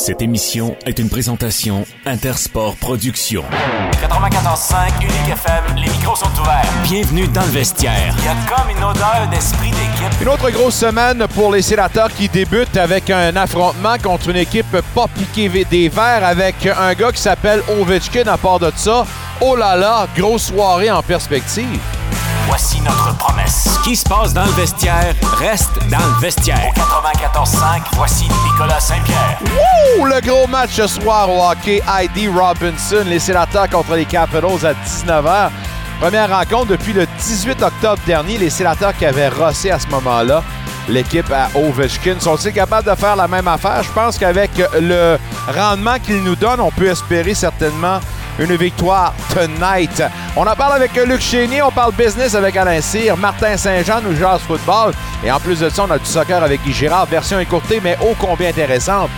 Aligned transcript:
Cette 0.00 0.22
émission 0.22 0.76
est 0.86 0.98
une 0.98 1.10
présentation 1.10 1.84
Intersport 2.06 2.74
Productions. 2.76 3.44
94.5 3.92 5.02
Unique 5.02 5.12
FM, 5.30 5.76
les 5.76 5.90
micros 5.90 6.16
sont 6.16 6.40
ouverts. 6.40 6.64
Bienvenue 6.84 7.28
dans 7.28 7.42
le 7.42 7.48
vestiaire. 7.48 8.14
Il 8.16 8.24
y 8.24 8.28
a 8.28 8.34
comme 8.48 8.70
une 8.70 8.82
odeur 8.82 9.28
d'esprit 9.30 9.68
d'équipe. 9.68 10.22
Une 10.22 10.28
autre 10.28 10.50
grosse 10.52 10.76
semaine 10.76 11.26
pour 11.34 11.52
les 11.52 11.60
sénateurs 11.60 12.08
qui 12.14 12.30
débutent 12.30 12.78
avec 12.78 13.10
un 13.10 13.36
affrontement 13.36 13.98
contre 14.02 14.30
une 14.30 14.36
équipe 14.36 14.74
pas 14.94 15.06
piquée 15.06 15.66
des 15.70 15.90
verts 15.90 16.24
avec 16.24 16.64
un 16.64 16.94
gars 16.94 17.12
qui 17.12 17.20
s'appelle 17.20 17.62
Ovechkin 17.68 18.26
à 18.26 18.38
part 18.38 18.58
de 18.58 18.72
ça. 18.76 19.04
Oh 19.42 19.54
là 19.54 19.76
là, 19.76 20.06
grosse 20.16 20.44
soirée 20.44 20.90
en 20.90 21.02
perspective. 21.02 21.78
Voici 22.50 22.80
notre 22.80 23.16
promesse. 23.16 23.68
Ce 23.76 23.84
qui 23.84 23.94
se 23.94 24.02
passe 24.02 24.34
dans 24.34 24.44
le 24.44 24.50
vestiaire 24.50 25.14
reste 25.38 25.70
dans 25.88 25.98
le 25.98 26.20
vestiaire. 26.20 26.72
94.5, 26.74 27.82
voici 27.94 28.24
Nicolas 28.44 28.80
Saint-Pierre. 28.80 29.38
Ouh, 30.00 30.04
le 30.04 30.20
gros 30.20 30.48
match 30.48 30.70
ce 30.72 30.88
soir 30.88 31.30
au 31.30 31.48
hockey. 31.48 31.80
Heidi 31.88 32.26
Robinson, 32.26 33.04
les 33.06 33.20
sénateurs 33.20 33.70
contre 33.70 33.94
les 33.94 34.04
Capitals 34.04 34.66
à 34.66 34.72
19h. 34.72 35.50
Première 36.00 36.28
rencontre 36.28 36.66
depuis 36.72 36.92
le 36.92 37.06
18 37.20 37.62
octobre 37.62 38.02
dernier. 38.04 38.36
Les 38.36 38.50
sénateurs 38.50 38.96
qui 38.96 39.06
avaient 39.06 39.28
rossé 39.28 39.70
à 39.70 39.78
ce 39.78 39.86
moment-là 39.86 40.42
l'équipe 40.88 41.30
à 41.30 41.56
Ovechkin. 41.56 42.16
Sont-ils 42.18 42.52
capables 42.52 42.90
de 42.90 42.96
faire 42.96 43.14
la 43.14 43.28
même 43.28 43.46
affaire? 43.46 43.84
Je 43.84 43.92
pense 43.92 44.18
qu'avec 44.18 44.50
le 44.74 45.18
rendement 45.46 46.00
qu'ils 46.04 46.24
nous 46.24 46.34
donnent, 46.34 46.60
on 46.60 46.72
peut 46.72 46.88
espérer 46.88 47.34
certainement 47.34 48.00
une 48.40 48.56
victoire 48.56 49.14
tonight. 49.34 50.02
On 50.34 50.46
en 50.46 50.56
parle 50.56 50.72
avec 50.72 50.94
Luc 50.96 51.20
Chénier, 51.20 51.60
on 51.62 51.70
parle 51.70 51.94
business 51.94 52.34
avec 52.34 52.56
Alain 52.56 52.80
Cyr, 52.80 53.16
Martin 53.16 53.56
Saint-Jean 53.56 54.00
nous 54.00 54.16
jase 54.16 54.40
football. 54.40 54.94
Et 55.22 55.30
en 55.30 55.38
plus 55.38 55.60
de 55.60 55.68
ça, 55.68 55.84
on 55.84 55.90
a 55.90 55.98
du 55.98 56.06
soccer 56.06 56.42
avec 56.42 56.62
Guy 56.62 56.72
Girard, 56.72 57.06
version 57.06 57.38
écourtée, 57.38 57.80
mais 57.82 57.98
ô 58.00 58.14
combien 58.18 58.48
intéressante. 58.48 59.10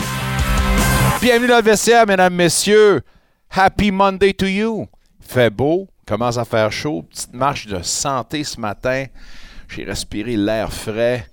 Bienvenue 1.21 1.47
dans 1.47 1.59
le 1.59 1.63
vestiaire, 1.63 2.05
mesdames, 2.05 2.35
messieurs. 2.35 3.03
Happy 3.49 3.93
Monday 3.93 4.33
to 4.33 4.47
you. 4.47 4.89
Fait 5.21 5.51
beau, 5.51 5.87
commence 6.05 6.37
à 6.37 6.45
faire 6.45 6.73
chaud. 6.73 7.05
Petite 7.09 7.33
marche 7.33 7.67
de 7.69 7.81
santé 7.81 8.43
ce 8.43 8.59
matin. 8.59 9.05
J'ai 9.69 9.85
respiré 9.85 10.37
l'air 10.37 10.73
frais. 10.73 11.27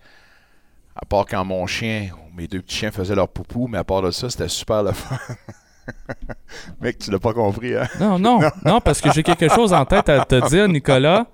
À 0.96 1.06
part 1.06 1.26
quand 1.26 1.44
mon 1.44 1.66
chien, 1.66 2.10
mes 2.36 2.48
deux 2.48 2.62
petits 2.62 2.78
chiens 2.78 2.92
faisaient 2.92 3.16
leur 3.16 3.30
poupou, 3.30 3.68
mais 3.68 3.80
à 3.80 3.84
part 3.84 4.04
de 4.04 4.12
ça, 4.12 4.30
c'était 4.30 4.48
super 4.48 4.84
le 4.84 4.92
fun. 4.92 5.18
Mec, 6.82 6.98
tu 7.00 7.12
l'as 7.12 7.20
pas 7.20 7.34
compris, 7.34 7.76
hein? 7.76 7.88
Non, 8.00 8.18
non, 8.20 8.40
non, 8.66 8.82
parce 8.82 9.02
que 9.02 9.12
j'ai 9.12 9.24
quelque 9.24 9.50
chose 9.50 9.74
en 9.74 9.86
tête 9.86 10.10
à 10.10 10.26
te 10.26 10.48
dire, 10.50 10.68
Nicolas. 10.68 11.26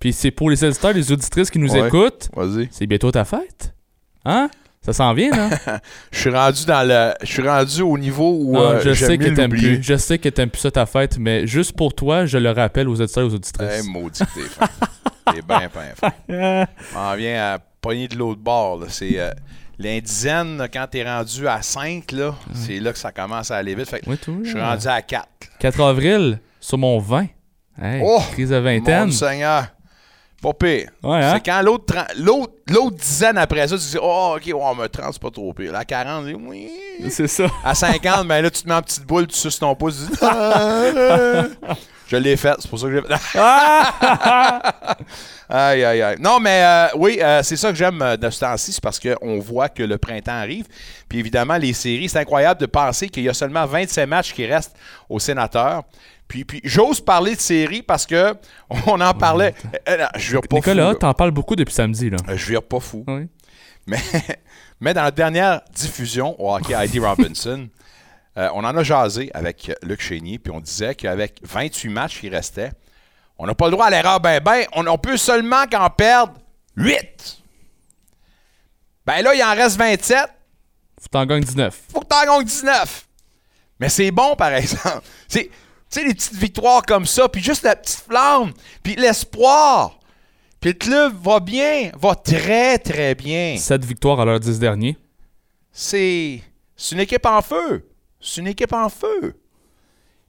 Puis 0.00 0.12
c'est 0.12 0.30
pour 0.30 0.50
les 0.50 0.62
auditeurs, 0.64 0.92
les 0.92 1.10
auditrices 1.12 1.50
qui 1.50 1.58
nous 1.58 1.72
Ouais. 1.72 1.86
écoutent. 1.88 2.28
Vas-y. 2.34 2.68
C'est 2.70 2.86
bientôt 2.86 3.10
ta 3.10 3.24
fête. 3.24 3.74
Hein? 4.24 4.48
Ça 4.82 4.92
s'en 4.92 5.14
vient, 5.14 5.30
là? 5.30 5.80
Je 6.12 6.18
suis 6.18 6.30
rendu 6.30 6.66
dans 6.66 6.86
le. 6.86 7.14
Je 7.22 7.26
suis 7.32 7.48
rendu 7.48 7.80
au 7.82 7.96
niveau 7.96 8.36
où 8.38 8.52
Non, 8.52 8.60
euh, 8.72 8.80
je 8.82 8.92
sais 8.92 9.16
que 9.16 9.30
t'aimes 9.30 9.50
plus. 9.50 9.82
Je 9.82 9.96
sais 9.96 10.18
que 10.18 10.28
t'aimes 10.28 10.50
plus 10.50 10.60
ça 10.60 10.70
ta 10.70 10.84
fête, 10.84 11.16
mais 11.18 11.46
juste 11.46 11.74
pour 11.74 11.94
toi, 11.94 12.26
je 12.26 12.36
le 12.36 12.50
rappelle 12.50 12.88
aux 12.90 13.00
auditeurs 13.00 13.24
et 13.24 13.26
aux 13.26 13.34
auditrices. 13.34 13.82
Eh, 13.82 13.88
maudit 13.88 14.20
que 14.20 14.34
t'es 14.34 14.40
fin. 14.46 14.66
t'es 15.32 15.40
bien 15.40 15.68
fin, 15.70 16.10
fin. 16.28 16.66
On 16.96 17.16
vient 17.16 17.54
à 17.54 17.58
pogner 17.80 18.08
de 18.08 18.16
l'autre 18.18 18.40
bord. 18.42 18.78
là. 18.80 18.86
C'est 18.90 19.18
euh, 19.18 19.30
là, 19.78 20.68
quand 20.68 20.86
t'es 20.90 21.04
rendu 21.04 21.48
à 21.48 21.62
5, 21.62 22.12
là, 22.12 22.34
c'est 22.54 22.78
là 22.80 22.92
que 22.92 22.98
ça 22.98 23.12
commence 23.12 23.50
à 23.50 23.56
aller 23.56 23.74
vite. 23.74 23.88
Fait 23.88 24.00
que 24.00 24.08
Oui, 24.10 24.16
toi. 24.18 24.34
je 24.42 24.50
suis 24.50 24.60
rendu 24.60 24.86
à 24.86 25.02
4. 25.02 25.26
4 25.58 25.80
avril, 25.82 26.38
sur 26.60 26.78
mon 26.78 26.98
20. 26.98 27.26
Hey, 27.82 28.00
Oh, 28.04 28.20
crise 28.32 28.50
de 28.50 28.56
Mon 28.58 28.62
vingtaine. 28.64 29.10
Seigneur. 29.10 29.66
Pas 30.40 30.52
pire. 30.52 30.90
Ouais, 31.02 31.22
hein? 31.24 31.32
C'est 31.34 31.44
quand 31.50 31.62
l'autre 31.62 32.96
dizaine 32.98 33.38
après 33.38 33.66
ça, 33.66 33.76
tu 33.78 33.84
dis 33.84 33.96
Oh, 34.00 34.36
ok, 34.36 34.42
ouais, 34.46 34.74
mais 34.78 34.88
30, 34.88 35.14
c'est 35.14 35.22
pas 35.22 35.30
trop 35.30 35.52
pire. 35.54 35.74
À 35.74 35.84
40, 35.84 36.26
tu 36.26 36.34
dis, 36.34 36.38
oui. 36.46 36.70
C'est 37.10 37.26
ça. 37.26 37.46
À 37.64 37.74
50, 37.74 38.28
ben 38.28 38.42
là, 38.42 38.50
tu 38.50 38.62
te 38.62 38.68
mets 38.68 38.74
en 38.74 38.82
petite 38.82 39.06
boule, 39.06 39.26
tu 39.26 39.36
suces 39.38 39.58
ton 39.58 39.74
pouce, 39.74 40.04
tu 40.06 40.12
dis 40.12 40.18
Ah! 40.22 41.44
Je 42.14 42.18
l'ai 42.20 42.36
fait, 42.36 42.54
c'est 42.60 42.68
pour 42.68 42.78
ça 42.78 42.86
que 42.86 42.94
j'ai 42.94 43.02
fait. 43.02 43.08
aïe, 45.48 45.84
aïe, 45.84 46.02
aïe. 46.02 46.16
Non, 46.20 46.38
mais 46.38 46.62
euh, 46.62 46.86
oui, 46.94 47.18
euh, 47.20 47.42
c'est 47.42 47.56
ça 47.56 47.70
que 47.70 47.74
j'aime 47.74 48.00
euh, 48.02 48.16
de 48.16 48.30
ce 48.30 48.38
temps-ci, 48.38 48.72
c'est 48.72 48.80
parce 48.80 49.00
qu'on 49.00 49.40
voit 49.40 49.68
que 49.68 49.82
le 49.82 49.98
printemps 49.98 50.30
arrive. 50.30 50.66
Puis 51.08 51.18
évidemment, 51.18 51.56
les 51.56 51.72
séries, 51.72 52.08
c'est 52.08 52.20
incroyable 52.20 52.60
de 52.60 52.66
penser 52.66 53.08
qu'il 53.08 53.24
y 53.24 53.28
a 53.28 53.34
seulement 53.34 53.66
27 53.66 54.08
matchs 54.08 54.32
qui 54.32 54.46
restent 54.46 54.76
aux 55.08 55.18
sénateurs. 55.18 55.82
Puis, 56.28 56.44
puis 56.44 56.60
j'ose 56.62 57.00
parler 57.00 57.34
de 57.34 57.40
séries 57.40 57.82
parce 57.82 58.06
que 58.06 58.32
on 58.86 59.00
en 59.00 59.12
parlait. 59.12 59.52
Euh, 59.88 59.98
non, 59.98 60.06
je 60.16 60.30
vire 60.30 60.42
pas 60.42 60.56
Nicolas, 60.56 60.92
fou, 60.92 60.98
t'en 60.98 61.14
parles 61.14 61.32
beaucoup 61.32 61.56
depuis 61.56 61.74
samedi, 61.74 62.10
là. 62.10 62.18
Je 62.28 62.46
vire 62.46 62.62
pas 62.62 62.78
fou. 62.78 63.02
Oui. 63.08 63.26
Mais, 63.88 63.98
mais 64.80 64.94
dans 64.94 65.02
la 65.02 65.10
dernière 65.10 65.62
diffusion 65.74 66.40
au 66.40 66.54
hockey 66.54 66.74
Heidi 66.74 67.00
Robinson, 67.00 67.66
euh, 68.36 68.48
on 68.54 68.64
en 68.64 68.76
a 68.76 68.82
jasé 68.82 69.30
avec 69.34 69.70
Luc 69.82 70.00
Chénier, 70.00 70.38
puis 70.38 70.52
on 70.52 70.60
disait 70.60 70.94
qu'avec 70.94 71.40
28 71.42 71.88
matchs 71.88 72.20
qui 72.20 72.28
restaient, 72.28 72.72
on 73.38 73.46
n'a 73.46 73.54
pas 73.54 73.66
le 73.66 73.72
droit 73.72 73.86
à 73.86 73.90
l'erreur 73.90 74.20
ben 74.20 74.40
ben. 74.40 74.64
On, 74.74 74.86
on 74.86 74.98
peut 74.98 75.16
seulement 75.16 75.66
qu'en 75.66 75.90
perdre 75.90 76.34
8. 76.76 77.42
Ben 79.06 79.22
là, 79.22 79.34
il 79.34 79.42
en 79.42 79.54
reste 79.54 79.76
27. 79.76 80.30
Faut 81.00 81.08
t'en 81.10 81.26
gagner 81.26 81.44
19. 81.44 81.82
Faut 81.92 82.00
que 82.00 82.06
t'en 82.06 82.24
gagnes 82.24 82.44
19. 82.44 83.06
Mais 83.80 83.88
c'est 83.88 84.10
bon, 84.10 84.34
par 84.36 84.54
exemple. 84.54 85.02
C'est, 85.28 85.44
tu 85.44 85.50
sais, 86.00 86.04
les 86.04 86.14
petites 86.14 86.34
victoires 86.34 86.82
comme 86.82 87.06
ça, 87.06 87.28
puis 87.28 87.42
juste 87.42 87.62
la 87.62 87.76
petite 87.76 88.00
flamme, 88.08 88.52
puis 88.82 88.94
l'espoir. 88.96 89.98
Puis 90.60 90.70
le 90.72 90.78
club 90.78 91.14
va 91.22 91.40
bien, 91.40 91.90
va 92.00 92.14
très, 92.14 92.78
très 92.78 93.14
bien. 93.14 93.56
7 93.58 93.84
victoires 93.84 94.18
à 94.20 94.24
l'heure 94.24 94.40
10 94.40 94.58
dernier. 94.58 94.96
c'est 95.70 96.40
c'est 96.76 96.94
une 96.94 97.00
équipe 97.02 97.26
en 97.26 97.42
feu. 97.42 97.86
C'est 98.24 98.40
une 98.40 98.46
équipe 98.48 98.72
en 98.72 98.88
feu. 98.88 99.34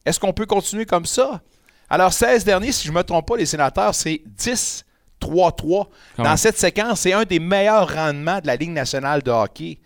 Est-ce 0.05 0.19
qu'on 0.19 0.33
peut 0.33 0.45
continuer 0.45 0.85
comme 0.85 1.05
ça? 1.05 1.41
Alors, 1.89 2.11
16 2.13 2.43
derniers, 2.43 2.71
si 2.71 2.85
je 2.87 2.91
ne 2.91 2.97
me 2.97 3.03
trompe 3.03 3.27
pas, 3.27 3.37
les 3.37 3.45
sénateurs, 3.45 3.93
c'est 3.95 4.21
10-3-3. 4.37 4.83
Quand 5.21 5.87
Dans 6.17 6.23
même. 6.29 6.37
cette 6.37 6.57
séquence, 6.57 7.01
c'est 7.01 7.13
un 7.13 7.23
des 7.23 7.39
meilleurs 7.39 7.93
rendements 7.93 8.39
de 8.39 8.47
la 8.47 8.55
Ligue 8.55 8.71
nationale 8.71 9.21
de 9.23 9.31
hockey. 9.31 9.79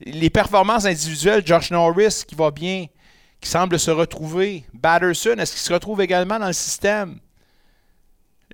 Les 0.00 0.28
performances 0.30 0.84
individuelles, 0.84 1.42
Josh 1.46 1.70
Norris 1.70 2.24
qui 2.26 2.34
va 2.34 2.50
bien, 2.50 2.86
qui 3.40 3.48
semble 3.48 3.78
se 3.78 3.90
retrouver. 3.90 4.64
Batterson, 4.74 5.36
est-ce 5.38 5.52
qu'il 5.52 5.60
se 5.60 5.72
retrouve 5.72 6.00
également 6.02 6.38
dans 6.38 6.48
le 6.48 6.52
système? 6.52 7.18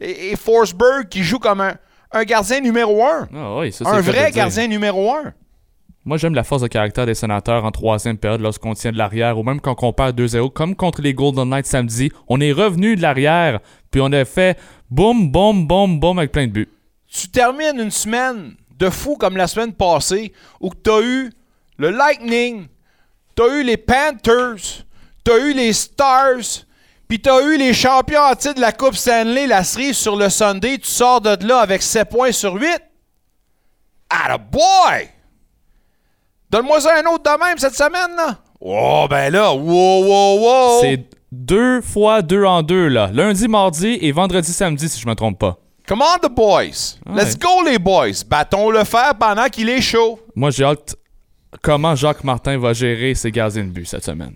Et, 0.01 0.31
et 0.33 0.37
Forsberg 0.37 1.09
qui 1.09 1.23
joue 1.25 1.39
comme 1.39 1.61
un, 1.61 1.75
un 2.13 2.25
gardien 2.25 2.61
numéro 2.61 3.05
un. 3.05 3.29
Ah 3.35 3.57
oui, 3.59 3.73
ça, 3.73 3.89
Un 3.89 4.01
vrai 4.01 4.31
gardien 4.33 4.67
numéro 4.69 5.13
un. 5.15 5.33
Moi, 6.05 6.17
j'aime 6.17 6.35
la 6.35 6.43
force 6.43 6.63
de 6.63 6.67
caractère 6.67 7.07
des 7.07 7.15
sénateurs 7.15 7.65
en 7.65 7.71
troisième 7.71 8.19
période 8.19 8.41
lorsqu'on 8.41 8.75
tient 8.75 8.91
de 8.91 8.99
l'arrière 8.99 9.39
ou 9.39 9.45
même 9.45 9.61
quand 9.61 9.81
on 9.83 9.93
perd 9.93 10.21
2-0, 10.21 10.53
comme 10.53 10.75
contre 10.75 11.01
les 11.01 11.15
Golden 11.15 11.49
Knights 11.49 11.67
samedi. 11.67 12.11
On 12.27 12.41
est 12.41 12.51
revenu 12.51 12.97
de 12.97 13.03
l'arrière, 13.03 13.61
puis 13.91 14.01
on 14.01 14.11
a 14.11 14.25
fait 14.25 14.59
boum, 14.91 15.31
boum, 15.31 15.69
boum, 15.69 16.01
boum 16.01 16.19
avec 16.19 16.33
plein 16.33 16.49
de 16.49 16.53
buts. 16.53 16.69
tu 17.07 17.29
termines 17.29 17.79
une 17.79 17.93
semaine 17.93 18.57
de 18.79 18.91
fou 18.91 19.17
comme 19.17 19.37
la 19.37 19.47
semaine 19.47 19.73
passée 19.73 20.33
où 20.61 20.71
tu 20.75 20.91
as 20.91 21.03
eu 21.03 21.31
le 21.77 21.91
Lightning, 21.91 22.67
tu 23.37 23.43
as 23.45 23.61
eu 23.61 23.63
les 23.63 23.77
Panthers, 23.77 24.85
tu 25.25 25.31
as 25.31 25.39
eu 25.39 25.53
les 25.53 25.73
Stars, 25.73 26.65
puis 27.07 27.21
tu 27.21 27.31
as 27.31 27.43
eu 27.43 27.59
les 27.59 27.75
champions 27.75 28.23
en 28.23 28.35
titre 28.35 28.55
de 28.55 28.61
la 28.61 28.73
Coupe 28.73 28.97
Stanley, 28.97 29.47
la 29.47 29.63
cerise 29.63 29.99
sur 29.99 30.17
le 30.17 30.31
Sunday. 30.31 30.79
Tu 30.79 30.89
sors 30.89 31.21
de 31.21 31.47
là 31.47 31.59
avec 31.59 31.81
7 31.81 32.09
points 32.09 32.33
sur 32.33 32.55
8. 32.55 32.81
Ah, 34.11 34.37
boy! 34.39 35.09
Donne-moi 36.53 36.83
ça 36.83 36.97
un 36.99 37.07
autre 37.11 37.25
de 37.25 37.43
même 37.43 37.57
cette 37.57 37.75
semaine, 37.75 38.15
là. 38.15 38.37
Oh, 38.61 39.07
ben 39.09 39.33
là, 39.33 39.55
wow, 39.55 40.05
wow, 40.05 40.39
wow! 40.39 40.81
C'est 40.83 41.03
deux 41.33 41.81
fois 41.81 42.21
deux 42.21 42.45
en 42.45 42.63
deux, 42.63 42.89
là. 42.89 43.11
Lundi, 43.11 43.49
mardi 43.49 43.99
et 44.03 44.13
vendredi, 44.13 44.53
samedi, 44.53 44.87
si 44.87 45.01
je 45.01 45.09
me 45.09 45.15
trompe 45.15 45.39
pas. 45.39 45.57
Come 45.89 46.03
on, 46.03 46.19
the 46.19 46.31
boys! 46.31 46.99
Ouais. 47.07 47.25
Let's 47.25 47.39
go, 47.39 47.63
les 47.65 47.79
boys! 47.79 48.23
Battons 48.29 48.69
le 48.69 48.85
fer 48.85 49.15
pendant 49.19 49.47
qu'il 49.49 49.71
est 49.71 49.81
chaud. 49.81 50.21
Moi, 50.37 50.51
j'ai 50.51 50.65
hâte 50.65 50.95
comment 51.63 51.97
Jacques 51.97 52.23
Martin 52.23 52.59
va 52.59 52.75
gérer 52.75 53.15
ses 53.15 53.31
gardiens 53.31 53.65
de 53.65 53.71
but 53.71 53.87
cette 53.87 54.05
semaine. 54.05 54.35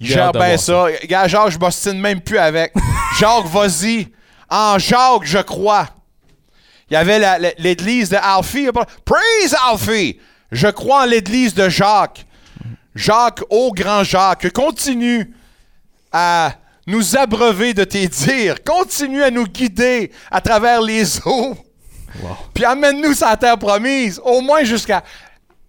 J'ai 0.00 0.18
hâte 0.18 0.58
ça. 0.58 0.86
Gars, 1.04 1.28
Jacques, 1.28 1.50
je 1.50 1.58
m'ostine 1.58 2.00
même 2.00 2.20
plus 2.20 2.38
avec. 2.38 2.72
Jacques, 3.20 3.46
vas-y. 3.46 4.08
En 4.50 4.78
Jacques, 4.80 5.24
je 5.24 5.38
crois. 5.38 5.86
Il 6.90 6.94
y 6.94 6.96
avait 6.96 7.54
l'église 7.58 8.10
de 8.10 8.16
Alfie. 8.16 8.68
Praise 9.04 9.56
Alfie! 9.70 10.18
Je 10.52 10.68
crois 10.68 11.02
en 11.02 11.06
l'église 11.06 11.54
de 11.54 11.68
Jacques. 11.68 12.26
Jacques, 12.94 13.42
ô 13.50 13.72
grand 13.72 14.04
Jacques, 14.04 14.50
continue 14.52 15.32
à 16.12 16.52
nous 16.86 17.16
abreuver 17.16 17.74
de 17.74 17.84
tes 17.84 18.08
dires. 18.08 18.62
Continue 18.64 19.22
à 19.22 19.30
nous 19.30 19.44
guider 19.44 20.10
à 20.30 20.40
travers 20.40 20.80
les 20.80 21.18
eaux. 21.26 21.54
Puis 22.54 22.64
amène-nous 22.64 23.12
sur 23.14 23.26
la 23.26 23.36
terre 23.36 23.58
promise, 23.58 24.20
au 24.24 24.40
moins 24.40 24.64
jusqu'à 24.64 25.02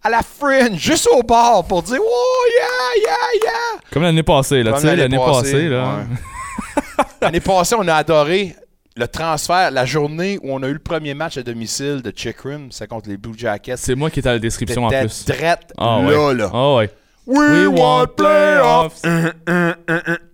à 0.01 0.09
la 0.09 0.21
fringe, 0.21 0.77
juste 0.79 1.07
au 1.11 1.21
bord, 1.21 1.65
pour 1.67 1.83
dire 1.83 1.99
Oh, 2.01 2.43
yeah, 2.55 3.01
yeah, 3.03 3.17
yeah! 3.43 3.81
Comme 3.91 4.03
l'année 4.03 4.23
passée, 4.23 4.63
là. 4.63 4.73
Tu 4.73 4.81
sais, 4.81 4.95
l'année 4.95 5.01
l'année 5.01 5.17
passée, 5.17 5.51
passée, 5.51 5.69
là. 5.69 5.95
ouais. 5.97 7.03
L'année 7.21 7.39
passée, 7.39 7.75
on 7.77 7.87
a 7.87 7.95
adoré 7.95 8.55
le 8.97 9.07
transfert, 9.07 9.71
la 9.71 9.85
journée 9.85 10.39
où 10.41 10.51
on 10.51 10.63
a 10.63 10.67
eu 10.67 10.73
le 10.73 10.79
premier 10.79 11.13
match 11.13 11.37
à 11.37 11.43
domicile 11.43 12.01
de 12.01 12.11
Chick 12.15 12.39
Rim, 12.41 12.69
c'est 12.71 12.87
contre 12.87 13.09
les 13.09 13.17
Blue 13.17 13.37
Jackets. 13.37 13.77
C'est 13.77 13.95
moi 13.95 14.09
qui 14.09 14.19
étais 14.19 14.29
à 14.29 14.33
la 14.33 14.39
description 14.39 14.85
en 14.85 14.89
plus. 14.89 15.25
drette 15.25 15.71
Ah 15.77 16.01
là, 16.01 16.27
ouais. 16.27 16.33
là. 16.33 16.49
Ah 16.51 16.75
ouais. 16.75 16.89
We, 17.27 17.67
want 17.67 18.07
playoffs. 18.15 19.01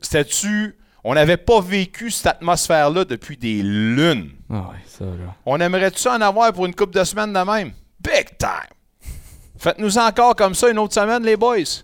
C'était-tu. 0.01 0.77
On 1.03 1.15
n'avait 1.15 1.37
pas 1.37 1.59
vécu 1.59 2.11
cette 2.11 2.27
atmosphère-là 2.27 3.03
depuis 3.03 3.35
des 3.35 3.61
lunes. 3.61 4.29
Ah 4.49 4.69
ouais, 4.69 4.77
ça, 4.87 5.03
là. 5.03 5.35
On 5.45 5.59
aimerait-tu 5.59 5.99
ça 5.99 6.15
en 6.15 6.21
avoir 6.21 6.53
pour 6.53 6.65
une 6.65 6.75
couple 6.75 6.97
de 6.97 7.03
semaines 7.03 7.33
de 7.33 7.39
même? 7.39 7.73
Big 7.99 8.37
time! 8.37 9.09
Faites-nous 9.57 9.97
encore 9.97 10.35
comme 10.35 10.55
ça 10.55 10.69
une 10.69 10.79
autre 10.79 10.93
semaine, 10.93 11.23
les 11.23 11.35
boys. 11.35 11.83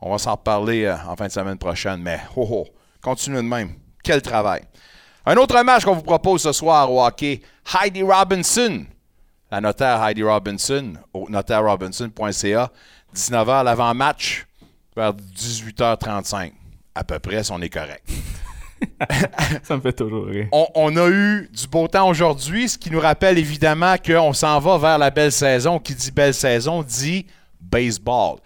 On 0.00 0.10
va 0.10 0.18
s'en 0.18 0.32
reparler 0.32 0.84
euh, 0.84 0.96
en 1.08 1.16
fin 1.16 1.28
de 1.28 1.32
semaine 1.32 1.58
prochaine, 1.58 2.02
mais 2.02 2.20
ho 2.36 2.46
ho, 2.50 2.66
continuez 3.00 3.38
de 3.38 3.42
même. 3.42 3.70
Quel 4.02 4.20
travail. 4.20 4.62
Un 5.28 5.36
autre 5.38 5.60
match 5.64 5.84
qu'on 5.84 5.94
vous 5.94 6.02
propose 6.02 6.42
ce 6.42 6.52
soir 6.52 6.90
au 6.92 7.04
hockey, 7.04 7.40
Heidi 7.74 8.00
Robinson. 8.04 8.84
La 9.50 9.60
notaire 9.60 10.00
Heidi 10.04 10.22
Robinson, 10.22 10.92
au 11.12 11.28
notaireRobinson.ca. 11.28 12.70
19h 13.12 13.64
l'avant-match, 13.64 14.46
vers 14.94 15.12
18h35. 15.12 16.52
À 16.94 17.02
peu 17.02 17.18
près, 17.18 17.42
si 17.42 17.50
on 17.50 17.60
est 17.60 17.68
correct. 17.68 18.08
Ça 19.64 19.76
me 19.76 19.80
fait 19.80 19.94
toujours 19.94 20.26
rire. 20.26 20.46
On, 20.52 20.68
on 20.76 20.96
a 20.96 21.08
eu 21.08 21.50
du 21.52 21.66
beau 21.66 21.88
temps 21.88 22.08
aujourd'hui, 22.08 22.68
ce 22.68 22.78
qui 22.78 22.92
nous 22.92 23.00
rappelle 23.00 23.36
évidemment 23.36 23.96
qu'on 23.98 24.32
s'en 24.32 24.60
va 24.60 24.78
vers 24.78 24.98
la 24.98 25.10
belle 25.10 25.32
saison. 25.32 25.80
Qui 25.80 25.96
dit 25.96 26.12
belle 26.12 26.34
saison 26.34 26.84
dit 26.84 27.26
baseball. 27.60 28.36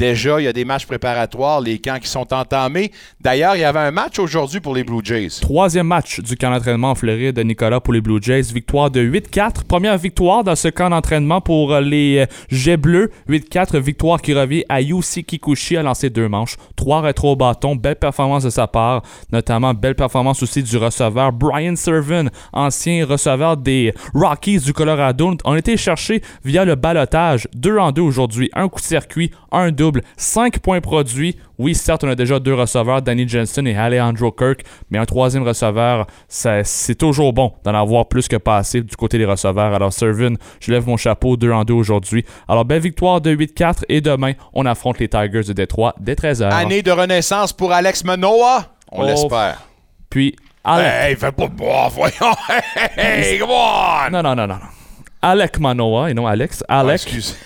Déjà, 0.00 0.40
il 0.40 0.44
y 0.44 0.48
a 0.48 0.54
des 0.54 0.64
matchs 0.64 0.86
préparatoires, 0.86 1.60
les 1.60 1.78
camps 1.78 1.98
qui 2.00 2.08
sont 2.08 2.32
entamés. 2.32 2.90
D'ailleurs, 3.20 3.54
il 3.54 3.60
y 3.60 3.64
avait 3.64 3.80
un 3.80 3.90
match 3.90 4.18
aujourd'hui 4.18 4.58
pour 4.58 4.74
les 4.74 4.82
Blue 4.82 5.02
Jays. 5.04 5.28
Troisième 5.42 5.88
match 5.88 6.20
du 6.20 6.38
camp 6.38 6.50
d'entraînement 6.50 6.92
en 6.92 6.94
Floride 6.94 7.36
de 7.36 7.42
Nicolas 7.42 7.80
pour 7.80 7.92
les 7.92 8.00
Blue 8.00 8.16
Jays. 8.18 8.50
Victoire 8.50 8.90
de 8.90 9.02
8-4. 9.02 9.64
Première 9.64 9.98
victoire 9.98 10.42
dans 10.42 10.56
ce 10.56 10.68
camp 10.68 10.88
d'entraînement 10.88 11.42
pour 11.42 11.74
euh, 11.74 11.82
les 11.82 12.20
euh, 12.20 12.26
Jets 12.48 12.78
bleus. 12.78 13.10
8-4. 13.28 13.76
Victoire 13.78 14.22
qui 14.22 14.32
revient 14.32 14.64
à 14.70 14.80
Yusi 14.80 15.22
Kikuchi 15.22 15.76
à 15.76 15.82
lancer 15.82 16.08
deux 16.08 16.28
manches. 16.28 16.56
Trois 16.76 17.02
rétro 17.02 17.36
bâtons. 17.36 17.76
Belle 17.76 17.96
performance 17.96 18.44
de 18.44 18.50
sa 18.50 18.66
part. 18.66 19.02
Notamment 19.30 19.74
belle 19.74 19.96
performance 19.96 20.42
aussi 20.42 20.62
du 20.62 20.78
receveur 20.78 21.30
Brian 21.30 21.76
Servin, 21.76 22.28
ancien 22.54 23.04
receveur 23.04 23.58
des 23.58 23.92
Rockies 24.14 24.60
du 24.60 24.72
Colorado. 24.72 25.34
On 25.44 25.56
été 25.56 25.76
cherché 25.76 26.22
via 26.42 26.64
le 26.64 26.74
balotage. 26.74 27.48
Deux 27.54 27.76
en 27.76 27.92
deux 27.92 28.00
aujourd'hui. 28.00 28.48
Un 28.54 28.66
coup 28.70 28.80
de 28.80 28.86
circuit, 28.86 29.30
un 29.52 29.70
double. 29.70 29.89
5 30.16 30.58
points 30.60 30.80
produits. 30.80 31.36
Oui, 31.58 31.74
certes, 31.74 32.04
on 32.04 32.08
a 32.08 32.14
déjà 32.14 32.38
deux 32.38 32.54
receveurs, 32.54 33.02
Danny 33.02 33.28
Jensen 33.28 33.66
et 33.66 33.76
Alejandro 33.76 34.32
Kirk, 34.32 34.62
mais 34.90 34.98
un 34.98 35.04
troisième 35.04 35.42
receveur, 35.42 36.06
c'est 36.28 36.94
toujours 36.96 37.32
bon 37.32 37.52
d'en 37.64 37.74
avoir 37.74 38.06
plus 38.08 38.28
que 38.28 38.36
pas 38.36 38.56
assez 38.58 38.80
du 38.80 38.96
côté 38.96 39.18
des 39.18 39.24
receveurs. 39.26 39.74
Alors, 39.74 39.92
Servin, 39.92 40.34
je 40.60 40.72
lève 40.72 40.86
mon 40.86 40.96
chapeau 40.96 41.36
2 41.36 41.50
en 41.52 41.64
2 41.64 41.74
aujourd'hui. 41.74 42.24
Alors, 42.48 42.64
belle 42.64 42.80
victoire 42.82 43.20
de 43.20 43.30
8-4 43.34 43.82
et 43.88 44.00
demain, 44.00 44.32
on 44.54 44.64
affronte 44.66 44.98
les 44.98 45.08
Tigers 45.08 45.42
de 45.44 45.52
Détroit 45.52 45.94
dès 46.00 46.14
13h. 46.14 46.50
Année 46.50 46.82
de 46.82 46.90
renaissance 46.90 47.52
pour 47.52 47.72
Alex 47.72 48.04
Manoa. 48.04 48.66
On 48.92 49.02
Oh. 49.02 49.06
l'espère. 49.06 49.62
Puis, 50.08 50.34
Alec. 50.64 50.86
Hey, 50.92 51.16
fais 51.16 51.32
pas 51.32 51.46
de 51.46 51.54
bois, 51.54 51.88
voyons. 51.92 52.34
Hey, 52.96 53.38
come 53.38 53.50
on! 53.50 54.10
Non, 54.10 54.22
non, 54.22 54.34
non, 54.34 54.46
non. 54.46 54.58
Alec 55.22 55.58
Manoa 55.60 56.10
et 56.10 56.14
non 56.14 56.26
Alex. 56.26 56.64
Ah, 56.68 56.80
Alec. 56.80 56.94
excuse. 56.94 57.36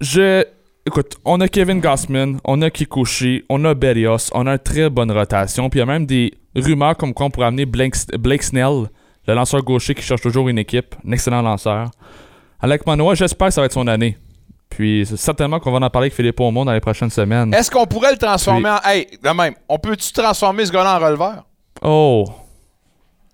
Je. 0.00 0.44
Écoute, 0.86 1.16
on 1.26 1.40
a 1.40 1.48
Kevin 1.48 1.78
Gossman, 1.80 2.40
on 2.42 2.62
a 2.62 2.70
Kikuchi, 2.70 3.44
on 3.50 3.62
a 3.66 3.74
Berrios, 3.74 4.30
on 4.32 4.46
a 4.46 4.52
une 4.52 4.58
très 4.58 4.88
bonne 4.88 5.12
rotation. 5.12 5.68
Puis 5.68 5.78
il 5.78 5.80
y 5.80 5.82
a 5.82 5.86
même 5.86 6.06
des 6.06 6.32
rumeurs 6.56 6.96
comme 6.96 7.12
quoi 7.12 7.26
on 7.26 7.30
pourrait 7.30 7.48
amener 7.48 7.66
Blake, 7.66 7.94
Blake 8.18 8.42
Snell, 8.42 8.86
le 9.26 9.34
lanceur 9.34 9.62
gaucher 9.62 9.94
qui 9.94 10.02
cherche 10.02 10.22
toujours 10.22 10.48
une 10.48 10.58
équipe, 10.58 10.94
un 11.06 11.12
excellent 11.12 11.42
lanceur. 11.42 11.90
Alec 12.60 12.86
Manoa, 12.86 13.14
j'espère 13.14 13.48
que 13.48 13.54
ça 13.54 13.60
va 13.60 13.66
être 13.66 13.74
son 13.74 13.86
année. 13.88 14.16
Puis 14.70 15.04
c'est 15.06 15.18
certainement 15.18 15.60
qu'on 15.60 15.70
va 15.70 15.84
en 15.84 15.90
parler 15.90 16.06
avec 16.06 16.14
Philippe 16.14 16.40
Aumont 16.40 16.64
dans 16.64 16.72
les 16.72 16.80
prochaines 16.80 17.10
semaines. 17.10 17.52
Est-ce 17.52 17.70
qu'on 17.70 17.86
pourrait 17.86 18.12
le 18.12 18.18
transformer 18.18 18.70
en. 18.70 18.78
Hey, 18.82 19.06
de 19.22 19.30
même, 19.30 19.54
on 19.68 19.78
peut-tu 19.78 20.12
transformer 20.12 20.64
ce 20.64 20.72
gars-là 20.72 20.96
en 20.96 21.04
releveur? 21.04 21.44
Oh! 21.82 22.24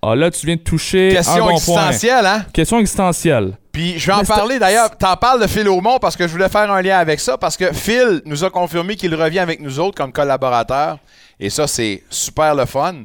Ah 0.02 0.14
là, 0.14 0.30
tu 0.30 0.46
viens 0.46 0.56
de 0.56 0.60
toucher 0.60 1.10
Question 1.12 1.34
un 1.34 1.38
bon 1.38 1.46
point. 1.46 1.86
existentielle, 1.88 2.26
hein? 2.26 2.44
Question 2.52 2.78
existentielle. 2.78 3.56
Puis 3.72 3.98
je 3.98 4.06
vais 4.06 4.12
en 4.12 4.18
Mais 4.20 4.24
parler 4.24 4.58
d'ailleurs. 4.58 4.96
T'en 4.96 5.16
parles 5.16 5.40
de 5.42 5.46
Phil 5.46 5.68
Aumont 5.68 5.98
parce 5.98 6.16
que 6.16 6.26
je 6.26 6.32
voulais 6.32 6.48
faire 6.48 6.70
un 6.70 6.80
lien 6.82 6.98
avec 6.98 7.18
ça 7.20 7.36
parce 7.36 7.56
que 7.56 7.72
Phil 7.72 8.22
nous 8.24 8.44
a 8.44 8.50
confirmé 8.50 8.94
qu'il 8.96 9.14
revient 9.14 9.38
avec 9.40 9.60
nous 9.60 9.80
autres 9.80 9.96
comme 9.96 10.12
collaborateur. 10.12 10.98
Et 11.40 11.50
ça, 11.50 11.66
c'est 11.66 12.02
super 12.10 12.54
le 12.54 12.64
fun. 12.66 13.04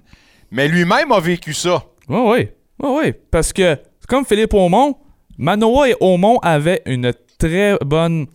Mais 0.51 0.67
lui-même 0.67 1.11
a 1.11 1.19
vécu 1.19 1.53
ça. 1.53 1.83
Oui, 2.07 2.19
oui. 2.23 2.49
Oui, 2.79 2.99
oui. 3.03 3.13
Parce 3.31 3.51
que, 3.53 3.77
comme 4.07 4.25
Philippe 4.25 4.53
Aumont, 4.53 4.95
Manoa 5.37 5.89
et 5.89 5.95
Aumont 5.99 6.39
avaient 6.39 6.81
une 6.85 7.13
très 7.37 7.77
bonne 7.83 8.27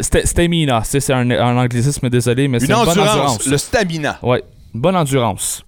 sta- 0.00 0.24
stamina. 0.26 0.82
C'est 0.84 1.00
c'est 1.00 1.12
un, 1.12 1.28
un 1.30 1.56
anglicisme, 1.56 2.08
désolé, 2.08 2.46
mais 2.48 2.60
c'est 2.60 2.66
Une 2.66 2.72
une, 2.72 2.84
bonne 2.84 2.98
endurance, 3.00 3.46
le 3.46 3.58
stamina. 3.58 4.18
Une 4.22 4.40
bonne 4.80 4.96
endurance. 4.96 5.62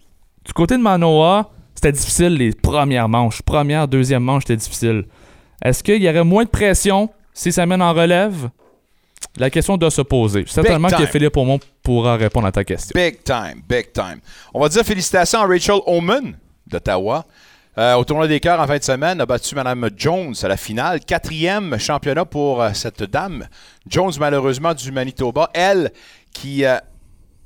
Du 0.44 0.52
côté 0.52 0.76
de 0.76 0.82
Manoa, 0.82 1.50
c'était 1.84 1.98
difficile 1.98 2.34
les 2.36 2.52
premières 2.52 3.10
manches. 3.10 3.42
Première, 3.42 3.86
deuxième 3.86 4.22
manche, 4.22 4.44
c'était 4.44 4.56
difficile. 4.56 5.04
Est-ce 5.62 5.82
qu'il 5.82 6.02
y 6.02 6.08
aurait 6.08 6.24
moins 6.24 6.44
de 6.44 6.48
pression 6.48 7.10
si 7.34 7.52
ça 7.52 7.66
mène 7.66 7.82
en 7.82 7.92
relève? 7.92 8.48
La 9.36 9.50
question 9.50 9.76
doit 9.76 9.90
se 9.90 10.00
poser. 10.00 10.44
Certainement 10.46 10.88
que. 10.88 11.04
Philippe 11.04 11.36
Aumont 11.36 11.60
pourra 11.82 12.16
répondre 12.16 12.46
à 12.46 12.52
ta 12.52 12.64
question. 12.64 12.98
Big 12.98 13.22
time, 13.22 13.60
big 13.68 13.92
time. 13.92 14.20
On 14.54 14.60
va 14.60 14.70
dire 14.70 14.82
félicitations 14.82 15.40
à 15.40 15.46
Rachel 15.46 15.76
Oman 15.84 16.34
d'Ottawa. 16.66 17.26
Euh, 17.76 17.94
au 17.96 18.04
tournoi 18.04 18.28
des 18.28 18.40
cœurs 18.40 18.60
en 18.60 18.66
fin 18.66 18.78
de 18.78 18.82
semaine, 18.82 19.20
a 19.20 19.26
battu 19.26 19.54
Mme 19.54 19.90
Jones 19.94 20.34
à 20.42 20.48
la 20.48 20.56
finale. 20.56 21.00
Quatrième 21.00 21.78
championnat 21.78 22.24
pour 22.24 22.62
euh, 22.62 22.70
cette 22.72 23.02
dame. 23.02 23.46
Jones, 23.86 24.12
malheureusement, 24.18 24.72
du 24.72 24.90
Manitoba. 24.90 25.50
Elle 25.52 25.92
qui 26.32 26.64
euh, 26.64 26.78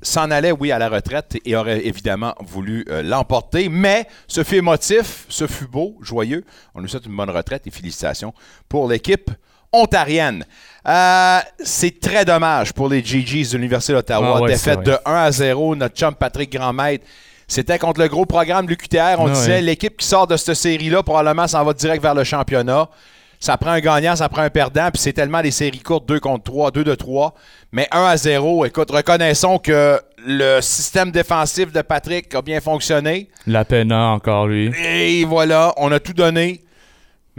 s'en 0.01 0.31
allait, 0.31 0.51
oui, 0.51 0.71
à 0.71 0.79
la 0.79 0.89
retraite 0.89 1.37
et 1.45 1.55
aurait 1.55 1.85
évidemment 1.85 2.33
voulu 2.39 2.85
euh, 2.89 3.01
l'emporter. 3.03 3.69
Mais 3.69 4.07
ce 4.27 4.43
fut 4.43 4.55
émotif, 4.57 5.25
ce 5.29 5.47
fut 5.47 5.67
beau, 5.67 5.97
joyeux. 6.01 6.45
On 6.75 6.81
nous 6.81 6.87
souhaite 6.87 7.05
une 7.05 7.15
bonne 7.15 7.29
retraite 7.29 7.67
et 7.67 7.71
félicitations 7.71 8.33
pour 8.67 8.87
l'équipe 8.89 9.31
ontarienne. 9.71 10.45
Euh, 10.87 11.39
c'est 11.63 11.99
très 11.99 12.25
dommage 12.25 12.73
pour 12.73 12.89
les 12.89 13.03
GGs 13.03 13.51
de 13.51 13.57
l'Université 13.57 13.93
d'Ottawa. 13.93 14.35
Ah 14.37 14.41
ouais, 14.41 14.49
Défaite 14.49 14.83
de 14.83 14.97
1 15.05 15.13
à 15.13 15.31
0. 15.31 15.75
Notre 15.75 15.95
chum 15.95 16.15
Patrick 16.15 16.51
Grandmaître. 16.51 17.05
C'était 17.47 17.79
contre 17.79 17.99
le 17.99 18.07
gros 18.07 18.25
programme 18.25 18.65
de 18.65 18.71
l'UQTR. 18.71 19.19
On 19.19 19.27
Ah 19.27 19.31
disait 19.31 19.61
l'équipe 19.61 19.97
qui 19.97 20.05
sort 20.05 20.27
de 20.27 20.37
cette 20.37 20.53
série-là, 20.53 21.01
probablement, 21.01 21.47
s'en 21.47 21.63
va 21.63 21.73
direct 21.73 22.01
vers 22.01 22.13
le 22.13 22.23
championnat. 22.23 22.87
Ça 23.41 23.55
prend 23.55 23.71
un 23.71 23.79
gagnant, 23.79 24.17
ça 24.17 24.27
prend 24.27 24.41
un 24.41 24.49
perdant, 24.49 24.89
puis 24.91 25.01
c'est 25.01 25.13
tellement 25.13 25.41
des 25.41 25.51
séries 25.51 25.79
courtes, 25.79 26.05
2 26.05 26.19
contre 26.19 26.43
3, 26.43 26.71
2 26.71 26.83
de 26.83 26.93
3. 26.93 27.33
Mais 27.71 27.87
1 27.91 28.03
à 28.03 28.17
0, 28.17 28.65
écoute, 28.65 28.91
reconnaissons 28.91 29.59
que 29.59 29.97
le 30.17 30.59
système 30.59 31.11
défensif 31.11 31.71
de 31.71 31.81
Patrick 31.81 32.35
a 32.35 32.41
bien 32.41 32.59
fonctionné. 32.59 33.29
La 33.47 33.63
Pena, 33.63 34.09
encore 34.09 34.47
lui. 34.47 34.73
Et 34.83 35.23
voilà, 35.23 35.73
on 35.77 35.89
a 35.93 36.01
tout 36.01 36.13
donné. 36.13 36.61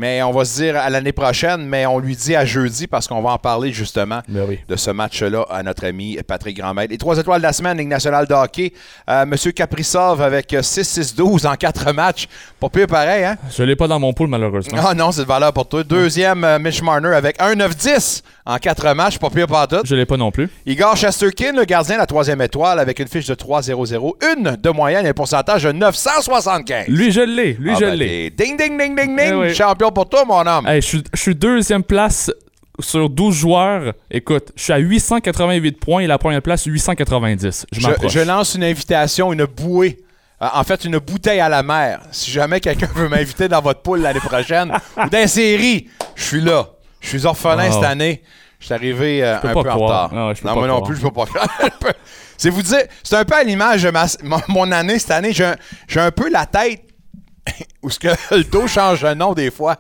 Mais 0.01 0.23
on 0.23 0.31
va 0.33 0.47
se 0.47 0.63
dire 0.63 0.79
à 0.79 0.89
l'année 0.89 1.13
prochaine, 1.13 1.67
mais 1.67 1.85
on 1.85 1.99
lui 1.99 2.17
dit 2.17 2.35
à 2.35 2.47
jeudi 2.47 2.87
parce 2.87 3.07
qu'on 3.07 3.21
va 3.21 3.33
en 3.33 3.39
parler 3.39 3.71
justement 3.71 4.21
Ben 4.29 4.47
oui. 4.49 4.59
de 4.67 4.75
ce 4.75 4.91
match-là 4.91 5.45
à 5.51 5.63
notre 5.63 5.85
ami 5.85 6.17
Patrick 6.27 6.57
Grandmaître. 6.57 6.91
Les 6.91 6.97
trois 6.97 7.19
étoiles 7.19 7.41
de 7.43 7.47
la 7.47 7.53
semaine, 7.53 7.77
Ligue 7.77 7.89
nationale 7.89 8.27
de 8.27 8.33
hockey. 8.33 8.73
Euh, 9.11 9.27
Monsieur 9.27 9.53
Kaprizov 9.53 10.23
avec 10.23 10.55
euh, 10.55 10.63
6-6-12 10.63 11.47
en 11.47 11.55
quatre 11.55 11.93
matchs. 11.93 12.29
Pas 12.59 12.71
pire 12.71 12.87
pareil, 12.87 13.25
hein? 13.25 13.37
Je 13.55 13.63
l'ai 13.63 13.77
pas 13.77 13.89
dans 13.89 14.01
mon 14.01 14.15
pool, 14.15 14.29
malheureusement. 14.29 14.79
Ah 14.83 14.95
non, 14.95 15.13
c'est 15.13 15.21
de 15.21 15.27
valeur 15.27 15.53
pour 15.53 15.69
toi. 15.69 15.85
Deuxième, 15.85 16.45
euh, 16.45 16.59
Mitch 16.59 16.81
Marner 16.81 17.15
avec 17.15 17.39
1-9-10 17.39 18.23
en 18.51 18.59
quatre 18.59 18.93
matchs. 18.95 19.19
Pas 19.19 19.31
pire 19.31 19.47
pas 19.47 19.67
tout. 19.67 19.81
Je 19.85 19.95
l'ai 19.95 20.07
pas 20.07 20.17
non 20.17 20.31
plus. 20.31 20.49
Igor 20.67 20.97
Chesterkin, 20.97 21.53
le 21.53 21.65
gardien 21.65 21.97
de 21.97 22.01
la 22.01 22.07
troisième 22.07 22.41
étoile, 22.43 22.79
avec 22.79 22.99
une 22.99 23.09
fiche 23.09 23.27
de 23.27 23.35
3-0-0. 23.35 24.15
Une 24.37 24.57
de 24.57 24.71
moyenne 24.71 25.07
et 25.07 25.11
un 25.11 25.15
pourcentage 25.15 25.63
de 25.65 25.73
975. 25.73 26.87
Lui, 26.89 27.11
je 27.13 27.21
l'ai. 27.21 27.55
Lui, 27.55 27.73
Ah 27.75 27.79
je 27.81 27.85
ben, 27.85 27.95
l'ai. 27.95 28.31
Ding, 28.31 28.57
ding, 28.57 28.79
ding, 28.79 28.97
ding, 28.97 29.17
ding. 29.17 29.29
Eh 29.31 29.35
oui. 29.35 29.55
Champion 29.55 29.91
pour 29.91 30.09
toi, 30.09 30.25
mon 30.25 30.47
homme. 30.47 30.67
Hey, 30.67 30.81
je 30.83 31.01
suis- 31.15 31.35
deuxième 31.35 31.83
place 31.83 32.31
sur 32.81 33.09
12 33.11 33.35
joueurs. 33.35 33.93
Écoute, 34.11 34.53
je 34.57 34.63
suis 34.65 34.73
à 34.73 34.79
888 34.79 35.73
points 35.79 36.01
et 36.03 36.07
la 36.07 36.19
première 36.19 36.43
place, 36.43 36.65
890. 36.65 37.67
Je 37.73 37.81
Je, 38.09 38.21
lance 38.21 38.55
une 38.55 38.65
invitation, 38.65 39.33
une 39.33 39.45
bouée. 39.45 39.99
Euh, 40.43 40.47
en 40.55 40.65
fait, 40.65 40.85
une 40.87 40.99
bouteille 40.99 41.41
à 41.41 41.49
la 41.49 41.63
mer. 41.63 42.01
Si 42.13 42.31
jamais 42.31 42.61
quelqu'un 42.61 42.89
veut 42.95 43.09
m'inviter 43.09 43.49
dans 43.49 43.61
votre 43.61 43.83
poule 43.83 44.01
l'année 44.01 44.21
prochaine 44.21 44.73
ou 44.97 45.09
dans 45.09 45.29
série, 45.29 45.89
je 46.17 46.23
suis 46.25 46.41
là. 46.41 46.69
Je 47.01 47.09
suis 47.09 47.27
orphelin 47.27 47.71
cette 47.71 47.85
année. 47.85 48.23
Je 48.61 48.67
suis 48.67 48.75
arrivé 48.75 49.25
euh, 49.25 49.37
un 49.37 49.41
peu 49.41 49.71
en 49.71 49.79
retard. 49.79 50.15
Non, 50.15 50.33
pas 50.35 50.55
moi 50.55 50.67
non 50.69 50.83
plus, 50.83 50.97
je 50.97 51.01
peux 51.03 51.11
pas 51.11 51.25
croire. 51.27 51.49
C'est 52.37 52.49
vous 52.51 52.63
dire, 52.63 52.85
c'est 53.03 53.17
un 53.17 53.25
peu 53.27 53.35
à 53.35 53.43
l'image 53.43 53.83
de 53.83 53.91
ma- 53.91 54.07
mon, 54.49 54.71
année 54.73 54.99
cette 54.99 55.11
année. 55.11 55.33
J'ai 55.35 55.45
un, 55.45 55.57
j'ai 55.87 56.01
un 56.01 56.11
peu 56.11 56.31
la 56.31 56.47
tête 56.47 56.83
où 57.83 57.91
ce 57.91 57.99
que 57.99 58.09
le 58.35 58.45
dos 58.45 58.67
change 58.67 59.03
de 59.03 59.13
nom 59.13 59.35
des 59.35 59.51
fois. 59.51 59.77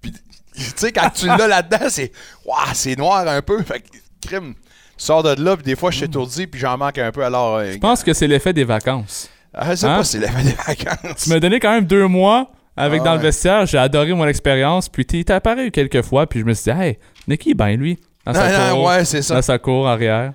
Puis, 0.00 0.12
tu 0.12 0.62
sais, 0.76 0.92
quand 0.92 1.10
tu 1.10 1.26
l'as 1.26 1.48
là-dedans, 1.48 1.86
c'est 1.88 2.12
Ouah, 2.44 2.72
c'est 2.72 2.96
noir 2.96 3.26
un 3.26 3.42
peu. 3.42 3.60
Fait 3.64 3.80
que, 3.80 3.88
crime. 4.28 4.54
Tu 4.96 5.04
sors 5.04 5.24
de 5.24 5.42
là, 5.42 5.56
puis 5.56 5.64
des 5.64 5.74
fois, 5.74 5.90
je 5.90 5.96
suis 5.96 6.04
étourdi, 6.06 6.46
puis 6.46 6.60
j'en 6.60 6.78
manque 6.78 6.98
un 6.98 7.10
peu. 7.10 7.24
Alors, 7.24 7.56
euh, 7.56 7.72
Je 7.72 7.78
pense 7.78 8.04
que 8.04 8.12
c'est 8.12 8.28
l'effet 8.28 8.52
des 8.52 8.62
vacances. 8.64 9.28
ah, 9.52 9.74
je 9.74 9.84
Hein? 9.84 9.96
pas 9.96 10.04
si 10.04 10.20
c'est 10.20 10.28
fin 10.28 10.44
des 10.44 10.52
vacances. 10.52 11.24
Tu 11.24 11.30
m'as 11.30 11.40
donné 11.40 11.58
quand 11.58 11.72
même 11.72 11.84
deux 11.86 12.06
mois 12.06 12.52
avec 12.76 13.00
Ah 13.00 13.04
dans 13.06 13.10
ouais. 13.12 13.16
le 13.16 13.22
vestiaire. 13.24 13.66
J'ai 13.66 13.78
adoré 13.78 14.12
mon 14.12 14.26
expérience. 14.28 14.88
Puis 14.88 15.04
t'es 15.04 15.28
apparu 15.32 15.72
quelques 15.72 16.02
fois. 16.02 16.28
Puis 16.28 16.38
je 16.40 16.44
me 16.44 16.54
suis 16.54 16.72
dit, 16.72 16.78
hey, 16.80 16.98
Nicky, 17.26 17.54
ben 17.54 17.74
lui, 17.76 17.98
dans 18.26 18.34
sa 18.34 18.48
Non, 18.50 18.68
non, 18.68 18.74
cour, 18.76 18.84
ouais, 18.86 19.04
c'est 19.04 19.22
ça. 19.22 19.34
dans 19.34 19.42
sa 19.42 19.58
cour 19.58 19.88
arrière. 19.88 20.32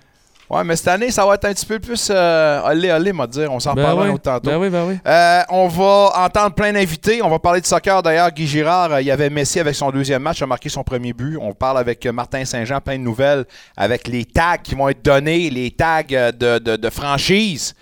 Ouais, 0.50 0.63
mais 0.63 0.75
cette 0.75 0.88
année, 0.88 1.12
ça 1.12 1.24
va 1.27 1.36
être 1.36 1.46
un 1.46 1.53
petit 1.53 1.65
peu 1.65 1.77
plus 1.77 2.08
euh, 2.10 2.62
allez, 2.65 2.89
allez, 2.89 3.13
m'a 3.13 3.27
dire. 3.27 3.53
On 3.53 3.60
s'en 3.60 3.75
Ben 3.75 3.84
parlera 3.84 4.05
oui, 4.05 4.10
un 4.10 4.13
autre 4.15 4.24
tantôt. 4.24 4.50
ben 4.50 4.58
oui, 4.58 4.69
ben 4.69 4.84
oui. 4.88 4.98
Euh, 5.05 5.41
on 5.50 5.67
va 5.67 6.12
entendre 6.25 6.55
plein 6.55 6.74
d'invités. 6.74 7.22
On 7.22 7.29
va 7.29 7.38
parler 7.38 7.62
de 7.62 7.67
soccer 7.67 8.01
d'ailleurs. 8.01 8.31
Guy 8.31 8.48
Girard, 8.48 8.93
euh, 8.93 9.01
il 9.01 9.05
y 9.05 9.12
avait 9.12 9.29
Messi 9.29 9.60
avec 9.60 9.75
son 9.75 9.91
deuxième 9.91 10.24
match, 10.24 10.41
a 10.41 10.48
marqué 10.48 10.67
son 10.67 10.81
premier 10.84 11.13
but. 11.13 11.38
On 11.39 11.53
parle 11.53 11.77
avec 11.77 12.03
euh, 12.08 12.12
Martin 12.12 12.46
Saint-Jean, 12.46 12.81
plein 12.81 12.98
de 12.98 13.03
nouvelles 13.03 13.46
avec 13.77 14.08
les 14.08 14.25
tags 14.25 14.58
qui 14.58 14.74
vont 14.74 14.89
être 14.89 15.05
donnés, 15.05 15.51
les 15.51 15.69
tags 15.69 16.01
de, 16.01 16.58
de- 16.58 16.75
de 16.77 16.89
franchise. 16.89 17.75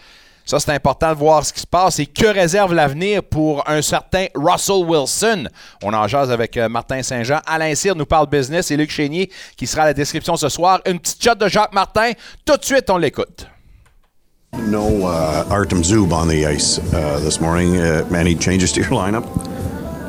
Ça, 0.47 0.61
c'est 0.61 0.71
important 0.71 1.09
de 1.11 1.17
voir 1.17 1.45
ce 1.45 1.51
qui 1.51 1.59
se 1.59 1.67
passe 1.67 1.99
et 1.99 2.05
que 2.05 2.25
réserve 2.25 2.73
l'avenir 2.73 3.21
pour 3.21 3.69
un 3.69 3.81
certain 3.81 4.27
Russell 4.33 4.85
Wilson. 4.85 5.43
On 5.83 5.93
en 5.93 6.07
jase 6.07 6.31
avec 6.31 6.55
euh, 6.55 6.69
Martin 6.69 7.03
Saint-Jean. 7.03 7.39
Alain 7.45 7.75
Cyr 7.75 7.97
nous 7.97 8.05
parle 8.05 8.27
business 8.29 8.71
et 8.71 8.77
Luc 8.77 8.89
Chénier 8.89 9.29
qui 9.57 9.67
sera 9.67 9.81
à 9.83 9.85
la 9.87 9.93
description 9.93 10.37
ce 10.37 10.47
soir. 10.47 10.79
Une 10.85 10.99
petite 10.99 11.21
shot 11.21 11.35
de 11.35 11.49
Jacques 11.49 11.73
Martin. 11.73 12.13
Tout 12.45 12.55
de 12.55 12.63
suite, 12.63 12.89
on 12.89 12.95
l'écoute. 12.97 13.45
No 14.57 15.01
uh, 15.01 15.43
Artem 15.51 15.83
Zub 15.83 16.13
on 16.13 16.27
the 16.27 16.45
ice 16.47 16.79
uh, 16.93 17.19
this 17.21 17.41
morning. 17.41 17.75
Uh, 17.75 18.05
any 18.15 18.33
changes 18.33 18.71
to 18.71 18.79
your 18.79 18.91
lineup? 18.91 19.25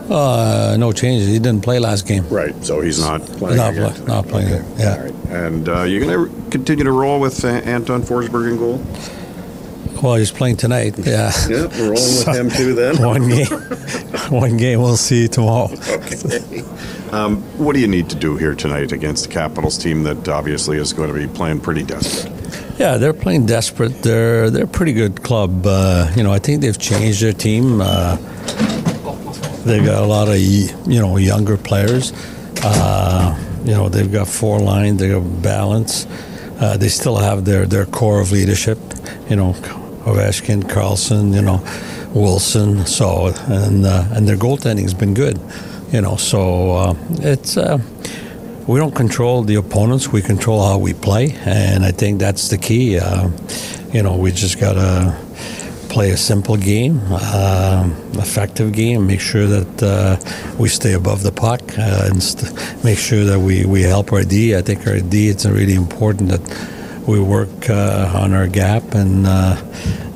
Uh, 0.09 0.77
no 0.79 0.93
changes. 0.93 1.27
He 1.27 1.41
didn't 1.41 1.63
play 1.63 1.81
last 1.81 2.07
game. 2.07 2.25
Right, 2.31 2.55
so 2.65 2.81
he's 2.81 3.01
not 3.01 3.21
playing. 3.23 3.57
Not 3.57 3.75
play- 3.75 4.05
not 4.07 4.29
playing, 4.29 4.65
yeah. 4.79 4.95
All 4.95 5.03
right. 5.05 5.15
And 5.31 5.69
uh, 5.69 5.83
you're 5.83 6.01
going 6.07 6.31
to 6.31 6.51
continue 6.51 6.85
to 6.85 6.93
roll 6.93 7.19
with 7.19 7.45
uh, 7.45 7.49
Anton 7.49 8.03
Forsberg 8.03 8.53
in 8.53 8.57
goal? 8.57 8.81
Well, 10.03 10.15
he's 10.15 10.31
playing 10.31 10.57
tonight. 10.57 10.95
Yeah. 11.09 11.33
Yeah, 11.49 11.67
we're 11.67 11.91
rolling 11.93 11.95
with 11.95 12.29
him 12.29 12.51
too 12.51 12.75
then. 12.75 13.03
One 13.03 13.29
game. 13.29 13.47
One 14.31 14.57
game. 14.57 14.81
We'll 14.81 14.97
see 14.97 15.27
tomorrow. 15.29 15.71
Okay. 15.73 16.63
Um, 17.13 17.41
what 17.57 17.73
do 17.73 17.81
you 17.81 17.89
need 17.89 18.11
to 18.11 18.17
do 18.17 18.37
here 18.37 18.55
tonight 18.55 18.93
against 18.93 19.25
the 19.27 19.33
Capitals 19.33 19.79
team 19.79 20.03
that 20.03 20.29
obviously 20.29 20.77
is 20.77 20.93
going 20.93 21.09
to 21.09 21.15
be 21.19 21.27
playing 21.27 21.61
pretty 21.61 21.83
desperate? 21.83 22.33
Yeah, 22.79 22.99
they're 22.99 23.15
playing 23.15 23.47
desperate. 23.47 24.03
They're 24.03 24.51
they're 24.51 24.65
a 24.65 24.69
pretty 24.69 24.93
good 24.93 25.23
club. 25.23 25.67
Uh, 25.67 26.13
you 26.15 26.23
know, 26.23 26.33
I 26.33 26.39
think 26.39 26.61
they've 26.61 26.79
changed 26.79 27.23
their 27.23 27.33
team. 27.33 27.81
Uh, 27.81 28.17
they've 29.65 29.85
got 29.85 30.03
a 30.03 30.07
lot 30.07 30.29
of 30.29 30.37
you 30.39 31.01
know 31.01 31.17
younger 31.17 31.57
players. 31.57 32.13
Uh, 32.63 33.35
you 33.65 33.73
know, 33.73 33.89
they've 33.89 34.13
got 34.13 34.29
four 34.29 34.61
lines. 34.61 35.01
They 35.01 35.09
got 35.09 35.43
balance. 35.43 36.07
Uh, 36.61 36.77
they 36.77 36.89
still 36.89 37.17
have 37.17 37.45
their 37.47 37.67
their 37.67 37.87
core 37.87 38.21
of 38.21 38.31
leadership. 38.33 38.79
You 39.31 39.37
know, 39.37 39.55
Ovechkin, 40.09 40.69
Carlson. 40.69 41.33
You 41.33 41.43
know, 41.43 41.65
Wilson. 42.15 42.87
So 42.87 43.33
and 43.49 43.87
uh, 43.87 44.05
and 44.13 44.27
their 44.29 44.37
goaltending's 44.37 44.95
been 44.95 45.15
good. 45.15 45.39
You 45.93 46.01
know, 46.01 46.17
so 46.17 46.73
uh, 46.73 46.95
it's. 47.21 47.57
Uh, 47.57 47.79
we 48.67 48.79
don't 48.79 48.95
control 48.95 49.45
the 49.45 49.55
opponents. 49.55 50.13
We 50.13 50.21
control 50.21 50.63
how 50.63 50.77
we 50.77 50.93
play, 50.93 51.35
and 51.47 51.87
I 51.87 51.91
think 51.91 52.21
that's 52.21 52.49
the 52.51 52.59
key. 52.59 52.99
Uh, 52.99 53.31
you 53.95 54.03
know, 54.03 54.15
we 54.15 54.31
just 54.31 54.61
gotta 54.61 55.17
play 55.89 56.11
a 56.11 56.17
simple 56.19 56.57
game, 56.57 57.01
uh, 57.11 57.89
effective 58.15 58.73
game. 58.73 59.07
Make 59.07 59.21
sure 59.21 59.47
that 59.47 59.83
uh, 59.83 60.17
we 60.59 60.69
stay 60.69 60.93
above 60.93 61.23
the 61.23 61.33
puck, 61.33 61.63
uh, 61.79 62.09
and 62.11 62.23
st- 62.23 62.85
make 62.85 62.99
sure 62.99 63.25
that 63.25 63.41
we, 63.41 63.65
we 63.65 63.83
help 63.83 64.13
our 64.13 64.23
D. 64.23 64.55
I 64.55 64.61
think 64.61 64.87
our 64.87 65.01
D. 65.01 65.29
It's 65.29 65.47
really 65.47 65.75
important 65.75 66.29
that 66.29 66.78
we 67.09 67.19
work 67.19 67.71
uh, 67.71 68.13
on 68.15 68.35
our 68.35 68.47
gap 68.47 68.95
and 68.95 69.27
uh, 69.27 69.57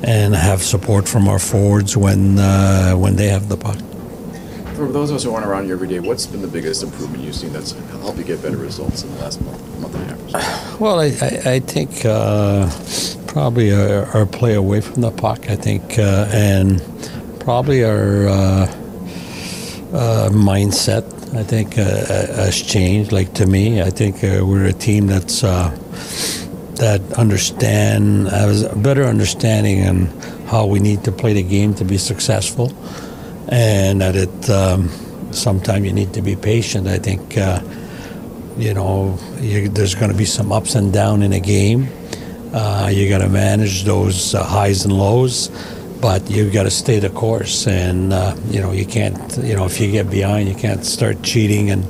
and 0.03 0.35
have 0.35 0.61
support 0.61 1.09
from 1.09 1.27
our 1.27 1.39
forwards 1.39 1.97
when 1.97 2.37
uh, 2.37 2.93
when 2.93 3.15
they 3.15 3.27
have 3.27 3.49
the 3.49 3.57
puck. 3.57 3.77
For 4.75 4.91
those 4.91 5.09
of 5.09 5.17
us 5.17 5.23
who 5.23 5.33
aren't 5.33 5.45
around 5.45 5.67
you 5.67 5.73
every 5.73 5.87
day, 5.87 5.99
what's 5.99 6.27
been 6.27 6.41
the 6.41 6.47
biggest 6.47 6.83
improvement 6.83 7.23
you've 7.23 7.35
seen 7.35 7.51
that's 7.51 7.71
helped 8.01 8.17
you 8.17 8.23
get 8.23 8.41
better 8.41 8.57
results 8.57 9.03
in 9.03 9.13
the 9.13 9.21
last 9.21 9.41
month, 9.41 9.79
month 9.79 9.95
and 9.95 10.03
a 10.03 10.07
half 10.07 10.23
or 10.23 10.29
so? 10.29 10.77
Well, 10.79 10.99
I, 10.99 11.05
I, 11.21 11.53
I 11.55 11.59
think 11.59 12.05
uh, 12.05 12.69
probably 13.27 13.73
our, 13.73 14.05
our 14.15 14.25
play 14.25 14.55
away 14.55 14.81
from 14.81 15.01
the 15.01 15.11
puck. 15.11 15.49
I 15.49 15.55
think, 15.55 15.97
uh, 15.97 16.27
and 16.31 16.81
probably 17.39 17.83
our 17.83 18.27
uh, 18.27 18.65
uh, 19.93 20.29
mindset. 20.29 21.03
I 21.35 21.41
think 21.43 21.79
uh, 21.79 21.83
has 21.83 22.61
changed. 22.61 23.11
Like 23.11 23.33
to 23.35 23.47
me, 23.47 23.81
I 23.81 23.89
think 23.89 24.23
uh, 24.23 24.45
we're 24.45 24.65
a 24.65 24.73
team 24.73 25.07
that's 25.07 25.43
uh, 25.43 25.75
that 26.77 27.01
understand 27.13 28.27
has 28.27 28.63
a 28.63 28.75
better 28.75 29.03
understanding 29.03 29.87
on 29.87 30.05
how 30.47 30.65
we 30.65 30.79
need 30.79 31.03
to 31.03 31.11
play 31.11 31.33
the 31.33 31.43
game 31.43 31.73
to 31.75 31.85
be 31.85 31.97
successful, 31.97 32.73
and 33.49 34.01
that 34.01 34.15
it 34.15 34.49
um, 34.49 34.89
sometimes 35.31 35.85
you 35.85 35.93
need 35.93 36.13
to 36.13 36.21
be 36.21 36.35
patient. 36.35 36.87
I 36.87 36.97
think. 36.97 37.37
Uh, 37.37 37.61
you 38.57 38.73
know, 38.73 39.17
you, 39.39 39.67
there's 39.69 39.95
going 39.95 40.11
to 40.11 40.17
be 40.17 40.25
some 40.25 40.51
ups 40.51 40.75
and 40.75 40.93
downs 40.93 41.23
in 41.23 41.33
a 41.33 41.39
game. 41.39 41.87
Uh, 42.53 42.89
you 42.91 43.09
got 43.09 43.19
to 43.19 43.29
manage 43.29 43.83
those 43.83 44.35
uh, 44.35 44.43
highs 44.43 44.85
and 44.85 44.93
lows, 44.93 45.49
but 46.01 46.29
you've 46.29 46.53
got 46.53 46.63
to 46.63 46.69
stay 46.69 46.99
the 46.99 47.09
course. 47.09 47.65
And 47.65 48.13
uh, 48.13 48.35
you 48.49 48.61
know, 48.61 48.71
you 48.71 48.85
can't. 48.85 49.37
You 49.37 49.55
know, 49.55 49.65
if 49.65 49.79
you 49.79 49.91
get 49.91 50.09
behind, 50.09 50.47
you 50.49 50.55
can't 50.55 50.85
start 50.85 51.23
cheating 51.23 51.71
and 51.71 51.83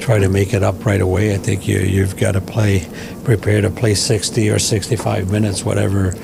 try 0.00 0.18
to 0.18 0.28
make 0.28 0.52
it 0.54 0.62
up 0.62 0.84
right 0.84 1.00
away. 1.00 1.34
I 1.34 1.38
think 1.38 1.66
you 1.66 1.78
you've 1.78 2.16
got 2.16 2.32
to 2.32 2.40
play, 2.40 2.86
prepare 3.24 3.60
to 3.60 3.70
play 3.70 3.94
60 3.94 4.50
or 4.50 4.58
65 4.58 5.30
minutes, 5.30 5.64
whatever. 5.64 6.14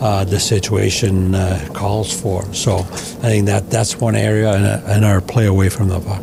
Uh, 0.00 0.22
the 0.22 0.38
situation 0.38 1.34
uh, 1.34 1.68
calls 1.74 2.12
for. 2.20 2.44
So 2.54 2.76
I 2.78 3.30
think 3.32 3.46
that 3.46 3.68
that's 3.68 3.96
one 3.96 4.14
area, 4.14 4.52
and, 4.52 4.64
and 4.86 5.04
our 5.04 5.20
play 5.20 5.46
away 5.46 5.68
from 5.70 5.88
the 5.88 5.98
puck. 5.98 6.22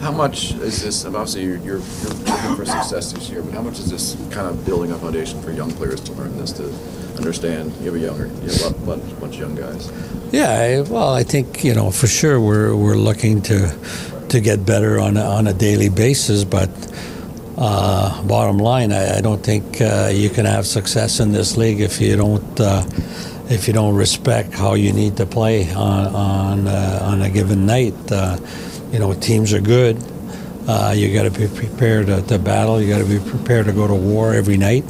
How 0.00 0.10
much 0.10 0.50
is 0.54 0.82
this? 0.82 1.04
Obviously, 1.04 1.44
you're, 1.44 1.58
you're, 1.58 1.78
you're 1.78 2.10
looking 2.10 2.56
for 2.56 2.64
success 2.64 3.12
this 3.12 3.30
year, 3.30 3.40
but 3.40 3.54
how 3.54 3.62
much 3.62 3.78
is 3.78 3.88
this 3.88 4.16
kind 4.32 4.48
of 4.48 4.66
building 4.66 4.90
a 4.90 4.98
foundation 4.98 5.40
for 5.42 5.52
young 5.52 5.70
players 5.70 6.00
to 6.00 6.12
learn 6.14 6.36
this, 6.38 6.50
to 6.54 6.64
understand? 7.16 7.72
You 7.78 7.92
have 7.92 7.94
a 7.94 7.98
younger, 8.00 8.26
you 8.44 8.50
have 8.64 8.72
a 8.72 8.84
bunch, 8.84 9.20
bunch 9.20 9.34
of 9.36 9.40
young 9.40 9.54
guys. 9.54 9.92
Yeah, 10.32 10.50
I- 10.50 10.80
well, 10.80 11.14
I 11.14 11.22
think 11.22 11.62
you 11.62 11.74
know 11.74 11.92
for 11.92 12.08
sure 12.08 12.40
we're 12.40 12.74
we're 12.74 12.96
looking 12.96 13.42
to 13.42 13.68
to 14.32 14.40
get 14.40 14.66
better 14.66 14.98
on 14.98 15.16
a, 15.16 15.22
on 15.22 15.46
a 15.46 15.54
daily 15.54 15.88
basis, 15.88 16.44
but 16.44 16.68
uh, 17.56 18.22
bottom 18.24 18.58
line, 18.58 18.92
I, 18.92 19.18
I 19.18 19.20
don't 19.20 19.42
think 19.42 19.80
uh, 19.80 20.10
you 20.12 20.30
can 20.30 20.46
have 20.46 20.66
success 20.66 21.20
in 21.20 21.32
this 21.32 21.56
league 21.56 21.80
if 21.80 22.00
you 22.00 22.16
don't 22.16 22.60
uh, 22.60 22.84
if 23.50 23.66
you 23.66 23.74
don't 23.74 23.94
respect 23.94 24.54
how 24.54 24.74
you 24.74 24.92
need 24.92 25.16
to 25.18 25.26
play 25.26 25.70
on 25.72 26.06
on 26.14 26.66
uh, 26.66 27.00
on 27.02 27.22
a 27.22 27.30
given 27.30 27.66
night. 27.66 27.94
Uh, 28.10 28.38
you 28.90 28.98
know, 28.98 29.12
teams 29.14 29.52
are 29.52 29.60
good. 29.60 29.96
Uh, 30.66 30.94
you 30.96 31.12
got 31.12 31.24
to 31.24 31.30
be 31.30 31.48
prepared 31.48 32.06
to, 32.06 32.22
to 32.22 32.38
battle. 32.38 32.80
You 32.80 32.88
got 32.88 33.06
to 33.06 33.20
be 33.20 33.30
prepared 33.30 33.66
to 33.66 33.72
go 33.72 33.86
to 33.86 33.94
war 33.94 34.32
every 34.32 34.56
night, 34.56 34.84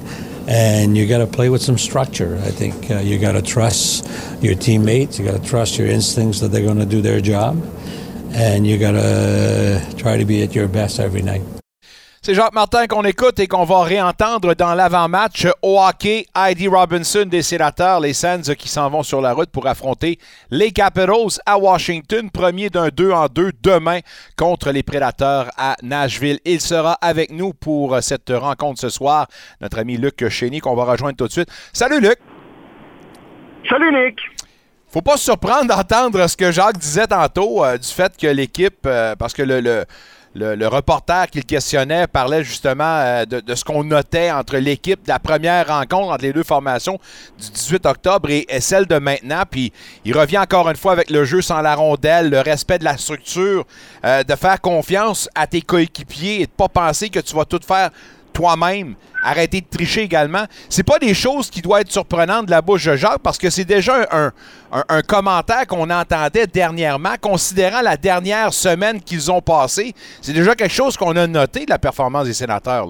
and 0.47 0.97
you 0.97 1.09
got 1.09 1.19
to 1.19 1.27
play 1.27 1.49
with 1.51 1.63
some 1.63 1.79
structure. 1.79 2.37
I 2.37 2.51
think 2.51 2.91
uh, 2.91 2.99
you 2.99 3.19
got 3.19 3.33
to 3.33 3.43
trust 3.43 4.09
your 4.43 4.55
teammates. 4.55 5.19
You 5.19 5.25
got 5.25 5.43
to 5.43 5.49
trust 5.49 5.79
your 5.79 5.89
instincts 5.89 6.41
that 6.41 6.49
they're 6.49 6.65
going 6.65 6.79
to 6.79 6.87
do 6.87 7.01
their 7.03 7.21
job, 7.21 7.61
and 8.35 8.67
you 8.67 8.79
got 8.79 8.93
to 8.93 9.81
try 9.97 10.17
to 10.17 10.25
be 10.25 10.43
at 10.43 10.55
your 10.55 10.69
best 10.69 10.99
every 10.99 11.23
night. 11.23 11.43
C'est 12.25 12.35
Jacques 12.35 12.55
Martin 12.55 12.87
qu'on 12.87 13.03
écoute 13.03 13.41
et 13.41 13.49
qu'on 13.49 13.65
va 13.65 13.83
réentendre 13.83 14.55
dans 14.55 14.75
l'avant-match 14.75 15.49
au 15.61 15.81
hockey. 15.81 16.25
Heidi 16.37 16.69
Robinson 16.69 17.25
des 17.25 17.43
Sénateurs, 17.43 17.99
les 17.99 18.13
Sands 18.13 18.55
qui 18.57 18.69
s'en 18.69 18.89
vont 18.91 19.03
sur 19.03 19.21
la 19.21 19.33
route 19.33 19.51
pour 19.51 19.67
affronter 19.67 20.21
les 20.49 20.71
Capitals 20.71 21.41
à 21.47 21.59
Washington. 21.59 22.31
Premier 22.31 22.71
d'un 22.71 22.91
2 22.91 23.11
en 23.11 23.27
2 23.27 23.51
demain 23.61 23.99
contre 24.37 24.71
les 24.71 24.85
Prédateurs 24.85 25.51
à 25.59 25.75
Nashville. 25.83 26.39
Il 26.45 26.61
sera 26.61 26.93
avec 27.01 27.33
nous 27.33 27.55
pour 27.55 28.01
cette 28.01 28.31
rencontre 28.31 28.81
ce 28.81 28.89
soir. 28.89 29.27
Notre 29.61 29.81
ami 29.81 29.97
Luc 29.97 30.29
Chénier 30.29 30.61
qu'on 30.61 30.77
va 30.77 30.85
rejoindre 30.85 31.17
tout 31.17 31.27
de 31.27 31.33
suite. 31.33 31.49
Salut 31.73 32.01
Luc! 32.01 32.19
Salut 33.69 33.93
Nick! 33.93 34.21
Faut 34.93 35.01
pas 35.01 35.17
se 35.17 35.25
surprendre 35.25 35.75
d'entendre 35.75 36.27
ce 36.27 36.37
que 36.37 36.53
Jacques 36.53 36.77
disait 36.77 37.07
tantôt 37.07 37.65
euh, 37.65 37.79
du 37.79 37.89
fait 37.89 38.15
que 38.15 38.27
l'équipe, 38.27 38.81
euh, 38.85 39.17
parce 39.17 39.33
que 39.33 39.41
le, 39.43 39.61
le, 39.61 39.87
le- 40.35 40.55
le 40.55 40.69
reporter 40.69 41.31
qu'il 41.31 41.47
questionnait 41.47 42.07
parlait 42.07 42.45
justement 42.45 42.99
euh, 42.99 43.25
de, 43.25 43.41
de 43.41 43.55
ce 43.55 43.65
qu'on 43.65 43.85
notait 43.85 44.31
entre 44.31 44.59
l'équipe 44.59 45.03
de 45.03 45.09
la 45.09 45.19
première 45.19 45.67
rencontre 45.69 46.13
entre 46.13 46.23
les 46.25 46.35
deux 46.35 46.43
formations 46.43 46.99
du 47.41 47.51
18 47.51 47.87
octobre 47.87 48.29
et, 48.29 48.45
et 48.51 48.61
celle 48.61 48.85
de 48.87 48.99
maintenant. 48.99 49.45
Puis 49.51 49.73
il 50.05 50.15
revient 50.15 50.39
encore 50.39 50.69
une 50.69 50.77
fois 50.77 50.93
avec 50.93 51.09
le 51.11 51.25
jeu 51.25 51.41
sans 51.41 51.63
la 51.63 51.75
rondelle, 51.75 52.29
le 52.29 52.41
respect 52.41 52.79
de 52.79 52.85
la 52.85 52.99
structure, 52.99 53.65
de 54.05 54.35
faire 54.37 54.61
confiance 54.61 55.27
à 55.35 55.47
tes 55.47 55.63
coéquipiers 55.63 56.43
et 56.43 56.47
de 56.47 56.51
pas 56.53 56.69
penser 56.69 57.09
que 57.09 57.21
tu 57.21 57.35
vas 57.35 57.47
tout 57.47 57.61
faire 57.67 57.89
toi-même, 58.33 58.95
arrêter 59.25 59.61
de 59.61 59.67
tricher 59.67 60.03
également. 60.03 60.45
C'est 60.69 60.87
pas 60.87 60.99
des 60.99 61.15
choses 61.15 61.51
qui 61.51 61.63
doivent 61.63 61.83
être 61.83 61.91
surprenantes 61.91 62.47
de 62.47 62.51
la 62.51 62.63
bouche 62.63 62.87
de 62.87 62.97
Jacques 62.97 63.23
parce 63.23 63.39
que 63.39 63.51
c'est 63.51 63.65
déjà 63.65 64.07
un, 64.11 64.33
un- 64.89 65.03
commentaire 65.03 65.67
qu'on 65.67 65.91
entendait 65.91 66.47
dernièrement, 66.47 67.15
considérant 67.21 67.83
la 67.83 67.97
dernière 67.97 68.53
semaine 68.53 69.01
qu'ils 69.01 69.31
ont 69.31 69.41
passée. 69.41 69.93
C'est 70.21 70.33
déjà 70.33 70.55
quelque 70.55 70.73
chose 70.75 70.97
qu'on 70.97 71.17
a 71.17 71.27
noté 71.27 71.65
de 71.65 71.71
la 71.71 71.79
performance 71.79 72.27
des 72.27 72.33
sénateurs. 72.33 72.87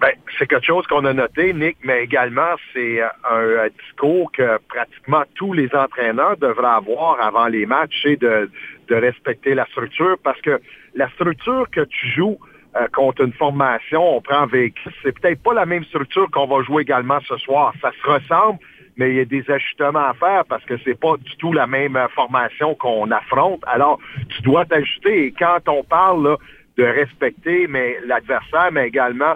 Ben, 0.00 0.12
c'est 0.38 0.46
quelque 0.46 0.64
chose 0.66 0.86
qu'on 0.86 1.04
a 1.06 1.12
noté, 1.12 1.52
Nick, 1.52 1.76
mais 1.82 2.04
également, 2.04 2.54
c'est 2.72 3.00
euh, 3.02 3.08
un, 3.28 3.36
euh, 3.40 3.68
discours 3.84 4.30
que 4.30 4.58
pratiquement 4.68 5.22
tous 5.34 5.52
les 5.52 5.68
entraîneurs 5.74 6.36
devraient 6.36 6.76
avoir 6.76 7.20
avant 7.20 7.48
les 7.48 7.66
matchs, 7.66 7.98
c'est 8.04 8.20
de, 8.20 8.48
de 8.88 8.94
respecter 8.94 9.54
la 9.56 9.66
structure 9.66 10.16
parce 10.22 10.40
que 10.40 10.60
la 10.94 11.08
structure 11.10 11.66
que 11.72 11.80
tu 11.80 12.08
joues 12.12 12.38
euh, 12.80 12.86
contre 12.92 13.22
une 13.22 13.32
formation, 13.32 14.16
on 14.16 14.20
prend 14.20 14.46
véhicule. 14.46 14.92
C'est 15.02 15.18
peut-être 15.18 15.42
pas 15.42 15.54
la 15.54 15.66
même 15.66 15.84
structure 15.84 16.30
qu'on 16.30 16.46
va 16.46 16.62
jouer 16.62 16.82
également 16.82 17.18
ce 17.26 17.36
soir. 17.38 17.72
Ça 17.80 17.90
se 17.92 18.08
ressemble, 18.08 18.58
mais 18.96 19.10
il 19.10 19.16
y 19.16 19.20
a 19.20 19.24
des 19.24 19.50
ajustements 19.50 20.08
à 20.08 20.14
faire 20.14 20.44
parce 20.44 20.64
que 20.64 20.74
c'est 20.84 20.98
pas 20.98 21.16
du 21.16 21.36
tout 21.36 21.52
la 21.52 21.66
même 21.66 21.96
euh, 21.96 22.08
formation 22.08 22.74
qu'on 22.74 23.10
affronte. 23.10 23.62
Alors, 23.66 23.98
tu 24.28 24.42
dois 24.42 24.64
t'ajuster. 24.64 25.26
Et 25.26 25.32
quand 25.32 25.68
on 25.68 25.82
parle 25.84 26.36
de 26.76 26.84
respecter 26.84 27.66
l'adversaire, 28.04 28.70
mais 28.72 28.88
également 28.88 29.34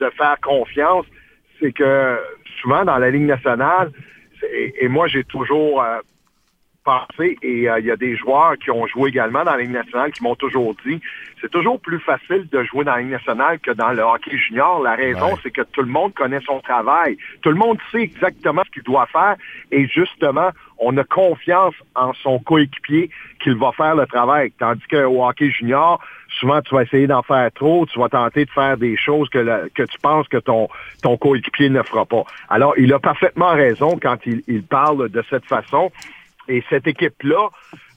de 0.00 0.10
faire 0.10 0.36
confiance, 0.42 1.06
c'est 1.60 1.72
que 1.72 2.18
souvent 2.60 2.84
dans 2.84 2.98
la 2.98 3.10
Ligue 3.10 3.26
nationale, 3.26 3.90
et, 4.52 4.84
et 4.84 4.88
moi 4.88 5.06
j'ai 5.06 5.24
toujours 5.24 5.82
euh, 5.82 6.00
et 7.42 7.68
euh, 7.70 7.78
il 7.80 7.86
y 7.86 7.90
a 7.90 7.96
des 7.96 8.14
joueurs 8.16 8.58
qui 8.58 8.70
ont 8.70 8.86
joué 8.86 9.08
également 9.08 9.42
dans 9.42 9.52
la 9.52 9.58
Ligue 9.62 9.70
nationale 9.70 10.12
qui 10.12 10.22
m'ont 10.22 10.34
toujours 10.34 10.74
dit, 10.84 11.00
c'est 11.40 11.50
toujours 11.50 11.80
plus 11.80 11.98
facile 11.98 12.46
de 12.52 12.62
jouer 12.64 12.84
dans 12.84 12.92
la 12.92 13.00
Ligue 13.00 13.10
nationale 13.12 13.58
que 13.58 13.70
dans 13.70 13.90
le 13.92 14.02
hockey 14.02 14.36
junior. 14.36 14.82
La 14.82 14.94
raison, 14.94 15.28
Ouais. 15.28 15.38
c'est 15.42 15.50
que 15.50 15.62
tout 15.62 15.80
le 15.80 15.88
monde 15.88 16.12
connaît 16.12 16.40
son 16.44 16.60
travail. 16.60 17.16
Tout 17.40 17.48
le 17.50 17.54
monde 17.56 17.78
sait 17.90 18.02
exactement 18.02 18.62
ce 18.66 18.70
qu'il 18.70 18.82
doit 18.82 19.06
faire 19.06 19.36
et 19.70 19.86
justement, 19.86 20.50
on 20.78 20.94
a 20.98 21.04
confiance 21.04 21.74
en 21.94 22.12
son 22.14 22.38
coéquipier 22.38 23.08
qu'il 23.42 23.56
va 23.56 23.72
faire 23.72 23.94
le 23.96 24.06
travail. 24.06 24.52
Tandis 24.58 24.84
qu'au 24.90 25.24
hockey 25.26 25.50
junior, 25.50 26.00
souvent 26.38 26.60
tu 26.60 26.74
vas 26.74 26.82
essayer 26.82 27.06
d'en 27.06 27.22
faire 27.22 27.50
trop, 27.52 27.86
tu 27.86 27.98
vas 27.98 28.08
tenter 28.10 28.44
de 28.44 28.50
faire 28.50 28.76
des 28.76 28.96
choses 28.96 29.30
que, 29.30 29.68
que 29.68 29.84
tu 29.84 29.98
penses 30.00 30.28
que 30.28 30.36
ton, 30.38 30.68
ton 31.02 31.16
coéquipier 31.16 31.70
ne 31.70 31.82
fera 31.82 32.04
pas. 32.04 32.24
Alors, 32.50 32.74
il 32.76 32.92
a 32.92 32.98
parfaitement 32.98 33.52
raison 33.52 33.98
quand 34.02 34.18
il, 34.26 34.42
il 34.48 34.62
parle 34.64 35.08
de 35.08 35.24
cette 35.30 35.46
façon. 35.46 35.90
Et 36.48 36.62
cette 36.68 36.86
équipe-là, 36.86 37.48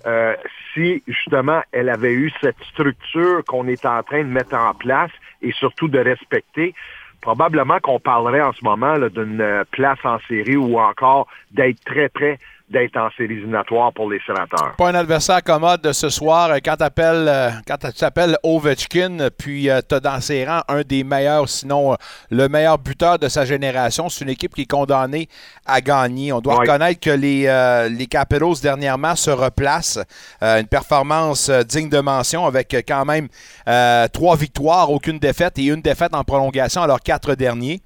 euh, 0.06 0.36
si 0.74 1.04
justement 1.08 1.62
elle 1.72 1.90
avait 1.90 2.14
eu 2.14 2.32
cette 2.42 2.62
structure 2.72 3.44
qu'on 3.46 3.68
est 3.68 3.86
en 3.86 4.04
train 4.04 4.24
de 4.24 4.30
mettre 4.30 4.56
en 4.56 4.74
place 4.74 5.12
et 5.42 5.52
surtout 5.52 5.88
de 5.88 6.00
respecter, 6.00 6.74
probablement 7.22 7.80
qu'on 7.80 8.00
parlerait 8.00 8.42
en 8.42 8.54
ce 8.54 8.64
moment 8.64 8.98
d'une 9.10 9.42
euh, 9.42 9.64
place 9.72 10.00
en 10.04 10.20
série 10.28 10.56
ou 10.56 10.80
encore 10.80 11.28
d'être 11.52 11.84
très 11.84 12.10
près 12.10 12.40
d'être 12.70 12.98
en 12.98 13.10
série 13.12 13.34
éliminatoire 13.36 13.94
pour 13.94 14.10
les 14.10 14.20
sénateurs. 14.26 14.76
Pas 14.78 14.90
un 14.90 14.96
adversaire 14.96 15.42
commode 15.42 15.90
ce 15.94 16.10
soir. 16.10 16.50
Euh, 16.52 16.58
Quand, 16.64 16.76
euh, 16.82 17.50
quand 17.66 17.78
tu 17.78 17.94
t'appelles 17.94 18.38
Ovechkin, 18.44 19.30
puis 19.38 19.70
tu 19.88 19.96
as 19.96 20.00
dans 20.02 20.20
ses 20.20 20.46
rangs 20.46 20.64
un 20.68 20.82
des 20.82 21.04
meilleurs, 21.06 21.48
sinon 21.48 21.94
euh, 21.94 21.96
le 22.30 22.50
meilleur 22.50 22.78
buteur 22.78 23.20
de 23.20 23.30
sa 23.30 23.46
génération, 23.46 24.10
c'est 24.10 24.26
une 24.26 24.32
équipe 24.32 24.54
qui 24.54 24.64
est 24.64 24.70
condamnée 24.70 25.30
à 25.66 25.80
gagner. 25.80 26.34
On 26.34 26.42
doit 26.42 26.56
Oui. 26.56 26.60
reconnaître 26.68 27.00
que 27.00 27.10
les, 27.10 27.46
euh, 27.48 27.88
les 27.88 28.06
Capitals 28.08 28.60
dernièrement 28.62 29.16
se 29.16 29.32
replacent. 29.32 30.00
Euh, 30.44 30.60
une 30.60 30.68
performance 30.68 31.48
euh, 31.50 31.64
digne 31.64 31.90
de 31.90 32.00
mention 32.00 32.46
avec 32.46 32.74
euh, 32.74 32.82
quand 32.86 33.06
même 33.06 33.28
euh, 33.70 34.08
trois 34.10 34.36
victoires, 34.36 34.92
aucune 34.92 35.20
défaite 35.20 35.58
et 35.58 35.66
une 35.68 35.82
défaite 35.82 36.14
en 36.14 36.24
prolongation 36.26 36.82
à 36.82 36.88
leurs 36.88 37.02
quatre 37.02 37.34
derniers. 37.36 37.80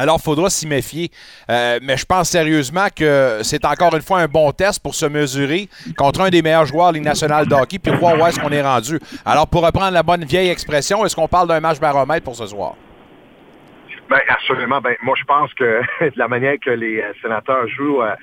Alors, 0.00 0.16
il 0.18 0.22
faudra 0.22 0.48
s'y 0.48 0.66
méfier. 0.66 1.10
Euh, 1.50 1.78
mais 1.82 1.98
je 1.98 2.06
pense 2.06 2.30
sérieusement 2.30 2.86
que 2.94 3.40
c'est 3.42 3.64
encore 3.66 3.94
une 3.94 4.00
fois 4.00 4.20
un 4.20 4.28
bon 4.28 4.50
test 4.50 4.82
pour 4.82 4.94
se 4.94 5.04
mesurer 5.04 5.68
contre 5.96 6.22
un 6.22 6.30
des 6.30 6.40
meilleurs 6.40 6.64
joueurs 6.64 6.88
de 6.88 6.94
Ligue 6.94 7.04
nationale 7.04 7.46
de 7.46 7.54
hockey 7.54 7.78
puis 7.78 7.92
voir 7.96 8.18
où 8.18 8.26
est-ce 8.26 8.40
qu'on 8.40 8.48
est 8.50 8.62
rendu. 8.62 8.98
Alors, 9.26 9.46
pour 9.46 9.62
reprendre 9.64 9.92
la 9.92 10.02
bonne 10.02 10.24
vieille 10.24 10.48
expression, 10.48 11.04
est-ce 11.04 11.14
qu'on 11.14 11.28
parle 11.28 11.48
d'un 11.48 11.60
match 11.60 11.78
baromètre 11.78 12.24
pour 12.24 12.34
ce 12.34 12.46
soir? 12.46 12.76
Ben, 14.08 14.20
absolument. 14.28 14.80
Ben, 14.80 14.94
moi, 15.02 15.14
je 15.18 15.24
pense 15.24 15.52
que 15.54 15.82
de 16.00 16.12
la 16.18 16.28
manière 16.28 16.54
que 16.64 16.70
les 16.70 17.00
euh, 17.00 17.12
sénateurs 17.20 17.68
jouent 17.68 18.02
euh, 18.02 18.14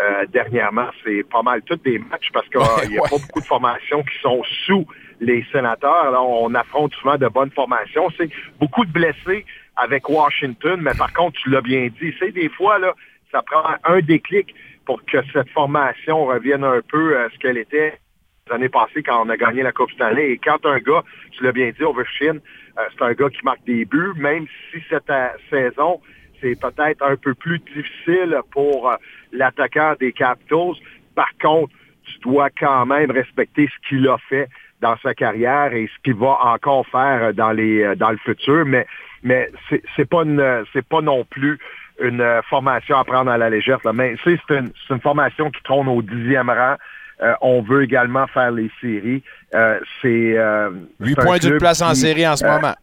euh, 0.00 0.26
dernièrement, 0.32 0.86
c'est 1.04 1.24
pas 1.30 1.42
mal 1.42 1.60
tous 1.62 1.76
des 1.84 1.98
matchs 1.98 2.28
parce 2.32 2.46
qu'il 2.48 2.60
n'y 2.90 2.98
a 2.98 3.02
Ouais. 3.02 3.08
pas 3.10 3.16
beaucoup 3.18 3.40
de 3.40 3.46
formations 3.46 4.02
qui 4.04 4.16
sont 4.22 4.42
sous 4.64 4.86
les 5.20 5.44
sénateurs. 5.50 6.06
Alors, 6.08 6.42
on 6.42 6.54
affronte 6.54 6.92
souvent 6.94 7.16
de 7.16 7.26
bonnes 7.28 7.50
formations. 7.50 8.08
C'est 8.16 8.30
beaucoup 8.60 8.84
de 8.84 8.92
blessés 8.92 9.44
avec 9.76 10.08
Washington, 10.08 10.80
mais 10.80 10.94
par 10.96 11.12
contre, 11.12 11.38
tu 11.42 11.50
l'as 11.50 11.60
bien 11.60 11.88
dit, 12.00 12.14
c'est 12.18 12.32
des 12.32 12.48
fois, 12.48 12.78
là, 12.78 12.94
ça 13.30 13.42
prend 13.42 13.62
un 13.84 14.00
déclic 14.00 14.54
pour 14.84 15.04
que 15.04 15.18
cette 15.32 15.50
formation 15.50 16.24
revienne 16.26 16.64
un 16.64 16.80
peu 16.88 17.18
à 17.18 17.28
ce 17.30 17.38
qu'elle 17.38 17.58
était 17.58 17.98
les 18.46 18.54
années 18.54 18.68
passées 18.68 19.02
quand 19.02 19.26
on 19.26 19.28
a 19.28 19.36
gagné 19.36 19.62
la 19.62 19.72
Coupe 19.72 19.90
Stanley. 19.90 20.30
Et 20.30 20.38
quand 20.38 20.64
un 20.64 20.78
gars, 20.78 21.02
tu 21.32 21.42
l'as 21.42 21.52
bien 21.52 21.70
dit, 21.76 21.84
Ovechkin, 21.84 22.36
euh, 22.78 22.82
c'est 22.92 23.04
un 23.04 23.12
gars 23.12 23.28
qui 23.28 23.44
marque 23.44 23.64
des 23.64 23.84
buts, 23.84 24.12
même 24.16 24.46
si 24.70 24.78
cette 24.88 25.10
euh, 25.10 25.28
saison, 25.50 26.00
c'est 26.40 26.58
peut-être 26.58 27.02
un 27.02 27.16
peu 27.16 27.34
plus 27.34 27.58
difficile 27.58 28.38
pour 28.52 28.90
euh, 28.90 28.96
l'attaquant 29.32 29.94
des 29.98 30.12
Capitals. 30.12 30.74
Par 31.14 31.30
contre, 31.42 31.72
tu 32.04 32.18
dois 32.20 32.50
quand 32.50 32.86
même 32.86 33.10
respecter 33.10 33.68
ce 33.68 33.88
qu'il 33.88 34.06
a 34.08 34.18
fait 34.28 34.48
dans 34.80 34.96
sa 35.02 35.14
carrière 35.14 35.72
et 35.72 35.88
ce 35.94 36.02
qu'il 36.02 36.14
va 36.14 36.38
encore 36.44 36.86
faire 36.86 37.24
euh, 37.24 37.32
dans 37.32 37.52
les 37.52 37.82
euh, 37.82 37.94
dans 37.94 38.10
le 38.10 38.18
futur. 38.18 38.64
Mais 38.66 38.86
mais 39.22 39.50
c'est 39.68 39.82
c'est 39.94 40.08
pas 40.08 40.22
une 40.22 40.64
c'est 40.72 40.86
pas 40.86 41.00
non 41.00 41.24
plus 41.24 41.58
une 42.00 42.20
euh, 42.20 42.42
formation 42.42 42.98
à 42.98 43.04
prendre 43.04 43.30
à 43.30 43.38
la 43.38 43.50
légère. 43.50 43.78
Là. 43.84 43.92
Mais 43.92 44.16
c'est 44.24 44.38
c'est 44.48 44.58
une, 44.58 44.70
c'est 44.86 44.94
une 44.94 45.00
formation 45.00 45.50
qui 45.50 45.62
trône 45.62 45.88
au 45.88 46.02
dixième 46.02 46.50
rang. 46.50 46.76
Euh, 47.22 47.32
on 47.40 47.62
veut 47.62 47.82
également 47.82 48.26
faire 48.26 48.50
les 48.50 48.70
séries. 48.80 49.22
Euh, 49.54 49.80
c'est 50.02 50.36
euh, 50.36 50.70
8 51.00 51.14
c'est 51.14 51.20
un 51.20 51.24
points 51.24 51.38
d'une 51.38 51.56
place 51.56 51.80
en 51.80 51.94
série 51.94 52.26
en 52.26 52.36
ce 52.36 52.44
euh, 52.44 52.52
moment. 52.52 52.74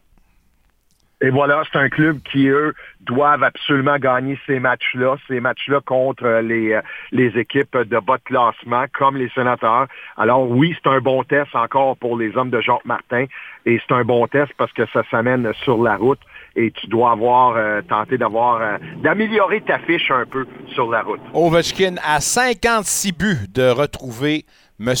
Et 1.24 1.30
voilà, 1.30 1.62
c'est 1.72 1.78
un 1.78 1.88
club 1.88 2.18
qui, 2.30 2.48
eux, 2.48 2.74
doivent 3.00 3.42
absolument 3.42 3.96
gagner 3.96 4.38
ces 4.46 4.60
matchs-là, 4.60 5.16
ces 5.26 5.40
matchs-là 5.40 5.80
contre 5.80 6.26
euh, 6.26 6.42
les, 6.42 6.72
euh, 6.72 6.82
les 7.12 7.28
équipes 7.38 7.78
de 7.78 7.98
bas 7.98 8.18
de 8.18 8.22
classement, 8.24 8.84
comme 8.92 9.16
les 9.16 9.30
sénateurs. 9.30 9.86
Alors 10.18 10.50
oui, 10.50 10.76
c'est 10.76 10.90
un 10.90 11.00
bon 11.00 11.24
test 11.24 11.48
encore 11.54 11.96
pour 11.96 12.18
les 12.18 12.36
hommes 12.36 12.50
de 12.50 12.60
Jacques 12.60 12.84
Martin, 12.84 13.24
et 13.64 13.80
c'est 13.80 13.94
un 13.94 14.04
bon 14.04 14.26
test 14.26 14.52
parce 14.58 14.72
que 14.74 14.84
ça 14.92 15.02
s'amène 15.10 15.50
sur 15.62 15.82
la 15.82 15.96
route, 15.96 16.20
et 16.56 16.70
tu 16.72 16.88
dois 16.88 17.12
avoir 17.12 17.56
euh, 17.56 17.80
tenté 17.88 18.18
d'avoir 18.18 18.78
d'améliorer 19.02 19.62
ta 19.62 19.78
fiche 19.78 20.10
un 20.10 20.26
peu 20.26 20.46
sur 20.74 20.90
la 20.90 21.00
route. 21.00 21.22
Ovechkin 21.32 21.94
à 22.04 22.20
56 22.20 23.12
buts 23.12 23.48
de 23.48 23.70
retrouver 23.70 24.44
M. 24.78 24.92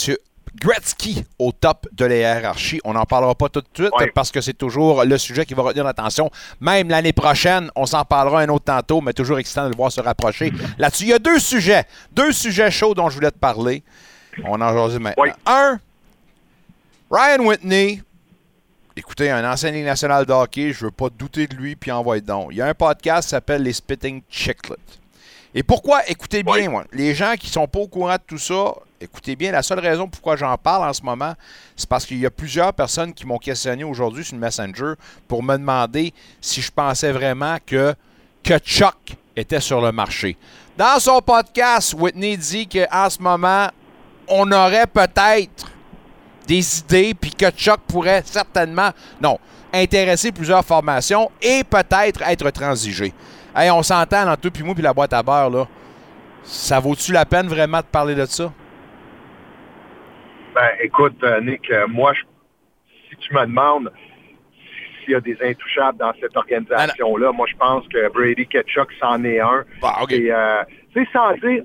Gretzky 0.60 1.24
au 1.38 1.52
top 1.52 1.86
de 1.92 2.04
la 2.04 2.16
hiérarchie. 2.16 2.80
On 2.84 2.92
n'en 2.92 3.04
parlera 3.04 3.34
pas 3.34 3.48
tout 3.48 3.60
de 3.60 3.66
suite 3.74 4.12
parce 4.14 4.30
que 4.30 4.40
c'est 4.40 4.54
toujours 4.54 5.04
le 5.04 5.18
sujet 5.18 5.44
qui 5.44 5.54
va 5.54 5.62
retenir 5.62 5.84
l'attention. 5.84 6.30
Même 6.60 6.88
l'année 6.88 7.12
prochaine, 7.12 7.70
on 7.74 7.86
s'en 7.86 8.04
parlera 8.04 8.40
un 8.40 8.48
autre 8.48 8.64
tantôt, 8.64 9.00
mais 9.00 9.12
toujours 9.12 9.38
excitant 9.38 9.64
de 9.64 9.70
le 9.70 9.76
voir 9.76 9.90
se 9.90 10.00
rapprocher. 10.00 10.52
Là-dessus, 10.78 11.04
il 11.04 11.08
y 11.10 11.12
a 11.12 11.18
deux 11.18 11.38
sujets. 11.38 11.84
Deux 12.12 12.32
sujets 12.32 12.70
chauds 12.70 12.94
dont 12.94 13.08
je 13.08 13.16
voulais 13.16 13.30
te 13.30 13.38
parler. 13.38 13.82
On 14.44 14.60
en 14.60 14.72
jase 14.72 14.98
maintenant. 14.98 15.24
Un, 15.46 15.78
Ryan 17.10 17.44
Whitney. 17.44 18.02
Écoutez, 18.96 19.30
un 19.30 19.50
ancien 19.50 19.72
Ligue 19.72 19.84
nationale 19.84 20.24
de 20.24 20.32
hockey, 20.32 20.72
je 20.72 20.84
veux 20.84 20.90
pas 20.92 21.08
douter 21.10 21.48
de 21.48 21.56
lui, 21.56 21.74
puis 21.74 21.90
envoie 21.90 22.20
donc. 22.20 22.48
Il 22.52 22.58
y 22.58 22.62
a 22.62 22.66
un 22.66 22.74
podcast 22.74 23.26
qui 23.26 23.30
s'appelle 23.30 23.62
Les 23.62 23.72
Spitting 23.72 24.22
Chicklets. 24.30 24.76
Et 25.54 25.62
pourquoi, 25.62 26.02
écoutez 26.08 26.42
bien, 26.42 26.54
Oui. 26.54 26.68
moi, 26.68 26.84
les 26.92 27.14
gens 27.14 27.34
qui 27.38 27.48
sont 27.48 27.68
pas 27.68 27.78
au 27.78 27.86
courant 27.86 28.14
de 28.14 28.22
tout 28.26 28.38
ça, 28.38 28.74
écoutez 29.00 29.36
bien, 29.36 29.52
la 29.52 29.62
seule 29.62 29.78
raison 29.78 30.08
pourquoi 30.08 30.34
j'en 30.34 30.56
parle 30.58 30.88
en 30.88 30.92
ce 30.92 31.02
moment, 31.02 31.34
c'est 31.76 31.88
parce 31.88 32.04
qu'il 32.04 32.18
y 32.18 32.26
a 32.26 32.30
plusieurs 32.30 32.72
personnes 32.72 33.14
qui 33.14 33.24
m'ont 33.24 33.38
questionné 33.38 33.84
aujourd'hui 33.84 34.24
sur 34.24 34.34
le 34.34 34.40
Messenger 34.40 34.94
pour 35.28 35.44
me 35.44 35.56
demander 35.56 36.12
si 36.40 36.60
je 36.60 36.72
pensais 36.72 37.12
vraiment 37.12 37.58
que, 37.64 37.94
Chuck 38.64 39.16
était 39.36 39.60
sur 39.60 39.80
le 39.80 39.90
marché. 39.90 40.36
Dans 40.76 40.98
son 40.98 41.20
podcast, 41.20 41.94
Whitney 41.94 42.36
dit 42.36 42.66
qu'en 42.66 43.08
ce 43.08 43.22
moment, 43.22 43.68
on 44.28 44.50
aurait 44.52 44.86
peut-être 44.86 45.70
des 46.46 46.80
idées, 46.80 47.14
puis 47.14 47.30
que 47.30 47.48
Chuck 47.50 47.80
pourrait 47.86 48.22
certainement, 48.26 48.90
non, 49.20 49.38
intéresser 49.72 50.30
plusieurs 50.30 50.64
formations 50.64 51.30
et 51.40 51.64
peut-être 51.64 52.20
être 52.22 52.50
transigé. 52.50 53.14
Hey, 53.54 53.70
on 53.70 53.82
s'entend 53.82 54.28
entre 54.28 54.40
toi 54.42 54.50
puis 54.50 54.62
moi 54.64 54.74
puis 54.74 54.82
la 54.82 54.92
boîte 54.92 55.12
à 55.12 55.22
beurre, 55.22 55.50
là. 55.50 55.66
Ça 56.42 56.80
vaut-tu 56.80 57.12
la 57.12 57.24
peine 57.24 57.46
vraiment 57.46 57.78
de 57.78 57.84
parler 57.86 58.14
de 58.14 58.24
ça? 58.26 58.52
Ben, 60.54 60.68
écoute, 60.82 61.16
euh, 61.24 61.40
Nick, 61.40 61.70
euh, 61.70 61.86
moi, 61.88 62.12
je- 62.12 62.22
si 63.10 63.16
tu 63.16 63.34
me 63.34 63.40
demandes 63.46 63.92
s'il 65.00 65.12
y 65.12 65.14
a 65.16 65.20
des 65.20 65.36
intouchables 65.42 65.98
dans 65.98 66.12
cette 66.20 66.36
organisation-là, 66.36 67.32
moi, 67.32 67.46
je 67.50 67.56
pense 67.56 67.86
que 67.88 68.08
Brady 68.12 68.46
Ketchuk, 68.46 68.88
c'en 69.00 69.22
est 69.24 69.38
un. 69.40 69.64
Bah. 69.82 69.96
Et, 70.10 70.32
euh, 70.32 70.62
sais, 70.94 71.06
sans 71.12 71.32
dire, 71.34 71.62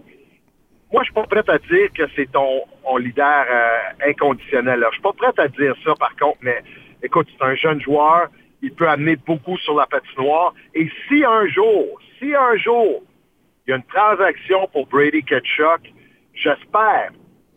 moi, 0.91 1.01
je 1.03 1.05
suis 1.05 1.13
pas 1.13 1.23
prêt 1.23 1.43
à 1.47 1.57
dire 1.57 1.87
que 1.95 2.03
c'est 2.15 2.29
ton, 2.31 2.63
ton 2.83 2.97
leader 2.97 3.45
euh, 3.49 4.09
inconditionnel. 4.09 4.83
Je 4.89 4.93
suis 4.93 5.01
pas 5.01 5.13
prêt 5.13 5.31
à 5.37 5.47
dire 5.47 5.73
ça, 5.85 5.93
par 5.99 6.15
contre, 6.17 6.37
mais 6.41 6.61
écoute, 7.03 7.27
c'est 7.37 7.45
un 7.45 7.55
jeune 7.55 7.79
joueur, 7.81 8.27
il 8.61 8.73
peut 8.73 8.87
amener 8.87 9.15
beaucoup 9.15 9.57
sur 9.57 9.75
la 9.75 9.85
patinoire. 9.85 10.53
Et 10.73 10.89
si 11.07 11.23
un 11.23 11.47
jour, 11.47 11.99
si 12.19 12.33
un 12.35 12.55
jour, 12.57 13.03
il 13.65 13.71
y 13.71 13.73
a 13.73 13.77
une 13.77 13.83
transaction 13.83 14.67
pour 14.71 14.87
Brady 14.87 15.23
Ketchuk, 15.23 15.93
j'espère 16.33 17.11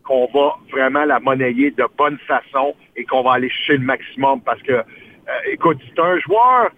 qu'on 0.05 0.27
va 0.27 0.57
vraiment 0.71 1.05
la 1.05 1.21
monnayer 1.21 1.71
de 1.71 1.85
bonne 1.97 2.19
façon 2.27 2.75
et 2.97 3.05
qu'on 3.05 3.23
va 3.23 3.35
aller 3.35 3.49
chercher 3.49 3.79
le 3.79 3.85
maximum 3.85 4.41
parce 4.43 4.61
que, 4.63 4.73
euh, 4.73 4.83
écoute, 5.51 5.79
c'est 5.89 6.01
un 6.01 6.19
joueur, 6.19 6.71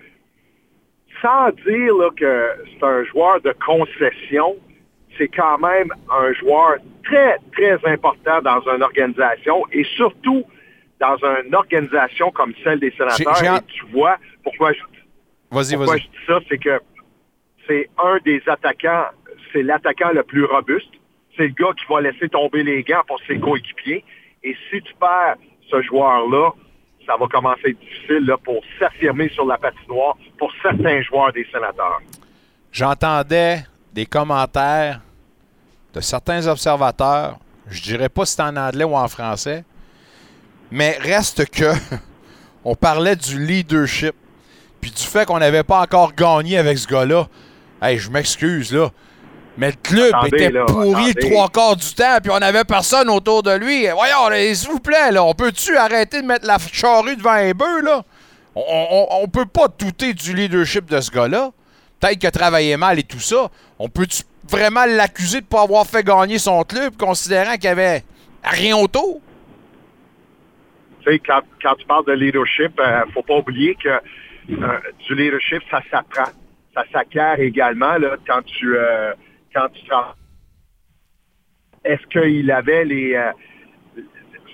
sans 1.22 1.50
dire 1.66 1.94
que 2.16 2.50
c'est 2.70 2.84
un 2.84 3.04
joueur 3.04 3.40
de 3.40 3.54
concession, 3.64 4.56
c'est 5.16 5.28
quand 5.28 5.58
même 5.58 5.90
un 6.10 6.32
joueur 6.34 6.76
très, 7.04 7.38
très 7.52 7.78
important 7.90 8.42
dans 8.42 8.60
une 8.74 8.82
organisation 8.82 9.64
et 9.72 9.84
surtout 9.96 10.44
dans 11.00 11.16
une 11.44 11.54
organisation 11.54 12.30
comme 12.30 12.52
celle 12.62 12.80
des 12.80 12.92
sénateurs, 12.92 13.56
et 13.56 13.62
tu 13.66 13.84
vois 13.92 14.16
pourquoi 14.42 14.72
je, 14.72 14.80
pourquoi 15.50 15.96
je 15.96 16.02
dis 16.02 16.26
ça, 16.26 16.38
c'est 16.48 16.58
que 16.58 16.80
c'est 17.66 17.88
un 17.98 18.18
des 18.24 18.42
attaquants, 18.46 19.06
c'est 19.52 19.62
l'attaquant 19.62 20.10
le 20.12 20.22
plus 20.22 20.44
robuste. 20.44 20.90
C'est 21.36 21.48
le 21.48 21.54
gars 21.54 21.72
qui 21.76 21.84
va 21.88 22.00
laisser 22.00 22.28
tomber 22.28 22.62
les 22.62 22.82
gants 22.84 23.02
pour 23.06 23.18
ses 23.26 23.38
coéquipiers. 23.38 24.04
Et 24.44 24.56
si 24.70 24.80
tu 24.82 24.94
perds 25.00 25.36
ce 25.70 25.82
joueur-là, 25.82 26.50
ça 27.06 27.16
va 27.18 27.26
commencer 27.26 27.60
à 27.64 27.68
être 27.70 27.80
difficile 27.80 28.26
là, 28.26 28.36
pour 28.36 28.62
s'affirmer 28.78 29.28
sur 29.30 29.44
la 29.44 29.58
patinoire 29.58 30.16
pour 30.38 30.52
certains 30.62 31.02
joueurs 31.02 31.32
des 31.32 31.46
sénateurs. 31.52 32.00
J'entendais 32.70 33.64
des 33.92 34.06
commentaires 34.06 35.00
de 35.92 36.00
certains 36.00 36.46
observateurs. 36.46 37.38
Je 37.68 37.82
dirais 37.82 38.08
pas 38.08 38.24
si 38.24 38.34
c'est 38.34 38.42
en 38.42 38.56
anglais 38.56 38.84
ou 38.84 38.94
en 38.94 39.08
français. 39.08 39.64
Mais 40.74 40.98
reste 41.00 41.48
que 41.50 41.72
on 42.64 42.74
parlait 42.74 43.14
du 43.14 43.38
leadership. 43.46 44.16
Puis 44.80 44.90
du 44.90 45.02
fait 45.02 45.24
qu'on 45.24 45.38
n'avait 45.38 45.62
pas 45.62 45.80
encore 45.80 46.12
gagné 46.14 46.58
avec 46.58 46.76
ce 46.78 46.88
gars-là. 46.88 47.28
Hey, 47.80 47.96
je 47.96 48.10
m'excuse 48.10 48.72
là. 48.72 48.90
Mais 49.56 49.68
le 49.68 49.76
club 49.80 50.12
Attendez, 50.12 50.36
était 50.36 50.50
là, 50.50 50.64
pourri 50.66 51.10
attendez. 51.10 51.30
trois 51.30 51.48
quarts 51.48 51.76
du 51.76 51.94
temps, 51.94 52.18
puis 52.20 52.32
on 52.32 52.40
n'avait 52.40 52.64
personne 52.64 53.08
autour 53.08 53.44
de 53.44 53.52
lui. 53.52 53.86
Voyons, 53.86 54.52
s'il 54.52 54.68
vous 54.68 54.80
plaît, 54.80 55.12
là, 55.12 55.22
on 55.22 55.32
peut-tu 55.32 55.76
arrêter 55.76 56.20
de 56.20 56.26
mettre 56.26 56.44
la 56.44 56.58
charrue 56.72 57.14
devant 57.14 57.30
un 57.30 57.52
bœuf, 57.52 57.82
là? 57.84 58.02
On, 58.56 59.06
on 59.22 59.28
peut 59.28 59.46
pas 59.46 59.68
douter 59.68 60.12
du 60.12 60.34
leadership 60.34 60.90
de 60.90 61.00
ce 61.00 61.08
gars-là. 61.12 61.52
Peut-être 62.00 62.18
qu'il 62.18 62.26
a 62.26 62.32
travaillé 62.32 62.76
mal 62.76 62.98
et 62.98 63.04
tout 63.04 63.20
ça. 63.20 63.48
On 63.78 63.88
peut-tu 63.88 64.24
vraiment 64.50 64.86
l'accuser 64.86 65.38
de 65.38 65.44
ne 65.44 65.48
pas 65.48 65.62
avoir 65.62 65.86
fait 65.86 66.02
gagner 66.02 66.40
son 66.40 66.64
club, 66.64 66.96
considérant 66.96 67.54
qu'il 67.54 67.64
y 67.64 67.68
avait 67.68 68.02
rien 68.42 68.76
autour? 68.76 69.20
Tu 71.04 71.12
sais, 71.12 71.18
quand, 71.18 71.40
quand 71.62 71.74
tu 71.74 71.86
parles 71.86 72.06
de 72.06 72.12
leadership, 72.12 72.72
euh, 72.80 73.02
faut 73.12 73.22
pas 73.22 73.36
oublier 73.38 73.74
que 73.74 73.88
euh, 73.88 74.78
du 75.06 75.14
leadership, 75.14 75.62
ça 75.70 75.80
s'apprend. 75.90 76.30
Ça 76.74 76.84
s'acquiert 76.92 77.38
également 77.38 77.96
là, 77.98 78.16
quand 78.26 78.42
tu 78.44 78.76
euh, 78.76 79.12
quand 79.54 79.68
tu 79.74 79.82
Est-ce 81.84 82.06
qu'il 82.06 82.50
avait 82.50 82.84
les 82.84 83.14
euh, 83.14 83.30
tu 83.96 84.02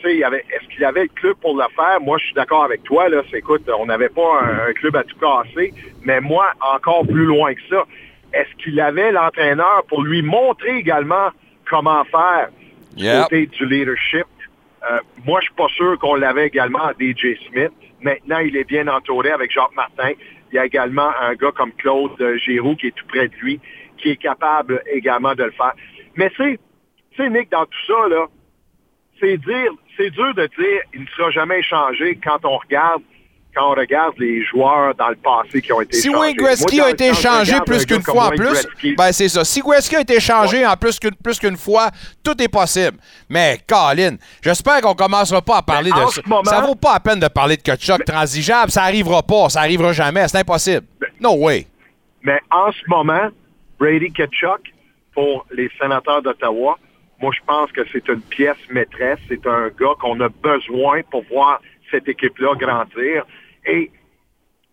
sais, 0.02 0.16
il 0.16 0.24
avait- 0.24 0.44
est-ce 0.50 0.66
qu'il 0.74 0.84
avait 0.84 1.02
le 1.02 1.08
club 1.08 1.36
pour 1.36 1.54
le 1.56 1.64
faire? 1.76 2.00
Moi, 2.00 2.18
je 2.18 2.24
suis 2.26 2.34
d'accord 2.34 2.64
avec 2.64 2.82
toi. 2.84 3.08
Là, 3.08 3.22
C'est- 3.30 3.38
écoute, 3.38 3.68
on 3.78 3.86
n'avait 3.86 4.08
pas 4.08 4.40
un, 4.42 4.68
un 4.68 4.72
club 4.72 4.96
à 4.96 5.04
tout 5.04 5.18
casser, 5.18 5.72
mais 6.02 6.20
moi, 6.20 6.50
encore 6.60 7.06
plus 7.06 7.24
loin 7.26 7.54
que 7.54 7.60
ça, 7.68 7.84
est-ce 8.32 8.54
qu'il 8.62 8.80
avait 8.80 9.12
l'entraîneur 9.12 9.84
pour 9.88 10.02
lui 10.02 10.22
montrer 10.22 10.76
également 10.78 11.28
comment 11.68 12.04
faire 12.04 12.48
Yep. 12.96 13.22
côté 13.24 13.46
du 13.46 13.66
leadership? 13.66 14.24
Euh, 14.88 14.98
moi, 15.24 15.40
je 15.40 15.46
suis 15.46 15.54
pas 15.54 15.68
sûr 15.68 15.98
qu'on 15.98 16.14
l'avait 16.14 16.46
également 16.46 16.82
à 16.82 16.92
DJ 16.92 17.36
Smith. 17.48 17.72
Maintenant, 18.00 18.38
il 18.38 18.56
est 18.56 18.64
bien 18.64 18.88
entouré 18.88 19.30
avec 19.30 19.50
Jacques 19.52 19.74
Martin. 19.74 20.12
Il 20.50 20.56
y 20.56 20.58
a 20.58 20.64
également 20.64 21.10
un 21.20 21.34
gars 21.34 21.52
comme 21.52 21.72
Claude 21.72 22.16
Giroux 22.44 22.76
qui 22.76 22.88
est 22.88 22.94
tout 22.94 23.06
près 23.06 23.28
de 23.28 23.34
lui, 23.36 23.60
qui 23.98 24.10
est 24.10 24.16
capable 24.16 24.82
également 24.90 25.34
de 25.34 25.44
le 25.44 25.52
faire. 25.52 25.74
Mais 26.16 26.30
c'est, 26.36 26.58
sais, 27.16 27.28
Nick, 27.28 27.50
dans 27.50 27.66
tout 27.66 27.86
ça, 27.86 28.08
là, 28.08 28.26
c'est 29.20 29.36
dire, 29.36 29.72
c'est 29.96 30.10
dur 30.10 30.34
de 30.34 30.46
dire 30.46 30.80
il 30.94 31.02
ne 31.02 31.06
sera 31.08 31.30
jamais 31.30 31.58
échangé 31.58 32.18
quand 32.22 32.44
on 32.44 32.56
regarde 32.56 33.02
quand 33.54 33.72
on 33.72 33.74
regarde 33.74 34.14
les 34.18 34.44
joueurs 34.44 34.94
dans 34.94 35.08
le 35.08 35.16
passé 35.16 35.60
qui 35.60 35.72
ont 35.72 35.80
été 35.80 35.96
Si. 35.96 36.08
Wayne 36.08 36.36
Gretzky 36.36 36.76
Moi, 36.78 36.86
a 36.86 36.90
été 36.90 37.08
un 37.10 37.60
plus 37.60 37.84
qu'une 37.84 38.02
fois 38.02 38.26
en 38.26 38.30
plus, 38.30 38.46
Gretzky- 38.46 38.96
ben 38.96 39.12
c'est 39.12 39.28
ça. 39.28 39.44
Si 39.44 39.60
Gretzky 39.60 39.96
a 39.96 40.00
été 40.00 40.16
échangé 40.16 40.64
en 40.66 40.76
plus 40.76 40.98
qu'une 40.98 41.14
plus 41.16 41.38
qu'une 41.38 41.56
fois, 41.56 41.90
tout 42.22 42.40
est 42.42 42.48
possible. 42.48 42.98
Mais 43.28 43.58
Colin, 43.66 44.16
j'espère 44.42 44.80
qu'on 44.80 44.94
commencera 44.94 45.42
pas 45.42 45.58
à 45.58 45.62
parler 45.62 45.90
Mais 45.94 46.04
de 46.04 46.10
ça. 46.10 46.20
moment- 46.26 46.44
ça 46.44 46.60
vaut 46.60 46.74
pas 46.74 46.94
la 46.94 47.00
peine 47.00 47.20
de 47.20 47.28
parler 47.28 47.56
de 47.56 47.62
Kachuk 47.62 48.04
transigeable. 48.04 48.70
Ça 48.70 48.82
arrivera 48.84 49.22
pas. 49.22 49.48
Ça 49.48 49.60
arrivera 49.60 49.92
jamais. 49.92 50.26
C'est 50.28 50.38
impossible. 50.38 50.86
No 51.20 51.34
way. 51.36 51.66
Mais 52.22 52.38
en 52.50 52.70
ce 52.72 52.78
moment, 52.88 53.28
Brady 53.78 54.12
Ketchuk, 54.12 54.72
pour 55.14 55.46
les 55.52 55.70
sénateurs 55.80 56.22
d'Ottawa, 56.22 56.78
moi, 57.20 57.32
je 57.34 57.40
pense 57.46 57.70
que 57.72 57.80
c'est 57.92 58.06
une 58.08 58.20
pièce 58.20 58.56
maîtresse. 58.70 59.18
C'est 59.28 59.46
un 59.46 59.68
gars 59.68 59.94
qu'on 60.00 60.20
a 60.20 60.28
besoin 60.28 61.00
pour 61.10 61.24
voir 61.30 61.60
cette 61.90 62.08
équipe-là 62.08 62.54
grandir. 62.58 63.24
Et, 63.70 63.90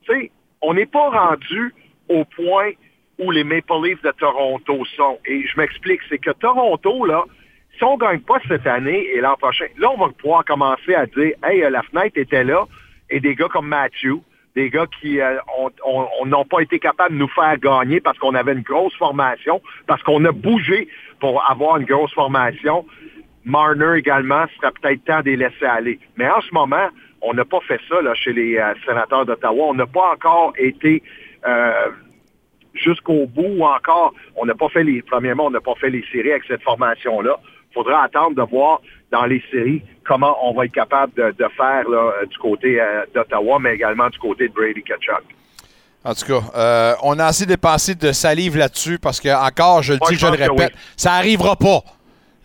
tu 0.06 0.12
sais, 0.14 0.32
on 0.62 0.74
n'est 0.74 0.86
pas 0.86 1.10
rendu 1.10 1.74
au 2.10 2.26
point 2.26 2.72
où 3.20 3.32
les 3.32 3.44
Maple 3.44 3.74
Leafs 3.84 4.02
de 4.02 4.12
Toronto 4.12 4.86
sont. 4.96 5.20
Et 5.26 5.46
je 5.48 5.58
m'explique, 5.60 6.02
c'est 6.10 6.18
que 6.20 6.32
Toronto, 6.32 7.06
là, 7.06 7.24
si 7.78 7.84
on 7.84 7.94
ne 7.96 8.00
gagne 8.00 8.20
pas 8.22 8.40
cette 8.48 8.66
année 8.66 9.06
et 9.14 9.22
l'an 9.22 9.36
prochain, 9.38 9.66
là, 9.78 9.90
on 9.92 9.98
va 9.98 10.12
pouvoir 10.14 10.46
commencer 10.46 10.94
à 10.96 11.06
dire, 11.06 11.34
hey, 11.44 11.64
euh, 11.64 11.70
la 11.70 11.84
fenêtre 11.84 12.18
était 12.18 12.44
là, 12.44 12.66
et 13.10 13.20
des 13.20 13.36
gars 13.36 13.48
comme 13.50 13.68
Matthew, 13.68 14.16
des 14.56 14.70
gars 14.72 14.88
qui 15.00 15.20
euh, 15.22 15.38
ont- 15.60 15.72
ont- 15.86 16.08
ont- 16.22 16.26
n'ont 16.26 16.46
pas 16.46 16.62
été 16.62 16.80
capables 16.80 17.14
de 17.14 17.20
nous 17.20 17.28
faire 17.30 17.58
gagner 17.60 18.00
parce 18.02 18.18
qu'on 18.18 18.34
avait 18.34 18.54
une 18.54 18.62
grosse 18.62 18.96
formation, 18.96 19.62
parce 19.86 20.02
qu'on 20.04 20.26
a 20.26 20.32
bougé 20.32 20.88
pour 21.20 21.48
avoir 21.50 21.78
une 21.78 21.86
grosse 21.86 22.14
formation. 22.14 22.86
Marner 23.46 23.98
également, 24.00 24.46
ce 24.48 24.56
serait 24.58 24.72
peut-être 24.82 25.04
temps 25.06 25.20
de 25.22 25.26
les 25.32 25.38
laisser 25.38 25.66
aller. 25.66 26.00
Mais 26.18 26.28
en 26.30 26.42
ce 26.42 26.52
moment, 26.54 26.90
on 27.22 27.34
n'a 27.34 27.46
pas 27.46 27.60
fait 27.68 27.80
ça 27.90 28.02
là, 28.02 28.14
chez 28.16 28.34
les 28.34 28.58
euh, 28.58 28.74
sénateurs 28.86 29.26
d'Ottawa. 29.26 29.66
On 29.70 29.74
n'a 29.74 29.88
pas 29.88 30.12
encore 30.14 30.54
été 30.58 31.04
euh, 31.46 31.90
jusqu'au 32.74 33.26
bout 33.28 33.56
ou 33.58 33.64
encore, 33.66 34.14
on 34.36 34.46
n'a 34.46 34.56
pas 34.56 34.70
fait 34.70 34.84
les, 34.84 35.02
premièrement, 35.02 35.46
on 35.46 35.52
n'a 35.52 35.62
pas 35.62 35.76
fait 35.76 35.90
les 35.90 36.04
séries 36.12 36.32
avec 36.32 36.44
cette 36.48 36.64
formation-là. 36.64 37.38
Il 37.72 37.74
faudra 37.74 38.04
attendre 38.04 38.36
de 38.36 38.50
voir 38.50 38.82
dans 39.12 39.26
les 39.26 39.42
séries 39.52 39.82
comment 40.06 40.38
on 40.42 40.54
va 40.54 40.66
être 40.66 40.74
capable 40.74 41.14
de, 41.16 41.32
de 41.32 41.48
faire 41.56 41.88
là, 41.90 42.14
euh, 42.22 42.26
du 42.26 42.38
côté 42.38 42.80
euh, 42.80 43.04
d'Ottawa, 43.14 43.60
mais 43.60 43.76
également 43.76 44.10
du 44.10 44.18
côté 44.20 44.48
de 44.48 44.54
Brady 44.54 44.84
Kachuk. 44.84 45.24
En 46.04 46.14
tout 46.14 46.26
cas, 46.26 46.42
euh, 46.56 46.94
on 47.04 47.20
a 47.20 47.26
assez 47.26 47.46
dépensé 47.46 47.96
de 47.96 48.12
salive 48.12 48.58
là-dessus 48.58 48.98
parce 48.98 49.20
que, 49.20 49.30
encore, 49.30 49.84
je 49.84 49.94
le 49.94 50.00
dis, 50.08 50.16
je 50.16 50.20
je 50.20 50.26
le 50.26 50.32
répète, 50.32 50.72
oui. 50.74 50.80
ça 50.96 51.12
n'arrivera 51.12 51.56
pas. 51.56 51.82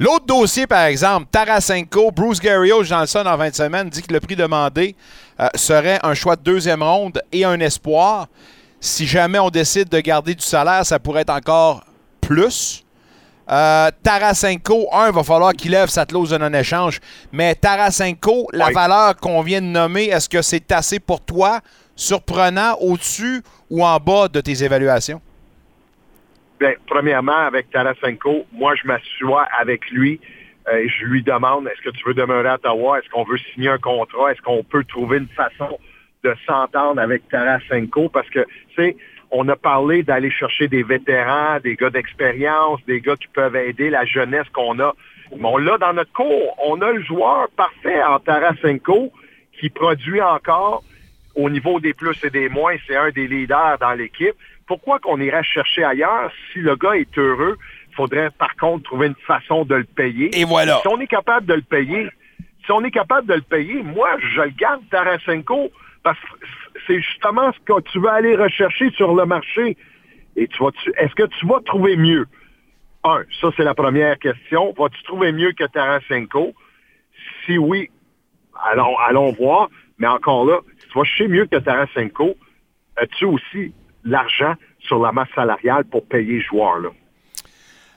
L'autre 0.03 0.27
dossier, 0.27 0.67
par 0.67 0.87
exemple, 0.87 1.27
Tarasenko, 1.31 2.11
Bruce 2.11 2.41
Garriott, 2.41 2.88
dans 2.88 3.03
le 3.03 3.07
son 3.07 3.25
en 3.25 3.37
20 3.37 3.55
semaines, 3.55 3.88
dit 3.88 4.03
que 4.03 4.12
le 4.12 4.19
prix 4.19 4.35
demandé 4.35 4.97
euh, 5.38 5.47
serait 5.55 6.01
un 6.03 6.12
choix 6.12 6.35
de 6.35 6.43
deuxième 6.43 6.83
ronde 6.83 7.23
et 7.31 7.45
un 7.45 7.61
espoir. 7.61 8.27
Si 8.81 9.07
jamais 9.07 9.38
on 9.38 9.49
décide 9.49 9.88
de 9.88 10.01
garder 10.01 10.35
du 10.35 10.43
salaire, 10.43 10.85
ça 10.85 10.99
pourrait 10.99 11.21
être 11.21 11.31
encore 11.31 11.85
plus. 12.21 12.83
Euh, 13.49 13.93
Tarasenko, 14.03 14.88
un, 14.93 15.12
va 15.12 15.23
falloir 15.23 15.53
qu'il 15.53 15.71
lève 15.71 15.88
sa 15.88 16.05
clause 16.05 16.31
de 16.31 16.38
non-échange. 16.38 16.99
Mais 17.31 17.55
Tarasenko, 17.55 18.49
la 18.53 18.67
Oui. 18.67 18.75
valeur 18.75 19.15
qu'on 19.19 19.41
vient 19.43 19.61
de 19.61 19.67
nommer, 19.67 20.07
est-ce 20.07 20.29
que 20.29 20.43
c'est 20.43 20.73
assez 20.73 20.99
pour 20.99 21.21
toi, 21.21 21.61
surprenant, 21.95 22.75
au-dessus 22.81 23.41
ou 23.71 23.85
en 23.85 23.99
bas 23.99 24.27
de 24.27 24.41
tes 24.41 24.65
évaluations? 24.65 25.21
Bien, 26.62 26.75
premièrement, 26.87 27.38
avec 27.38 27.70
Tarasenko, 27.70 28.46
moi, 28.53 28.77
je 28.77 28.87
m'assois 28.87 29.48
avec 29.59 29.90
lui 29.90 30.20
euh, 30.68 30.77
et 30.77 30.88
je 30.88 31.07
lui 31.07 31.25
demande, 31.25 31.66
est-ce 31.66 31.83
que 31.83 31.90
tu 31.90 32.05
veux 32.07 32.14
demeurer 32.14 32.51
à 32.51 32.55
Ottawa? 32.55 33.01
Est-ce 33.01 33.11
qu'on 33.11 33.25
veut 33.25 33.38
signer 33.53 33.70
un 33.70 33.79
contrat? 33.79 34.31
Est-ce 34.31 34.42
qu'on 34.42 34.62
peut 34.62 34.85
trouver 34.85 35.18
une 35.18 35.29
façon 35.31 35.81
de 36.22 36.33
s'entendre 36.46 37.01
avec 37.01 37.29
Tarasenko? 37.31 38.11
Parce 38.11 38.31
que, 38.31 38.46
tu 38.68 38.75
sais, 38.77 38.96
on 39.33 39.48
a 39.48 39.57
parlé 39.57 40.05
d'aller 40.05 40.31
chercher 40.31 40.68
des 40.68 40.85
vétérans, 40.85 41.59
des 41.59 41.75
gars 41.75 41.90
d'expérience, 41.90 42.79
des 42.87 43.01
gars 43.01 43.16
qui 43.16 43.27
peuvent 43.27 43.57
aider 43.57 43.90
la 43.90 44.05
jeunesse 44.05 44.46
qu'on 44.53 44.79
a. 44.79 44.94
Mais 45.37 45.48
on 45.48 45.57
l'a 45.57 45.79
dans 45.79 45.94
notre 45.94 46.12
cours. 46.12 46.57
On 46.64 46.81
a 46.81 46.92
le 46.92 47.03
joueur 47.03 47.48
parfait 47.57 48.05
en 48.05 48.20
Tarasenko 48.20 49.11
qui 49.59 49.68
produit 49.68 50.22
encore 50.22 50.85
au 51.35 51.51
niveau 51.51 51.81
des 51.81 51.92
plus 51.92 52.22
et 52.22 52.31
des 52.31 52.48
moins. 52.48 52.77
C'est 52.87 52.94
un 52.94 53.11
des 53.11 53.27
leaders 53.27 53.79
dans 53.81 53.94
l'équipe. 53.94 54.37
Pourquoi 54.66 54.98
qu'on 54.98 55.20
irait 55.20 55.44
chercher 55.44 55.85
ailleurs 55.85 56.31
si 56.53 56.61
le 56.61 56.77
gars 56.77 56.94
est 56.94 57.18
heureux? 57.18 57.59
Il 57.90 57.94
faudrait 57.94 58.31
par 58.31 58.55
contre 58.57 58.85
trouver 58.85 59.09
une 59.09 59.14
façon 59.27 59.64
de 59.64 59.75
le 59.75 59.85
payer. 59.85 60.31
Et 60.38 60.44
voilà. 60.44 60.79
Si 60.81 60.88
on 60.88 60.98
est 61.01 61.07
capable 61.07 61.46
de 61.46 61.55
le 61.55 61.62
payer, 61.62 62.09
si 62.64 62.72
on 62.72 62.83
est 62.85 62.90
capable 62.90 63.27
de 63.27 63.35
le 63.35 63.42
payer, 63.42 63.83
moi, 63.83 64.09
je 64.18 64.40
le 64.40 64.51
garde 64.51 64.83
Tarasenko 64.90 65.70
parce 66.03 66.18
que 66.18 66.46
c'est 66.87 67.01
justement 67.01 67.53
ce 67.53 67.59
que 67.61 67.81
tu 67.83 68.01
vas 68.01 68.12
aller 68.12 68.35
rechercher 68.35 68.90
sur 68.92 69.14
le 69.14 69.25
marché. 69.27 69.77
Et 70.37 70.48
tu 70.48 70.62
vas, 70.62 70.70
est-ce 70.96 71.14
que 71.14 71.27
tu 71.38 71.46
vas 71.46 71.61
trouver 71.64 71.96
mieux? 71.96 72.27
Un, 73.05 73.25
ça 73.40 73.48
c'est 73.57 73.64
la 73.64 73.75
première 73.75 74.18
question. 74.18 74.72
Vas-tu 74.79 75.03
trouver 75.03 75.33
mieux 75.33 75.53
que 75.53 75.64
Tarasenko? 75.64 76.55
Si 77.44 77.59
oui, 77.59 77.90
allons, 78.64 78.96
allons 78.98 79.33
voir. 79.33 79.68
Mais 79.98 80.07
encore 80.07 80.46
là, 80.46 80.61
si 80.79 80.88
tu 80.88 80.98
vas 80.98 81.05
chercher 81.05 81.29
mieux 81.29 81.46
que 81.46 81.57
Tarasenko, 81.57 82.37
as-tu 82.96 83.27
aussi 83.27 83.75
l'argent 84.05 84.55
sur 84.81 85.01
la 85.01 85.12
masse 85.12 85.29
salariale 85.35 85.85
pour 85.85 86.07
payer 86.07 86.41
ce 86.41 86.47
joueur-là? 86.47 86.91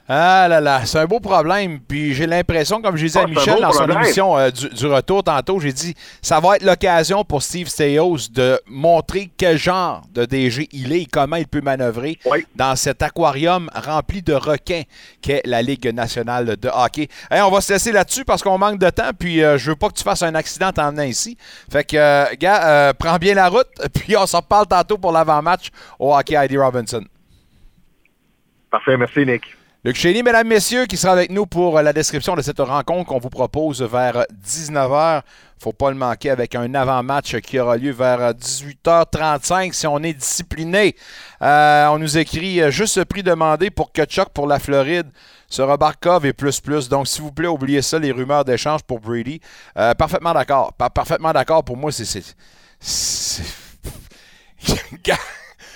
Ah 0.08 0.48
là 0.48 0.62
là, 0.62 0.86
c'est 0.86 1.00
un 1.00 1.06
beau 1.06 1.20
problème. 1.20 1.80
Puis 1.80 2.14
j'ai 2.14 2.28
l'impression, 2.28 2.80
comme 2.80 2.96
dit 2.96 3.12
Ah, 3.16 3.22
à 3.22 3.24
un 3.24 3.28
Michel 3.28 3.60
dans 3.60 3.72
son 3.72 3.90
émission 3.90 4.38
euh, 4.38 4.52
du, 4.52 4.70
du 4.70 4.86
retour 4.86 5.24
tantôt, 5.24 5.60
j'ai 5.60 5.74
dit 5.74 5.96
ça 6.22 6.40
va 6.40 6.58
être 6.58 6.64
l'occasion 6.64 7.24
pour 7.24 7.42
Steve 7.42 7.68
Stéos 7.68 8.30
de 8.32 8.62
montrer 8.68 9.32
quel 9.36 9.58
genre 9.58 10.04
de 10.14 10.26
DG 10.26 10.70
il 10.72 10.94
est 10.94 11.02
et 11.02 11.06
comment 11.08 11.38
il 11.38 11.48
peut 11.48 11.62
manœuvrer 11.62 12.20
Oui. 12.26 12.46
dans 12.56 12.76
cet 12.76 13.02
aquarium 13.02 13.68
rempli 13.74 14.22
de 14.22 14.34
requins 14.34 14.84
qu'est 15.24 15.42
la 15.44 15.64
Ligue 15.64 15.88
nationale 15.92 16.56
de 16.56 16.70
hockey. 16.72 17.08
Hey, 17.32 17.42
on 17.42 17.50
va 17.50 17.62
se 17.62 17.74
laisser 17.74 17.92
là-dessus 17.92 18.26
parce 18.26 18.44
qu'on 18.44 18.60
manque 18.60 18.78
de 18.78 18.90
temps, 18.92 19.10
puis 19.18 19.44
euh, 19.44 19.58
je 19.58 19.72
veux 19.72 19.76
pas 19.76 19.90
que 19.90 19.96
tu 19.96 20.04
fasses 20.04 20.22
un 20.22 20.36
accident 20.36 20.72
en 20.78 20.92
venant 20.92 21.04
ici. 21.04 21.36
Fait 21.72 21.84
que, 21.84 21.98
euh, 21.98 22.26
gars, 22.40 22.94
prends 22.94 23.18
bien 23.18 23.34
la 23.34 23.48
route, 23.50 23.68
puis 23.96 24.16
on 24.16 24.28
s'en 24.28 24.42
reparle 24.42 24.68
tantôt 24.68 25.00
pour 25.00 25.12
l'avant-match 25.12 25.70
au 25.98 26.16
hockey 26.16 26.36
Heidi 26.36 26.60
Robinson. 26.60 27.04
Parfait, 28.70 28.98
merci, 28.98 29.26
Nick. 29.26 29.44
Luc 29.86 29.96
Chény, 29.98 30.24
mesdames, 30.24 30.48
messieurs, 30.48 30.88
qui 30.88 30.98
sera 30.98 31.14
avec 31.14 31.30
nous 31.30 31.46
pour 31.46 31.78
euh, 31.78 31.84
la 31.84 31.94
description 31.94 32.36
de 32.36 32.42
cette 32.42 32.60
rencontre 32.60 33.06
qu'on 33.08 33.20
vous 33.20 33.30
propose 33.30 33.84
vers 33.84 34.26
19h. 34.44 35.22
faut 35.60 35.74
pas 35.74 35.92
le 35.92 35.96
manquer 35.96 36.32
avec 36.32 36.56
un 36.56 36.74
avant-match 36.74 37.36
qui 37.42 37.60
aura 37.60 37.78
lieu 37.78 37.92
vers 37.92 38.20
euh, 38.20 38.32
18h35 38.34 39.74
si 39.74 39.86
on 39.86 40.00
est 40.00 40.14
discipliné. 40.14 40.96
Euh, 41.44 41.86
on 41.90 42.00
nous 42.00 42.18
écrit 42.18 42.62
euh, 42.64 42.72
juste 42.72 42.98
le 42.98 43.06
prix 43.06 43.22
demandé 43.22 43.70
pour 43.70 43.92
Kutchuk 43.92 44.30
pour 44.30 44.48
la 44.48 44.58
Floride 44.58 45.06
sera 45.50 45.78
Barkov 45.78 46.26
et 46.26 46.34
plus 46.34 46.60
plus. 46.62 46.90
Donc, 46.90 47.08
s'il 47.08 47.22
vous 47.22 47.32
plaît, 47.32 47.46
oubliez 47.48 47.84
ça, 47.84 48.00
les 48.00 48.12
rumeurs 48.12 48.44
d'échange 48.44 48.82
pour 48.82 49.00
Brady. 49.00 49.40
Euh, 49.78 49.94
parfaitement 49.94 50.34
d'accord. 50.34 50.74
Par- 50.74 50.90
parfaitement 50.90 51.32
d'accord. 51.32 51.64
Pour 51.64 51.78
moi, 51.78 51.92
c'est... 51.92 52.06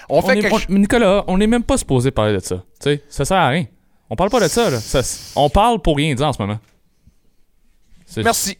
on 0.09 0.21
fait 0.23 0.39
est- 0.39 0.41
quelque 0.41 0.55
on- 0.67 0.73
Nicolas, 0.73 1.23
on 1.27 1.37
n'est 1.37 1.45
même 1.45 1.63
pas 1.63 1.77
supposé 1.77 2.09
parler 2.09 2.33
de 2.33 2.39
ça. 2.39 2.55
Tu 2.81 2.89
sais, 2.89 3.03
ça 3.07 3.23
sert 3.23 3.37
à 3.37 3.49
rien. 3.49 3.65
On 4.09 4.15
parle 4.15 4.29
pas 4.29 4.39
de 4.39 4.47
ça, 4.47 4.69
là. 4.69 4.79
Ça- 4.79 5.01
on 5.35 5.49
parle 5.49 5.81
pour 5.81 5.97
rien 5.97 6.13
dire 6.15 6.27
en 6.27 6.33
ce 6.33 6.41
moment. 6.41 6.59
C'est- 8.05 8.23
Merci. 8.23 8.57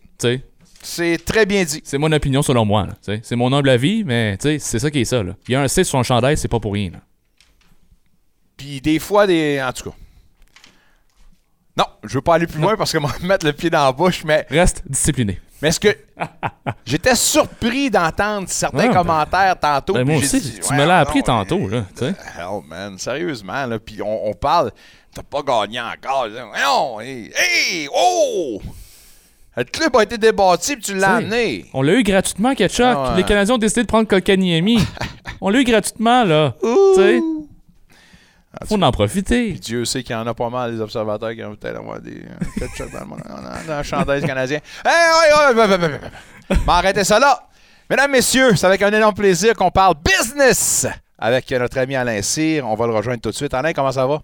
C'est 0.82 1.18
très 1.26 1.46
bien 1.46 1.64
dit. 1.66 1.82
c'est 1.84 1.98
mon 1.98 2.12
opinion 2.12 2.42
selon 2.42 2.64
moi. 2.66 2.88
C'est 3.02 3.36
mon 3.36 3.52
humble 3.52 3.70
avis, 3.70 4.04
mais 4.06 4.38
c'est 4.40 4.60
ça 4.60 4.90
qui 4.92 5.00
est 5.00 5.06
ça. 5.06 5.24
Là. 5.24 5.36
Il 5.48 5.52
y 5.52 5.56
a 5.56 5.62
un 5.62 5.68
C 5.68 5.84
sur 5.84 5.92
son 5.92 6.04
chandail, 6.04 6.38
c'est 6.38 6.48
pas 6.48 6.60
pour 6.60 6.74
rien. 6.74 6.92
là. 6.92 7.00
Puis 8.56 8.80
des 8.82 9.00
fois, 9.00 9.26
des. 9.28 9.62
En 9.62 9.72
tout 9.74 9.90
cas. 9.90 9.96
Non, 11.78 11.86
je 12.04 12.14
veux 12.16 12.22
pas 12.22 12.36
aller 12.36 12.48
plus 12.48 12.60
loin 12.62 12.76
parce 12.76 12.92
que 12.92 12.98
moi 12.98 13.12
mettre 13.22 13.46
le 13.46 13.54
pied 13.54 13.70
dans 13.70 13.84
la 13.86 13.92
bouche, 13.92 14.24
mais, 14.26 14.46
Reste 14.50 14.84
discipliné. 14.86 15.40
Mais 15.62 15.70
est-ce 15.70 15.80
que. 15.80 15.96
J'étais 16.86 17.16
surpris 17.16 17.90
d'entendre 17.90 18.48
certains 18.50 18.80
Ah, 18.80 18.88
ben- 18.88 18.94
commentaires 18.94 19.60
tantôt. 19.60 19.94
Ben, 19.94 20.06
moi 20.06 20.18
aussi, 20.18 20.40
dit, 20.40 20.60
tu 20.60 20.72
ouais, 20.72 20.78
me 20.78 20.86
l'as 20.86 21.00
appris 21.00 21.20
non, 21.20 21.26
tantôt. 21.26 21.68
Là, 21.68 21.84
tu 21.96 22.06
sais. 22.06 22.10
Hell, 22.38 22.62
man, 22.68 22.98
sérieusement, 22.98 23.66
là. 23.66 23.80
Puis 23.80 24.02
on, 24.02 24.28
on 24.28 24.34
parle. 24.34 24.72
T'as 25.14 25.24
pas 25.24 25.42
gagné 25.42 25.80
encore. 25.80 26.28
là. 26.28 26.46
Non, 26.66 27.00
hey, 27.02 27.32
hey, 27.36 27.88
oh! 27.94 28.62
Le 29.58 29.64
club 29.66 29.96
a 29.98 30.04
été 30.04 30.18
débattu 30.18 30.76
puis 30.76 30.84
tu 30.84 30.94
l'as 30.94 31.08
T'sais, 31.18 31.26
amené. 31.26 31.66
On 31.74 31.82
l'a 31.82 31.94
eu 31.94 32.04
gratuitement, 32.04 32.54
Ketchuk. 32.56 32.86
Ah 32.86 33.12
ouais. 33.12 33.18
Les 33.18 33.24
Canadiens 33.24 33.56
ont 33.56 33.58
décidé 33.58 33.82
de 33.82 33.88
prendre 33.88 34.08
Kotkaniemi. 34.08 34.80
on 35.42 35.50
l'a 35.50 35.60
eu 35.60 35.64
gratuitement, 35.66 36.24
là. 36.24 36.54
Tu 36.62 36.96
sais. 36.96 37.20
Faut 38.68 38.82
en 38.82 38.92
profiter. 38.92 39.52
Puis 39.52 39.60
Dieu 39.60 39.86
sait 39.86 40.02
qu'il 40.04 40.16
y 40.16 40.20
en 40.20 40.26
a 40.26 40.34
pas 40.34 40.50
mal 40.50 40.74
des 40.74 40.82
observateurs 40.82 41.34
qui 41.34 41.44
ont 41.44 41.56
peut-être 41.56 41.78
avoir 41.78 42.00
des 42.00 42.24
ketchup 42.58 42.92
dans 42.92 43.02
le 43.02 43.06
monde. 43.06 43.22
On 43.30 43.72
a 43.72 43.78
un 43.78 43.84
chandail 43.84 44.24
canadien. 44.24 44.60
Hey, 44.86 44.92
ouais, 44.94 45.54
ouais, 45.56 45.62
ouais, 45.62 45.68
ouais, 45.68 45.78
ouais, 45.78 45.92
ouais. 46.50 46.58
Bon, 46.66 46.74
arrêtez 46.74 47.04
ça 47.04 47.20
là. 47.20 47.40
Mesdames, 47.90 48.12
messieurs, 48.12 48.56
c'est 48.56 48.66
avec 48.68 48.82
un 48.82 48.92
énorme 48.92 49.14
plaisir 49.14 49.54
qu'on 49.56 49.72
parle 49.72 49.94
business 50.04 50.88
avec 51.18 51.50
notre 51.52 51.78
ami 51.80 51.96
Alain 51.96 52.22
Cyr. 52.22 52.68
On 52.68 52.76
va 52.76 52.88
le 52.88 52.94
rejoindre 52.94 53.22
tout 53.22 53.30
de 53.30 53.36
suite. 53.36 53.54
Alain, 53.54 53.72
comment 53.74 53.92
ça 53.92 54.06
va? 54.08 54.20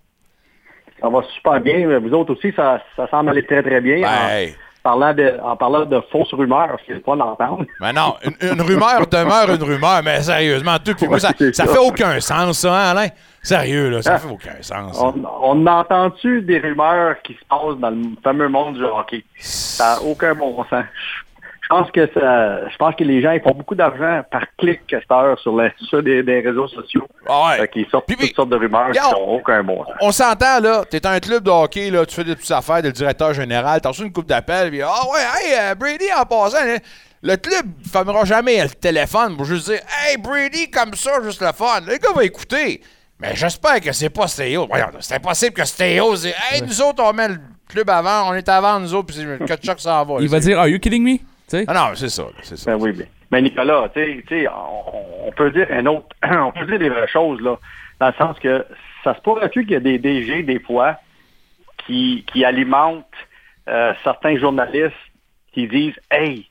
Ça 1.02 1.10
va 1.10 1.22
super 1.36 1.60
bien. 1.62 2.00
Vous 2.00 2.12
autres 2.14 2.34
aussi, 2.34 2.52
ça, 2.56 2.82
ça 2.96 3.08
semble 3.10 3.30
aller 3.30 3.46
très, 3.46 3.62
très 3.62 3.82
bien. 3.82 4.02
Ben, 4.02 4.50
En, 4.84 4.90
parlant 4.92 5.14
de, 5.14 5.34
en 5.44 5.56
parlant 5.58 5.86
de 5.86 6.02
fausses 6.12 6.34
rumeurs, 6.34 6.78
c'est 6.88 7.04
pas 7.04 7.16
d'entendre. 7.16 7.66
ben 7.80 7.92
non, 7.94 8.16
une, 8.24 8.50
une 8.54 8.62
rumeur 8.62 9.06
demeure 9.08 9.52
une 9.54 9.64
rumeur, 9.64 10.02
mais 10.04 10.22
sérieusement, 10.22 10.78
tout. 10.84 10.94
Puis 10.96 11.08
moi, 11.08 11.20
ça, 11.20 11.32
ça 11.38 11.52
ça. 11.54 11.68
fait 11.68 11.78
aucun 11.80 12.20
sens, 12.20 12.60
ça, 12.60 12.74
hein, 12.74 12.92
Alain? 12.92 13.08
Sérieux, 13.46 13.90
là, 13.90 14.02
ça 14.02 14.14
Ah. 14.16 14.20
fait 14.20 14.28
aucun 14.30 14.56
sens. 14.62 14.98
On, 15.00 15.14
on 15.42 15.68
entend-tu 15.68 16.42
des 16.42 16.60
rumeurs 16.60 17.16
qui 17.24 17.34
se 17.34 17.46
passent 17.50 17.80
dans 17.80 17.90
le 17.92 18.02
fameux 18.24 18.50
monde 18.50 18.76
du 18.76 18.84
hockey? 18.84 19.24
Ça 19.40 19.96
n'a 19.96 20.02
aucun 20.02 20.34
bon 20.36 20.56
sens. 20.70 20.84
Je- 20.94 21.68
pense 21.68 21.90
que 21.90 22.06
ça, 22.14 22.70
je 22.70 22.78
pense 22.78 22.94
que 22.96 23.04
les 23.04 23.24
gens 23.24 23.32
ils 23.32 23.42
font 23.42 23.56
beaucoup 23.56 23.74
d'argent 23.74 24.22
par 24.30 24.44
clic 24.56 24.82
cette 24.88 25.12
heure 25.12 25.40
sur, 25.40 25.60
les, 25.60 25.72
sur 25.90 26.04
des, 26.04 26.22
des 26.22 26.42
réseaux 26.42 26.68
sociaux. 26.68 27.08
Ah 27.28 27.48
ouais. 27.50 27.58
Fait 27.58 27.68
qu'ils 27.70 27.88
sortent 27.90 28.06
Puis- 28.06 28.16
puis- 28.16 28.28
toutes 28.28 28.36
sortes 28.36 28.50
de 28.50 28.56
rumeurs 28.56 28.92
qui 28.92 29.00
n'ont 29.00 29.36
aucun 29.38 29.64
bon 29.64 29.84
sens. 29.84 29.96
On 30.00 30.12
s'entend, 30.12 30.60
là. 30.60 30.84
T'es 30.88 31.04
un 31.08 31.20
club 31.20 31.44
de 31.44 31.50
hockey, 31.50 31.90
là. 31.90 32.06
Tu 32.06 32.14
fais 32.14 32.24
des 32.24 32.36
petites 32.36 32.52
affaires, 32.52 32.84
le 32.84 32.92
directeur 32.92 33.34
général. 33.34 33.82
T'as 33.82 33.90
reçu 33.90 34.04
une 34.04 34.14
coupe 34.14 34.28
d'appel, 34.28 34.70
puis 34.70 34.84
ah 34.84 34.90
ouais, 35.12 35.20
hey, 35.44 35.54
euh, 35.72 35.74
Brady, 35.76 36.06
en 36.16 36.24
passant, 36.26 36.58
hein, 36.62 36.78
le 37.24 37.36
club 37.36 37.66
ne 37.84 37.90
fermera 37.90 38.26
jamais 38.26 38.62
le 38.62 38.70
téléphone 38.70 39.36
pour 39.36 39.46
juste 39.46 39.66
dire, 39.68 39.80
hey, 40.08 40.18
Brady, 40.18 40.70
comme 40.70 40.94
ça, 40.94 41.14
juste 41.24 41.42
le 41.42 41.52
fun. 41.52 41.82
Le 41.88 41.98
gars 41.98 42.14
va 42.16 42.24
écouter. 42.26 42.80
Mais 43.20 43.36
j'espère 43.36 43.80
que 43.80 43.92
c'est 43.94 44.10
pas 44.10 44.28
Stéo. 44.28 44.68
Voyons, 44.68 44.88
c'est 45.00 45.16
impossible 45.16 45.54
que 45.54 45.64
Stéo 45.66 46.14
dise, 46.16 46.34
hey, 46.52 46.62
nous 46.62 46.82
autres, 46.82 47.02
on 47.04 47.14
met 47.14 47.30
le 47.30 47.38
club 47.70 47.90
avant, 47.90 48.30
on 48.30 48.34
est 48.34 48.48
avant, 48.50 48.80
nous 48.80 48.94
autres, 48.94 49.08
puis 49.08 49.16
c'est 49.16 49.46
Kutchuk 49.46 49.80
s'en 49.80 50.04
va. 50.06 50.16
Il 50.20 50.28
va 50.30 50.40
dire 50.40 50.60
Are 50.60 50.68
you 50.68 50.80
kidding 50.80 51.04
me? 51.04 51.18
Ah 51.68 51.74
non, 51.74 51.96
c'est 51.96 52.10
ça, 52.10 52.24
c'est 52.42 52.58
ça. 52.58 52.72
Ben 52.76 52.82
oui, 52.82 52.92
mais, 52.98 53.08
mais 53.32 53.42
Nicolas, 53.42 53.88
tu 53.94 54.24
sais, 54.28 54.48
on, 54.50 55.28
on 55.28 55.32
peut 55.32 55.52
dire 55.52 55.68
un 55.72 55.86
autre, 55.86 56.08
on 56.24 56.52
peut 56.52 56.66
dire 56.66 56.80
des 56.80 56.90
vraies 56.90 57.08
choses, 57.08 57.40
là, 57.42 57.58
dans 58.00 58.08
le 58.08 58.14
sens 58.14 58.38
que 58.40 58.66
ça 59.04 59.16
se 59.16 59.22
pourrait-tu 59.22 59.62
qu'il 59.64 59.72
y 59.74 59.76
a 59.76 59.80
des 59.80 59.98
DG, 60.00 60.44
des 60.44 60.60
fois, 60.60 60.98
qui, 61.86 62.26
qui 62.34 62.44
alimentent 62.44 63.06
euh, 63.70 63.94
certains 64.04 64.38
journalistes 64.38 64.94
qui 65.54 65.68
disent 65.68 65.94
Hey, 66.12 66.50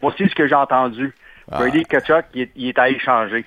voici 0.00 0.28
ce 0.28 0.34
que 0.34 0.46
j'ai 0.48 0.54
entendu. 0.54 1.12
Ah. 1.52 1.58
Brady 1.58 1.82
Kachuk, 1.84 2.24
il, 2.34 2.42
est- 2.42 2.52
il 2.56 2.68
est 2.68 2.78
à 2.78 2.88
échanger. 2.88 3.44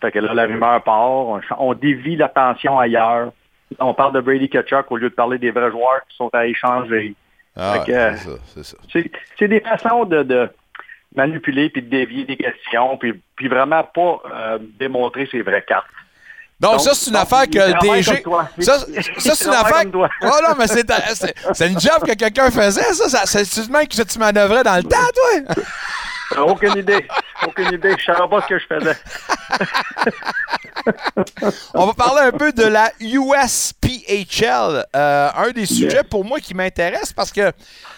Fait 0.00 0.10
que 0.12 0.18
là, 0.18 0.34
la 0.34 0.44
rumeur 0.44 0.82
part, 0.82 1.40
on, 1.58 1.74
dévie 1.74 2.16
l'attention 2.16 2.78
ailleurs. 2.78 3.32
On 3.78 3.94
parle 3.94 4.12
de 4.14 4.20
Brady 4.20 4.48
Kachuk 4.48 4.90
au 4.90 4.96
lieu 4.96 5.08
de 5.08 5.14
parler 5.14 5.38
des 5.38 5.50
vrais 5.50 5.70
joueurs 5.70 6.00
qui 6.08 6.16
sont 6.16 6.30
à 6.32 6.46
échanger. 6.46 7.14
Ah, 7.56 7.82
que- 7.86 7.92
c'est 7.92 8.16
ça, 8.16 8.30
c'est 8.54 8.64
ça. 8.64 8.76
C'est 8.92 9.10
c'est 9.38 9.48
des 9.48 9.60
façons 9.60 10.04
de, 10.04 10.22
de 10.22 10.50
manipuler 11.14 11.70
puis 11.70 11.82
de 11.82 11.88
dévier 11.88 12.24
des 12.24 12.36
questions 12.36 12.96
puis, 12.98 13.20
puis 13.36 13.48
vraiment 13.48 13.84
pas 13.84 14.20
euh, 14.32 14.58
démontrer 14.78 15.26
ses 15.30 15.40
vraies 15.42 15.64
cartes. 15.66 15.86
Donc, 16.60 16.72
Donc, 16.72 16.80
ça, 16.82 16.94
c'est 16.94 17.10
une 17.10 17.16
donc, 17.16 17.22
affaire 17.22 17.46
que 17.50 17.58
le 17.58 17.80
DG. 17.80 18.22
Ça, 18.62 19.34
c'est 19.34 19.46
une 19.46 19.54
affaire. 19.54 19.82
Oh 19.92 20.36
non, 20.48 20.54
mais 20.58 20.66
c'est 20.68 20.86
c'est- 21.52 21.66
une 21.68 21.80
job 21.80 22.04
que 22.06 22.14
quelqu'un 22.14 22.50
faisait, 22.50 22.92
ça. 22.92 23.26
ça 23.26 23.44
c'est 23.44 23.68
même 23.70 23.86
que 23.88 24.02
tu 24.02 24.18
manœuvrais 24.18 24.62
dans 24.62 24.76
le 24.76 24.84
temps, 24.84 24.96
toi? 25.14 25.54
Euh, 26.36 26.42
Aucune 26.42 26.76
idée. 26.76 27.06
Aucune 27.46 27.72
idée. 27.72 27.94
Je 27.98 28.04
savais 28.04 28.28
pas 28.28 28.40
ce 28.42 28.46
que 28.46 28.58
je 28.58 28.66
faisais. 28.66 28.96
On 31.74 31.86
va 31.86 31.94
parler 31.94 32.22
un 32.22 32.32
peu 32.32 32.52
de 32.52 32.64
la 32.64 32.90
USPHL. 33.00 34.86
Euh, 34.94 35.30
un 35.36 35.50
des 35.50 35.66
sujets 35.66 36.04
pour 36.04 36.24
moi 36.24 36.40
qui 36.40 36.54
m'intéresse 36.54 37.12
parce 37.12 37.32
que 37.32 37.52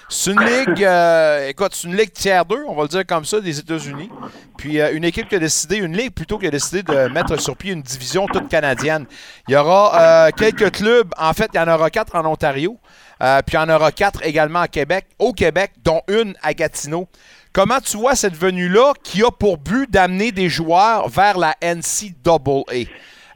c'est 0.08 0.30
une 0.30 0.40
ligue, 0.40 0.84
euh, 0.84 1.48
écoute, 1.48 1.74
c'est 1.74 1.88
une 1.88 1.96
ligue 1.96 2.12
tiers 2.12 2.44
2, 2.44 2.64
on 2.68 2.76
va 2.76 2.82
le 2.82 2.88
dire 2.88 3.04
comme 3.04 3.24
ça, 3.24 3.40
des 3.40 3.58
États-Unis. 3.58 4.08
Puis 4.56 4.80
euh, 4.80 4.94
une 4.94 5.02
équipe 5.02 5.28
qui 5.28 5.34
a 5.34 5.40
décidé, 5.40 5.78
une 5.78 5.96
ligue 5.96 6.12
plutôt 6.12 6.38
qui 6.38 6.46
a 6.46 6.50
décidé 6.50 6.84
de 6.84 7.08
mettre 7.08 7.40
sur 7.40 7.56
pied 7.56 7.72
une 7.72 7.82
division 7.82 8.26
toute 8.26 8.48
canadienne. 8.48 9.06
Il 9.48 9.54
y 9.54 9.56
aura 9.56 10.00
euh, 10.00 10.30
quelques 10.36 10.70
clubs, 10.70 11.12
en 11.18 11.32
fait, 11.32 11.50
il 11.54 11.56
y 11.56 11.60
en 11.60 11.66
aura 11.66 11.90
quatre 11.90 12.14
en 12.14 12.24
Ontario. 12.24 12.78
Puis 13.18 13.54
il 13.54 13.54
y 13.54 13.58
en 13.58 13.68
aura 13.68 13.92
quatre 13.92 14.22
également 14.24 14.60
à 14.60 14.68
Québec, 14.68 15.06
au 15.18 15.32
Québec, 15.32 15.72
dont 15.82 16.02
une 16.06 16.34
à 16.42 16.52
Gatineau. 16.52 17.08
Comment 17.56 17.80
tu 17.80 17.96
vois 17.96 18.14
cette 18.14 18.36
venue-là 18.36 18.92
qui 19.02 19.22
a 19.22 19.30
pour 19.30 19.56
but 19.56 19.90
d'amener 19.90 20.30
des 20.30 20.50
joueurs 20.50 21.08
vers 21.08 21.38
la 21.38 21.54
NCAA? 21.62 22.84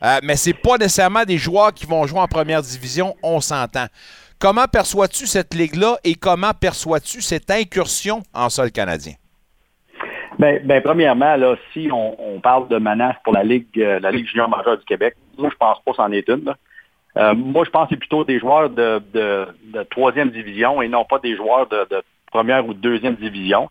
Euh, 0.03 0.19
mais 0.23 0.37
c'est 0.37 0.53
pas 0.53 0.77
nécessairement 0.77 1.25
des 1.25 1.39
joueurs 1.39 1.73
qui 1.73 1.87
vont 1.87 2.07
jouer 2.07 2.21
en 2.21 2.27
première 2.27 2.61
division, 2.61 3.15
on 3.23 3.41
s'entend. 3.41 3.87
Comment 4.39 4.67
perçois-tu 4.71 5.25
cette 5.25 5.55
ligue-là 5.55 5.97
et 6.05 6.17
comment 6.17 6.51
perçois-tu 6.53 7.23
cette 7.23 7.51
incursion 7.51 8.21
en 8.35 8.51
sol 8.51 8.71
canadien? 8.71 9.15
Ben, 10.39 10.61
ben, 10.67 10.83
premièrement, 10.83 11.37
là, 11.37 11.57
si 11.73 11.89
on, 11.91 12.41
parle 12.43 12.69
de 12.69 12.77
menace 12.77 13.17
pour 13.25 13.33
la 13.33 13.43
Ligue, 13.43 13.69
euh, 13.79 14.01
la 14.01 14.11
Ligue 14.11 14.27
junior 14.27 14.51
majeure 14.51 14.77
du 14.77 14.85
Québec, 14.85 15.15
moi, 15.39 15.49
je 15.51 15.57
pense 15.57 15.81
pas 15.83 15.93
que 15.93 15.97
c'en 15.97 16.13
est 16.13 16.29
une. 16.29 16.55
Euh, 17.17 17.35
moi, 17.35 17.65
je 17.65 17.71
pense 17.71 17.85
que 17.89 17.95
c'est 17.95 17.99
plutôt 17.99 18.25
des 18.25 18.39
joueurs 18.39 18.69
de, 18.69 19.01
troisième 19.91 20.29
division 20.29 20.83
et 20.83 20.89
non 20.89 21.07
pas 21.07 21.21
des 21.21 21.37
joueurs 21.37 21.67
de, 21.69 22.03
première 22.31 22.67
ou 22.67 22.75
de 22.75 22.81
deuxième 22.81 23.15
division. 23.15 23.71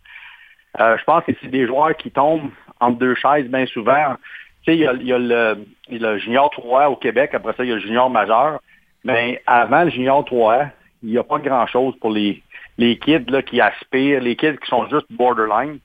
Euh, 0.80 0.98
je 0.98 1.04
pense 1.04 1.24
que 1.24 1.32
c'est 1.42 1.48
des 1.48 1.66
joueurs 1.66 1.96
qui 1.98 2.12
tombent 2.12 2.52
entre 2.80 3.00
deux 3.00 3.16
chaises 3.16 3.48
bien 3.48 3.66
souvent. 3.68 4.16
Tu 4.64 4.72
sais, 4.72 4.78
il 4.78 5.04
y 5.04 5.14
a, 5.14 5.18
le, 5.18 6.18
junior 6.20 6.50
3 6.52 6.90
au 6.90 6.96
Québec, 6.96 7.32
après 7.34 7.54
ça, 7.54 7.64
il 7.64 7.70
y 7.70 7.72
a 7.72 7.76
le 7.76 7.82
junior 7.82 8.10
majeur. 8.10 8.60
Mais 9.04 9.42
avant 9.48 9.84
le 9.84 9.90
junior 9.90 10.24
3, 10.26 10.66
il 11.04 11.10
n'y 11.10 11.18
a 11.18 11.24
pas 11.24 11.40
grand-chose 11.40 11.96
pour 12.00 12.12
les, 12.12 12.44
kids 12.78 13.30
là, 13.30 13.42
qui 13.42 13.62
aspirent, 13.62 14.22
les 14.22 14.36
kids 14.36 14.58
qui 14.58 14.70
sont 14.70 14.88
juste 14.88 15.08
borderline. 15.10 15.80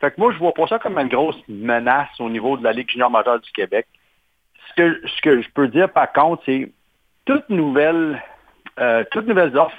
Fait 0.00 0.10
que 0.10 0.20
moi, 0.20 0.32
je 0.32 0.38
vois 0.38 0.52
pas 0.52 0.66
ça 0.66 0.78
comme 0.78 0.98
une 0.98 1.08
grosse 1.08 1.40
menace 1.48 2.08
au 2.18 2.28
niveau 2.28 2.56
de 2.56 2.64
la 2.64 2.72
Ligue 2.72 2.90
junior 2.90 3.10
majeure 3.10 3.40
du 3.40 3.50
Québec. 3.52 3.86
Ce 4.76 5.20
que, 5.22 5.40
je 5.40 5.48
peux 5.54 5.68
dire, 5.68 5.90
par 5.90 6.12
contre, 6.12 6.42
c'est 6.46 6.72
toute 7.26 7.48
nouvelle 7.48 8.20
euh, 8.80 9.04
toutes 9.12 9.26
nouvelles 9.26 9.56
offres 9.56 9.76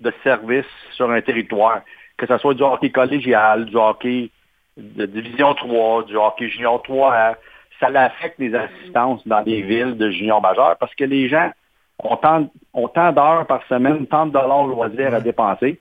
de 0.00 0.12
services 0.22 0.64
sur 0.92 1.10
un 1.10 1.20
territoire, 1.20 1.82
que 2.20 2.26
ce 2.26 2.36
soit 2.36 2.52
du 2.52 2.62
hockey 2.62 2.90
collégial, 2.90 3.64
du 3.64 3.76
hockey 3.76 4.30
de 4.76 5.06
division 5.06 5.54
3, 5.54 6.04
du 6.04 6.16
hockey 6.16 6.48
junior 6.50 6.82
3, 6.82 7.34
ça 7.80 7.86
affecte 7.94 8.38
les 8.38 8.54
assistances 8.54 9.26
dans 9.26 9.42
des 9.42 9.62
villes 9.62 9.96
de 9.96 10.10
junior 10.10 10.42
majeur 10.42 10.76
parce 10.78 10.94
que 10.94 11.04
les 11.04 11.30
gens 11.30 11.50
ont 11.98 12.16
tant, 12.16 12.46
ont 12.74 12.88
tant 12.88 13.12
d'heures 13.12 13.46
par 13.46 13.66
semaine, 13.68 14.06
tant 14.06 14.26
de 14.26 14.32
dollars 14.32 14.66
loisirs 14.66 15.14
à 15.14 15.20
dépenser. 15.20 15.80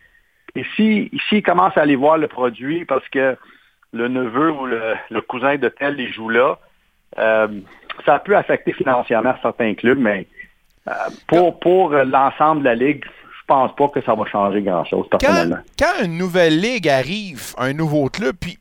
Et 0.55 0.63
s'ils 0.75 1.09
si, 1.27 1.43
commencent 1.43 1.77
à 1.77 1.81
aller 1.81 1.97
voir 1.97 2.17
le 2.17 2.29
produit 2.29 2.85
parce 2.85 3.07
que 3.09 3.35
le 3.91 4.07
neveu 4.07 4.51
ou 4.51 4.65
le, 4.65 5.21
cousin 5.21 5.57
de 5.57 5.67
tel 5.67 5.95
les 5.95 6.09
joue 6.09 6.29
là, 6.29 6.57
euh, 7.17 7.47
ça 8.05 8.19
peut 8.19 8.37
affecter 8.37 8.71
financièrement 8.71 9.35
certains 9.41 9.73
clubs, 9.73 9.99
mais 9.99 10.25
euh, 10.87 10.91
pour, 11.27 11.59
pour 11.59 11.89
l'ensemble 11.89 12.61
de 12.61 12.65
la 12.65 12.75
Ligue, 12.75 13.03
pense 13.49 13.75
pas 13.75 13.89
que 13.89 14.01
ça 14.05 14.13
va 14.13 14.25
changer 14.25 14.61
grand-chose, 14.61 15.07
personnellement. 15.09 15.57
Quand, 15.77 15.85
quand, 15.97 16.05
une 16.05 16.17
nouvelle 16.17 16.59
Ligue 16.59 16.87
arrive, 16.87 17.53
un 17.57 17.73
nouveau 17.73 18.07
club, 18.09 18.35
puis 18.39 18.59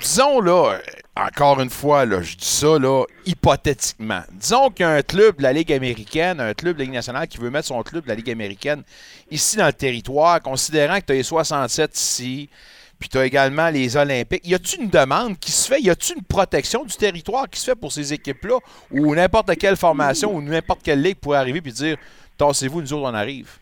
disons 0.00 0.40
là, 0.40 0.78
encore 1.16 1.60
une 1.60 1.70
fois, 1.70 2.06
là, 2.06 2.22
je 2.22 2.36
dis 2.36 2.46
ça 2.46 2.78
là, 2.78 3.04
hypothétiquement. 3.26 4.22
Disons 4.32 4.70
qu'il 4.70 4.86
y 4.86 4.88
a 4.88 4.92
un 4.92 5.02
club 5.02 5.36
de 5.36 5.42
la 5.42 5.52
Ligue 5.52 5.72
américaine, 5.72 6.40
un 6.40 6.54
club 6.54 6.76
de 6.76 6.78
la 6.80 6.84
Ligue 6.84 6.94
nationale 6.94 7.28
qui 7.28 7.38
veut 7.38 7.50
mettre 7.50 7.68
son 7.68 7.82
club 7.82 8.04
de 8.04 8.08
la 8.08 8.14
Ligue 8.14 8.30
américaine 8.30 8.82
ici 9.30 9.56
dans 9.56 9.66
le 9.66 9.72
territoire, 9.72 10.40
considérant 10.40 10.98
que 11.00 11.06
tu 11.06 11.12
as 11.12 11.16
les 11.16 11.22
67 11.22 11.96
ici, 11.96 12.48
puis 12.98 13.08
tu 13.08 13.18
as 13.18 13.26
également 13.26 13.68
les 13.68 13.96
Olympiques. 13.96 14.46
Y 14.46 14.54
a-t-il 14.54 14.84
une 14.84 14.90
demande 14.90 15.38
qui 15.38 15.52
se 15.52 15.68
fait? 15.68 15.80
Y 15.80 15.90
a-t-il 15.90 16.16
une 16.18 16.24
protection 16.24 16.84
du 16.84 16.96
territoire 16.96 17.48
qui 17.48 17.60
se 17.60 17.66
fait 17.66 17.74
pour 17.74 17.92
ces 17.92 18.12
équipes-là? 18.12 18.58
Ou 18.90 19.14
n'importe 19.14 19.56
quelle 19.56 19.76
formation 19.76 20.34
ou 20.34 20.42
n'importe 20.42 20.80
quelle 20.82 21.02
ligue 21.02 21.16
pourrait 21.16 21.38
arriver 21.38 21.62
et 21.64 21.70
dire 21.70 21.96
Tassez-vous, 22.36 22.80
nous 22.80 22.92
autres, 22.94 23.10
on 23.10 23.14
arrive? 23.14 23.59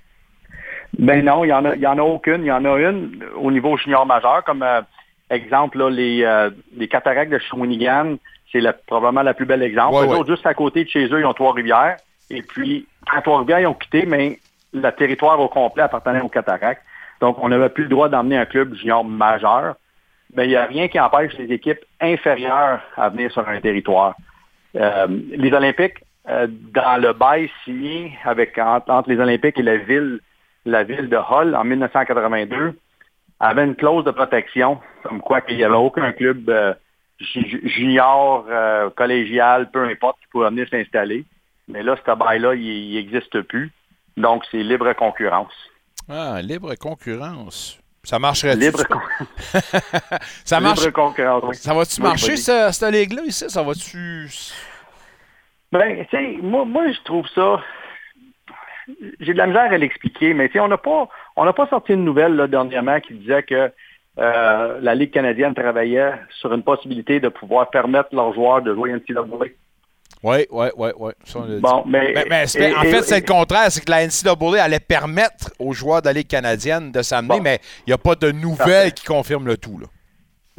Ben 0.97 1.25
non, 1.25 1.45
il 1.45 1.49
n'y 1.49 1.53
en, 1.53 1.65
a, 1.65 1.77
y 1.77 1.87
en 1.87 1.99
a 1.99 2.03
aucune. 2.03 2.43
Il 2.43 2.47
y 2.47 2.53
en 2.53 2.65
a 2.65 2.79
une 2.79 3.25
au 3.37 3.51
niveau 3.51 3.77
junior 3.77 4.07
majeur, 4.07 4.45
comme. 4.45 4.63
Euh, 4.63 4.83
Exemple, 5.31 5.79
là, 5.79 5.91
les, 5.91 6.23
euh, 6.25 6.51
les 6.75 6.89
cataractes 6.89 7.31
de 7.31 7.39
Shawinigan, 7.39 8.17
c'est 8.51 8.63
probablement 8.87 9.23
la 9.23 9.35
plus 9.35 9.45
belle 9.45 9.63
exemple. 9.63 9.97
juste 10.27 10.47
à 10.47 10.55
côté 10.55 10.85
de 10.85 10.89
chez 10.89 11.05
eux, 11.07 11.21
ils 11.21 11.27
ont 11.27 11.35
Trois-Rivières. 11.35 11.97
Et 12.31 12.41
puis, 12.41 12.87
quand 13.07 13.21
Trois-Rivières, 13.21 13.61
ils 13.61 13.67
ont 13.67 13.75
quitté, 13.75 14.07
mais 14.07 14.39
le 14.73 14.91
territoire 14.91 15.39
au 15.39 15.49
complet 15.49 15.83
appartenait 15.83 16.23
aux 16.23 16.31
cataractes. 16.31 16.83
Donc, 17.21 17.37
on 17.43 17.51
n'avait 17.51 17.69
plus 17.69 17.85
le 17.85 17.91
droit 17.91 18.09
d'emmener 18.09 18.39
un 18.39 18.47
club 18.47 18.75
junior 18.75 19.05
majeur. 19.05 19.75
Mais 20.35 20.47
il 20.47 20.51
n'y 20.51 20.57
a 20.57 20.65
rien 20.65 20.89
qui 20.89 20.99
empêche 20.99 21.37
les 21.39 21.53
équipes 21.53 21.85
inférieures 22.01 22.81
à 22.97 23.11
venir 23.11 23.31
sur 23.31 23.47
un 23.47 23.61
territoire. 23.61 24.15
Euh, 24.77 25.07
les 25.31 25.53
Olympiques, 25.53 26.05
dans 26.27 27.01
le 27.01 27.15
bail 27.15 27.51
signé 27.65 28.13
avec, 28.25 28.59
entre, 28.59 28.91
entre, 28.91 29.11
les 29.11 29.19
Olympiques 29.19 29.59
et 29.59 29.63
la 29.63 29.79
ville, 29.79 30.21
la 30.65 30.85
ville 30.85 31.09
de 31.09 31.17
Hull 31.17 31.55
en 31.55 31.65
1982, 31.65 32.79
avait 33.41 33.65
une 33.65 33.77
clause 33.77 34.05
de 34.05 34.11
protection, 34.11 34.79
comme 35.03 35.21
quoi 35.21 35.41
qu'il 35.41 35.57
n'y 35.57 35.65
avait 35.65 35.77
aucun 35.77 36.13
club 36.13 36.49
euh, 36.51 36.75
junior, 37.19 38.47
euh, 38.49 38.91
collégial, 38.91 39.71
peu 39.71 39.85
importe, 39.85 40.19
qui 40.21 40.27
pouvait 40.29 40.49
venir 40.49 40.69
s'installer. 40.69 41.25
Mais 41.69 41.83
là, 41.83 41.97
ce 41.97 42.15
bail-là, 42.15 42.55
il 42.55 42.95
n'existe 42.95 43.43
plus. 43.43 43.73
Donc, 44.17 44.45
c'est 44.51 44.63
libre 44.63 44.93
concurrence. 44.95 45.53
Ah, 46.09 46.41
libre 46.43 46.75
concurrence. 46.75 47.79
Ça 48.03 48.19
marcherait 48.19 48.57
Libre, 48.57 48.81
ça 50.45 50.61
marche... 50.61 50.81
libre 50.81 50.93
concurrence. 50.93 51.57
Ça 51.57 51.75
va-tu 51.75 52.01
marcher, 52.01 52.37
cette, 52.37 52.73
cette 52.73 52.93
ligue-là, 52.93 53.23
ici? 53.27 53.51
Ça 53.51 53.63
va-tu. 53.63 54.31
Ben, 55.71 56.07
tu 56.07 56.17
sais, 56.17 56.39
moi, 56.41 56.65
moi, 56.65 56.91
je 56.91 57.03
trouve 57.03 57.27
ça 57.35 57.61
j'ai 59.21 59.33
de 59.33 59.39
la 59.39 59.47
misère 59.47 59.73
à 59.73 59.79
l'expliquer, 59.79 60.35
mais 60.35 60.51
on 60.59 60.69
n'a 60.69 60.79
pas 60.79 61.09
on 61.37 61.45
n'a 61.45 61.53
pas 61.53 61.67
sorti 61.69 61.93
une 61.93 62.05
nouvelle 62.05 62.35
là, 62.35 62.47
dernièrement 62.47 63.01
qui 63.01 63.15
disait 63.15 63.43
que 63.43 63.71
euh, 64.19 64.79
la 64.81 64.95
Ligue 64.95 65.13
canadienne 65.13 65.55
travaillait 65.55 66.13
sur 66.41 66.53
une 66.53 66.63
possibilité 66.63 67.21
de 67.21 67.29
pouvoir 67.29 67.71
permettre 67.71 68.09
leurs 68.13 68.35
joueurs 68.35 68.63
de 68.63 68.75
jouer 68.75 68.93
NCAA. 68.93 69.25
Oui, 70.25 70.47
oui, 70.51 70.67
oui, 70.77 70.89
oui. 70.99 71.13
Bon, 71.61 71.85
mais, 71.87 72.13
en 72.19 72.83
fait, 72.83 73.03
c'est 73.03 73.21
le 73.21 73.27
contraire. 73.27 73.71
C'est 73.71 73.85
que 73.85 73.91
la 73.91 74.05
NCAA 74.05 74.63
allait 74.65 74.81
permettre 74.81 75.53
aux 75.61 75.73
joueurs 75.73 76.03
de 76.03 76.07
la 76.07 76.13
Ligue 76.15 76.27
canadienne 76.27 76.91
de 76.91 77.03
s'amener, 77.03 77.41
mais 77.41 77.61
il 77.87 77.91
n'y 77.91 77.95
a 77.95 77.99
pas 77.99 78.17
de 78.17 78.33
nouvelles 78.33 78.93
qui 78.93 79.05
confirment 79.05 79.47
le 79.47 79.57
tout. 79.57 79.79
Là. 79.79 79.87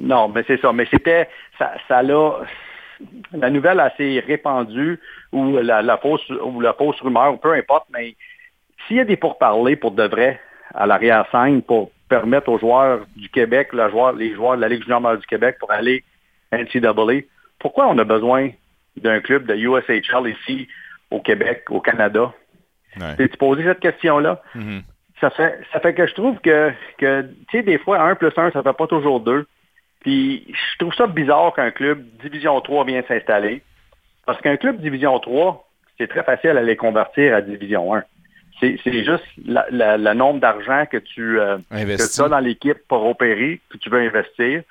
Non, 0.02 0.30
mais 0.30 0.44
c'est 0.48 0.62
ça. 0.62 0.72
Mais 0.72 0.88
c'était. 0.90 1.28
Ça, 1.58 1.74
ça 1.90 2.02
l'a 2.02 2.40
la 3.34 3.50
nouvelle 3.50 3.80
assez 3.80 4.20
répandue 4.20 5.00
ou 5.32 5.58
la, 5.58 5.98
fausse 5.98 6.28
ou 6.30 6.60
la 6.60 6.74
fausse 6.74 7.00
rumeur, 7.02 7.40
peu 7.40 7.54
importe, 7.54 7.88
mais 7.92 8.16
s'il 8.88 8.98
y 8.98 9.00
a 9.00 9.06
des 9.06 9.18
pourparlers 9.18 9.76
pour 9.76 9.92
de 9.92 10.04
vrai 10.04 10.40
à 10.74 10.86
l'arrière-scène 10.86 11.62
pour 11.62 11.92
permettre 12.10 12.50
aux 12.50 12.60
joueurs 12.60 13.06
du 13.16 13.30
Québec, 13.30 13.70
les 13.74 14.34
joueurs 14.34 14.56
de 14.56 14.62
la 14.62 14.68
Ligue 14.68 14.84
junior 14.84 15.18
du 15.18 15.26
Québec 15.28 15.58
pour 15.60 15.72
aller 15.72 16.04
à 16.52 16.58
NCAA, 16.58 17.26
pourquoi 17.60 17.88
on 17.88 17.98
a 17.98 18.04
besoin 18.04 18.50
d'un 18.98 19.20
club 19.20 19.46
de 19.46 19.56
USHL 19.56 20.28
ici 20.28 20.68
au 21.12 21.20
Québec, 21.20 21.66
au 21.70 21.80
Canada? 21.80 22.34
Ouais. 23.00 23.28
Tu 23.28 23.38
posé 23.38 23.64
cette 23.64 23.80
question-là? 23.80 24.42
Mm-hmm. 24.56 24.82
Ça 25.22 25.30
fait, 25.30 25.60
ça 25.72 25.80
fait 25.80 25.94
que 25.94 26.08
je 26.08 26.14
trouve 26.14 26.40
que, 26.40 26.72
que 26.98 27.22
tu 27.22 27.58
sais, 27.58 27.64
des 27.64 27.78
fois, 27.78 28.02
un 28.02 28.16
plus 28.16 28.32
un, 28.38 28.52
ça 28.52 28.64
fait 28.64 28.74
pas 28.74 28.88
toujours 28.88 29.20
deux. 29.20 29.46
Puis 30.02 30.46
je 30.48 30.78
trouve 30.78 30.94
ça 30.94 31.08
bizarre 31.08 31.54
qu'un 31.54 31.72
club 31.72 32.04
Division 32.22 32.60
3 32.62 32.86
vienne 32.86 33.04
s'installer. 33.08 33.62
Parce 34.26 34.40
qu'un 34.42 34.58
club 34.58 34.80
Division 34.80 35.20
3, 35.20 35.68
c'est 35.98 36.08
très 36.08 36.24
facile 36.24 36.58
à 36.58 36.62
les 36.62 36.76
convertir 36.76 37.36
à 37.36 37.42
Division 37.42 37.94
1. 37.94 38.04
C'est 38.62 39.04
juste 39.04 39.24
le 39.38 40.14
nombre 40.14 40.42
d'argent 40.42 40.86
que 40.86 40.98
tu 40.98 41.40
euh, 41.40 41.58
as 41.72 42.30
dans 42.30 42.40
l'équipe 42.40 42.78
pour 42.90 43.06
opérer, 43.06 43.62
que 43.70 43.78
tu 43.78 43.90
veux 43.90 44.00
investir, 44.02 44.64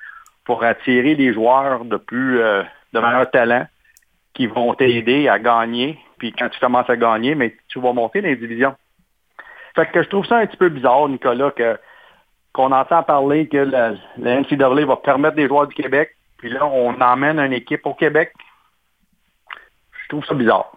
pour 0.45 0.63
attirer 0.63 1.15
des 1.15 1.33
joueurs 1.33 1.85
de 1.85 1.97
plus 1.97 2.39
euh, 2.39 2.61
de 2.93 2.99
meilleur 2.99 3.29
talent 3.31 3.65
qui 4.33 4.47
vont 4.47 4.73
t'aider 4.75 5.27
à 5.27 5.39
gagner. 5.39 5.99
Puis 6.19 6.33
quand 6.33 6.49
tu 6.49 6.59
commences 6.59 6.89
à 6.89 6.97
gagner, 6.97 7.33
mais 7.33 7.55
tu 7.67 7.79
vas 7.79 7.93
monter 7.93 8.21
dans 8.21 8.27
les 8.27 8.35
divisions. 8.35 8.75
Fait 9.75 9.87
que 9.87 10.03
je 10.03 10.09
trouve 10.09 10.25
ça 10.25 10.37
un 10.37 10.45
petit 10.45 10.57
peu 10.57 10.69
bizarre, 10.69 11.09
Nicolas, 11.09 11.51
que 11.51 11.77
qu'on 12.53 12.71
entend 12.71 13.03
parler 13.03 13.47
que 13.47 13.57
la, 13.57 13.93
la 14.17 14.41
NCAA 14.41 14.85
va 14.85 14.95
permettre 14.97 15.35
des 15.35 15.47
joueurs 15.47 15.67
du 15.67 15.75
Québec, 15.75 16.15
puis 16.37 16.49
là, 16.49 16.65
on 16.65 16.99
emmène 17.01 17.39
une 17.39 17.53
équipe 17.53 17.85
au 17.85 17.93
Québec. 17.93 18.33
Je 19.91 20.09
trouve 20.09 20.25
ça 20.25 20.33
bizarre. 20.33 20.71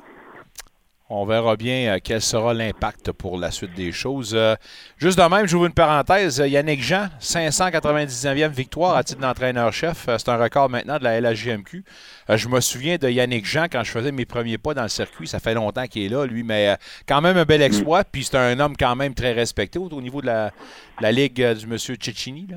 On 1.15 1.27
verra 1.27 1.57
bien 1.57 1.93
euh, 1.93 1.99
quel 2.03 2.23
sera 2.23 2.55
l'impact 2.55 3.13
pour 3.13 3.39
la 3.39 3.51
suite 3.51 3.75
des 3.75 3.93
choses. 3.93 4.33
Euh, 4.35 4.55
juste 4.97 5.19
de 5.19 5.29
même, 5.29 5.47
j'ouvre 5.47 5.67
une 5.67 5.75
parenthèse. 5.75 6.39
Yannick 6.39 6.81
Jean, 6.81 7.09
599e 7.21 8.49
victoire 8.49 8.97
à 8.97 9.05
titre 9.05 9.21
d'entraîneur-chef. 9.21 10.09
Euh, 10.09 10.17
c'est 10.17 10.31
un 10.31 10.39
record 10.39 10.71
maintenant 10.71 10.97
de 10.97 11.05
la 11.05 11.21
LHJMQ. 11.21 11.85
je 12.31 12.49
me 12.49 12.61
souviens 12.61 12.97
de 12.97 13.11
Yannick 13.11 13.45
Jean 13.45 13.65
quand 13.65 13.85
je 13.85 13.91
faisais 13.91 14.11
mes 14.11 14.25
premiers 14.25 14.57
pas 14.57 14.73
dans 14.73 14.85
le 14.85 14.89
circuit. 14.89 15.27
Ça 15.27 15.39
fait 15.39 15.53
longtemps 15.53 15.85
qu'il 15.85 16.03
est 16.03 16.09
là, 16.09 16.25
lui, 16.25 16.45
mais 16.45 16.77
quand 17.07 17.21
même 17.21 17.37
un 17.37 17.45
bel 17.45 17.61
exploit. 17.61 18.05
Puis 18.05 18.25
c'est 18.25 18.39
un 18.39 18.59
homme 18.59 18.75
quand 18.79 18.97
même 18.97 19.13
très 19.13 19.33
respecté 19.33 19.79
au, 19.79 20.01
niveau 20.01 20.23
de 20.23 20.29
la, 20.29 21.13
ligue 21.13 21.47
du 21.53 21.67
monsieur 21.67 21.95
Cecchini. 22.01 22.49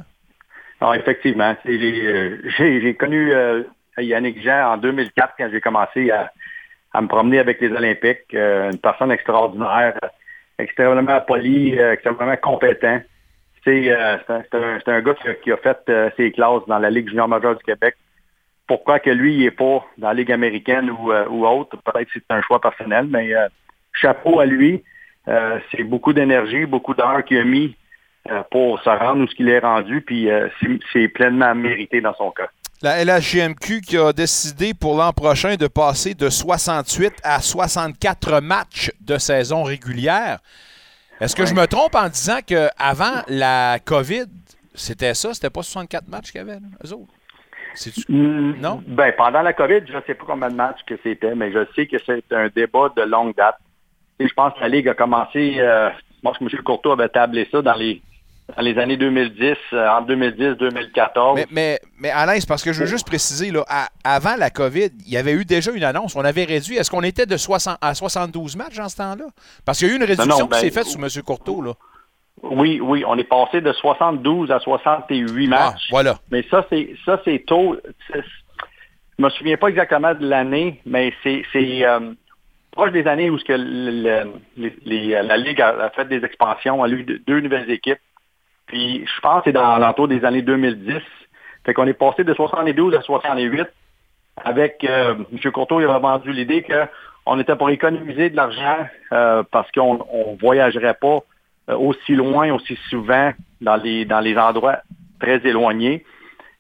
Ah, 0.79 0.93
effectivement. 0.95 1.57
J'ai 1.65 2.95
connu 2.97 3.33
Yannick 3.97 4.41
Jean 4.41 4.75
en 4.75 4.77
2004 4.77 5.33
quand 5.37 5.49
j'ai 5.51 5.59
commencé 5.59 6.09
à 6.09 6.31
à 6.95 7.01
me 7.01 7.07
promener 7.07 7.39
avec 7.39 7.59
les 7.59 7.71
Olympiques. 7.71 8.33
Euh, 8.33 8.71
une 8.71 8.79
personne 8.79 9.11
extraordinaire, 9.11 9.99
extrêmement 10.57 11.21
poli, 11.21 11.77
euh, 11.77 11.93
extrêmement 11.93 12.35
compétent. 12.37 13.01
C'est 13.63 13.89
euh, 13.89 14.17
un, 14.29 14.79
un, 14.85 15.01
gars 15.01 15.15
qui 15.43 15.51
a, 15.51 15.57
fait 15.57 15.91
ses 16.15 16.31
classes 16.31 16.65
dans 16.67 16.79
la 16.79 16.89
Ligue 16.89 17.09
junior 17.09 17.27
majeure 17.27 17.57
du 17.57 17.63
Québec. 17.63 17.95
Pourquoi 18.67 18.99
que 18.99 19.09
lui, 19.09 19.35
il 19.35 19.41
n'est 19.41 19.51
pas 19.51 19.85
dans 19.97 20.07
la 20.07 20.13
Ligue 20.13 20.31
américaine 20.31 20.89
ou, 20.89 21.11
ou 21.11 21.45
autre? 21.45 21.77
Peut-être 21.83 22.05
que 22.05 22.11
c'est 22.13 22.33
un 22.33 22.41
choix 22.41 22.61
personnel, 22.61 23.07
mais 23.09 23.31
chapeau 23.93 24.39
à 24.39 24.45
lui. 24.45 24.83
c'est 25.71 25.83
beaucoup 25.83 26.13
d'énergie, 26.13 26.65
beaucoup 26.65 26.95
d'heures 26.95 27.23
qu'il 27.25 27.37
a 27.37 27.43
mis 27.43 27.75
pour 28.49 28.79
se 28.81 28.89
rendre 28.89 29.23
où 29.23 29.27
ce 29.27 29.35
qu'il 29.35 29.49
est 29.49 29.59
rendu, 29.59 30.01
puis 30.01 30.29
c'est 30.91 31.07
pleinement 31.09 31.53
mérité 31.53 32.01
dans 32.01 32.15
son 32.15 32.31
cas 32.31 32.49
la 32.81 33.03
LHJMQ 33.03 33.81
qui 33.81 33.97
a 33.97 34.13
décidé 34.13 34.73
pour 34.73 34.97
l'an 34.97 35.13
prochain 35.13 35.55
de 35.55 35.67
passer 35.67 36.13
de 36.13 36.29
68 36.29 37.13
à 37.23 37.41
64 37.41 38.41
matchs 38.41 38.91
de 39.01 39.17
saison 39.17 39.63
régulière. 39.63 40.39
Est-ce 41.21 41.35
que 41.35 41.45
je 41.45 41.53
me 41.53 41.65
trompe 41.65 41.95
en 41.95 42.09
disant 42.09 42.39
qu'avant 42.45 43.21
la 43.27 43.79
COVID, 43.83 44.25
c'était 44.73 45.13
ça? 45.13 45.33
C'était 45.33 45.49
pas 45.49 45.63
64 45.63 46.07
matchs 46.09 46.31
qu'il 46.31 46.39
y 46.39 46.41
avait, 46.41 46.57
eux 46.85 46.93
autres? 46.93 47.13
Mm, 48.09 48.53
non? 48.59 48.83
Ben, 48.87 49.13
pendant 49.17 49.41
la 49.41 49.53
COVID, 49.53 49.81
je 49.87 49.95
ne 49.95 50.01
sais 50.05 50.13
pas 50.13 50.25
combien 50.27 50.49
de 50.49 50.55
matchs 50.55 50.79
que 50.85 50.95
c'était, 51.03 51.35
mais 51.35 51.51
je 51.51 51.65
sais 51.75 51.87
que 51.87 51.97
c'est 52.05 52.23
un 52.31 52.49
débat 52.53 52.91
de 52.95 53.03
longue 53.03 53.35
date. 53.35 53.57
Et 54.19 54.27
je 54.27 54.33
pense 54.33 54.53
que 54.53 54.59
la 54.61 54.69
Ligue 54.69 54.89
a 54.89 54.93
commencé, 54.93 55.55
euh, 55.59 55.89
je 55.89 56.21
pense 56.21 56.37
que 56.37 56.43
M. 56.43 56.63
Courtois 56.63 56.93
avait 56.93 57.09
tablé 57.09 57.47
ça 57.51 57.61
dans 57.61 57.73
les 57.73 58.01
dans 58.55 58.61
les 58.61 58.77
années 58.77 58.97
2010, 58.97 59.55
euh, 59.73 59.87
entre 59.89 60.07
2010-2014. 60.13 61.35
Mais, 61.35 61.45
mais, 61.51 61.79
mais 61.99 62.09
Alain, 62.11 62.35
c'est 62.39 62.47
parce 62.47 62.63
que 62.63 62.73
je 62.73 62.81
veux 62.81 62.85
juste 62.85 63.07
préciser, 63.07 63.51
là, 63.51 63.63
à- 63.67 63.87
avant 64.03 64.35
la 64.37 64.49
COVID, 64.49 64.89
il 65.05 65.11
y 65.11 65.17
avait 65.17 65.31
eu 65.33 65.45
déjà 65.45 65.71
une 65.71 65.83
annonce. 65.83 66.15
On 66.15 66.23
avait 66.23 66.43
réduit. 66.43 66.75
Est-ce 66.77 66.91
qu'on 66.91 67.01
était 67.03 67.25
de 67.25 67.37
60 67.37 67.77
à 67.81 67.93
72 67.95 68.55
matchs 68.55 68.77
en 68.79 68.87
ce 68.89 68.97
temps-là? 68.97 69.25
Parce 69.65 69.79
qu'il 69.79 69.87
y 69.87 69.91
a 69.91 69.93
eu 69.93 69.97
une 69.97 70.03
réduction 70.03 70.25
non, 70.37 70.43
qui 70.45 70.49
ben, 70.51 70.57
s'est 70.57 70.71
faite 70.71 70.85
sous 70.85 70.99
M. 71.01 71.09
Courteau. 71.25 71.61
Là. 71.61 71.73
Oui, 72.43 72.79
oui, 72.81 73.03
on 73.07 73.17
est 73.17 73.23
passé 73.23 73.61
de 73.61 73.73
72 73.73 74.51
à 74.51 74.59
68 74.59 75.49
Ah, 75.51 75.71
matchs. 75.71 75.87
voilà. 75.89 76.19
Mais 76.31 76.43
ça, 76.51 76.65
c'est 76.69 76.95
ça, 77.05 77.19
c'est 77.25 77.43
tôt. 77.47 77.77
Je 78.13 79.23
me 79.23 79.29
souviens 79.29 79.57
pas 79.57 79.69
exactement 79.69 80.13
de 80.13 80.27
l'année, 80.27 80.81
mais 80.85 81.13
c'est 81.23 81.43
euh, 81.55 82.13
proche 82.71 82.91
des 82.91 83.07
années 83.07 83.29
où 83.29 83.39
ce 83.39 83.45
que 83.45 83.53
le- 83.53 84.03
le- 84.03 84.31
les- 84.57 84.75
les- 84.85 85.23
la 85.23 85.37
Ligue 85.37 85.61
a, 85.61 85.69
a 85.85 85.89
fait 85.91 86.05
des 86.05 86.23
expansions, 86.23 86.83
a 86.83 86.89
eu 86.89 87.03
deux 87.25 87.39
nouvelles 87.39 87.71
équipes. 87.71 87.97
Puis 88.67 89.05
je 89.05 89.21
pense 89.21 89.39
que 89.39 89.45
c'est 89.45 89.53
dans 89.53 89.77
l'entour 89.77 90.07
des 90.07 90.23
années 90.25 90.41
2010. 90.41 90.95
Fait 91.65 91.73
qu'on 91.73 91.87
est 91.87 91.93
passé 91.93 92.23
de 92.23 92.33
72 92.33 92.95
à 92.95 93.01
68 93.01 93.67
avec 94.43 94.83
euh, 94.83 95.15
M. 95.31 95.51
Courteau, 95.51 95.79
il 95.79 95.87
a 95.87 95.97
vendu 95.97 96.31
l'idée 96.31 96.63
qu'on 96.63 97.39
était 97.39 97.55
pour 97.55 97.69
économiser 97.69 98.29
de 98.29 98.35
l'argent 98.35 98.77
euh, 99.13 99.43
parce 99.51 99.71
qu'on 99.71 99.95
ne 99.95 100.39
voyagerait 100.39 100.95
pas 100.95 101.19
euh, 101.69 101.77
aussi 101.77 102.15
loin, 102.15 102.51
aussi 102.53 102.75
souvent 102.89 103.31
dans 103.61 103.77
les 103.77 104.05
dans 104.05 104.19
les 104.19 104.37
endroits 104.37 104.77
très 105.19 105.37
éloignés. 105.47 106.03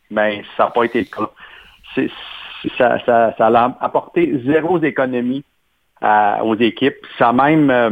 Mais 0.09 0.43
ça 0.55 0.65
n'a 0.65 0.69
pas 0.71 0.83
été 0.85 0.99
le 0.99 1.05
cas. 1.05 1.29
C'est- 1.93 2.09
ça, 2.79 2.97
ça, 3.05 3.35
ça 3.37 3.47
a 3.47 3.77
apporté 3.81 4.41
zéro 4.43 4.81
économie 4.81 5.43
à- 6.01 6.43
aux 6.43 6.55
équipes. 6.55 6.95
Ça 7.19 7.29
a 7.29 7.33
même 7.33 7.69
euh, 7.69 7.91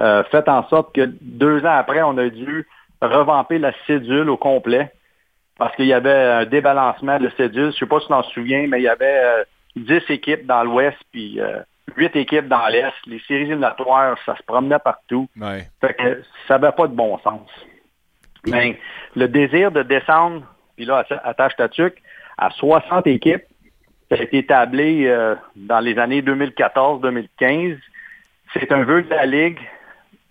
euh, 0.00 0.22
fait 0.24 0.46
en 0.48 0.68
sorte 0.68 0.94
que 0.94 1.08
deux 1.22 1.64
ans 1.64 1.76
après, 1.78 2.02
on 2.02 2.18
a 2.18 2.28
dû 2.28 2.66
revamper 3.02 3.58
la 3.58 3.72
cédule 3.86 4.28
au 4.30 4.36
complet 4.36 4.90
parce 5.58 5.74
qu'il 5.76 5.86
y 5.86 5.92
avait 5.92 6.12
un 6.12 6.44
débalancement 6.44 7.18
de 7.18 7.28
cédule. 7.36 7.62
Je 7.62 7.66
ne 7.66 7.72
sais 7.72 7.86
pas 7.86 7.98
si 8.00 8.06
tu 8.06 8.12
t'en 8.12 8.22
souviens, 8.24 8.66
mais 8.68 8.80
il 8.80 8.84
y 8.84 8.88
avait 8.88 9.20
euh, 9.24 9.44
10 9.76 10.02
équipes 10.10 10.46
dans 10.46 10.62
l'Ouest 10.62 10.96
puis 11.12 11.40
euh, 11.40 11.60
8 11.96 12.14
équipes 12.16 12.48
dans 12.48 12.66
l'Est. 12.68 12.92
Les 13.06 13.18
séries 13.20 13.42
éliminatoires, 13.42 14.16
ça 14.24 14.36
se 14.36 14.42
promenait 14.44 14.78
partout. 14.78 15.28
Ouais. 15.40 15.68
Fait 15.80 15.94
que 15.94 16.22
ça 16.46 16.58
n'avait 16.58 16.74
pas 16.74 16.86
de 16.86 16.94
bon 16.94 17.18
sens. 17.18 17.48
Mais 18.46 18.78
le 19.16 19.26
désir 19.28 19.72
de 19.72 19.82
descendre, 19.82 20.42
puis 20.76 20.84
là, 20.84 21.02
atta- 21.02 21.20
attache 21.24 21.56
ta 21.56 21.68
tuque, 21.68 21.96
à 22.36 22.50
60 22.50 23.06
équipes, 23.08 23.42
ça 24.10 24.16
a 24.16 24.22
été 24.22 24.38
établi 24.38 25.06
euh, 25.06 25.34
dans 25.56 25.80
les 25.80 25.98
années 25.98 26.22
2014-2015. 26.22 27.78
C'est 28.54 28.72
un 28.72 28.84
vœu 28.84 29.02
de 29.02 29.10
la 29.10 29.26
Ligue, 29.26 29.58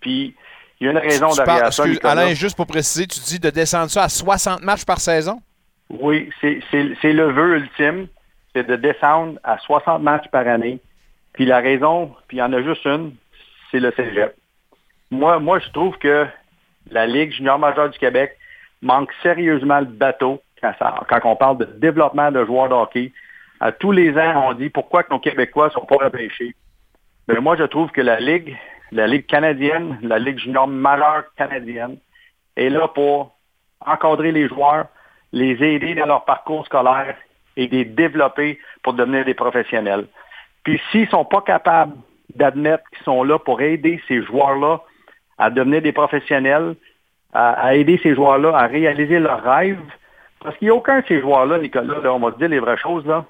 puis 0.00 0.34
il 0.80 0.84
y 0.86 0.88
a 0.88 0.92
une 0.92 0.98
raison 0.98 1.28
Tu 1.30 1.36
derrière 1.36 1.60
parles- 1.60 1.72
ça. 1.72 1.84
excuse. 1.84 2.00
Alain, 2.04 2.34
juste 2.34 2.56
pour 2.56 2.66
préciser, 2.66 3.06
tu 3.06 3.20
dis 3.20 3.38
de 3.38 3.50
descendre 3.50 3.90
ça 3.90 4.04
à 4.04 4.08
60 4.08 4.62
matchs 4.62 4.84
par 4.84 4.98
saison? 4.98 5.40
Oui, 5.90 6.30
c'est 6.40 7.12
le 7.12 7.30
vœu 7.32 7.56
ultime, 7.58 8.06
c'est 8.54 8.66
de 8.66 8.76
descendre 8.76 9.38
à 9.42 9.58
60 9.58 10.02
matchs 10.02 10.28
par 10.30 10.46
année. 10.46 10.78
Puis 11.32 11.46
la 11.46 11.58
raison, 11.58 12.14
puis 12.26 12.36
il 12.36 12.40
y 12.40 12.42
en 12.42 12.52
a 12.52 12.62
juste 12.62 12.84
une, 12.84 13.14
c'est 13.70 13.80
le 13.80 13.92
cégep. 13.96 14.34
Moi, 15.10 15.38
moi, 15.38 15.58
je 15.60 15.70
trouve 15.70 15.96
que 15.98 16.26
la 16.90 17.06
Ligue 17.06 17.32
junior 17.32 17.58
majeure 17.58 17.88
du 17.90 17.98
Québec 17.98 18.36
manque 18.82 19.10
sérieusement 19.22 19.78
le 19.80 19.86
bateau 19.86 20.42
quand, 20.60 20.72
ça- 20.78 21.00
quand 21.08 21.20
on 21.24 21.36
parle 21.36 21.58
de 21.58 21.64
développement 21.64 22.30
de 22.30 22.44
joueurs 22.44 22.68
de 22.68 22.74
hockey. 22.74 23.12
À 23.60 23.72
tous 23.72 23.90
les 23.92 24.16
ans, 24.18 24.48
on 24.48 24.54
dit 24.54 24.68
pourquoi 24.70 25.02
que 25.02 25.12
nos 25.12 25.18
Québécois 25.18 25.70
sont 25.70 25.84
pas 25.86 25.96
repêchés. 25.96 26.54
Mais 27.26 27.40
moi, 27.40 27.56
je 27.56 27.64
trouve 27.64 27.90
que 27.90 28.00
la 28.00 28.20
Ligue, 28.20 28.56
la 28.92 29.06
Ligue 29.06 29.26
canadienne, 29.26 29.98
la 30.02 30.18
Ligue 30.18 30.38
junior 30.38 30.66
majeure 30.66 31.24
canadienne, 31.36 31.98
est 32.56 32.70
là 32.70 32.88
pour 32.88 33.36
encadrer 33.84 34.32
les 34.32 34.48
joueurs, 34.48 34.86
les 35.32 35.62
aider 35.62 35.94
dans 35.94 36.06
leur 36.06 36.24
parcours 36.24 36.64
scolaire 36.66 37.16
et 37.56 37.68
les 37.68 37.84
développer 37.84 38.58
pour 38.82 38.94
devenir 38.94 39.24
des 39.24 39.34
professionnels. 39.34 40.06
Puis 40.64 40.80
s'ils 40.90 41.02
ne 41.02 41.10
sont 41.10 41.24
pas 41.24 41.42
capables 41.42 41.94
d'admettre 42.34 42.84
qu'ils 42.90 43.04
sont 43.04 43.22
là 43.22 43.38
pour 43.38 43.60
aider 43.60 44.00
ces 44.08 44.22
joueurs-là 44.22 44.80
à 45.38 45.50
devenir 45.50 45.82
des 45.82 45.92
professionnels, 45.92 46.74
à, 47.32 47.74
aider 47.74 48.00
ces 48.02 48.14
joueurs-là 48.14 48.56
à 48.56 48.66
réaliser 48.66 49.18
leurs 49.18 49.42
rêves, 49.42 49.78
parce 50.40 50.56
qu'il 50.56 50.68
n'y 50.68 50.72
a 50.72 50.74
aucun 50.74 51.00
de 51.00 51.06
ces 51.06 51.20
joueurs-là, 51.20 51.58
Nicolas, 51.58 52.00
là, 52.00 52.12
on 52.12 52.18
va 52.18 52.32
se 52.32 52.38
dire 52.38 52.48
les 52.48 52.60
vraies 52.60 52.76
choses, 52.76 53.06
là, 53.06 53.24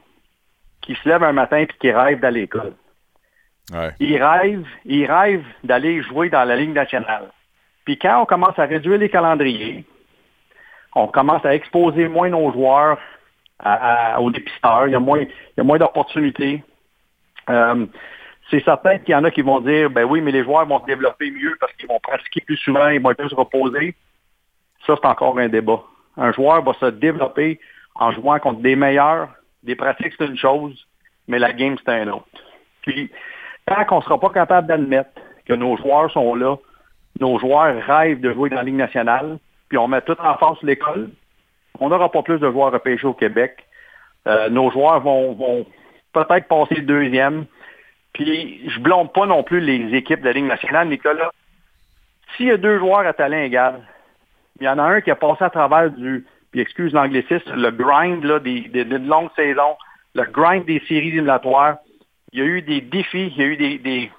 qui 0.82 0.94
se 0.94 1.08
lève 1.08 1.22
un 1.22 1.32
matin 1.32 1.58
et 1.58 1.66
qui 1.66 1.90
rêve 1.90 2.20
d'aller 2.20 2.40
à 2.40 2.42
l'école. 2.42 2.74
Ils 4.00 4.22
rêvent, 4.22 5.44
d'aller 5.64 6.02
jouer 6.02 6.30
dans 6.30 6.44
la 6.44 6.56
Ligue 6.56 6.72
nationale. 6.72 7.28
Puis 7.84 7.98
quand 7.98 8.22
on 8.22 8.26
commence 8.26 8.58
à 8.58 8.64
réduire 8.64 8.98
les 8.98 9.08
calendriers, 9.08 9.84
on 10.94 11.06
commence 11.06 11.44
à 11.44 11.54
exposer 11.54 12.08
moins 12.08 12.28
nos 12.28 12.52
joueurs 12.52 12.98
aux 14.18 14.30
dépisteurs, 14.30 14.86
il 14.86 14.92
y 14.92 14.94
a 14.94 15.00
moins, 15.00 15.24
moins 15.58 15.78
d'opportunités. 15.78 16.62
Euh, 17.50 17.86
c'est 18.50 18.64
certain 18.64 18.98
qu'il 18.98 19.12
y 19.12 19.14
en 19.14 19.24
a 19.24 19.30
qui 19.30 19.42
vont 19.42 19.60
dire, 19.60 19.90
ben 19.90 20.04
oui, 20.04 20.20
mais 20.20 20.32
les 20.32 20.44
joueurs 20.44 20.66
vont 20.66 20.80
se 20.80 20.86
développer 20.86 21.30
mieux 21.30 21.56
parce 21.60 21.72
qu'ils 21.74 21.88
vont 21.88 22.00
pratiquer 22.00 22.40
plus 22.40 22.56
souvent, 22.56 22.88
ils 22.88 23.00
vont 23.00 23.14
plus 23.14 23.32
reposés. 23.34 23.94
Ça, 24.86 24.94
c'est 25.00 25.08
encore 25.08 25.38
un 25.38 25.48
débat. 25.48 25.82
Un 26.16 26.32
joueur 26.32 26.62
va 26.62 26.72
se 26.74 26.86
développer 26.86 27.60
en 27.94 28.12
jouant 28.12 28.38
contre 28.38 28.60
des 28.60 28.76
meilleurs. 28.76 29.28
Des 29.64 29.74
pratiques, 29.74 30.14
c'est 30.18 30.26
une 30.26 30.38
chose, 30.38 30.86
mais 31.26 31.38
la 31.38 31.52
game, 31.52 31.76
c'est 31.84 31.92
un 31.92 32.08
autre. 32.08 32.26
Puis, 32.82 33.10
tant 33.68 33.84
qu'on 33.84 33.98
ne 33.98 34.02
sera 34.02 34.18
pas 34.18 34.30
capable 34.30 34.66
d'admettre 34.66 35.10
que 35.46 35.54
nos 35.54 35.76
joueurs 35.76 36.10
sont 36.10 36.34
là, 36.34 36.56
nos 37.20 37.38
joueurs 37.38 37.74
rêvent 37.86 38.20
de 38.20 38.32
jouer 38.32 38.50
dans 38.50 38.56
la 38.56 38.62
Ligue 38.62 38.74
nationale, 38.74 39.38
puis 39.68 39.78
on 39.78 39.88
met 39.88 40.00
tout 40.02 40.16
en 40.20 40.36
face 40.36 40.62
l'école, 40.62 41.10
on 41.80 41.88
n'aura 41.88 42.10
pas 42.10 42.22
plus 42.22 42.38
de 42.38 42.50
joueurs 42.50 42.72
repêchés 42.72 43.06
au 43.06 43.14
Québec. 43.14 43.64
Euh, 44.26 44.48
nos 44.48 44.70
joueurs 44.70 45.00
vont, 45.00 45.32
vont 45.32 45.66
peut-être 46.12 46.48
passer 46.48 46.76
le 46.76 46.82
deuxième. 46.82 47.46
Puis 48.12 48.68
je 48.68 48.80
blâme 48.80 49.08
pas 49.08 49.26
non 49.26 49.42
plus 49.42 49.60
les 49.60 49.94
équipes 49.96 50.20
de 50.20 50.26
la 50.26 50.32
Ligue 50.32 50.46
nationale, 50.46 50.88
Nicolas. 50.88 51.30
S'il 52.36 52.46
y 52.46 52.50
a 52.50 52.56
deux 52.56 52.78
joueurs 52.78 53.06
à 53.06 53.12
talent 53.12 53.38
égal, 53.38 53.80
il 54.60 54.64
y 54.64 54.68
en 54.68 54.78
a 54.78 54.82
un 54.82 55.00
qui 55.00 55.10
a 55.10 55.16
passé 55.16 55.44
à 55.44 55.50
travers 55.50 55.90
du, 55.90 56.26
puis 56.50 56.60
excuse 56.60 56.92
l'anglicisme, 56.92 57.54
le 57.54 57.70
grind 57.70 58.24
là, 58.24 58.40
des, 58.40 58.62
des, 58.62 58.84
d'une 58.84 59.06
longue 59.06 59.30
saison, 59.36 59.76
le 60.14 60.24
grind 60.24 60.64
des 60.64 60.80
séries 60.88 61.08
éliminatoires. 61.08 61.76
Il 62.32 62.38
y 62.38 62.42
a 62.42 62.44
eu 62.44 62.62
des 62.62 62.80
défis, 62.80 63.32
il 63.34 63.36
y 63.36 63.42
a 63.42 63.46
eu 63.46 63.56
des, 63.56 63.78
des, 63.78 64.10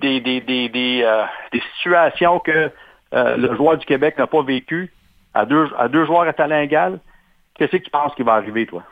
des, 0.00 0.20
des, 0.20 0.40
des, 0.40 0.68
des, 0.68 1.02
euh, 1.02 1.24
des 1.52 1.62
situations 1.76 2.38
que 2.40 2.70
euh, 3.14 3.36
le 3.36 3.54
joueur 3.56 3.78
du 3.78 3.86
Québec 3.86 4.18
n'a 4.18 4.26
pas 4.26 4.42
vécu 4.42 4.92
à 5.34 5.46
deux, 5.46 5.68
à 5.78 5.88
deux 5.88 6.04
joueurs 6.04 6.22
à 6.28 6.32
talent 6.32 6.60
égal. 6.60 7.00
Qu'est-ce 7.54 7.72
que 7.72 7.76
tu 7.78 7.90
penses 7.90 8.14
qui 8.14 8.22
va 8.22 8.34
arriver, 8.34 8.66
toi? 8.66 8.82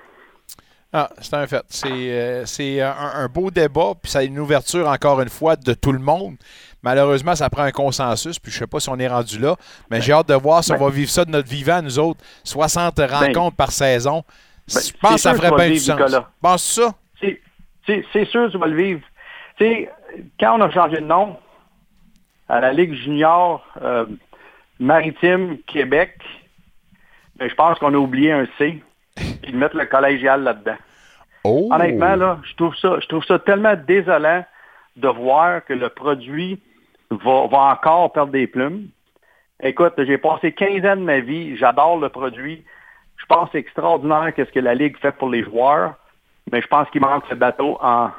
Ah, 0.96 1.10
c'est 1.20 1.34
un 1.34 1.46
fait. 1.46 1.64
C'est 1.68 1.88
euh, 1.88 2.46
c'est 2.46 2.80
un, 2.80 2.94
un 2.94 3.26
beau 3.26 3.50
débat, 3.50 3.94
puis 4.00 4.12
ça 4.12 4.20
a 4.20 4.22
une 4.22 4.38
ouverture, 4.38 4.88
encore 4.88 5.20
une 5.20 5.28
fois, 5.28 5.56
de 5.56 5.74
tout 5.74 5.90
le 5.90 5.98
monde. 5.98 6.36
Malheureusement, 6.84 7.34
ça 7.34 7.50
prend 7.50 7.62
un 7.62 7.72
consensus, 7.72 8.38
puis 8.38 8.52
je 8.52 8.56
ne 8.58 8.60
sais 8.60 8.66
pas 8.68 8.78
si 8.78 8.88
on 8.90 8.98
est 8.98 9.08
rendu 9.08 9.38
là, 9.38 9.56
mais 9.90 10.00
j'ai 10.00 10.12
hâte 10.12 10.28
de 10.28 10.34
voir 10.34 10.62
si 10.62 10.70
on 10.70 10.76
ben- 10.76 10.84
va 10.84 10.90
vivre 10.90 11.10
ça 11.10 11.24
de 11.24 11.30
notre 11.30 11.48
vivant, 11.48 11.82
nous 11.82 11.98
autres. 11.98 12.20
60 12.44 13.00
rencontres 13.10 13.56
par 13.56 13.72
saison. 13.72 14.22
ben, 14.72 14.80
je 14.80 14.92
pense 15.00 15.14
que 15.14 15.20
ça 15.20 15.34
ferait 15.34 15.50
bien 15.50 15.70
du 15.70 15.78
sens. 15.78 15.98
Penses-tu 16.40 16.82
ça? 16.82 16.94
C'est- 17.86 18.24
sûr 18.26 18.50
tu 18.50 18.58
vas 18.58 18.66
le 18.66 18.76
vivre. 18.76 19.00
Tu 19.58 19.64
sais, 19.64 19.90
quand 20.40 20.58
on 20.58 20.62
a 20.62 20.70
changé 20.70 20.96
de 20.96 21.06
nom 21.06 21.36
à 22.48 22.60
la 22.60 22.72
Ligue 22.72 22.94
junior 22.94 23.64
euh, 23.82 24.06
maritime 24.78 25.58
Québec, 25.66 26.16
ben, 27.36 27.48
je 27.48 27.54
pense 27.54 27.78
qu'on 27.78 27.94
a 27.94 27.98
oublié 27.98 28.32
un 28.32 28.46
C 28.58 28.82
et 29.42 29.52
de 29.52 29.56
mettre 29.56 29.76
le 29.76 29.86
collégial 29.86 30.42
là-dedans. 30.42 30.76
Oh! 31.44 31.68
Honnêtement, 31.72 32.16
là, 32.16 32.38
je 32.44 32.54
trouve 32.54 32.74
ça, 32.76 32.98
je 33.00 33.06
trouve 33.06 33.24
ça 33.24 33.38
tellement 33.38 33.74
désolant 33.76 34.44
de 34.96 35.08
voir 35.08 35.64
que 35.64 35.74
le 35.74 35.88
produit 35.88 36.60
va, 37.10 37.46
va 37.46 37.58
encore 37.72 38.12
perdre 38.12 38.32
des 38.32 38.46
plumes. 38.46 38.88
Écoute, 39.62 39.94
j'ai 39.98 40.18
passé 40.18 40.52
15 40.52 40.84
ans 40.84 40.96
de 40.96 41.02
ma 41.02 41.20
vie, 41.20 41.56
j'adore 41.56 41.98
le 41.98 42.08
produit. 42.08 42.64
Je 43.16 43.26
pense 43.26 43.46
que 43.46 43.52
c'est 43.52 43.58
extraordinaire 43.58 44.32
qu'est-ce 44.34 44.52
que 44.52 44.60
la 44.60 44.74
Ligue 44.74 44.96
fait 44.98 45.12
pour 45.12 45.30
les 45.30 45.42
joueurs, 45.44 45.94
mais 46.52 46.60
je 46.60 46.66
pense 46.66 46.88
qu'il 46.90 47.00
manque 47.00 47.24
ce 47.28 47.34
bateau 47.34 47.78
en 47.80 48.10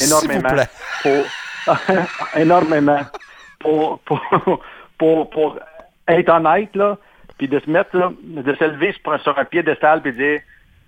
énormément 0.00 0.64
pour 1.02 1.24
énormément 2.36 3.00
pour, 3.58 3.98
pour, 4.00 4.20
pour, 4.98 5.30
pour 5.30 5.58
être 6.06 6.28
honnête, 6.28 6.74
là, 6.76 6.98
puis 7.38 7.48
de 7.48 7.58
se 7.58 7.70
mettre, 7.70 7.96
là, 7.96 8.12
de 8.22 8.54
se 8.54 8.64
lever 8.64 8.94
sur, 9.22 9.38
un 9.38 9.44
piédestal 9.44 10.02
puis 10.02 10.12
dire 10.12 10.40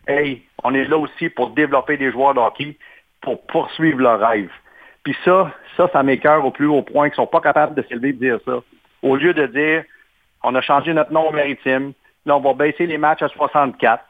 Hey, 0.06 0.42
on 0.62 0.72
est 0.74 0.84
là 0.84 0.98
aussi 0.98 1.28
pour 1.30 1.50
développer 1.50 1.96
des 1.96 2.12
joueurs 2.12 2.34
de 2.34 2.38
hockey, 2.38 2.76
pour 3.20 3.44
poursuivre 3.46 3.98
leurs 3.98 4.20
rêves. 4.20 4.52
Puis 5.02 5.16
ça, 5.24 5.50
ça, 5.76 5.88
ça 5.92 6.02
m'écœure 6.04 6.44
au 6.44 6.52
plus 6.52 6.66
haut 6.66 6.82
point 6.82 7.08
qu'ils 7.08 7.16
sont 7.16 7.26
pas 7.26 7.40
capables 7.40 7.74
de 7.74 7.82
se 7.82 7.94
lever 7.94 8.10
et 8.10 8.12
de 8.12 8.18
dire 8.18 8.38
ça. 8.44 8.58
Au 9.02 9.16
lieu 9.16 9.34
de 9.34 9.46
dire 9.46 9.82
on 10.44 10.54
a 10.54 10.60
changé 10.60 10.92
notre 10.92 11.12
nom 11.12 11.32
maritime, 11.32 11.92
là, 12.24 12.36
on 12.36 12.40
va 12.40 12.54
baisser 12.54 12.86
les 12.86 12.98
matchs 12.98 13.22
à 13.22 13.28
64. 13.28 14.04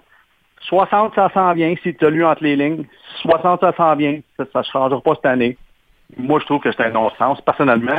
60, 0.63 1.15
ça 1.15 1.29
s'en 1.33 1.53
vient, 1.53 1.75
si 1.83 1.95
tu 1.95 2.05
as 2.07 2.11
lu 2.11 2.25
entre 2.25 2.43
les 2.43 2.57
lignes. 2.57 2.85
60, 3.23 3.61
ça 3.61 3.73
s'en 3.77 3.95
vient. 3.97 4.19
Ça 4.37 4.45
ne 4.55 4.63
changera 4.65 5.01
pas 5.01 5.15
cette 5.15 5.27
année. 5.27 5.57
Moi, 6.17 6.39
je 6.41 6.47
trouve 6.47 6.61
que 6.61 6.71
c'est 6.73 6.85
un 6.85 6.91
non-sens. 6.91 7.41
Personnellement, 7.41 7.99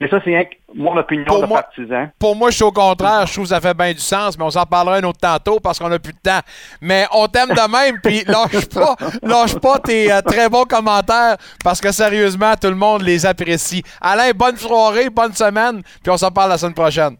Mais 0.00 0.08
ça, 0.08 0.18
c'est 0.24 0.50
mon 0.74 0.96
opinion 0.96 1.24
Pour 1.26 1.42
de 1.42 1.46
moi- 1.46 1.62
partisan. 1.62 2.08
Pour 2.18 2.34
moi, 2.34 2.50
je 2.50 2.56
suis 2.56 2.64
au 2.64 2.72
contraire. 2.72 3.24
Je 3.26 3.32
trouve 3.34 3.44
que 3.44 3.50
ça 3.50 3.60
fait 3.60 3.74
bien 3.74 3.92
du 3.92 4.00
sens, 4.00 4.36
mais 4.36 4.44
on 4.44 4.50
s'en 4.50 4.64
parlera 4.66 4.96
un 4.96 5.02
autre 5.04 5.20
tantôt 5.20 5.60
parce 5.60 5.78
qu'on 5.78 5.88
n'a 5.88 5.98
plus 6.00 6.12
de 6.12 6.18
temps. 6.18 6.40
Mais 6.80 7.06
on 7.12 7.28
t'aime 7.28 7.50
de 7.50 7.70
même, 7.70 8.00
puis 8.02 8.24
lâche 8.26 8.66
pas, 8.68 8.96
lâche 9.22 9.54
pas 9.60 9.78
tes 9.78 10.10
euh, 10.12 10.20
très 10.22 10.48
bons 10.48 10.64
commentaires 10.64 11.36
parce 11.62 11.80
que 11.80 11.92
sérieusement, 11.92 12.54
tout 12.60 12.68
le 12.68 12.74
monde 12.74 13.02
les 13.02 13.24
apprécie. 13.26 13.82
Alain, 14.00 14.30
bonne 14.34 14.56
soirée, 14.56 15.08
bonne 15.08 15.34
semaine, 15.34 15.82
puis 16.02 16.10
on 16.10 16.16
s'en 16.16 16.30
parle 16.32 16.50
la 16.50 16.58
semaine 16.58 16.74
prochaine. 16.74 17.16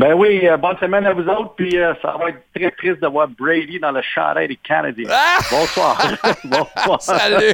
Ben 0.00 0.14
oui, 0.14 0.48
euh, 0.48 0.56
bonne 0.56 0.78
semaine 0.78 1.04
à 1.04 1.12
vous 1.12 1.28
autres, 1.28 1.52
puis 1.54 1.76
euh, 1.76 1.92
ça 2.00 2.14
va 2.18 2.30
être 2.30 2.40
très 2.56 2.70
triste 2.70 3.02
de 3.02 3.06
voir 3.06 3.28
Brady 3.38 3.78
dans 3.78 3.90
le 3.90 4.00
chandail 4.00 4.48
des 4.48 4.56
Canadiens. 4.56 5.10
Ah! 5.10 5.40
Bonsoir. 5.50 5.98
Bonsoir. 6.44 7.02
Salut! 7.02 7.52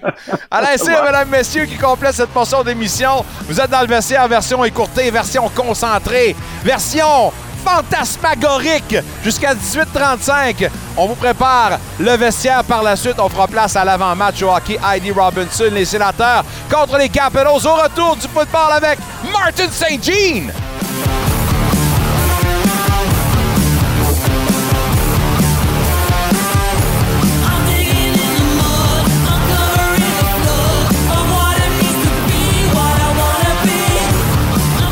Alain 0.48 0.76
Cyr, 0.76 1.02
mesdames, 1.02 1.28
messieurs, 1.28 1.64
qui 1.64 1.76
complète 1.76 2.12
cette 2.12 2.30
portion 2.30 2.62
d'émission. 2.62 3.24
Vous 3.48 3.60
êtes 3.60 3.68
dans 3.68 3.80
le 3.80 3.88
vestiaire 3.88 4.28
version 4.28 4.64
écourtée, 4.64 5.10
version 5.10 5.48
concentrée, 5.48 6.36
version 6.62 7.32
fantasmagorique 7.64 8.94
jusqu'à 9.24 9.52
18h35. 9.52 10.70
On 10.96 11.06
vous 11.06 11.16
prépare 11.16 11.80
le 11.98 12.12
vestiaire 12.12 12.62
par 12.62 12.84
la 12.84 12.94
suite. 12.94 13.16
On 13.18 13.28
fera 13.28 13.48
place 13.48 13.74
à 13.74 13.84
l'avant-match 13.84 14.40
au 14.44 14.54
hockey. 14.54 14.78
Heidi 14.88 15.10
Robinson, 15.10 15.72
les 15.72 15.84
sénateurs 15.84 16.44
contre 16.72 16.96
les 16.96 17.08
Capitals. 17.08 17.48
Au 17.48 17.74
retour 17.74 18.14
du 18.14 18.28
football 18.28 18.70
avec 18.70 19.00
Martin 19.32 19.68
St. 19.68 20.00
Jean. 20.00 20.52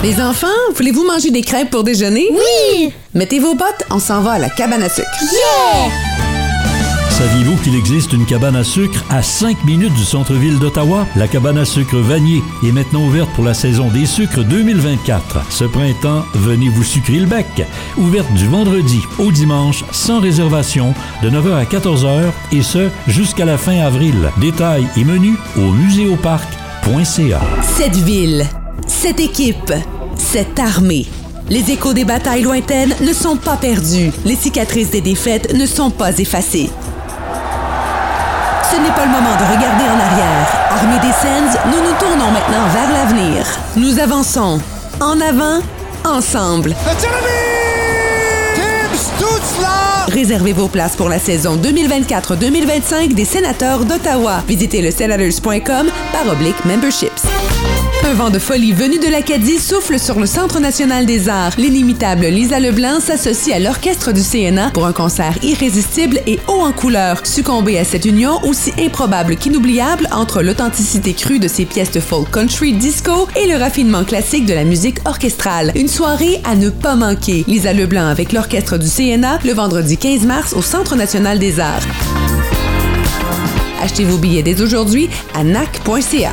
Les 0.04 0.20
enfants, 0.20 0.46
voulez-vous 0.76 1.06
manger 1.06 1.30
des 1.30 1.40
crêpes 1.40 1.70
pour 1.70 1.82
déjeuner? 1.82 2.28
Oui! 2.30 2.92
Mettez 3.14 3.38
vos 3.38 3.54
bottes, 3.54 3.86
on 3.88 3.98
s'en 3.98 4.20
va 4.20 4.32
à 4.32 4.38
la 4.38 4.50
cabane 4.50 4.82
à 4.82 4.90
sucre. 4.90 5.08
Yeah! 5.22 5.90
Saviez-vous 7.08 7.56
qu'il 7.62 7.74
existe 7.74 8.12
une 8.12 8.26
cabane 8.26 8.56
à 8.56 8.64
sucre 8.64 9.02
à 9.08 9.22
5 9.22 9.64
minutes 9.64 9.94
du 9.94 10.04
centre-ville 10.04 10.58
d'Ottawa? 10.58 11.06
La 11.16 11.26
cabane 11.26 11.56
à 11.56 11.64
sucre 11.64 11.96
Vanier 11.96 12.42
est 12.62 12.72
maintenant 12.72 13.06
ouverte 13.06 13.30
pour 13.34 13.44
la 13.44 13.54
saison 13.54 13.88
des 13.88 14.04
sucres 14.04 14.44
2024. 14.44 15.50
Ce 15.50 15.64
printemps, 15.64 16.26
venez 16.34 16.68
vous 16.68 16.84
sucrer 16.84 17.20
le 17.20 17.26
bec. 17.26 17.46
Ouverte 17.96 18.30
du 18.34 18.46
vendredi 18.46 19.00
au 19.18 19.32
dimanche, 19.32 19.86
sans 19.90 20.20
réservation, 20.20 20.92
de 21.22 21.30
9h 21.30 21.54
à 21.54 21.64
14h, 21.64 22.24
et 22.52 22.62
ce, 22.62 22.90
jusqu'à 23.08 23.46
la 23.46 23.56
fin 23.56 23.80
avril. 23.80 24.30
Détails 24.38 24.86
et 24.98 25.04
menus 25.04 25.38
au 25.56 25.72
muséoparc.ca. 25.72 27.40
Cette 27.62 27.96
ville, 27.96 28.46
cette 28.86 29.20
équipe, 29.20 29.72
cette 30.16 30.58
armée. 30.58 31.06
Les 31.50 31.70
échos 31.70 31.92
des 31.92 32.04
batailles 32.04 32.42
lointaines 32.42 32.94
ne 33.00 33.12
sont 33.12 33.36
pas 33.36 33.56
perdus. 33.56 34.10
Les 34.24 34.36
cicatrices 34.36 34.90
des 34.90 35.00
défaites 35.00 35.52
ne 35.54 35.66
sont 35.66 35.90
pas 35.90 36.16
effacées. 36.18 36.70
Ce 38.70 38.76
n'est 38.76 38.94
pas 38.94 39.04
le 39.04 39.12
moment 39.12 39.36
de 39.36 39.44
regarder 39.44 39.84
en 39.84 40.00
arrière. 40.00 40.48
Armée 40.70 40.98
des 41.00 41.12
Sens, 41.12 41.56
nous 41.66 41.82
nous 41.82 41.98
tournons 41.98 42.30
maintenant 42.30 42.66
vers 42.72 42.90
l'avenir. 42.92 43.46
Nous 43.76 43.98
avançons. 43.98 44.60
En 45.00 45.20
avant, 45.20 45.60
ensemble. 46.04 46.74
Réservez 50.08 50.52
vos 50.52 50.68
places 50.68 50.96
pour 50.96 51.08
la 51.08 51.18
saison 51.18 51.56
2024-2025 51.56 53.14
des 53.14 53.24
sénateurs 53.24 53.84
d'Ottawa. 53.84 54.42
Visitez 54.46 54.80
le 54.80 54.90
senators.com 54.90 55.88
par 56.12 56.32
oblique 56.32 56.64
memberships. 56.64 57.22
Un 58.14 58.16
vent 58.16 58.30
de 58.30 58.38
folie 58.38 58.70
venu 58.70 59.00
de 59.00 59.08
l'Acadie 59.08 59.58
souffle 59.58 59.98
sur 59.98 60.20
le 60.20 60.26
Centre 60.26 60.60
national 60.60 61.04
des 61.04 61.28
arts. 61.28 61.50
L'inimitable 61.58 62.26
Lisa 62.26 62.60
Leblanc 62.60 63.00
s'associe 63.00 63.56
à 63.56 63.58
l'orchestre 63.58 64.12
du 64.12 64.22
CNA 64.22 64.70
pour 64.70 64.86
un 64.86 64.92
concert 64.92 65.36
irrésistible 65.42 66.20
et 66.28 66.38
haut 66.46 66.60
en 66.60 66.70
couleur. 66.70 67.26
Succomber 67.26 67.76
à 67.76 67.82
cette 67.82 68.04
union 68.04 68.38
aussi 68.44 68.72
improbable 68.78 69.34
qu'inoubliable 69.34 70.08
entre 70.12 70.42
l'authenticité 70.42 71.12
crue 71.12 71.40
de 71.40 71.48
ses 71.48 71.64
pièces 71.64 71.90
de 71.90 71.98
folk 71.98 72.30
country 72.30 72.72
disco 72.74 73.26
et 73.34 73.48
le 73.48 73.56
raffinement 73.56 74.04
classique 74.04 74.46
de 74.46 74.54
la 74.54 74.62
musique 74.62 75.00
orchestrale. 75.06 75.72
Une 75.74 75.88
soirée 75.88 76.40
à 76.44 76.54
ne 76.54 76.70
pas 76.70 76.94
manquer. 76.94 77.44
Lisa 77.48 77.72
Leblanc 77.72 78.06
avec 78.06 78.32
l'orchestre 78.32 78.78
du 78.78 78.86
CNA 78.88 79.40
le 79.44 79.54
vendredi 79.54 79.96
15 79.96 80.24
mars 80.24 80.52
au 80.52 80.62
Centre 80.62 80.94
national 80.94 81.40
des 81.40 81.58
arts. 81.58 81.82
Achetez 83.82 84.04
vos 84.04 84.18
billets 84.18 84.44
dès 84.44 84.62
aujourd'hui 84.62 85.08
à 85.34 85.42
nac.ca. 85.42 86.30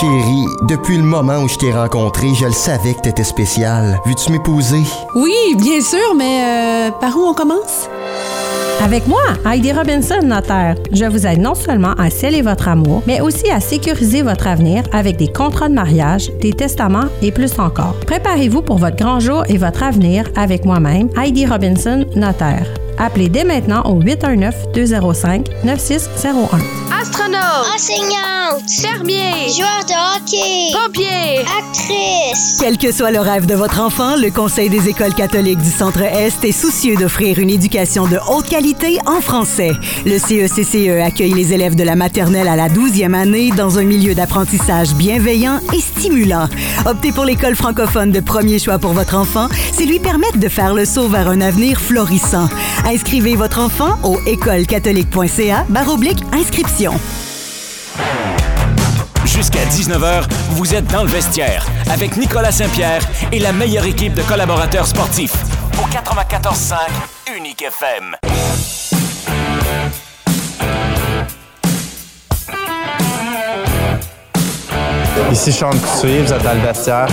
Chérie, 0.00 0.44
depuis 0.68 0.98
le 0.98 1.02
moment 1.04 1.38
où 1.38 1.48
je 1.48 1.56
t'ai 1.56 1.72
rencontré, 1.72 2.34
je 2.34 2.44
le 2.44 2.52
savais 2.52 2.92
que 2.92 3.00
t'étais 3.00 3.24
spécial. 3.24 3.98
Veux-tu 4.04 4.30
m'épouser? 4.30 4.82
Oui, 5.14 5.32
bien 5.56 5.80
sûr, 5.80 6.14
mais 6.14 6.42
euh, 6.42 6.90
par 7.00 7.16
où 7.16 7.20
on 7.20 7.32
commence? 7.32 7.88
Avec 8.84 9.06
moi, 9.06 9.22
Heidi 9.50 9.72
Robinson, 9.72 10.20
notaire, 10.22 10.74
je 10.92 11.06
vous 11.06 11.26
aide 11.26 11.40
non 11.40 11.54
seulement 11.54 11.94
à 11.94 12.10
sceller 12.10 12.42
votre 12.42 12.68
amour, 12.68 13.02
mais 13.06 13.22
aussi 13.22 13.50
à 13.50 13.58
sécuriser 13.58 14.20
votre 14.20 14.46
avenir 14.46 14.82
avec 14.92 15.16
des 15.16 15.32
contrats 15.32 15.70
de 15.70 15.74
mariage, 15.74 16.30
des 16.42 16.52
testaments 16.52 17.08
et 17.22 17.32
plus 17.32 17.58
encore. 17.58 17.94
Préparez-vous 18.06 18.60
pour 18.60 18.76
votre 18.76 18.96
grand 18.96 19.18
jour 19.18 19.44
et 19.48 19.56
votre 19.56 19.82
avenir 19.82 20.28
avec 20.36 20.66
moi-même, 20.66 21.08
Heidi 21.16 21.46
Robinson, 21.46 22.04
notaire. 22.14 22.66
Appelez 22.98 23.28
dès 23.28 23.44
maintenant 23.44 23.82
au 23.82 24.00
819-205-9601. 24.02 26.48
Astronaute, 26.98 27.66
enseignante, 27.74 28.62
fermier, 28.80 29.50
joueur 29.56 29.84
de 29.86 29.92
hockey, 30.16 30.72
pompier, 30.72 31.40
actrice. 31.40 32.56
Quel 32.60 32.78
que 32.78 32.90
soit 32.90 33.10
le 33.10 33.20
rêve 33.20 33.44
de 33.46 33.54
votre 33.54 33.80
enfant, 33.80 34.16
le 34.16 34.30
Conseil 34.30 34.70
des 34.70 34.88
écoles 34.88 35.14
catholiques 35.14 35.60
du 35.60 35.70
Centre-Est 35.70 36.42
est 36.44 36.52
soucieux 36.52 36.96
d'offrir 36.96 37.38
une 37.38 37.50
éducation 37.50 38.06
de 38.06 38.18
haute 38.30 38.48
qualité 38.48 38.98
en 39.06 39.20
français. 39.20 39.72
Le 40.04 40.18
CECCE 40.18 40.88
accueille 41.04 41.34
les 41.34 41.52
élèves 41.52 41.74
de 41.74 41.84
la 41.84 41.96
maternelle 41.96 42.48
à 42.48 42.56
la 42.56 42.68
12e 42.68 43.14
année 43.14 43.50
dans 43.50 43.78
un 43.78 43.84
milieu 43.84 44.14
d'apprentissage 44.14 44.94
bienveillant 44.94 45.60
et 45.74 45.80
stimulant. 45.80 46.48
Optez 46.86 47.12
pour 47.12 47.24
l'école 47.24 47.56
francophone 47.56 48.10
de 48.10 48.20
premier 48.20 48.58
choix 48.58 48.78
pour 48.78 48.94
votre 48.94 49.16
enfant, 49.16 49.48
c'est 49.72 49.84
lui 49.84 49.98
permettre 49.98 50.38
de 50.38 50.48
faire 50.48 50.74
le 50.74 50.84
saut 50.84 51.08
vers 51.08 51.28
un 51.28 51.40
avenir 51.40 51.80
florissant. 51.80 52.48
Inscrivez 52.86 53.34
votre 53.34 53.60
enfant 53.60 53.98
au 54.04 54.20
écolecatholique.ca 54.26 55.64
baroblique 55.68 56.22
inscription. 56.32 56.92
Jusqu'à 59.24 59.64
19h, 59.64 60.22
vous 60.50 60.72
êtes 60.72 60.86
dans 60.86 61.02
le 61.02 61.08
vestiaire 61.08 61.66
avec 61.90 62.16
Nicolas 62.16 62.52
Saint-Pierre 62.52 63.02
et 63.32 63.40
la 63.40 63.52
meilleure 63.52 63.86
équipe 63.86 64.14
de 64.14 64.22
collaborateurs 64.22 64.86
sportifs. 64.86 65.34
Au 65.82 65.88
94.5 65.88 66.76
Unique 67.36 67.62
FM. 67.62 68.16
Ici 75.32 75.52
Sean 75.52 75.70
Couturier, 75.70 76.22
vous 76.22 76.32
êtes 76.32 76.42
dans 76.42 76.54
le 76.54 76.60
vestiaire. 76.60 77.08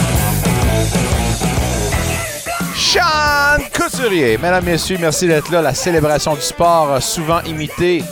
Sean 2.93 3.57
Couturier. 3.73 4.37
Mesdames, 4.37 4.65
Messieurs, 4.65 4.97
merci 4.99 5.25
d'être 5.25 5.51
là. 5.51 5.63
La 5.63 5.73
célébration 5.73 6.35
du 6.35 6.41
sport, 6.41 6.91
euh, 6.91 6.99
souvent 6.99 7.41
imitée, 7.41 8.03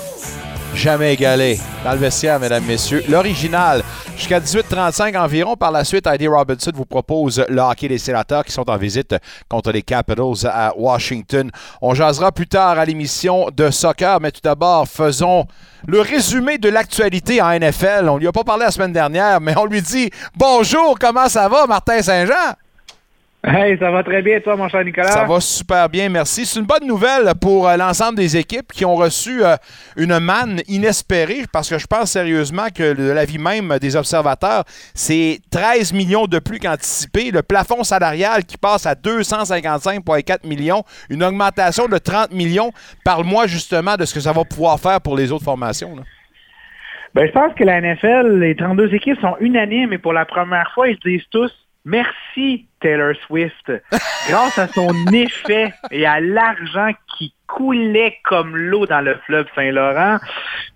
jamais 0.73 1.13
égalée. 1.13 1.59
Dans 1.83 1.91
le 1.91 1.99
vestiaire, 1.99 2.39
Mesdames, 2.39 2.63
Messieurs. 2.63 3.03
L'original, 3.07 3.83
jusqu'à 4.17 4.39
18h35 4.39 5.15
environ. 5.15 5.55
Par 5.55 5.71
la 5.71 5.83
suite, 5.83 6.07
Heidi 6.07 6.27
Robinson 6.27 6.71
vous 6.73 6.85
propose 6.85 7.45
le 7.47 7.61
hockey 7.61 7.89
des 7.89 7.99
sénateurs 7.99 8.43
qui 8.43 8.53
sont 8.53 8.67
en 8.71 8.77
visite 8.77 9.15
contre 9.47 9.71
les 9.71 9.83
Capitals 9.83 10.49
à 10.51 10.73
Washington. 10.75 11.51
On 11.79 11.93
jasera 11.93 12.31
plus 12.31 12.47
tard 12.47 12.79
à 12.79 12.83
l'émission 12.83 13.49
de 13.55 13.69
soccer, 13.69 14.19
mais 14.19 14.31
tout 14.31 14.41
d'abord, 14.43 14.87
faisons 14.87 15.45
le 15.85 16.01
résumé 16.01 16.57
de 16.57 16.69
l'actualité 16.69 17.39
en 17.39 17.51
NFL. 17.51 18.09
On 18.09 18.17
lui 18.17 18.25
a 18.27 18.31
pas 18.31 18.43
parlé 18.43 18.65
la 18.65 18.71
semaine 18.71 18.93
dernière, 18.93 19.41
mais 19.41 19.55
on 19.59 19.65
lui 19.65 19.83
dit 19.83 20.09
bonjour, 20.35 20.97
comment 20.99 21.29
ça 21.29 21.47
va, 21.47 21.67
Martin 21.67 22.01
Saint-Jean? 22.01 22.55
Hey, 23.43 23.75
ça 23.79 23.89
va 23.89 24.03
très 24.03 24.21
bien, 24.21 24.39
toi, 24.39 24.55
mon 24.55 24.69
cher 24.69 24.85
Nicolas? 24.85 25.09
Ça 25.09 25.25
va 25.25 25.39
super 25.39 25.89
bien, 25.89 26.09
merci. 26.09 26.45
C'est 26.45 26.59
une 26.59 26.67
bonne 26.67 26.85
nouvelle 26.85 27.23
pour 27.41 27.67
euh, 27.67 27.75
l'ensemble 27.75 28.15
des 28.15 28.37
équipes 28.37 28.71
qui 28.71 28.85
ont 28.85 28.93
reçu 28.95 29.43
euh, 29.43 29.55
une 29.97 30.19
manne 30.19 30.61
inespérée, 30.67 31.45
parce 31.51 31.67
que 31.67 31.79
je 31.79 31.87
pense 31.87 32.11
sérieusement 32.11 32.67
que 32.67 32.93
de 32.93 33.11
l'avis 33.11 33.39
même 33.39 33.79
des 33.79 33.95
observateurs, 33.95 34.63
c'est 34.93 35.39
13 35.49 35.91
millions 35.91 36.27
de 36.27 36.37
plus 36.37 36.59
qu'anticipé. 36.59 37.31
Le 37.31 37.41
plafond 37.41 37.83
salarial 37.83 38.45
qui 38.45 38.57
passe 38.57 38.85
à 38.85 38.93
255,4 38.93 40.47
millions, 40.47 40.83
une 41.09 41.23
augmentation 41.23 41.87
de 41.87 41.97
30 41.97 42.33
millions. 42.33 42.71
Parle-moi 43.03 43.47
justement 43.47 43.95
de 43.95 44.05
ce 44.05 44.13
que 44.13 44.19
ça 44.19 44.33
va 44.33 44.43
pouvoir 44.43 44.79
faire 44.79 45.01
pour 45.01 45.17
les 45.17 45.31
autres 45.31 45.45
formations. 45.45 45.95
là. 45.95 46.03
Ben, 47.15 47.25
je 47.25 47.31
pense 47.31 47.53
que 47.55 47.63
la 47.63 47.81
NFL, 47.81 48.37
les 48.39 48.55
32 48.55 48.93
équipes 48.93 49.19
sont 49.19 49.35
unanimes 49.39 49.93
et 49.93 49.97
pour 49.97 50.13
la 50.13 50.25
première 50.25 50.71
fois, 50.73 50.87
ils 50.87 50.99
disent 51.03 51.25
tous 51.31 51.51
merci 51.85 52.65
Taylor 52.79 53.13
Swift. 53.27 53.71
Grâce 54.29 54.57
à 54.57 54.67
son 54.67 54.93
effet 55.13 55.73
et 55.89 56.05
à 56.05 56.19
l'argent 56.19 56.91
qui 57.17 57.33
coulait 57.47 58.17
comme 58.23 58.55
l'eau 58.55 58.85
dans 58.85 59.01
le 59.01 59.15
fleuve 59.25 59.47
Saint-Laurent, 59.55 60.17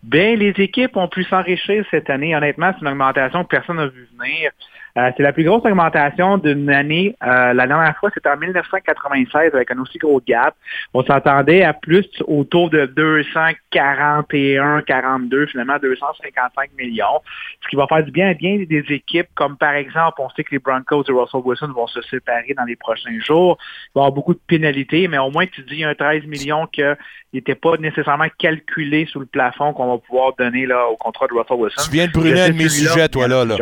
ben 0.04 0.38
les 0.38 0.54
équipes 0.58 0.98
ont 0.98 1.08
pu 1.08 1.24
s'enrichir 1.24 1.86
cette 1.92 2.10
année. 2.10 2.36
Honnêtement, 2.36 2.72
c'est 2.74 2.82
une 2.82 2.92
augmentation 2.92 3.44
que 3.44 3.50
personne 3.50 3.78
n'a 3.78 3.88
vu 3.88 4.08
venir. 4.18 4.52
Euh, 4.98 5.12
c'est 5.18 5.24
la 5.24 5.34
plus 5.34 5.44
grosse 5.44 5.66
augmentation 5.66 6.38
d'une 6.38 6.70
année. 6.70 7.16
Euh, 7.22 7.54
la 7.54 7.68
dernière 7.68 7.98
fois, 7.98 8.10
c'était 8.14 8.30
en 8.30 8.38
1996 8.38 9.54
avec 9.54 9.70
un 9.72 9.80
aussi 9.80 9.98
gros 9.98 10.22
gap. 10.26 10.56
On 10.94 11.04
s'attendait 11.04 11.64
à 11.64 11.74
plus 11.74 12.08
autour 12.28 12.70
de 12.70 12.86
241, 12.86 14.82
42, 14.84 15.48
finalement 15.48 15.78
255 15.82 16.70
millions. 16.78 17.22
Ce 17.62 17.68
qui 17.68 17.76
va 17.76 17.88
faire 17.88 18.04
du 18.06 18.12
bien 18.12 18.30
à 18.30 18.34
bien 18.34 18.64
des 18.70 18.86
équipes, 18.90 19.28
comme 19.36 19.58
par 19.58 19.74
exemple, 19.74 20.16
on 20.20 20.30
sait 20.30 20.46
que 20.46 20.52
les 20.52 20.60
Broncos 20.60 21.04
et 21.10 21.12
Russell 21.12 21.42
Wilson 21.44 21.74
vont 21.76 21.88
se 21.88 22.02
séparer 22.04 22.54
dans 22.56 22.64
les 22.64 22.78
prochains 22.78 23.20
jours. 23.20 23.58
Il 23.60 23.92
va 23.96 24.02
y 24.02 24.04
avoir 24.04 24.12
beaucoup 24.14 24.34
de 24.34 24.40
pénalités, 24.48 25.10
mais 25.10 25.18
au 25.18 25.30
moins 25.30 25.46
tu 25.46 25.62
dis 25.64 25.84
un 25.84 25.94
13 25.94 26.24
millions 26.26 26.68
qu'il 26.68 26.96
n'était 27.34 27.56
pas 27.56 27.76
nécessairement 27.78 28.28
calculé 28.40 29.06
sous 29.12 29.20
le 29.20 29.26
plafond 29.26 29.74
qu'on 29.74 29.92
va 29.92 29.98
pouvoir 29.98 30.34
donner 30.38 30.66
là, 30.66 30.88
au 30.88 30.96
contrat 30.96 31.28
de 31.28 31.34
Russell 31.34 31.58
Wilson. 31.58 31.82
Tu 31.84 31.92
viens 31.92 32.08
de 32.08 32.14
brûler 32.14 32.40
un 32.40 32.50
de 32.50 32.54
mes 32.54 32.70
sujets, 32.70 33.10
toi, 33.10 33.28
là. 33.28 33.44
là. 33.44 33.58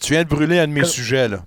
Tu 0.00 0.12
viens 0.12 0.24
de 0.24 0.28
brûler 0.28 0.58
un 0.58 0.66
de 0.66 0.72
mes 0.72 0.84
sujets, 0.84 1.28
là. 1.28 1.38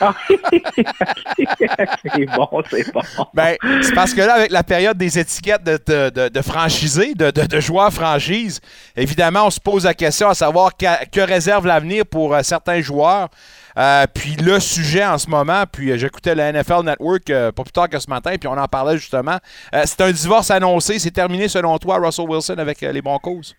c'est 0.28 2.26
bon, 2.26 2.48
c'est 2.70 2.92
bon. 2.92 3.02
Ben, 3.34 3.56
c'est 3.82 3.94
parce 3.94 4.14
que 4.14 4.20
là, 4.22 4.34
avec 4.34 4.50
la 4.50 4.62
période 4.62 4.96
des 4.96 5.18
étiquettes 5.18 5.62
de, 5.62 5.78
de, 5.86 6.28
de, 6.28 6.42
franchisés, 6.42 7.14
de, 7.14 7.30
de, 7.30 7.60
joueurs 7.60 7.92
franchise, 7.92 8.60
évidemment, 8.96 9.46
on 9.46 9.50
se 9.50 9.60
pose 9.60 9.84
la 9.84 9.94
question 9.94 10.28
à 10.28 10.34
savoir 10.34 10.72
que, 10.76 11.20
réserve 11.20 11.66
l'avenir 11.66 12.06
pour 12.06 12.34
euh, 12.34 12.42
certains 12.42 12.80
joueurs. 12.80 13.28
Euh, 13.76 14.06
puis 14.12 14.36
le 14.36 14.58
sujet 14.58 15.04
en 15.04 15.18
ce 15.18 15.28
moment, 15.28 15.64
puis 15.70 15.92
euh, 15.92 15.96
j'écoutais 15.96 16.34
le 16.34 16.50
NFL 16.50 16.82
Network 16.84 17.26
pas 17.26 17.62
plus 17.62 17.72
tard 17.72 17.88
que 17.88 17.98
ce 17.98 18.10
matin, 18.10 18.34
puis 18.38 18.48
on 18.48 18.58
en 18.58 18.66
parlait 18.66 18.96
justement. 18.96 19.38
c'est 19.84 20.00
un 20.00 20.10
divorce 20.10 20.50
annoncé. 20.50 20.98
C'est 20.98 21.10
terminé 21.10 21.46
selon 21.48 21.78
toi, 21.78 21.98
Russell 21.98 22.28
Wilson, 22.28 22.56
avec 22.58 22.80
les 22.80 23.02
Broncos? 23.02 23.54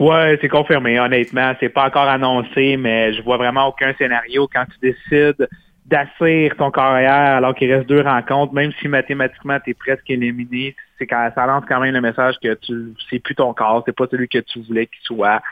Ouais, 0.00 0.38
c'est 0.40 0.48
confirmé, 0.48 0.98
honnêtement. 0.98 1.54
C'est 1.60 1.68
pas 1.68 1.86
encore 1.86 2.08
annoncé, 2.08 2.76
mais 2.76 3.12
je 3.14 3.22
vois 3.22 3.36
vraiment 3.36 3.68
aucun 3.68 3.94
scénario 3.94 4.48
quand 4.52 4.64
tu 4.66 4.90
décides 4.90 5.48
d'assir 5.86 6.56
ton 6.56 6.70
carrière 6.70 7.36
alors 7.36 7.54
qu'il 7.54 7.72
reste 7.72 7.86
deux 7.88 8.00
rencontres, 8.00 8.54
même 8.54 8.72
si 8.80 8.88
mathématiquement 8.88 9.58
tu 9.60 9.70
es 9.70 9.74
presque 9.74 10.08
éliminé, 10.08 10.74
c'est 10.98 11.06
quand 11.06 11.30
ça 11.34 11.46
lance 11.46 11.64
quand 11.68 11.80
même 11.80 11.92
le 11.92 12.00
message 12.00 12.36
que 12.42 12.54
tu 12.54 12.94
c'est 13.10 13.18
plus 13.18 13.34
ton 13.34 13.52
corps, 13.52 13.82
c'est 13.84 13.94
pas 13.94 14.06
celui 14.10 14.28
que 14.28 14.38
tu 14.38 14.60
voulais 14.62 14.86
qu'il 14.86 15.02
soit. 15.02 15.42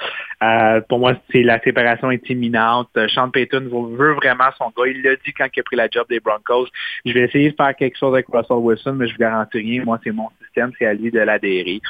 Euh, 0.43 0.81
pour 0.89 1.01
moi, 1.01 1.15
c'est 1.31 1.43
la 1.43 1.61
séparation 1.61 2.11
est 2.11 2.29
imminente. 2.31 2.89
Sean 3.09 3.31
Payton 3.31 3.69
veut 3.99 4.15
vraiment 4.15 4.51
son 4.57 4.73
gars. 4.77 4.89
Il 4.89 5.03
l'a 5.03 5.17
dit 5.17 5.33
quand 5.37 5.49
il 5.55 5.61
a 5.61 5.63
pris 5.63 5.77
la 5.77 5.89
job 5.91 6.07
des 6.09 6.21
Broncos. 6.21 6.69
Je 7.05 7.13
vais 7.13 7.23
essayer 7.23 7.51
de 7.51 7.57
faire 7.57 7.77
quelque 7.77 7.99
chose 7.99 8.15
avec 8.15 8.27
Russell 8.33 8.57
Wilson, 8.57 8.95
mais 8.95 9.09
je 9.09 9.13
vous 9.13 9.19
garantis 9.19 9.59
rien. 9.59 9.85
Moi, 9.85 9.99
c'est 10.03 10.13
mon 10.13 10.29
système, 10.53 10.73
c'est 10.79 10.87
à 10.87 10.95
lui 10.95 11.11
de 11.11 11.21
l'adhérer. 11.21 11.81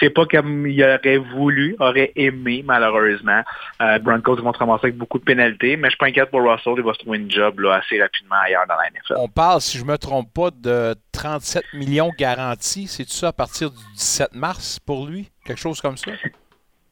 C'est 0.00 0.10
pas 0.10 0.26
comme 0.26 0.66
il 0.66 0.82
aurait 0.82 1.18
voulu, 1.18 1.76
aurait 1.78 2.12
aimé, 2.16 2.62
malheureusement. 2.66 3.42
Euh, 3.80 3.98
Broncos 3.98 4.36
vont 4.36 4.52
se 4.52 4.58
ramasser 4.58 4.86
avec 4.86 4.96
beaucoup 4.96 5.18
de 5.18 5.24
pénalités, 5.24 5.76
mais 5.76 5.88
je 5.88 5.90
suis 5.90 5.98
pas 5.98 6.06
inquiète 6.06 6.30
pour 6.30 6.42
Russell. 6.42 6.74
Il 6.76 6.82
va 6.82 6.92
se 6.92 6.98
trouver 6.98 7.18
une 7.18 7.30
job 7.30 7.60
assez 7.72 8.00
rapidement 8.00 8.36
ailleurs 8.44 8.66
dans 8.68 8.74
la 8.74 8.90
NFL. 8.90 9.14
On 9.18 9.28
parle, 9.28 9.60
si 9.60 9.78
je 9.78 9.84
me 9.84 9.96
trompe 9.96 10.32
pas, 10.32 10.50
de 10.50 10.94
37 11.12 11.64
millions 11.74 12.10
garantis 12.18 12.86
c'est 12.86 13.08
ça 13.08 13.28
à 13.28 13.32
partir 13.32 13.70
du 13.70 13.82
17 13.94 14.34
mars 14.34 14.78
pour 14.80 15.06
lui? 15.06 15.30
Quelque 15.44 15.58
chose 15.60 15.80
comme 15.80 15.96
ça? 15.96 16.10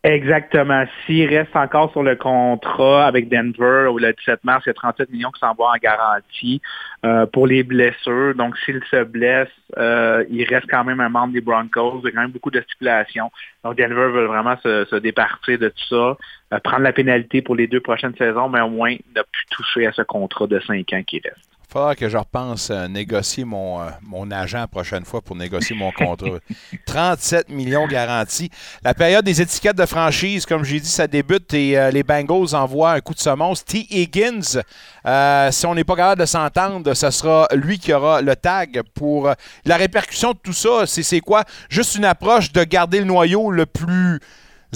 Exactement. 0.05 0.85
S'il 1.07 1.35
reste 1.35 1.57
encore 1.57 1.91
sur 1.93 2.03
le 2.03 2.15
contrat 2.15 3.07
avec 3.07 3.31
Denver 3.31 3.89
ou 3.91 3.99
le 3.99 4.13
17 4.13 4.45
mars, 4.45 4.63
il 4.67 4.69
y 4.69 4.71
a 4.71 4.75
37 4.75 5.09
millions 5.09 5.31
qui 5.31 5.41
s'en 5.41 5.55
vont 5.55 5.65
en 5.65 5.79
garantie 5.83 6.61
euh, 7.07 7.25
pour 7.25 7.47
les 7.47 7.63
blessures. 7.63 8.35
Donc, 8.35 8.55
s'il 8.59 8.83
se 8.91 9.03
blesse, 9.03 9.49
euh, 9.79 10.23
il 10.29 10.45
reste 10.45 10.67
quand 10.69 10.85
même 10.85 11.01
un 11.01 11.09
membre 11.09 11.33
des 11.33 11.41
Broncos. 11.41 12.01
Il 12.03 12.05
y 12.05 12.09
a 12.09 12.13
quand 12.13 12.21
même 12.21 12.33
beaucoup 12.33 12.51
de 12.51 12.61
stipulations. 12.61 13.33
Donc, 13.65 13.79
Denver 13.79 14.11
veut 14.13 14.27
vraiment 14.27 14.59
se, 14.63 14.95
départir 14.97 15.59
de 15.59 15.71
tout 15.71 15.85
ça, 15.89 16.19
euh, 16.53 16.61
prendre 16.63 16.83
la 16.83 16.93
pénalité 16.93 17.41
pour 17.41 17.57
les 17.57 17.67
deux 17.67 17.81
prochaines 17.81 18.15
saisons, 18.17 18.51
mais 18.51 18.61
au 18.61 18.69
moins 18.69 18.93
ne 18.93 19.23
plus 19.23 19.47
toucher 19.53 19.87
à 19.87 19.93
ce 19.93 20.03
contrat 20.03 20.47
de 20.47 20.61
5 20.61 20.93
ans 20.93 21.03
qui 21.03 21.23
reste 21.25 21.54
que 21.97 22.09
je 22.09 22.17
repense 22.17 22.71
à 22.71 22.87
négocier 22.87 23.45
mon, 23.45 23.81
euh, 23.81 23.87
mon 24.03 24.31
agent 24.31 24.59
la 24.59 24.69
prochaine 24.69 25.05
fois 25.05 25.21
pour 25.21 25.35
négocier 25.35 25.75
mon 25.75 25.91
contrat. 25.91 26.39
37 26.87 27.49
millions 27.49 27.87
garantis. 27.89 28.49
La 28.85 28.95
période 28.95 29.25
des 29.25 29.43
étiquettes 29.43 29.77
de 29.77 29.87
franchise, 29.87 30.47
comme 30.47 30.65
j'ai 30.65 30.79
dit, 30.79 30.89
ça 30.89 31.09
débute 31.09 31.53
et 31.53 31.77
euh, 31.77 31.91
les 31.91 32.05
Bengals 32.05 32.55
envoient 32.55 32.93
un 32.93 33.01
coup 33.01 33.15
de 33.15 33.19
semonce. 33.19 33.65
T. 33.65 33.87
Higgins, 33.91 34.61
euh, 35.05 35.51
si 35.51 35.67
on 35.67 35.75
n'est 35.75 35.85
pas 35.85 35.97
capable 35.97 36.21
de 36.21 36.27
s'entendre, 36.27 36.95
ce 36.95 37.11
sera 37.11 37.49
lui 37.53 37.79
qui 37.79 37.93
aura 37.93 38.23
le 38.23 38.37
tag 38.37 38.83
pour 38.95 39.33
la 39.65 39.77
répercussion 39.77 40.31
de 40.33 40.39
tout 40.39 40.53
ça. 40.53 40.87
C'est 40.87 41.21
quoi? 41.21 41.45
Juste 41.69 41.97
une 41.97 42.05
approche 42.05 42.53
de 42.53 42.63
garder 42.63 43.01
le 43.01 43.07
noyau 43.07 43.51
le 43.51 43.67
plus 43.67 44.21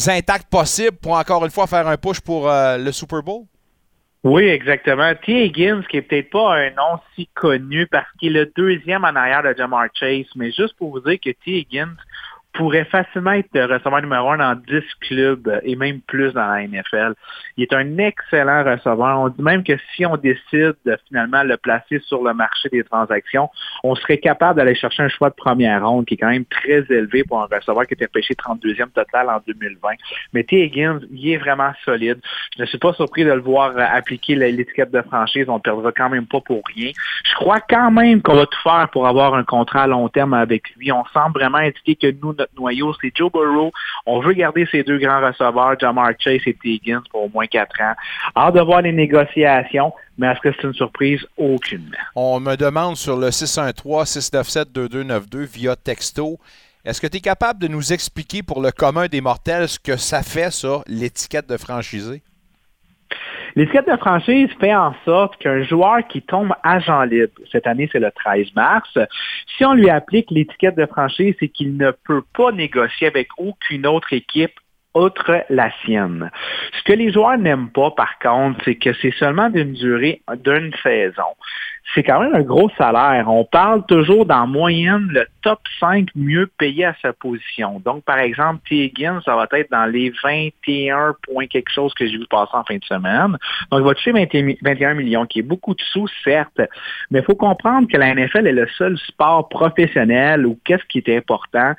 intact 0.08 0.48
possible 0.48 0.96
pour 0.96 1.12
encore 1.12 1.44
une 1.44 1.50
fois 1.50 1.68
faire 1.68 1.86
un 1.86 1.96
push 1.96 2.20
pour 2.20 2.48
le 2.48 2.90
Super 2.90 3.22
Bowl? 3.22 3.44
Oui, 4.24 4.44
exactement. 4.44 5.14
T. 5.14 5.44
Higgins, 5.44 5.82
qui 5.88 5.98
est 5.98 6.02
peut-être 6.02 6.30
pas 6.30 6.56
un 6.56 6.70
nom 6.70 6.98
si 7.14 7.28
connu 7.34 7.86
parce 7.86 8.10
qu'il 8.18 8.36
est 8.36 8.46
le 8.46 8.52
deuxième 8.56 9.04
en 9.04 9.14
arrière 9.14 9.44
de 9.44 9.54
Jamar 9.56 9.88
Chase, 9.94 10.26
mais 10.34 10.50
juste 10.50 10.76
pour 10.76 10.90
vous 10.90 11.00
dire 11.00 11.20
que 11.24 11.30
T. 11.30 11.58
Higgins 11.58 11.96
pourrait 12.52 12.84
facilement 12.86 13.32
être 13.32 13.48
receveur 13.52 14.02
numéro 14.02 14.30
un 14.30 14.38
dans 14.38 14.54
10 14.54 14.82
clubs 15.00 15.60
et 15.62 15.76
même 15.76 16.00
plus 16.00 16.32
dans 16.32 16.46
la 16.46 16.66
NFL. 16.66 17.14
Il 17.56 17.62
est 17.62 17.72
un 17.72 17.98
excellent 17.98 18.64
receveur. 18.64 19.20
On 19.20 19.28
dit 19.28 19.42
même 19.42 19.62
que 19.62 19.74
si 19.94 20.04
on 20.06 20.16
décide 20.16 20.74
de 20.84 20.98
finalement 21.06 21.42
le 21.42 21.56
placer 21.56 22.00
sur 22.00 22.22
le 22.22 22.34
marché 22.34 22.68
des 22.68 22.82
transactions, 22.84 23.48
on 23.84 23.94
serait 23.94 24.18
capable 24.18 24.58
d'aller 24.58 24.74
chercher 24.74 25.04
un 25.04 25.08
choix 25.08 25.30
de 25.30 25.34
première 25.34 25.86
ronde 25.86 26.06
qui 26.06 26.14
est 26.14 26.16
quand 26.16 26.30
même 26.30 26.46
très 26.46 26.84
élevé 26.90 27.22
pour 27.24 27.40
un 27.40 27.46
receveur 27.46 27.86
qui 27.86 27.94
était 27.94 28.08
pêché 28.08 28.34
32e 28.34 28.90
total 28.90 29.28
en 29.30 29.40
2020. 29.46 29.88
Mais 30.32 30.44
T. 30.44 30.64
Higgins, 30.64 31.00
il 31.10 31.30
est 31.30 31.36
vraiment 31.36 31.72
solide. 31.84 32.18
Je 32.56 32.62
ne 32.62 32.66
suis 32.66 32.78
pas 32.78 32.92
surpris 32.94 33.24
de 33.24 33.32
le 33.32 33.40
voir 33.40 33.72
appliquer 33.76 34.34
l'étiquette 34.34 34.90
de 34.90 35.02
franchise. 35.02 35.44
On 35.48 35.54
ne 35.54 35.60
perdra 35.60 35.92
quand 35.92 36.08
même 36.08 36.26
pas 36.26 36.40
pour 36.40 36.62
rien. 36.74 36.90
Je 37.24 37.34
crois 37.34 37.60
quand 37.60 37.90
même 37.90 38.22
qu'on 38.22 38.34
va 38.34 38.46
tout 38.46 38.62
faire 38.62 38.88
pour 38.92 39.06
avoir 39.06 39.34
un 39.34 39.44
contrat 39.44 39.82
à 39.82 39.86
long 39.86 40.08
terme 40.08 40.34
avec 40.34 40.74
lui. 40.76 40.90
On 40.92 41.04
semble 41.12 41.38
vraiment 41.38 41.58
indiquer 41.58 41.96
que 41.96 42.14
nous, 42.22 42.34
notre 42.38 42.54
noyau, 42.56 42.94
c'est 43.00 43.12
Joe 43.14 43.30
Burrow. 43.30 43.70
On 44.06 44.20
veut 44.20 44.32
garder 44.32 44.66
ces 44.70 44.82
deux 44.82 44.98
grands 44.98 45.20
receveurs, 45.20 45.78
Jamar 45.78 46.12
Chase 46.18 46.40
et 46.46 46.54
T. 46.54 46.74
Higgins, 46.74 47.02
pour 47.10 47.24
au 47.24 47.28
moins 47.28 47.46
quatre 47.46 47.78
ans. 47.80 47.94
Hâte 48.36 48.54
de 48.54 48.60
voir 48.60 48.82
les 48.82 48.92
négociations, 48.92 49.92
mais 50.16 50.28
est-ce 50.28 50.40
que 50.40 50.52
c'est 50.52 50.62
une 50.66 50.74
surprise? 50.74 51.20
Aucune. 51.36 51.94
On 52.14 52.38
me 52.40 52.56
demande 52.56 52.96
sur 52.96 53.16
le 53.16 53.30
613-697-2292 53.30 55.44
via 55.44 55.76
texto. 55.76 56.38
Est-ce 56.84 57.00
que 57.00 57.06
tu 57.06 57.18
es 57.18 57.20
capable 57.20 57.60
de 57.60 57.68
nous 57.68 57.92
expliquer 57.92 58.42
pour 58.42 58.60
le 58.62 58.72
commun 58.72 59.06
des 59.08 59.20
mortels 59.20 59.68
ce 59.68 59.78
que 59.78 59.96
ça 59.96 60.22
fait, 60.22 60.50
ça, 60.50 60.82
l'étiquette 60.86 61.48
de 61.48 61.56
franchisé? 61.56 62.22
L'étiquette 63.58 63.88
de 63.88 63.96
franchise 63.96 64.48
fait 64.60 64.72
en 64.72 64.94
sorte 65.04 65.36
qu'un 65.38 65.64
joueur 65.64 66.06
qui 66.06 66.22
tombe 66.22 66.54
agent 66.62 67.02
libre, 67.02 67.32
cette 67.50 67.66
année 67.66 67.88
c'est 67.90 67.98
le 67.98 68.12
13 68.12 68.54
mars, 68.54 68.88
si 69.56 69.64
on 69.64 69.74
lui 69.74 69.90
applique 69.90 70.30
l'étiquette 70.30 70.76
de 70.76 70.86
franchise, 70.86 71.34
c'est 71.40 71.48
qu'il 71.48 71.76
ne 71.76 71.90
peut 71.90 72.22
pas 72.36 72.52
négocier 72.52 73.08
avec 73.08 73.26
aucune 73.36 73.84
autre 73.84 74.12
équipe 74.12 74.52
outre 74.94 75.44
la 75.50 75.72
sienne. 75.84 76.30
Ce 76.78 76.84
que 76.84 76.92
les 76.92 77.10
joueurs 77.10 77.36
n'aiment 77.36 77.70
pas, 77.70 77.90
par 77.90 78.20
contre, 78.20 78.60
c'est 78.64 78.76
que 78.76 78.92
c'est 79.02 79.14
seulement 79.14 79.50
d'une 79.50 79.72
durée 79.72 80.22
d'une 80.36 80.72
saison 80.84 81.34
c'est 81.94 82.02
quand 82.02 82.20
même 82.20 82.34
un 82.34 82.42
gros 82.42 82.70
salaire. 82.76 83.28
On 83.28 83.44
parle 83.44 83.84
toujours 83.86 84.26
dans 84.26 84.46
moyenne 84.46 85.08
le 85.10 85.26
top 85.42 85.60
5 85.80 86.08
mieux 86.14 86.50
payé 86.58 86.84
à 86.84 86.94
sa 87.00 87.12
position. 87.12 87.80
Donc, 87.84 88.04
par 88.04 88.18
exemple, 88.18 88.60
T. 88.68 88.84
Higgins, 88.84 89.20
ça 89.24 89.34
va 89.34 89.46
être 89.52 89.70
dans 89.70 89.86
les 89.86 90.12
21 90.22 91.14
points 91.22 91.46
quelque 91.46 91.70
chose 91.70 91.94
que 91.94 92.06
j'ai 92.06 92.18
vu 92.18 92.26
passer 92.28 92.52
en 92.54 92.64
fin 92.64 92.76
de 92.76 92.84
semaine. 92.84 93.36
Donc, 93.70 93.80
il 93.80 93.84
va 93.84 93.94
toucher 93.94 94.12
21 94.12 94.94
millions, 94.94 95.26
qui 95.26 95.38
est 95.38 95.42
beaucoup 95.42 95.74
de 95.74 95.80
sous, 95.92 96.08
certes. 96.24 96.60
Mais 97.10 97.20
il 97.20 97.24
faut 97.24 97.36
comprendre 97.36 97.88
que 97.88 97.96
la 97.96 98.14
NFL 98.14 98.46
est 98.46 98.52
le 98.52 98.68
seul 98.76 98.98
sport 98.98 99.48
professionnel 99.48 100.46
où 100.46 100.58
qu'est-ce 100.64 100.84
qui 100.88 100.98
est 100.98 101.16
important, 101.16 101.74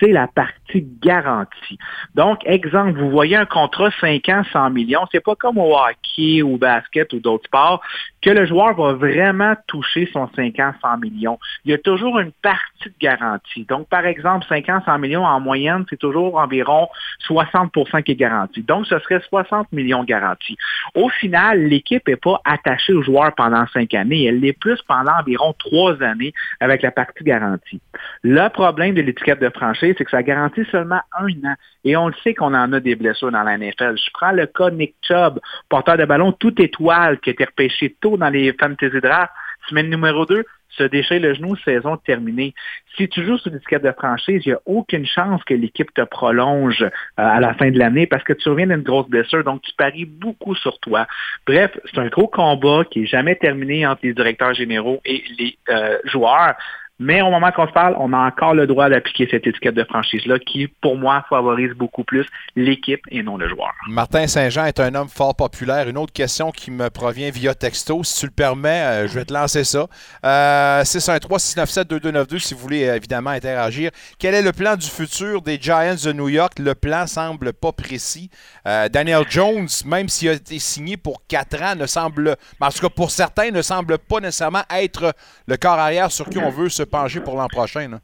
c'est 0.00 0.12
la 0.12 0.26
partie 0.26 0.86
garantie. 1.02 1.78
Donc, 2.14 2.40
exemple, 2.46 2.98
vous 2.98 3.10
voyez 3.10 3.36
un 3.36 3.46
contrat 3.46 3.90
5 4.00 4.28
ans, 4.28 4.42
100 4.52 4.70
millions, 4.70 5.06
c'est 5.12 5.20
pas 5.20 5.34
comme 5.34 5.58
au 5.58 5.76
hockey 5.76 6.42
ou 6.42 6.54
au 6.54 6.58
basket 6.58 7.12
ou 7.12 7.20
d'autres 7.20 7.46
sports 7.46 7.82
que 8.22 8.30
le 8.30 8.46
joueur 8.46 8.74
va 8.74 8.94
vraiment 8.94 9.54
toucher 9.66 10.08
son 10.12 10.28
5 10.34 10.58
ans, 10.58 10.72
100 10.80 10.98
millions. 10.98 11.38
Il 11.64 11.70
y 11.70 11.74
a 11.74 11.78
toujours 11.78 12.18
une 12.18 12.32
partie 12.32 12.86
de 12.86 12.94
garantie. 12.98 13.64
Donc, 13.68 13.88
par 13.88 14.06
exemple, 14.06 14.46
5 14.48 14.68
ans, 14.70 14.80
100 14.84 14.98
millions 14.98 15.24
en 15.24 15.40
moyenne, 15.40 15.84
c'est 15.90 15.98
toujours 15.98 16.36
environ 16.36 16.88
60% 17.28 18.02
qui 18.02 18.12
est 18.12 18.16
garanti. 18.16 18.62
Donc, 18.62 18.86
ce 18.86 18.98
serait 19.00 19.20
60 19.28 19.70
millions 19.72 20.04
garantis. 20.04 20.56
Au 20.94 21.10
final, 21.10 21.66
l'équipe 21.66 22.06
n'est 22.08 22.16
pas 22.16 22.40
attachée 22.44 22.94
au 22.94 23.02
joueur 23.02 23.34
pendant 23.34 23.66
5 23.66 23.92
années. 23.92 24.24
Elle 24.24 24.40
l'est 24.40 24.58
plus 24.58 24.80
pendant 24.88 25.12
environ 25.20 25.54
3 25.58 26.02
années 26.02 26.32
avec 26.60 26.80
la 26.80 26.90
partie 26.90 27.24
garantie. 27.24 27.80
Le 28.22 28.48
problème 28.48 28.94
de 28.94 29.02
l'étiquette 29.02 29.40
de 29.40 29.50
franchise, 29.50 29.73
c'est 29.80 30.04
que 30.04 30.10
ça 30.10 30.22
garantit 30.22 30.64
seulement 30.70 31.00
un 31.18 31.28
an. 31.28 31.54
Et 31.84 31.96
on 31.96 32.08
le 32.08 32.14
sait 32.22 32.34
qu'on 32.34 32.54
en 32.54 32.72
a 32.72 32.80
des 32.80 32.94
blessures 32.94 33.30
dans 33.30 33.42
la 33.42 33.58
NFL. 33.58 33.96
Je 33.96 34.10
prends 34.12 34.32
le 34.32 34.46
cas 34.46 34.70
Nick 34.70 34.94
Chubb, 35.02 35.40
porteur 35.68 35.96
de 35.96 36.04
ballon 36.04 36.32
tout 36.32 36.60
étoile 36.60 37.18
qui 37.20 37.30
a 37.30 37.32
été 37.32 37.44
repêché 37.44 37.96
tôt 38.00 38.16
dans 38.16 38.30
les 38.30 38.52
fantasy 38.52 39.00
drafts. 39.00 39.32
Semaine 39.68 39.88
numéro 39.88 40.26
2, 40.26 40.44
se 40.76 40.84
déchire 40.84 41.20
le 41.20 41.34
genou, 41.34 41.56
saison 41.56 41.96
terminée. 41.96 42.54
Si 42.96 43.08
tu 43.08 43.24
joues 43.24 43.38
sur 43.38 43.50
l'étiquette 43.50 43.82
de 43.82 43.92
franchise, 43.92 44.42
il 44.44 44.48
n'y 44.48 44.54
a 44.54 44.60
aucune 44.66 45.06
chance 45.06 45.42
que 45.44 45.54
l'équipe 45.54 45.92
te 45.94 46.02
prolonge 46.02 46.82
euh, 46.82 46.88
à 47.16 47.40
la 47.40 47.54
fin 47.54 47.70
de 47.70 47.78
l'année 47.78 48.06
parce 48.06 48.24
que 48.24 48.32
tu 48.32 48.48
reviens 48.48 48.66
d'une 48.66 48.82
grosse 48.82 49.08
blessure, 49.08 49.44
donc 49.44 49.62
tu 49.62 49.72
paries 49.76 50.04
beaucoup 50.04 50.54
sur 50.54 50.78
toi. 50.80 51.06
Bref, 51.46 51.76
c'est 51.86 51.98
un 51.98 52.08
gros 52.08 52.28
combat 52.28 52.84
qui 52.90 53.00
n'est 53.00 53.06
jamais 53.06 53.36
terminé 53.36 53.86
entre 53.86 54.00
les 54.02 54.14
directeurs 54.14 54.54
généraux 54.54 55.00
et 55.04 55.22
les 55.38 55.56
euh, 55.70 55.98
joueurs. 56.04 56.54
Mais 57.00 57.22
au 57.22 57.30
moment 57.30 57.50
qu'on 57.50 57.66
se 57.66 57.72
parle, 57.72 57.96
on 57.98 58.12
a 58.12 58.18
encore 58.18 58.54
le 58.54 58.68
droit 58.68 58.88
d'appliquer 58.88 59.26
cette 59.28 59.46
étiquette 59.46 59.74
de 59.74 59.82
franchise-là 59.82 60.38
qui, 60.38 60.68
pour 60.68 60.96
moi, 60.96 61.24
favorise 61.28 61.72
beaucoup 61.72 62.04
plus 62.04 62.24
l'équipe 62.54 63.00
et 63.10 63.24
non 63.24 63.36
le 63.36 63.48
joueur. 63.48 63.72
Martin 63.88 64.28
Saint-Jean 64.28 64.66
est 64.66 64.78
un 64.78 64.94
homme 64.94 65.08
fort 65.08 65.34
populaire. 65.34 65.88
Une 65.88 65.98
autre 65.98 66.12
question 66.12 66.52
qui 66.52 66.70
me 66.70 66.90
provient 66.90 67.30
via 67.30 67.52
texto, 67.54 68.04
si 68.04 68.20
tu 68.20 68.26
le 68.26 68.32
permets, 68.32 68.82
euh, 68.82 69.08
je 69.08 69.14
vais 69.14 69.24
te 69.24 69.34
lancer 69.34 69.64
ça. 69.64 69.88
Euh, 70.24 70.82
613-697-2292 70.84 72.38
si 72.38 72.54
vous 72.54 72.60
voulez 72.60 72.86
euh, 72.86 72.94
évidemment 72.94 73.30
interagir. 73.30 73.90
Quel 74.20 74.34
est 74.34 74.42
le 74.42 74.52
plan 74.52 74.76
du 74.76 74.86
futur 74.86 75.42
des 75.42 75.58
Giants 75.60 75.96
de 76.00 76.12
New 76.12 76.28
York? 76.28 76.60
Le 76.60 76.76
plan 76.76 77.08
semble 77.08 77.52
pas 77.54 77.72
précis. 77.72 78.30
Euh, 78.68 78.88
Daniel 78.88 79.24
Jones, 79.28 79.66
même 79.84 80.08
s'il 80.08 80.28
a 80.28 80.32
été 80.34 80.60
signé 80.60 80.96
pour 80.96 81.22
4 81.26 81.62
ans, 81.62 81.74
ne 81.74 81.86
semble, 81.86 82.36
en 82.60 82.68
tout 82.68 82.78
cas 82.78 82.88
pour 82.88 83.10
certains, 83.10 83.50
ne 83.50 83.62
semble 83.62 83.98
pas 83.98 84.20
nécessairement 84.20 84.62
être 84.70 85.12
le 85.48 85.56
corps 85.56 85.72
arrière 85.78 86.12
sur 86.12 86.28
qui 86.28 86.38
on 86.38 86.50
veut 86.50 86.68
se 86.68 86.83
pencher 86.84 87.20
pour 87.20 87.36
l'an 87.36 87.48
prochain? 87.48 87.98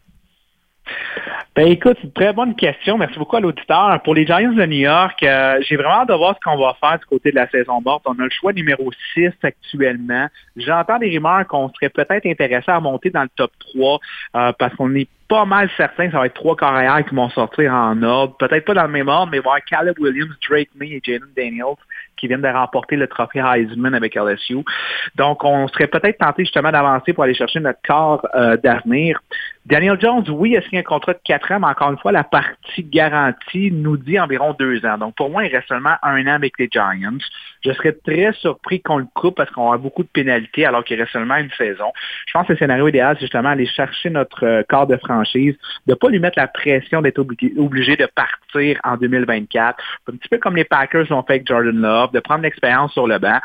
Ben 1.56 1.66
écoute, 1.66 1.96
c'est 2.00 2.06
une 2.06 2.12
très 2.12 2.32
bonne 2.32 2.54
question. 2.54 2.96
Merci 2.96 3.18
beaucoup 3.18 3.36
à 3.36 3.40
l'auditeur. 3.40 4.00
Pour 4.04 4.14
les 4.14 4.24
Giants 4.24 4.52
de 4.52 4.66
New 4.66 4.78
York, 4.78 5.20
euh, 5.22 5.60
j'ai 5.62 5.76
vraiment 5.76 6.02
hâte 6.02 6.08
de 6.08 6.14
voir 6.14 6.36
ce 6.36 6.40
qu'on 6.40 6.56
va 6.56 6.76
faire 6.80 6.98
du 6.98 7.04
côté 7.06 7.32
de 7.32 7.36
la 7.36 7.48
saison 7.48 7.80
morte. 7.80 8.04
On 8.06 8.12
a 8.12 8.22
le 8.22 8.30
choix 8.30 8.52
numéro 8.52 8.90
6 9.14 9.30
actuellement. 9.42 10.28
J'entends 10.56 10.98
des 10.98 11.10
rumeurs 11.10 11.46
qu'on 11.48 11.68
serait 11.70 11.88
peut-être 11.88 12.24
intéressé 12.24 12.70
à 12.70 12.78
monter 12.78 13.10
dans 13.10 13.24
le 13.24 13.28
top 13.34 13.50
3 13.74 13.98
euh, 14.36 14.52
parce 14.58 14.74
qu'on 14.76 14.94
est 14.94 15.08
pas 15.28 15.44
mal 15.44 15.68
certain 15.76 16.06
que 16.06 16.12
ça 16.12 16.18
va 16.18 16.26
être 16.26 16.34
trois 16.34 16.56
carrières 16.56 17.04
qui 17.04 17.14
vont 17.14 17.30
sortir 17.30 17.72
en 17.72 18.00
ordre. 18.02 18.36
Peut-être 18.36 18.64
pas 18.64 18.74
dans 18.74 18.82
le 18.86 18.88
même 18.88 19.08
ordre, 19.08 19.30
mais 19.30 19.38
voir 19.38 19.58
Caleb 19.64 19.98
Williams, 19.98 20.34
Drake 20.48 20.70
May 20.74 20.88
et 20.88 21.00
Jaden 21.04 21.28
Daniels 21.36 21.76
qui 22.20 22.28
viennent 22.28 22.42
de 22.42 22.48
remporter 22.48 22.96
le 22.96 23.06
trophée 23.06 23.40
Heisman 23.40 23.94
avec 23.94 24.14
LSU. 24.14 24.58
Donc, 25.16 25.44
on 25.44 25.66
serait 25.68 25.86
peut-être 25.86 26.18
tenté 26.18 26.44
justement 26.44 26.70
d'avancer 26.70 27.12
pour 27.12 27.24
aller 27.24 27.34
chercher 27.34 27.60
notre 27.60 27.80
corps 27.86 28.26
euh, 28.34 28.56
d'avenir. 28.56 29.20
Daniel 29.66 29.98
Jones, 30.00 30.24
oui, 30.30 30.56
a 30.56 30.62
signé 30.62 30.78
un 30.78 30.82
contrat 30.82 31.12
de 31.12 31.20
4 31.24 31.52
ans, 31.52 31.60
mais 31.60 31.66
encore 31.68 31.90
une 31.90 31.98
fois, 31.98 32.12
la 32.12 32.24
partie 32.24 32.82
garantie 32.82 33.70
nous 33.70 33.96
dit 33.96 34.18
environ 34.18 34.54
deux 34.58 34.84
ans. 34.86 34.98
Donc, 34.98 35.14
pour 35.14 35.30
moi, 35.30 35.44
il 35.44 35.54
reste 35.54 35.68
seulement 35.68 35.96
un 36.02 36.26
an 36.26 36.34
avec 36.34 36.58
les 36.58 36.68
Giants. 36.70 37.18
Je 37.64 37.72
serais 37.72 37.92
très 37.92 38.32
surpris 38.32 38.80
qu'on 38.80 38.98
le 38.98 39.06
coupe 39.14 39.36
parce 39.36 39.50
qu'on 39.50 39.70
a 39.70 39.78
beaucoup 39.78 40.02
de 40.02 40.08
pénalités 40.08 40.64
alors 40.64 40.82
qu'il 40.82 40.98
reste 40.98 41.12
seulement 41.12 41.36
une 41.36 41.50
saison. 41.52 41.92
Je 42.26 42.32
pense 42.32 42.46
que 42.46 42.52
le 42.54 42.58
scénario 42.58 42.88
idéal, 42.88 43.16
c'est 43.16 43.26
justement 43.26 43.50
aller 43.50 43.66
chercher 43.66 44.10
notre 44.10 44.44
euh, 44.44 44.62
corps 44.68 44.86
de 44.86 44.96
franchise, 44.96 45.54
de 45.86 45.92
ne 45.92 45.94
pas 45.94 46.08
lui 46.08 46.18
mettre 46.18 46.38
la 46.38 46.48
pression 46.48 47.02
d'être 47.02 47.18
obligé, 47.18 47.96
de 47.96 48.06
partir 48.06 48.80
en 48.82 48.96
2024. 48.96 49.78
Un 50.08 50.16
petit 50.16 50.28
peu 50.28 50.38
comme 50.38 50.56
les 50.56 50.64
Packers 50.64 51.06
l'ont 51.10 51.22
fait 51.22 51.34
avec 51.34 51.46
Jordan 51.46 51.80
Love, 51.80 52.09
de 52.12 52.20
prendre 52.20 52.42
l'expérience 52.42 52.92
sur 52.92 53.06
le 53.06 53.18
banc. 53.18 53.38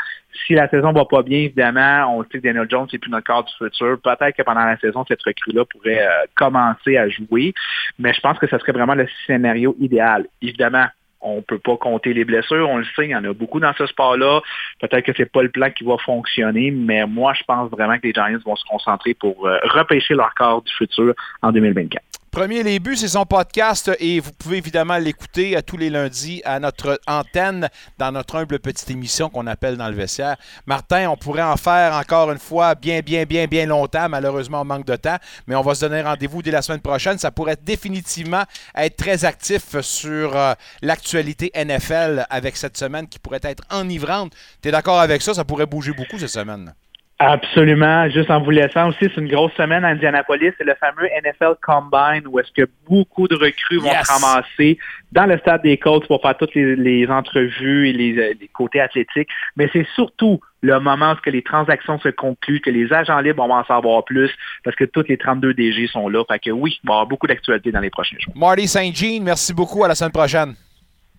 Si 0.46 0.54
la 0.54 0.68
saison 0.70 0.92
va 0.92 1.06
pas 1.06 1.24
bien, 1.24 1.40
évidemment, 1.40 2.18
on 2.18 2.24
sait 2.24 2.40
que 2.40 2.48
Daniel 2.48 2.68
Jones 2.70 2.88
n'est 2.92 3.00
plus 3.00 3.10
notre 3.10 3.26
corps 3.26 3.44
du 3.44 3.54
futur. 3.58 3.98
Peut-être 4.02 4.36
que 4.36 4.44
pendant 4.44 4.66
la 4.66 4.78
saison, 4.78 5.06
cette 5.08 5.22
recrue-là 5.24 5.64
pourrait 5.66 6.06
euh, 6.06 6.26
commencer 6.36 6.98
à 6.98 7.08
jouer. 7.10 7.54
Mais 8.00 8.14
je 8.14 8.20
pense 8.22 8.38
que 8.38 8.48
ce 8.48 8.58
serait 8.58 8.74
vraiment 8.74 8.96
le 8.96 9.08
scénario 9.26 9.76
idéal. 9.80 10.28
Évidemment, 10.42 10.86
on 11.26 11.38
ne 11.38 11.42
peut 11.42 11.60
pas 11.60 11.76
compter 11.78 12.14
les 12.14 12.24
blessures, 12.24 12.70
on 12.70 12.78
le 12.78 12.86
sait, 12.96 13.06
il 13.06 13.10
y 13.10 13.16
en 13.16 13.24
a 13.24 13.34
beaucoup 13.34 13.60
dans 13.60 13.74
ce 13.74 13.88
sport-là. 13.88 14.42
Peut-être 14.80 15.06
que 15.06 15.14
ce 15.14 15.24
n'est 15.24 15.28
pas 15.28 15.42
le 15.42 15.50
plan 15.50 15.72
qui 15.72 15.84
va 15.84 15.98
fonctionner, 15.98 16.72
mais 16.72 17.06
moi, 17.08 17.34
je 17.34 17.44
pense 17.44 17.70
vraiment 17.72 17.98
que 17.98 18.04
les 18.04 18.14
Giants 18.14 18.38
vont 18.46 18.56
se 18.56 18.66
concentrer 18.66 19.16
pour 19.16 19.48
euh, 19.48 19.58
repêcher 19.64 20.14
leur 20.14 20.34
corps 20.36 20.62
du 20.62 20.72
futur 20.74 21.14
en 21.42 21.52
2024. 21.52 22.04
Premier 22.36 22.64
Les 22.64 22.80
Buts, 22.80 22.98
c'est 22.98 23.08
son 23.08 23.26
podcast 23.26 23.90
et 23.98 24.20
vous 24.20 24.34
pouvez 24.34 24.58
évidemment 24.58 24.98
l'écouter 24.98 25.56
à 25.56 25.62
tous 25.62 25.78
les 25.78 25.90
lundis 25.90 26.42
à 26.44 26.60
notre 26.60 27.00
antenne 27.08 27.70
dans 27.98 28.12
notre 28.12 28.36
humble 28.36 28.60
petite 28.60 28.90
émission 28.90 29.30
qu'on 29.30 29.48
appelle 29.48 29.78
dans 29.78 29.88
le 29.88 29.96
vestiaire. 29.96 30.36
Martin, 30.66 31.10
on 31.10 31.16
pourrait 31.16 31.44
en 31.44 31.56
faire 31.56 31.94
encore 31.94 32.30
une 32.34 32.38
fois 32.38 32.76
bien, 32.76 33.00
bien, 33.00 33.24
bien, 33.24 33.48
bien 33.48 33.66
longtemps. 33.66 34.10
Malheureusement, 34.10 34.64
on 34.64 34.66
manque 34.66 34.86
de 34.86 34.98
temps, 34.98 35.16
mais 35.48 35.56
on 35.56 35.62
va 35.62 35.76
se 35.76 35.86
donner 35.86 36.02
rendez-vous 36.02 36.42
dès 36.42 36.52
la 36.52 36.62
semaine 36.62 36.82
prochaine. 36.82 37.18
Ça 37.18 37.32
pourrait 37.32 37.56
définitivement 37.56 38.44
être 38.76 38.98
très 38.98 39.24
actif 39.24 39.80
sur 39.80 40.36
euh, 40.36 40.56
l'actualité 40.82 41.54
NFL 41.56 42.26
avec 42.30 42.58
cette 42.58 42.76
semaine 42.78 43.08
qui 43.08 43.18
pourrait 43.18 43.40
être 43.44 43.64
enivrante. 43.72 44.34
Tu 44.62 44.68
es 44.68 44.72
d'accord 44.74 45.00
avec 45.00 45.22
ça? 45.22 45.34
Ça 45.34 45.46
pourrait 45.46 45.68
bouger 45.68 45.94
beaucoup 45.94 46.20
cette 46.20 46.28
semaine. 46.28 46.74
Absolument. 47.20 48.10
Juste 48.10 48.30
en 48.30 48.42
vous 48.42 48.52
laissant 48.52 48.90
aussi, 48.90 49.00
c'est 49.02 49.18
une 49.18 49.30
grosse 49.30 49.54
semaine 49.54 49.86
à 49.86 49.90
Indianapolis. 49.90 50.52
C'est 50.58 50.66
le 50.66 50.76
fameux 50.76 51.08
NFL 51.24 51.56
Combine 51.62 52.28
où 52.28 52.40
est-ce 52.40 52.52
que 52.52 52.70
beaucoup 52.90 53.30
de 53.30 53.36
recrues 53.36 53.78
vont 53.78 53.90
se 53.90 54.12
ramasser 54.12 54.78
dans 55.14 55.26
le 55.26 55.38
stade 55.38 55.62
des 55.62 55.78
Colts 55.78 56.08
pour 56.08 56.22
faire 56.22 56.36
toutes 56.36 56.56
les, 56.56 57.08
entrevues 57.08 57.90
et 57.90 57.94
les, 57.94 58.50
côtés 58.54 58.82
athlétiques. 58.82 59.30
Mais 59.56 59.70
c'est 59.72 59.88
surtout 59.96 60.42
le 60.60 60.78
moment 60.82 61.14
où 61.14 61.30
les 61.30 61.42
transactions 61.42 62.00
se 62.00 62.10
concluent, 62.10 62.60
que 62.60 62.70
les 62.70 62.92
agents 62.92 63.20
libres 63.20 63.48
vont 63.48 63.54
en 63.54 63.64
savoir 63.64 64.04
plus 64.04 64.32
parce 64.66 64.76
que 64.76 64.84
toutes 64.84 65.08
les 65.08 65.18
32 65.18 65.54
DG 65.54 65.88
sont 65.88 66.10
là. 66.10 66.26
Fait 66.30 66.40
que 66.40 66.50
oui, 66.50 66.80
il 66.84 66.88
va 66.88 66.94
y 66.94 66.96
avoir 66.96 67.08
beaucoup 67.08 67.28
d'actualités 67.28 67.72
dans 67.72 67.80
les 67.80 67.92
prochains 67.92 68.18
jours. 68.20 68.34
Marty 68.36 68.68
St. 68.68 68.94
Jean, 68.94 69.24
merci 69.24 69.54
beaucoup. 69.54 69.86
À 69.86 69.88
la 69.88 69.96
semaine 69.96 70.12
prochaine. 70.12 70.56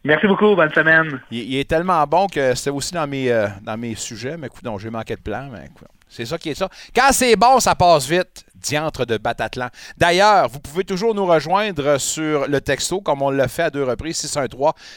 Merci 0.06 0.28
beaucoup, 0.28 0.54
bonne 0.54 0.72
semaine. 0.72 1.20
Il, 1.32 1.56
est 1.56 1.68
tellement 1.68 2.06
bon 2.06 2.28
que 2.28 2.54
c'était 2.54 2.70
aussi 2.70 2.94
dans 2.94 3.08
mes, 3.08 3.28
euh, 3.32 3.48
dans 3.60 3.76
mes 3.76 3.96
sujets, 3.96 4.36
mais 4.36 4.46
écoute, 4.46 4.62
j'ai 4.78 4.88
manqué 4.88 5.16
de 5.16 5.20
plan, 5.20 5.48
mais 5.50 5.68
c'est 6.08 6.24
ça 6.24 6.38
qui 6.38 6.50
est 6.50 6.54
ça. 6.54 6.68
Quand 6.94 7.08
c'est 7.10 7.34
bon, 7.34 7.58
ça 7.58 7.74
passe 7.74 8.08
vite 8.08 8.46
diantre 8.54 9.04
de 9.04 9.16
Batatlan. 9.18 9.68
D'ailleurs, 9.96 10.48
vous 10.48 10.60
pouvez 10.60 10.84
toujours 10.84 11.12
nous 11.14 11.26
rejoindre 11.26 11.98
sur 11.98 12.46
le 12.46 12.60
texto, 12.60 13.00
comme 13.00 13.22
on 13.22 13.30
l'a 13.30 13.48
fait 13.48 13.64
à 13.64 13.70
deux 13.70 13.82
reprises, 13.82 14.24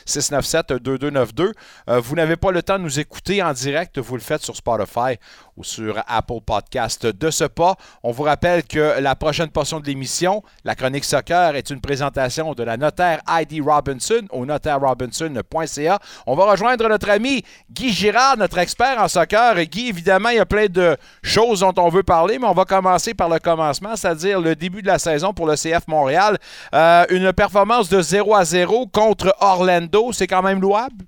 613-697-2292. 0.08 1.54
Euh, 1.90 2.00
vous 2.00 2.16
n'avez 2.16 2.36
pas 2.36 2.52
le 2.52 2.62
temps 2.62 2.78
de 2.78 2.84
nous 2.84 3.00
écouter 3.00 3.42
en 3.42 3.54
direct, 3.54 3.98
vous 3.98 4.16
le 4.16 4.22
faites 4.22 4.44
sur 4.44 4.56
Spotify 4.56 5.18
sur 5.62 6.02
Apple 6.08 6.42
Podcast. 6.46 7.06
De 7.06 7.30
ce 7.32 7.44
pas, 7.44 7.76
on 8.04 8.12
vous 8.12 8.24
rappelle 8.24 8.64
que 8.64 9.00
la 9.00 9.16
prochaine 9.16 9.50
portion 9.50 9.80
de 9.80 9.86
l'émission, 9.86 10.44
la 10.64 10.76
chronique 10.76 11.06
soccer, 11.06 11.56
est 11.56 11.70
une 11.70 11.82
présentation 11.82 12.54
de 12.54 12.64
la 12.64 12.78
notaire 12.78 13.22
Heidi 13.28 13.62
Robinson 13.62 14.22
au 14.32 14.46
notaireRobinson.ca. 14.46 16.00
On 16.28 16.36
va 16.36 16.52
rejoindre 16.52 16.88
notre 16.88 17.10
ami 17.10 17.44
Guy 17.72 17.92
Girard, 17.92 18.38
notre 18.38 18.58
expert 18.58 19.00
en 19.00 19.08
soccer. 19.08 19.56
Guy, 19.66 19.90
évidemment, 19.90 20.30
il 20.30 20.38
y 20.38 20.40
a 20.40 20.46
plein 20.46 20.68
de 20.68 20.98
choses 21.22 21.62
dont 21.62 21.74
on 21.78 21.90
veut 21.90 22.04
parler, 22.04 22.40
mais 22.40 22.48
on 22.48 22.54
va 22.54 22.66
commencer 22.66 23.14
par 23.14 23.30
le 23.30 23.40
commencement, 23.40 23.96
c'est-à-dire 23.96 24.40
le 24.42 24.56
début 24.56 24.82
de 24.82 24.88
la 24.88 25.00
saison 25.00 25.34
pour 25.34 25.48
le 25.48 25.56
CF 25.56 25.88
Montréal. 25.88 26.38
Euh, 26.74 27.06
une 27.10 27.34
performance 27.34 27.90
de 27.90 28.02
0 28.02 28.36
à 28.36 28.46
0 28.46 28.88
contre 28.88 29.36
Orlando, 29.40 30.12
c'est 30.12 30.28
quand 30.28 30.42
même 30.42 30.62
louable? 30.62 31.06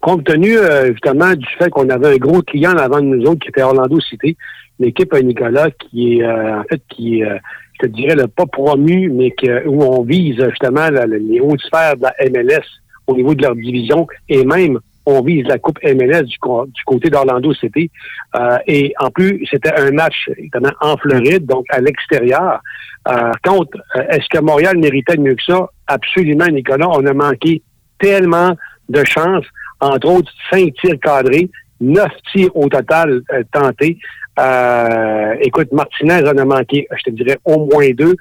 Compte 0.00 0.24
tenu, 0.24 0.56
euh, 0.56 0.88
évidemment, 0.88 1.34
du 1.34 1.46
fait 1.58 1.70
qu'on 1.70 1.88
avait 1.88 2.14
un 2.14 2.16
gros 2.16 2.42
client 2.42 2.76
avant 2.76 3.00
de 3.00 3.06
nous 3.06 3.24
autres 3.26 3.40
qui 3.40 3.48
était 3.48 3.62
Orlando 3.62 3.98
City, 4.00 4.36
l'équipe 4.78 5.14
Nicolas 5.14 5.70
qui 5.70 6.18
est, 6.18 6.22
euh, 6.22 6.60
en 6.60 6.64
fait, 6.64 6.82
qui 6.88 7.20
est, 7.20 7.28
je 7.74 7.86
te 7.86 7.92
dirais, 7.92 8.14
le 8.14 8.28
pas 8.28 8.46
promu, 8.46 9.10
mais 9.10 9.30
que, 9.30 9.66
où 9.66 9.82
on 9.82 10.02
vise 10.02 10.36
justement 10.50 10.88
les 10.90 11.40
hautes 11.40 11.60
sphères 11.60 11.96
de 11.96 12.02
la 12.02 12.14
MLS 12.30 12.64
au 13.06 13.14
niveau 13.14 13.34
de 13.34 13.42
leur 13.42 13.54
division 13.54 14.06
et 14.28 14.44
même 14.44 14.78
on 15.06 15.22
vise 15.22 15.46
la 15.46 15.58
Coupe 15.58 15.78
MLS 15.84 16.22
du, 16.22 16.38
côté 16.38 17.10
d'Orlando 17.10 17.52
City. 17.54 17.90
Euh, 18.36 18.56
et 18.66 18.94
en 18.98 19.10
plus, 19.10 19.46
c'était 19.50 19.72
un 19.74 19.90
match 19.90 20.30
évidemment 20.36 20.72
en 20.80 20.96
Floride, 20.96 21.46
donc 21.46 21.66
à 21.70 21.80
l'extérieur. 21.80 22.60
Euh, 23.08 23.32
contre, 23.44 23.78
euh, 23.96 24.02
est-ce 24.08 24.26
que 24.30 24.42
Montréal 24.42 24.78
méritait 24.78 25.18
mieux 25.18 25.34
que 25.34 25.42
ça? 25.42 25.68
Absolument, 25.86 26.46
Nicolas. 26.46 26.88
On 26.88 27.04
a 27.06 27.12
manqué 27.12 27.62
tellement 27.98 28.56
de 28.88 29.04
chances, 29.04 29.46
entre 29.80 30.08
autres 30.08 30.32
cinq 30.50 30.74
tirs 30.74 30.98
cadrés, 31.00 31.50
neuf 31.80 32.12
tirs 32.32 32.54
au 32.56 32.68
total 32.68 33.22
euh, 33.32 33.42
tentés. 33.52 33.98
Euh, 34.38 35.34
écoute, 35.40 35.72
Martinez 35.72 36.22
en 36.28 36.36
a 36.36 36.44
manqué, 36.44 36.86
je 36.96 37.02
te 37.04 37.10
dirais, 37.10 37.38
au 37.44 37.66
moins 37.66 37.90
deux. 37.90 38.16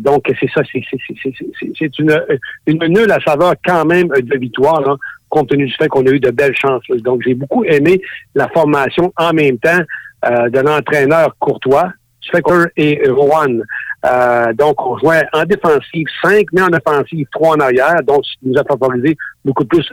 donc, 0.00 0.24
c'est 0.40 0.48
ça, 0.54 0.62
c'est 0.70 1.98
une, 1.98 2.22
une 2.66 2.86
nulle 2.86 3.10
à 3.10 3.20
savoir 3.20 3.54
quand 3.64 3.84
même 3.84 4.08
de 4.08 4.38
victoire. 4.38 4.80
Là 4.80 4.96
compte 5.34 5.48
tenu 5.48 5.66
du 5.66 5.74
fait 5.74 5.88
qu'on 5.88 6.06
a 6.06 6.10
eu 6.10 6.20
de 6.20 6.30
belles 6.30 6.54
chances. 6.56 6.86
Donc, 7.02 7.22
j'ai 7.24 7.34
beaucoup 7.34 7.64
aimé 7.64 8.00
la 8.34 8.48
formation 8.48 9.12
en 9.16 9.32
même 9.32 9.58
temps 9.58 9.80
euh, 10.26 10.48
de 10.48 10.60
l'entraîneur 10.60 11.34
Courtois, 11.40 11.92
Specker 12.22 12.66
et 12.76 13.02
Rowan. 13.08 13.62
Euh, 14.04 14.52
donc, 14.52 14.84
on 14.84 14.98
jouait 14.98 15.24
en 15.32 15.44
défensive 15.44 16.06
5, 16.22 16.46
mais 16.52 16.62
en 16.62 16.72
offensive 16.72 17.26
3 17.32 17.56
en 17.56 17.60
arrière. 17.60 18.02
Donc, 18.04 18.24
ça 18.24 18.32
nous 18.42 18.58
a 18.58 18.64
favorisé 18.64 19.16
beaucoup 19.44 19.64
plus 19.64 19.90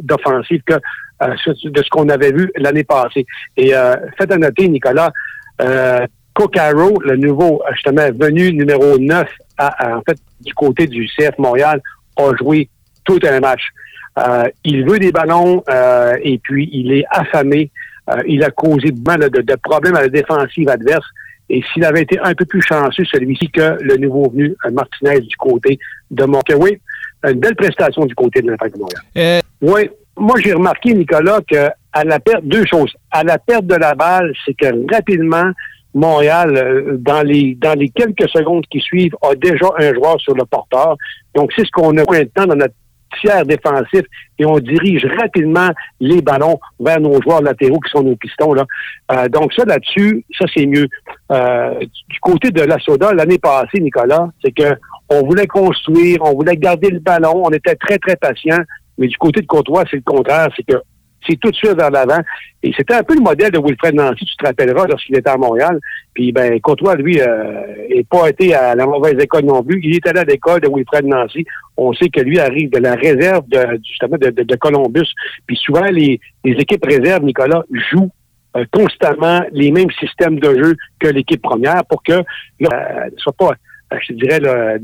d'offensive 0.00 0.62
que 0.64 0.74
euh, 0.74 1.34
de 1.64 1.82
ce 1.82 1.88
qu'on 1.90 2.08
avait 2.08 2.32
vu 2.32 2.50
l'année 2.56 2.84
passée. 2.84 3.26
Et 3.56 3.74
euh, 3.74 3.94
faites 4.16 4.32
à 4.32 4.38
noter, 4.38 4.68
Nicolas, 4.68 5.12
euh, 5.60 6.06
le 6.38 7.16
nouveau, 7.16 7.62
justement, 7.72 8.08
venu 8.18 8.52
numéro 8.54 8.98
9, 8.98 9.28
en 9.58 10.00
fait, 10.08 10.16
du 10.40 10.54
côté 10.54 10.86
du 10.86 11.06
CF 11.06 11.36
Montréal, 11.38 11.82
a 12.16 12.34
joué 12.36 12.70
tout 13.04 13.18
un 13.24 13.40
match. 13.40 13.62
Euh, 14.18 14.44
il 14.64 14.88
veut 14.88 14.98
des 14.98 15.12
ballons 15.12 15.62
euh, 15.68 16.16
et 16.22 16.38
puis 16.38 16.68
il 16.72 16.92
est 16.92 17.04
affamé 17.10 17.70
Euh, 18.08 18.22
il 18.26 18.42
a 18.42 18.50
causé 18.50 18.90
beaucoup 18.90 19.18
de, 19.18 19.42
de, 19.42 19.56
problèmes 19.56 19.94
à 19.94 20.02
la 20.02 20.08
défensive 20.08 20.68
adverse. 20.68 21.06
Et 21.50 21.62
s'il 21.72 21.84
avait 21.84 22.02
été 22.02 22.18
un 22.20 22.32
peu 22.34 22.44
plus 22.44 22.62
chanceux, 22.62 23.04
celui-ci, 23.04 23.50
que 23.50 23.76
le 23.80 23.96
nouveau 23.96 24.30
venu 24.30 24.54
euh, 24.64 24.70
Martinez 24.70 25.20
du 25.20 25.36
côté 25.36 25.78
de 26.10 26.24
Montréal. 26.24 26.58
Oui, 26.60 26.78
une 27.24 27.40
belle 27.40 27.56
prestation 27.56 28.06
du 28.06 28.14
côté 28.14 28.40
de 28.40 28.50
l'Impact 28.50 28.76
de 28.76 28.80
Montréal. 28.80 29.42
Oui, 29.60 29.90
moi 30.16 30.36
j'ai 30.42 30.52
remarqué, 30.52 30.94
Nicolas, 30.94 31.40
que 31.46 31.68
à 31.92 32.04
la 32.04 32.20
perte, 32.20 32.44
deux 32.44 32.64
choses. 32.66 32.92
À 33.10 33.24
la 33.24 33.38
perte 33.38 33.66
de 33.66 33.74
la 33.74 33.94
balle, 33.94 34.32
c'est 34.46 34.54
que 34.54 34.66
rapidement, 34.94 35.50
Montréal, 35.92 36.98
dans 37.00 37.22
les 37.22 37.56
dans 37.56 37.76
les 37.76 37.88
quelques 37.88 38.28
secondes 38.28 38.64
qui 38.70 38.78
suivent, 38.78 39.16
a 39.22 39.34
déjà 39.34 39.66
un 39.76 39.92
joueur 39.92 40.20
sur 40.20 40.34
le 40.34 40.44
porteur. 40.44 40.96
Donc, 41.34 41.50
c'est 41.56 41.64
ce 41.64 41.70
qu'on 41.72 41.96
a 41.96 42.04
de 42.04 42.30
temps 42.32 42.46
dans 42.46 42.54
notre 42.54 42.74
tiers 43.20 43.44
défensif 43.44 44.02
et 44.38 44.46
on 44.46 44.58
dirige 44.58 45.06
rapidement 45.18 45.70
les 46.00 46.22
ballons 46.22 46.58
vers 46.78 47.00
nos 47.00 47.20
joueurs 47.22 47.42
latéraux 47.42 47.80
qui 47.80 47.90
sont 47.90 48.02
nos 48.02 48.16
pistons. 48.16 48.54
Là. 48.54 48.64
Euh, 49.12 49.28
donc 49.28 49.52
ça, 49.52 49.64
là-dessus, 49.64 50.24
ça, 50.38 50.46
c'est 50.54 50.66
mieux. 50.66 50.88
Euh, 51.30 51.78
du 51.80 52.20
côté 52.20 52.50
de 52.50 52.62
la 52.62 52.78
Soda, 52.78 53.12
l'année 53.12 53.38
passée, 53.38 53.80
Nicolas, 53.80 54.28
c'est 54.42 54.52
que 54.52 54.74
on 55.08 55.26
voulait 55.26 55.46
construire, 55.46 56.18
on 56.22 56.34
voulait 56.34 56.56
garder 56.56 56.90
le 56.90 57.00
ballon, 57.00 57.42
on 57.44 57.50
était 57.50 57.74
très, 57.74 57.98
très 57.98 58.16
patient. 58.16 58.58
Mais 58.96 59.08
du 59.08 59.16
côté 59.16 59.40
de 59.40 59.46
Courtois, 59.46 59.84
c'est 59.90 59.96
le 59.96 60.02
contraire. 60.02 60.48
C'est 60.56 60.62
que 60.62 60.80
c'est 61.26 61.38
tout 61.38 61.50
de 61.50 61.56
suite 61.56 61.76
vers 61.76 61.90
l'avant. 61.90 62.20
Et 62.62 62.72
c'était 62.76 62.94
un 62.94 63.02
peu 63.02 63.14
le 63.14 63.20
modèle 63.20 63.50
de 63.50 63.58
Wilfred 63.58 63.94
Nancy, 63.94 64.24
tu 64.24 64.36
te 64.36 64.46
rappelleras, 64.46 64.86
lorsqu'il 64.86 65.16
était 65.16 65.30
à 65.30 65.36
Montréal. 65.36 65.78
Puis, 66.14 66.32
ben, 66.32 66.60
Courtois, 66.60 66.96
lui, 66.96 67.16
n'est 67.16 67.22
euh, 67.22 68.02
pas 68.08 68.28
été 68.28 68.54
à 68.54 68.74
la 68.74 68.86
mauvaise 68.86 69.18
école 69.18 69.44
non 69.44 69.62
plus. 69.62 69.80
Il 69.82 69.94
est 69.94 70.06
allé 70.06 70.20
à 70.20 70.24
l'école 70.24 70.60
de 70.60 70.68
Wilfred 70.68 71.06
Nancy. 71.06 71.44
On 71.76 71.92
sait 71.94 72.08
que 72.08 72.20
lui 72.20 72.38
arrive 72.38 72.70
de 72.70 72.78
la 72.78 72.94
réserve, 72.94 73.48
de, 73.48 73.80
justement, 73.86 74.16
de, 74.18 74.56
Columbus. 74.56 75.08
Puis 75.46 75.56
souvent, 75.56 75.86
les, 75.86 76.20
équipes 76.44 76.84
réserves, 76.84 77.24
Nicolas, 77.24 77.62
jouent 77.90 78.10
euh, 78.56 78.64
constamment 78.70 79.40
les 79.52 79.70
mêmes 79.70 79.90
systèmes 79.98 80.38
de 80.38 80.62
jeu 80.62 80.76
que 80.98 81.08
l'équipe 81.08 81.40
première 81.40 81.84
pour 81.88 82.02
que 82.02 82.20
ne 82.58 82.66
soit 83.16 83.32
pas, 83.32 83.52
euh, 83.92 83.96
je 84.06 84.12
dirais, 84.12 84.40
là, 84.40 84.76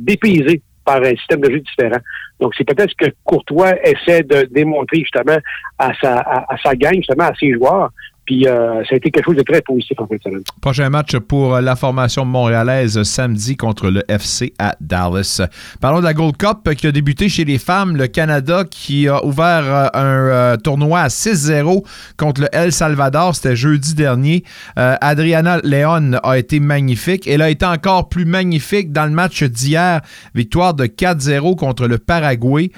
par 0.87 1.03
un 1.03 1.17
système 1.17 1.41
de 1.41 1.51
jeu 1.51 1.61
différent. 1.61 2.01
Donc, 2.41 2.55
c'est 2.57 2.65
peut-être 2.65 2.91
ce 2.91 3.07
que 3.07 3.13
Courtois 3.25 3.75
essaie 3.87 4.23
de 4.23 4.49
démontrer 4.51 5.01
justement 5.01 5.37
à 5.79 5.93
sa, 6.01 6.19
à, 6.19 6.57
sa 6.63 6.75
gang, 6.75 6.95
justement 6.95 7.25
à 7.25 7.35
ses 7.35 7.53
joueurs. 7.53 7.91
Puis 8.27 8.47
euh, 8.47 8.83
ça 8.85 8.95
a 8.95 8.97
été 8.97 9.13
quelque 9.13 9.25
chose 9.25 9.37
de 9.37 9.43
très 9.43 9.63
positif 9.63 9.99
en 10.01 10.07
fait. 10.09 10.21
Prochain 10.61 10.91
match 10.91 11.17
pour 11.17 11.55
euh, 11.55 11.61
la 11.61 11.77
formation 11.77 12.25
montréalaise 12.25 13.01
samedi 13.05 13.57
contre 13.57 13.89
le 13.89 14.03
FC 14.09 14.53
à 14.59 14.75
Dallas. 14.81 15.41
Parlons 15.81 16.01
de 16.01 16.05
la 16.05 16.13
Gold 16.13 16.37
Cup 16.37 16.75
qui 16.75 16.89
a 16.89 16.93
débuté 16.93 17.29
chez 17.29 17.45
les 17.45 17.59
femmes. 17.59 17.97
Le 17.97 18.09
Canada 18.09 18.65
qui 18.69 19.07
a 19.07 19.25
ouvert 19.25 19.91
euh, 19.95 20.53
un 20.55 20.57
tournoi 20.59 21.01
à 21.01 21.07
6-0 21.07 21.85
contre 22.17 22.41
le 22.41 22.49
El 22.53 22.73
Salvador. 22.73 23.37
C'était 23.37 23.57
jeudi 23.57 23.95
dernier. 23.95 24.43
Adriana 24.77 25.59
Leon 25.63 26.15
a 26.23 26.39
été 26.39 26.59
magnifique. 26.59 27.29
Elle 27.29 27.43
a 27.43 27.51
été 27.51 27.65
encore 27.65 28.09
plus 28.09 28.25
magnifique 28.25 28.93
dans 28.93 29.05
le 29.05 29.13
match 29.13 29.45
d'hier. 29.45 30.01
Victoire 30.35 30.75
de 30.75 30.87
4-0 30.87 31.57
contre 31.57 31.87
le 31.87 31.99
Paraguay. 31.99 32.71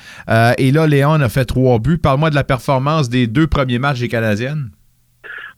et 0.59 0.73
là, 0.73 0.87
Léon 0.87 1.21
a 1.21 1.29
fait 1.29 1.47
trois 1.47 1.79
buts. 1.79 1.99
Parle-moi 1.99 2.31
de 2.31 2.35
la 2.35 2.45
performance 2.45 3.09
des 3.09 3.27
deux 3.27 3.47
premiers 3.47 3.79
matchs 3.79 4.01
des 4.01 4.09
Canadiennes. 4.09 4.71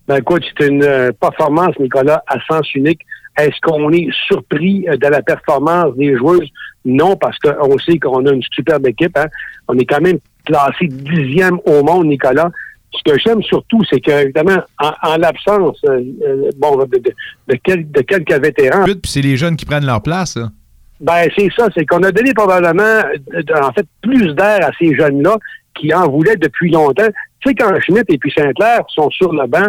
Ben 0.09 0.17
écoute, 0.17 0.43
c'est 0.59 0.67
une 0.67 0.83
euh, 0.83 1.11
performance, 1.13 1.79
Nicolas, 1.79 2.23
à 2.27 2.39
sens 2.49 2.75
unique. 2.75 3.01
Est-ce 3.39 3.61
qu'on 3.63 3.91
est 3.93 4.09
surpris 4.27 4.87
euh, 4.89 4.97
de 4.97 5.07
la 5.07 5.23
performance 5.23 5.95
des 5.97 6.17
joueuses? 6.17 6.49
Non, 6.85 7.17
parce 7.17 7.39
qu'on 7.39 7.79
sait 7.79 7.99
qu'on 7.99 8.27
a 8.27 8.33
une 8.33 8.43
superbe 8.51 8.87
équipe. 8.87 9.17
Hein. 9.17 9.27
On 9.69 9.79
est 9.79 9.85
quand 9.85 10.01
même 10.01 10.19
classé 10.45 10.87
dixième 10.89 11.59
au 11.65 11.83
monde, 11.83 12.07
Nicolas. 12.07 12.51
Ce 12.93 13.13
que 13.13 13.17
j'aime 13.21 13.41
surtout, 13.43 13.83
c'est 13.89 14.01
que, 14.01 14.11
évidemment, 14.11 14.59
en, 14.81 15.17
l'absence 15.17 15.79
euh, 15.89 16.51
bon, 16.57 16.77
de, 16.77 16.99
de, 16.99 17.13
de, 17.47 18.01
quelques 18.03 18.33
vétérans. 18.33 18.85
Puis 18.85 18.99
c'est 19.05 19.23
les 19.23 19.37
jeunes 19.37 19.57
qui 19.57 19.65
prennent 19.65 19.87
leur 19.87 20.03
place. 20.03 20.37
Ben, 21.01 21.29
c'est 21.37 21.49
ça. 21.57 21.69
C'est 21.75 21.87
qu'on 21.87 22.03
a 22.03 22.11
donné 22.11 22.35
probablement, 22.35 23.03
en 23.63 23.73
fait, 23.73 23.87
plus 24.03 24.35
d'air 24.35 24.67
à 24.67 24.71
ces 24.79 24.95
jeunes-là 24.97 25.37
qui 25.75 25.95
en 25.95 26.09
voulaient 26.09 26.37
depuis 26.37 26.71
longtemps. 26.71 27.09
Tu 27.41 27.49
sais, 27.49 27.55
quand 27.55 27.79
Schmidt 27.81 28.05
et 28.09 28.19
puis 28.19 28.33
Saint-Clair 28.37 28.83
sont 28.89 29.11
sur 29.11 29.33
le 29.33 29.47
banc, 29.47 29.69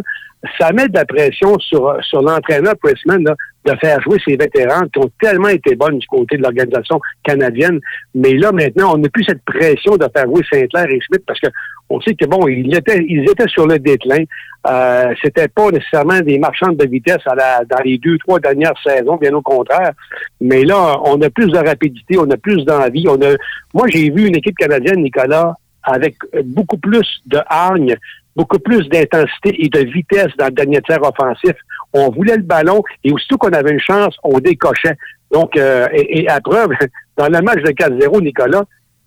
ça 0.59 0.71
met 0.71 0.87
de 0.87 0.95
la 0.95 1.05
pression 1.05 1.57
sur, 1.59 1.95
sur 2.01 2.21
l'entraîneur 2.21 2.73
Pressman 2.81 3.23
de 3.23 3.75
faire 3.79 4.01
jouer 4.01 4.17
ces 4.25 4.35
vétérans 4.35 4.87
qui 4.91 4.99
ont 4.99 5.11
tellement 5.21 5.49
été 5.49 5.75
bonnes 5.75 5.99
du 5.99 6.07
côté 6.07 6.37
de 6.37 6.41
l'organisation 6.41 6.99
canadienne. 7.23 7.79
Mais 8.15 8.33
là, 8.33 8.51
maintenant, 8.51 8.95
on 8.95 8.97
n'a 8.97 9.09
plus 9.09 9.23
cette 9.23 9.43
pression 9.43 9.97
de 9.97 10.07
faire 10.15 10.25
jouer 10.25 10.41
Saint-Clair 10.51 10.87
et 10.89 10.99
Smith 11.07 11.23
parce 11.27 11.39
que 11.39 11.47
on 11.89 11.99
sait 12.01 12.15
que 12.15 12.25
bon, 12.25 12.47
ils 12.47 12.73
étaient, 12.73 13.03
ils 13.07 13.29
étaient 13.29 13.47
sur 13.49 13.67
le 13.67 13.77
déclin. 13.77 14.23
Euh, 14.67 15.13
c'était 15.21 15.49
pas 15.49 15.69
nécessairement 15.71 16.21
des 16.21 16.39
marchands 16.39 16.71
de 16.71 16.87
vitesse 16.87 17.21
à 17.25 17.35
la, 17.35 17.63
dans 17.65 17.83
les 17.83 17.97
deux, 17.97 18.17
trois 18.19 18.39
dernières 18.39 18.73
saisons, 18.85 19.17
bien 19.17 19.33
au 19.33 19.41
contraire. 19.41 19.91
Mais 20.39 20.63
là, 20.63 20.95
on 21.03 21.21
a 21.21 21.29
plus 21.29 21.47
de 21.47 21.57
rapidité, 21.57 22.17
on 22.17 22.29
a 22.29 22.37
plus 22.37 22.63
d'envie. 22.63 23.05
On 23.09 23.21
a, 23.21 23.35
moi, 23.73 23.87
j'ai 23.89 24.09
vu 24.09 24.27
une 24.27 24.37
équipe 24.37 24.55
canadienne, 24.57 25.01
Nicolas, 25.01 25.53
avec 25.83 26.15
beaucoup 26.45 26.77
plus 26.77 27.21
de 27.25 27.39
hargne, 27.47 27.95
beaucoup 28.35 28.59
plus 28.59 28.87
d'intensité 28.89 29.55
et 29.63 29.69
de 29.69 29.79
vitesse 29.79 30.31
dans 30.37 30.45
le 30.45 30.51
dernier 30.51 30.81
tiers 30.81 31.01
offensif. 31.01 31.53
On 31.93 32.09
voulait 32.09 32.37
le 32.37 32.43
ballon 32.43 32.83
et 33.03 33.11
aussitôt 33.11 33.37
qu'on 33.37 33.51
avait 33.51 33.71
une 33.71 33.79
chance, 33.79 34.15
on 34.23 34.39
décochait. 34.39 34.97
Donc, 35.31 35.57
euh, 35.57 35.87
et, 35.93 36.27
à 36.27 36.39
preuve, 36.41 36.71
dans 37.17 37.27
le 37.27 37.41
match 37.41 37.61
de 37.63 37.71
4-0, 37.71 38.21
Nicolas, 38.23 38.63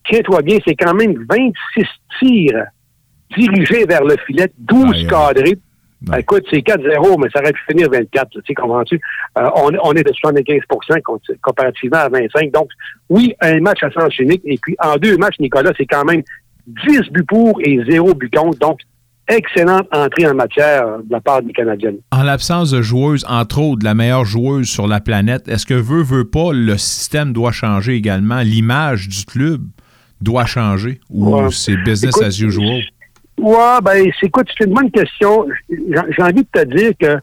tiens-toi 0.08 0.42
bien, 0.42 0.58
c'est 0.66 0.74
quand 0.74 0.94
même 0.94 1.24
26 1.28 1.84
tirs 2.18 2.64
dirigés 3.36 3.84
vers 3.86 4.04
le 4.04 4.16
filet, 4.26 4.50
12 4.58 5.06
cadrés. 5.08 5.58
Écoute, 6.18 6.44
c'est 6.50 6.58
4-0, 6.58 7.18
mais 7.18 7.30
ça 7.32 7.40
aurait 7.40 7.52
pu 7.52 7.60
finir 7.70 7.88
24, 7.90 8.28
tu 8.28 8.40
sais, 8.46 8.52
comprends-tu? 8.52 9.00
Euh, 9.38 9.48
on, 9.56 9.70
on, 9.82 9.92
est 9.92 10.02
de 10.02 10.10
75% 10.10 10.60
comparativement 11.40 11.96
à 11.96 12.08
25. 12.10 12.52
Donc, 12.52 12.68
oui, 13.08 13.34
un 13.40 13.58
match 13.60 13.82
à 13.82 13.90
sens 13.90 14.18
unique. 14.18 14.42
Et 14.44 14.58
puis, 14.60 14.76
en 14.80 14.96
deux 14.96 15.16
matchs, 15.16 15.38
Nicolas, 15.40 15.72
c'est 15.78 15.86
quand 15.86 16.04
même 16.04 16.22
10 16.66 17.10
buts 17.10 17.24
pour 17.28 17.60
et 17.64 17.80
0 17.88 18.14
buts 18.14 18.30
contre. 18.30 18.58
Donc, 18.58 18.80
excellente 19.28 19.86
entrée 19.92 20.26
en 20.26 20.34
matière 20.34 20.98
de 20.98 21.10
la 21.10 21.20
part 21.20 21.42
des 21.42 21.52
Canadiennes. 21.52 21.98
En 22.12 22.22
l'absence 22.22 22.70
de 22.70 22.82
joueuses, 22.82 23.24
entre 23.28 23.60
autres, 23.60 23.78
de 23.80 23.84
la 23.84 23.94
meilleure 23.94 24.24
joueuse 24.24 24.68
sur 24.68 24.86
la 24.86 25.00
planète, 25.00 25.48
est-ce 25.48 25.66
que 25.66 25.74
veut, 25.74 26.02
veut 26.02 26.28
pas, 26.28 26.52
le 26.52 26.76
système 26.76 27.32
doit 27.32 27.52
changer 27.52 27.94
également? 27.94 28.40
L'image 28.40 29.08
du 29.08 29.24
club 29.24 29.62
doit 30.20 30.46
changer? 30.46 31.00
Ou 31.10 31.50
c'est 31.50 31.76
business 31.78 32.20
as 32.20 32.40
usual? 32.40 32.82
Ouais, 33.38 33.78
ben, 33.82 34.10
écoute, 34.22 34.46
c'est 34.56 34.66
une 34.66 34.74
bonne 34.74 34.90
question. 34.90 35.46
J'ai 35.68 36.22
envie 36.22 36.42
de 36.42 36.48
te 36.52 36.64
dire 36.64 36.92
que 37.00 37.18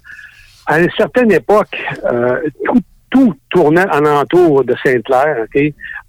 à 0.67 0.79
une 0.79 0.89
certaine 0.95 1.31
époque, 1.31 1.75
euh, 2.11 2.39
tout, 2.65 2.79
tout 3.11 3.33
tournait 3.49 3.85
en 3.91 4.05
entour 4.05 4.63
de 4.63 4.73
Saint-Clair, 4.83 5.43
OK? 5.43 5.61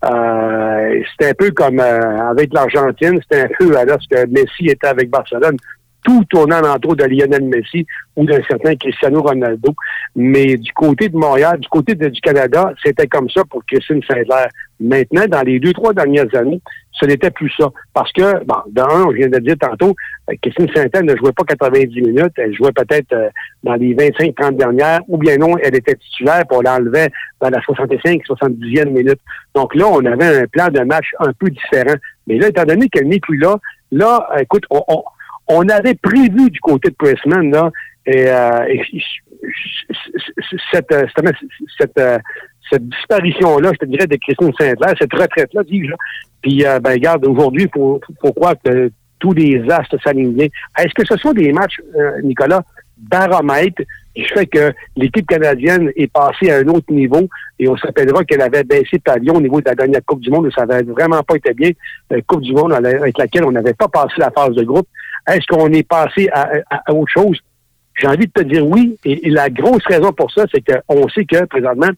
Euh, 0.05 1.03
c'était 1.11 1.31
un 1.31 1.35
peu 1.35 1.51
comme 1.51 1.81
euh, 1.81 2.31
avec 2.31 2.53
l'Argentine, 2.55 3.21
c'était 3.23 3.43
un 3.43 3.49
peu 3.59 3.71
lorsque 3.87 4.29
Messi 4.31 4.69
était 4.69 4.89
avec 4.89 5.11
Barcelone 5.11 5.57
tout 6.05 6.25
tournant 6.29 6.61
l'entour 6.61 6.97
de 6.97 7.05
Lionel 7.05 7.45
Messi 7.45 7.87
ou 8.17 8.25
d'un 8.25 8.43
certain 8.49 8.75
Cristiano 8.75 9.23
Ronaldo. 9.23 9.75
Mais 10.17 10.57
du 10.57 10.73
côté 10.73 11.09
de 11.09 11.17
Montréal, 11.17 11.61
du 11.61 11.69
côté 11.69 11.95
du 11.95 12.21
Canada, 12.21 12.73
c'était 12.85 13.07
comme 13.07 13.31
ça 13.31 13.43
pour 13.49 13.65
Christine 13.67 14.03
Saint-Clair. 14.09 14.49
Maintenant, 14.81 15.27
dans 15.29 15.43
les 15.43 15.61
deux, 15.61 15.73
trois 15.73 15.93
dernières 15.93 16.35
années, 16.35 16.61
ce 16.93 17.07
n'était 17.07 17.31
plus 17.31 17.51
ça. 17.59 17.71
Parce 17.95 18.13
que, 18.13 18.45
bon, 18.45 18.57
d'un, 18.71 19.11
je 19.11 19.17
viens 19.17 19.29
de 19.29 19.37
le 19.37 19.43
dire 19.43 19.57
tantôt, 19.59 19.95
euh, 20.31 20.35
Christine 20.43 20.69
Saint-Clair 20.75 21.03
ne 21.03 21.17
jouait 21.17 21.33
pas 21.33 21.45
90 21.45 22.01
minutes, 22.01 22.33
elle 22.37 22.55
jouait 22.55 22.73
peut-être 22.73 23.13
euh, 23.13 23.29
dans 23.65 23.75
les 23.75 23.95
25-30 23.95 24.57
dernières, 24.57 25.01
ou 25.09 25.17
bien 25.17 25.37
non, 25.37 25.57
elle 25.59 25.75
était 25.75 25.97
titulaire, 25.97 26.45
pour 26.49 26.63
l'enlever 26.63 27.09
dans 27.41 27.51
la 27.51 27.59
65-70e 27.61 28.91
minute. 28.91 29.21
Donc 29.55 29.75
là, 29.75 29.87
on 29.89 30.05
avait 30.05 30.43
un 30.43 30.47
plan 30.47 30.69
de 30.69 30.81
match 30.81 31.07
un 31.19 31.33
peu 31.33 31.49
différent. 31.51 31.97
Mais 32.27 32.39
là, 32.39 32.49
étant 32.49 32.65
donné 32.65 32.89
qu'elle 32.89 33.09
n'est 33.09 33.21
plus 33.21 33.39
là, 33.39 33.57
là, 33.91 34.29
écoute, 34.41 34.65
on, 34.71 34.83
on 34.89 35.03
on 35.49 35.69
avait 35.69 35.95
prévu 35.95 36.51
du 36.51 36.61
côté 36.61 36.91
de 36.91 36.95
Pressman, 36.95 37.51
là, 37.51 37.71
et, 38.07 38.29
euh, 38.29 38.67
cette, 40.73 40.93
euh, 40.93 41.07
cette, 41.79 41.99
euh, 41.99 42.19
cette 42.71 42.89
disparition-là, 42.89 43.71
je 43.73 43.79
te 43.79 43.85
dirais, 43.85 44.07
de 44.07 44.17
Christine 44.17 44.53
Saint-Clair, 44.59 44.95
cette 44.99 45.13
retraite-là, 45.13 45.63
dis-je. 45.65 45.93
Puis, 46.41 46.65
ben, 46.65 46.93
regarde, 46.93 47.27
aujourd'hui, 47.27 47.69
faut, 47.73 48.01
faut 48.21 48.33
croire 48.33 48.55
que 48.65 48.91
tous 49.19 49.33
les 49.33 49.63
astres 49.71 49.97
s'alignent 50.03 50.33
bien? 50.33 50.49
Est-ce 50.79 50.95
que 50.95 51.07
ce 51.07 51.17
sont 51.17 51.33
des 51.33 51.53
matchs, 51.53 51.81
Nicolas, 52.25 52.63
baromètre 52.97 53.83
qui 54.15 54.25
fait 54.25 54.47
que 54.47 54.73
l'équipe 54.97 55.27
canadienne 55.27 55.91
est 55.97 56.11
passée 56.13 56.51
à 56.51 56.59
un 56.59 56.69
autre 56.69 56.93
niveau 56.93 57.29
et 57.59 57.69
on 57.69 57.77
se 57.77 57.87
rappellera 57.87 58.25
qu'elle 58.25 58.43
avait 58.43 58.65
baissé 58.65 58.99
pavillon 58.99 59.37
au 59.37 59.41
niveau 59.41 59.61
de 59.61 59.69
la 59.69 59.75
dernière 59.75 60.05
Coupe 60.05 60.21
du 60.21 60.31
Monde 60.31 60.47
où 60.47 60.51
ça 60.51 60.67
n'avait 60.67 60.83
vraiment 60.83 61.23
pas 61.23 61.37
été 61.37 61.55
bien. 61.55 61.71
La 62.11 62.21
Coupe 62.23 62.43
du 62.43 62.53
Monde 62.53 62.73
avec 62.73 63.17
laquelle 63.19 63.45
on 63.45 63.53
n'avait 63.53 63.75
pas 63.75 63.89
passé 63.89 64.15
la 64.19 64.31
phase 64.31 64.55
de 64.55 64.65
groupe. 64.65 64.87
Est-ce 65.29 65.47
qu'on 65.47 65.73
est 65.73 65.87
passé 65.87 66.29
à, 66.33 66.93
autre 66.93 67.13
chose? 67.13 67.39
J'ai 67.99 68.07
envie 68.07 68.27
de 68.27 68.33
te 68.33 68.43
dire 68.43 68.67
oui. 68.67 68.97
Et, 69.05 69.31
la 69.31 69.51
grosse 69.51 69.85
raison 69.87 70.13
pour 70.13 70.31
ça, 70.33 70.45
c'est 70.53 70.63
qu'on 70.63 71.09
sait 71.09 71.25
que 71.25 71.45
présentement, 71.45 71.91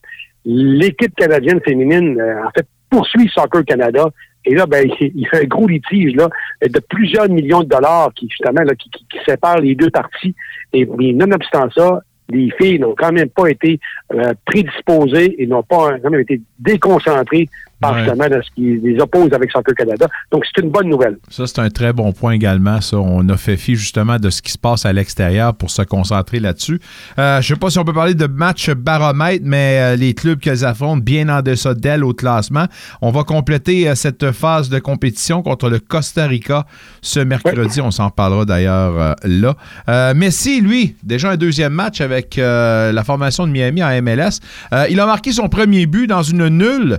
l'équipe 0.44 1.14
canadienne 1.14 1.60
féminine, 1.64 2.20
euh, 2.20 2.44
en 2.44 2.50
fait, 2.50 2.66
poursuit 2.90 3.30
Soccer 3.34 3.64
Canada 3.64 4.06
Et 4.44 4.54
là, 4.54 4.66
ben, 4.66 4.88
il 5.00 5.20
y 5.20 5.26
a 5.32 5.38
un 5.38 5.44
gros 5.44 5.66
litige 5.66 6.14
là, 6.14 6.28
de 6.62 6.80
plusieurs 6.80 7.28
millions 7.28 7.62
de 7.62 7.68
dollars 7.68 8.12
qui, 8.14 8.28
justement, 8.28 8.62
là, 8.62 8.74
qui, 8.74 8.90
qui, 8.90 9.18
séparent 9.26 9.60
les 9.60 9.74
deux 9.74 9.90
parties. 9.90 10.34
Et 10.72 10.86
nonobstant 10.86 11.70
ça, 11.70 12.00
les 12.30 12.50
filles 12.60 12.78
n'ont 12.78 12.94
quand 12.96 13.12
même 13.12 13.28
pas 13.28 13.48
été 13.48 13.78
euh, 14.12 14.32
prédisposées 14.46 15.42
et 15.42 15.46
n'ont 15.46 15.62
pas 15.62 15.98
quand 16.02 16.10
même 16.10 16.20
été 16.20 16.40
déconcentrées 16.58 17.48
par 17.80 17.98
justement 17.98 18.24
ce 18.24 18.50
qui 18.54 18.78
les 18.82 19.00
oppose 19.00 19.32
avec 19.32 19.50
Soccer 19.50 19.74
Canada. 19.74 20.06
Donc, 20.30 20.44
c'est 20.46 20.62
une 20.62 20.70
bonne 20.70 20.88
nouvelle. 20.88 21.18
Ça, 21.28 21.46
c'est 21.46 21.60
un 21.60 21.70
très 21.70 21.92
bon 21.92 22.12
point 22.12 22.32
également. 22.32 22.80
Ça, 22.80 22.98
on 22.98 23.28
a 23.28 23.36
fait 23.36 23.56
fi 23.56 23.74
justement 23.74 24.18
de 24.18 24.30
ce 24.30 24.42
qui 24.42 24.52
se 24.52 24.58
passe 24.58 24.86
à 24.86 24.92
l'extérieur 24.92 25.54
pour 25.54 25.70
se 25.70 25.82
concentrer 25.82 26.40
là-dessus. 26.40 26.80
Euh, 27.18 27.40
je 27.40 27.48
sais 27.48 27.58
pas 27.58 27.70
si 27.70 27.78
on 27.78 27.84
peut 27.84 27.92
parler 27.92 28.14
de 28.14 28.26
match 28.26 28.70
baromètre, 28.70 29.44
mais 29.44 29.78
euh, 29.80 29.96
les 29.96 30.14
clubs 30.14 30.38
qu'elles 30.38 30.64
affrontent 30.64 31.02
bien 31.02 31.28
en 31.28 31.42
deçà 31.42 31.74
d'elles 31.74 32.04
au 32.04 32.12
classement. 32.12 32.66
On 33.02 33.10
va 33.10 33.24
compléter 33.24 33.88
euh, 33.88 33.94
cette 33.94 34.32
phase 34.32 34.68
de 34.68 34.78
compétition 34.78 35.42
contre 35.42 35.68
le 35.68 35.78
Costa 35.78 36.26
Rica 36.26 36.66
ce 37.02 37.20
mercredi. 37.20 37.80
On 37.80 37.90
s'en 37.90 38.10
parlera 38.10 38.44
d'ailleurs 38.44 39.16
là. 39.24 40.14
Messi, 40.14 40.60
lui, 40.60 40.96
déjà 41.02 41.30
un 41.30 41.36
deuxième 41.36 41.72
match 41.72 42.00
avec 42.00 42.36
la 42.36 43.02
formation 43.04 43.46
de 43.46 43.52
Miami 43.52 43.82
en 43.82 44.02
MLS. 44.02 44.40
il 44.88 44.98
a 45.00 45.06
marqué 45.06 45.32
son 45.32 45.48
premier 45.48 45.86
but 45.86 46.06
dans 46.06 46.22
une 46.22 46.48
nulle 46.48 46.98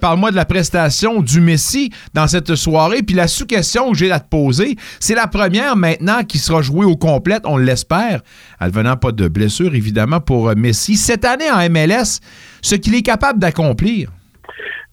parle-moi 0.00 0.30
de 0.30 0.36
la 0.36 0.44
prestation 0.44 1.20
du 1.20 1.40
Messi 1.40 1.92
dans 2.14 2.26
cette 2.26 2.54
soirée. 2.54 3.02
Puis 3.02 3.14
la 3.14 3.28
sous-question 3.28 3.92
que 3.92 3.98
j'ai 3.98 4.10
à 4.10 4.18
te 4.18 4.28
poser, 4.28 4.76
c'est 4.98 5.14
la 5.14 5.26
première 5.26 5.76
maintenant 5.76 6.24
qui 6.24 6.38
sera 6.38 6.62
jouée 6.62 6.86
au 6.86 6.96
complète, 6.96 7.42
on 7.44 7.56
l'espère, 7.56 8.22
advenant 8.58 8.96
pas 8.96 9.12
de 9.12 9.28
blessure 9.28 9.74
évidemment 9.74 10.20
pour 10.20 10.48
euh, 10.48 10.54
Messi. 10.56 10.96
Cette 10.96 11.24
année 11.24 11.50
en 11.50 11.58
MLS, 11.70 12.20
ce 12.62 12.74
qu'il 12.74 12.94
est 12.94 13.02
capable 13.02 13.38
d'accomplir? 13.38 14.10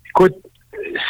Écoute, 0.10 0.36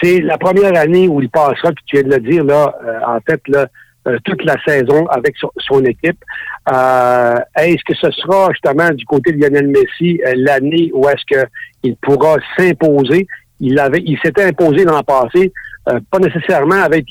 c'est 0.01 0.19
la 0.19 0.37
première 0.37 0.77
année 0.77 1.07
où 1.07 1.21
il 1.21 1.29
passera, 1.29 1.71
puis 1.71 1.83
tu 1.87 1.95
viens 1.97 2.07
de 2.07 2.15
le 2.15 2.31
dire, 2.31 2.43
là, 2.43 2.75
euh, 2.85 2.99
en 3.07 3.19
fait, 3.27 3.41
euh, 3.55 4.17
toute 4.23 4.43
la 4.43 4.55
saison 4.65 5.05
avec 5.07 5.35
son, 5.57 5.83
équipe. 5.83 6.23
est-ce 6.67 7.83
que 7.85 7.95
ce 7.95 8.11
sera 8.11 8.49
justement 8.51 8.89
du 8.91 9.05
côté 9.05 9.31
de 9.31 9.41
Lionel 9.41 9.67
Messi 9.67 10.19
l'année 10.35 10.91
où 10.93 11.07
est-ce 11.09 11.25
qu'il 11.25 11.95
pourra 11.97 12.37
s'imposer? 12.57 13.27
Il 13.59 13.79
avait, 13.79 14.01
il 14.05 14.17
s'était 14.23 14.43
imposé 14.43 14.85
dans 14.85 14.97
le 14.97 15.03
passé, 15.03 15.51
euh, 15.89 15.99
pas 16.11 16.19
nécessairement 16.19 16.81
avec 16.81 17.05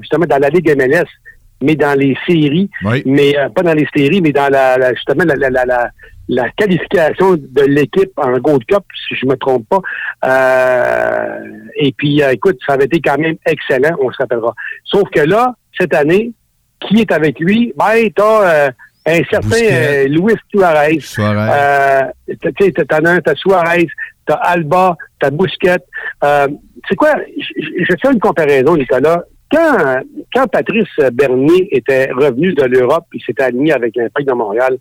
justement 0.00 0.26
dans 0.26 0.38
la 0.38 0.48
Ligue 0.48 0.74
MLS, 0.76 1.06
mais 1.62 1.74
dans 1.74 1.98
les 1.98 2.16
séries, 2.26 2.70
mais 3.04 3.36
euh, 3.36 3.48
pas 3.50 3.62
dans 3.62 3.74
les 3.74 3.86
séries, 3.94 4.20
mais 4.20 4.32
dans 4.32 4.48
la, 4.48 4.94
justement 4.94 5.24
la, 5.24 5.50
la, 5.50 5.90
la, 6.28 6.50
qualification 6.52 7.34
de 7.34 7.62
l'équipe 7.66 8.12
en 8.16 8.38
Gold 8.38 8.64
Cup, 8.64 8.84
si 9.08 9.14
je 9.14 9.26
me 9.26 9.34
trompe 9.36 9.66
pas. 9.68 9.80
Euh, 10.24 11.40
et 11.76 11.92
puis, 11.92 12.22
écoute, 12.22 12.58
ça 12.66 12.74
avait 12.74 12.86
été 12.86 13.00
quand 13.00 13.18
même 13.18 13.36
excellent, 13.46 13.96
on 14.00 14.10
se 14.10 14.16
rappellera. 14.18 14.54
Sauf 14.84 15.08
que 15.10 15.20
là, 15.20 15.54
cette 15.78 15.94
année, 15.94 16.32
qui 16.80 17.00
est 17.00 17.12
avec 17.12 17.38
lui? 17.40 17.74
Ben, 17.76 18.08
t'as 18.14 18.70
un 19.06 19.20
certain 19.30 20.04
Luis 20.06 20.34
Suarez. 20.50 21.00
Suarez. 21.00 21.50
Euh, 21.52 22.34
t'en 22.88 23.04
as 23.04 23.10
un, 23.10 23.20
t'as 23.20 23.34
Suarez, 23.34 23.88
t'as 24.30 24.36
Alba, 24.36 24.96
t'as 25.18 25.30
Bousquette. 25.30 25.84
Euh, 26.24 26.48
c'est 26.88 26.96
quoi? 26.96 27.14
Je, 27.36 27.84
je 27.84 27.94
fais 28.00 28.12
une 28.12 28.20
comparaison, 28.20 28.76
Nicolas. 28.76 29.24
Quand, 29.52 30.02
quand 30.32 30.46
Patrice 30.46 31.10
Bernier 31.12 31.68
était 31.76 32.10
revenu 32.12 32.54
de 32.54 32.64
l'Europe, 32.64 33.06
il 33.12 33.20
s'était 33.22 33.42
aligné 33.42 33.72
avec 33.72 33.96
l'Impact 33.96 34.28
de 34.28 34.32
Montréal, 34.32 34.78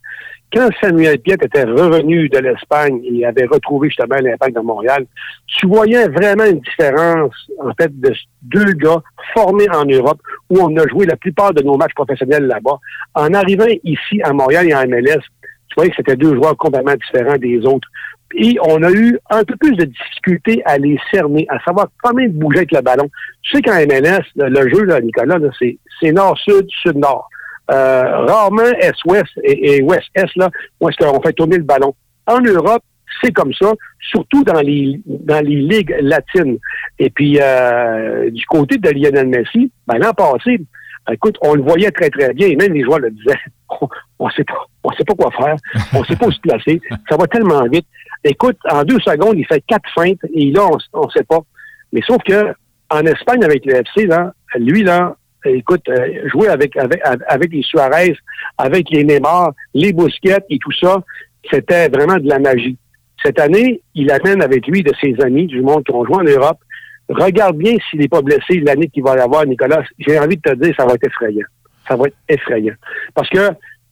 quand 0.53 0.69
Samuel 0.81 1.19
Piet 1.19 1.37
était 1.41 1.63
revenu 1.63 2.27
de 2.29 2.39
l'Espagne 2.39 3.01
et 3.03 3.25
avait 3.25 3.45
retrouvé 3.45 3.89
justement 3.89 4.17
l'Impact 4.17 4.55
de 4.55 4.61
Montréal, 4.61 5.05
tu 5.45 5.67
voyais 5.67 6.07
vraiment 6.07 6.45
une 6.45 6.59
différence, 6.59 7.35
en 7.59 7.71
fait, 7.79 7.91
de 7.99 8.13
deux 8.41 8.73
gars 8.73 9.01
formés 9.33 9.69
en 9.71 9.85
Europe, 9.85 10.19
où 10.49 10.59
on 10.59 10.75
a 10.77 10.87
joué 10.87 11.05
la 11.05 11.17
plupart 11.17 11.53
de 11.53 11.61
nos 11.61 11.77
matchs 11.77 11.93
professionnels 11.93 12.45
là-bas. 12.45 12.79
En 13.13 13.33
arrivant 13.33 13.67
ici 13.83 14.21
à 14.23 14.33
Montréal 14.33 14.67
et 14.69 14.73
en 14.73 14.87
MLS, 14.87 15.21
tu 15.69 15.75
voyais 15.75 15.91
que 15.91 15.97
c'était 15.97 16.15
deux 16.15 16.33
joueurs 16.33 16.57
complètement 16.57 16.95
différents 16.95 17.37
des 17.37 17.59
autres. 17.65 17.87
Et 18.35 18.57
on 18.61 18.83
a 18.83 18.91
eu 18.91 19.17
un 19.29 19.43
peu 19.43 19.55
plus 19.55 19.75
de 19.75 19.85
difficultés 19.85 20.61
à 20.65 20.77
les 20.77 20.99
cerner, 21.11 21.45
à 21.49 21.59
savoir 21.63 21.87
comment 22.03 22.21
bouger 22.29 22.59
avec 22.59 22.71
le 22.71 22.81
ballon. 22.81 23.09
Tu 23.41 23.57
sais 23.57 23.61
qu'en 23.61 23.73
MLS, 23.73 24.23
le, 24.35 24.69
jeu, 24.69 24.83
là, 24.83 25.01
Nicolas, 25.01 25.37
c'est 25.59 26.11
nord-sud, 26.11 26.67
sud-nord. 26.83 27.29
Euh, 27.71 28.25
rarement 28.25 28.71
est-ouest 28.79 29.29
et, 29.43 29.81
ouest-est, 29.83 30.35
là, 30.35 30.49
où 30.79 30.89
est-ce 30.89 30.97
qu'on 30.97 31.21
fait 31.21 31.33
tourner 31.33 31.57
le 31.57 31.63
ballon. 31.63 31.93
En 32.25 32.39
Europe, 32.41 32.83
c'est 33.21 33.31
comme 33.31 33.53
ça, 33.53 33.73
surtout 33.99 34.43
dans 34.43 34.61
les 34.61 34.99
dans 35.05 35.43
les 35.45 35.55
ligues 35.55 35.95
latines. 36.01 36.57
Et 36.97 37.09
puis 37.09 37.39
euh, 37.41 38.29
du 38.31 38.45
côté 38.45 38.77
de 38.77 38.89
Lionel 38.89 39.27
Messi, 39.27 39.71
ben 39.87 39.97
l'an 39.97 40.13
passé, 40.13 40.59
écoute, 41.11 41.37
on 41.41 41.53
le 41.53 41.61
voyait 41.61 41.91
très 41.91 42.09
très 42.09 42.33
bien, 42.33 42.47
et 42.47 42.55
même 42.55 42.73
les 42.73 42.83
joueurs 42.83 42.99
le 42.99 43.11
disaient. 43.11 43.39
On, 44.21 44.27
ne 44.27 44.31
sait 44.31 44.43
pas, 44.43 44.65
on 44.83 44.91
sait 44.91 45.05
pas 45.05 45.13
quoi 45.13 45.31
faire, 45.31 45.55
on 45.93 46.03
sait 46.03 46.15
pas 46.17 46.25
où 46.25 46.31
se 46.31 46.41
placer, 46.41 46.81
ça 47.07 47.15
va 47.15 47.25
tellement 47.27 47.63
vite. 47.71 47.85
Écoute, 48.23 48.57
en 48.69 48.83
deux 48.83 48.99
secondes, 48.99 49.37
il 49.37 49.45
fait 49.45 49.63
quatre 49.65 49.89
feintes 49.95 50.19
et 50.33 50.51
là, 50.51 50.67
on 50.93 51.05
ne 51.05 51.11
sait 51.11 51.23
pas. 51.23 51.39
Mais 51.93 52.01
sauf 52.05 52.21
que 52.23 52.53
en 52.89 53.05
Espagne 53.05 53.43
avec 53.43 53.65
le 53.65 53.75
FC, 53.75 54.05
là, 54.05 54.33
lui, 54.57 54.83
là, 54.83 55.15
écoute, 55.45 55.87
euh, 55.89 56.27
jouer 56.29 56.49
avec, 56.49 56.75
avec, 56.75 57.01
avec 57.27 57.53
les 57.53 57.63
Suarez, 57.63 58.15
avec 58.57 58.89
les 58.89 59.03
Neymar, 59.03 59.53
les 59.73 59.93
Bousquettes 59.93 60.45
et 60.49 60.57
tout 60.59 60.71
ça, 60.71 61.01
c'était 61.49 61.87
vraiment 61.89 62.17
de 62.17 62.27
la 62.27 62.39
magie. 62.39 62.77
Cette 63.23 63.39
année, 63.39 63.81
il 63.95 64.11
amène 64.11 64.41
avec 64.41 64.65
lui 64.67 64.83
de 64.83 64.93
ses 65.01 65.15
amis 65.21 65.45
du 65.45 65.61
monde 65.61 65.83
qui 65.83 65.93
ont 65.93 66.05
joué 66.05 66.15
en 66.15 66.23
Europe. 66.23 66.59
Regarde 67.09 67.57
bien 67.57 67.75
s'il 67.89 67.99
n'est 67.99 68.07
pas 68.07 68.21
blessé 68.21 68.59
l'année 68.61 68.87
qu'il 68.87 69.03
va 69.03 69.15
y 69.15 69.19
avoir, 69.19 69.45
Nicolas. 69.45 69.83
J'ai 69.97 70.19
envie 70.19 70.37
de 70.37 70.41
te 70.41 70.55
dire, 70.55 70.73
ça 70.77 70.85
va 70.85 70.93
être 70.93 71.07
effrayant. 71.07 71.45
Ça 71.87 71.95
va 71.95 72.07
être 72.07 72.17
effrayant. 72.27 72.75
Parce 73.13 73.29
que 73.29 73.49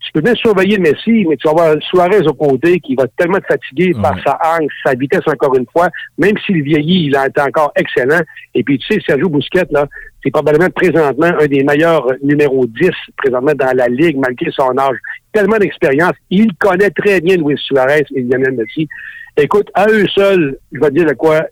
tu 0.08 0.14
peux 0.14 0.22
bien 0.22 0.36
surveiller 0.36 0.78
Messi, 0.78 1.26
mais 1.28 1.36
tu 1.36 1.48
vas 1.48 1.52
avoir 1.52 1.76
Suarez 1.82 2.26
au 2.26 2.34
côté 2.34 2.80
qui 2.80 2.96
va 2.96 3.06
tellement 3.18 3.40
te 3.40 3.46
fatiguer 3.48 3.92
par 4.02 4.18
sa 4.26 4.40
hangue, 4.42 4.70
sa 4.86 4.94
vitesse 4.94 5.28
encore 5.28 5.54
une 5.56 5.66
fois. 5.72 5.90
Même 6.18 6.38
s'il 6.46 6.64
vieillit, 6.64 7.08
il 7.08 7.16
est 7.16 7.42
encore 7.42 7.74
excellent. 7.76 8.22
Et 8.56 8.64
puis, 8.64 8.80
tu 8.80 8.88
sais, 8.88 9.02
Sergio 9.06 9.28
Bousquet, 9.28 9.68
là, 9.72 9.86
c'est 10.24 10.32
probablement 10.32 10.70
présentement 10.70 11.32
un 11.40 11.48
des 11.48 11.62
meilleurs 11.64 12.08
numéro 12.24 12.66
10 12.66 12.90
présentement 13.18 13.54
dans 13.54 13.76
la 13.76 13.88
Ligue, 13.88 14.18
malgré 14.18 14.50
son 14.52 14.78
âge. 14.78 14.98
Tellement 15.34 15.58
d'expérience. 15.58 16.14
Il 16.30 16.54
connaît 16.56 16.92
très 16.92 17.20
bien 17.20 17.36
Luis 17.36 17.58
Suarez 17.58 18.06
et 18.16 18.22
Lionel 18.22 18.54
Messi. 18.54 18.88
Écoute, 19.36 19.70
à 19.74 19.88
eux 19.90 20.08
seuls, 20.08 20.58
je 20.72 20.80
vais 20.80 20.88
te 20.88 20.94
dire 20.94 21.06
de 21.06 21.14
quoi, 21.14 21.46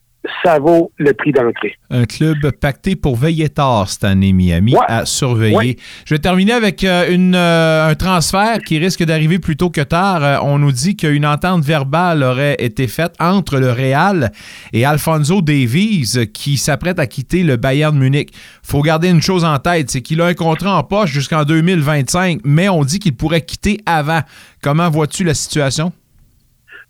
ça 0.44 0.60
vaut 0.60 0.92
le 0.98 1.14
prix 1.14 1.32
d'entrée. 1.32 1.76
Un 1.90 2.06
club 2.06 2.52
pacté 2.52 2.96
pour 2.96 3.16
veiller 3.16 3.50
tard 3.50 3.90
cette 3.90 4.04
année, 4.04 4.34
Miami, 4.34 4.76
à 4.88 5.06
surveiller. 5.06 5.78
Je 6.06 6.16
vais 6.16 6.20
terminer 6.20 6.54
avec 6.54 6.84
euh, 6.84 7.10
une, 7.10 7.36
euh, 7.36 7.90
un 7.90 7.96
transfert 7.96 8.60
qui 8.60 8.78
risque 8.78 9.04
d'arriver 9.04 9.40
plus 9.40 9.56
tôt 9.56 9.70
que 9.70 9.82
tard. 9.82 10.24
Euh, 10.24 10.38
on 10.42 10.60
nous 10.60 10.72
dit 10.72 10.96
qu'une 10.96 11.26
entente 11.26 11.64
verbale 11.64 12.24
aurait 12.24 12.56
été 12.60 12.88
faite 12.88 13.14
entre 13.20 13.60
le 13.60 13.72
Real 13.72 14.32
et 14.74 14.86
Alfonso 14.86 15.42
Davies 15.42 16.28
qui 16.34 16.58
s'apprête 16.58 17.00
à 17.00 17.08
quitter 17.08 17.44
le 17.44 17.58
Bayern 17.58 17.98
Munich. 17.98 18.32
faut 18.64 18.82
garder 18.82 19.10
une 19.10 19.22
chose 19.22 19.44
en 19.44 19.58
tête, 19.60 19.90
c'est 19.90 20.02
qu'il 20.02 20.22
a 20.22 20.26
un 20.26 20.34
contrat 20.34 20.78
en 20.78 20.84
poche 20.84 21.12
jusqu'en 21.12 21.44
2025, 21.44 22.42
mais 22.44 22.70
on 22.70 22.84
dit 22.84 23.00
qu'il 23.00 23.16
pourrait 23.16 23.42
quitter 23.42 23.80
avant. 23.86 24.22
Comment 24.62 24.90
vois-tu 24.90 25.24
la 25.24 25.34
situation? 25.34 25.92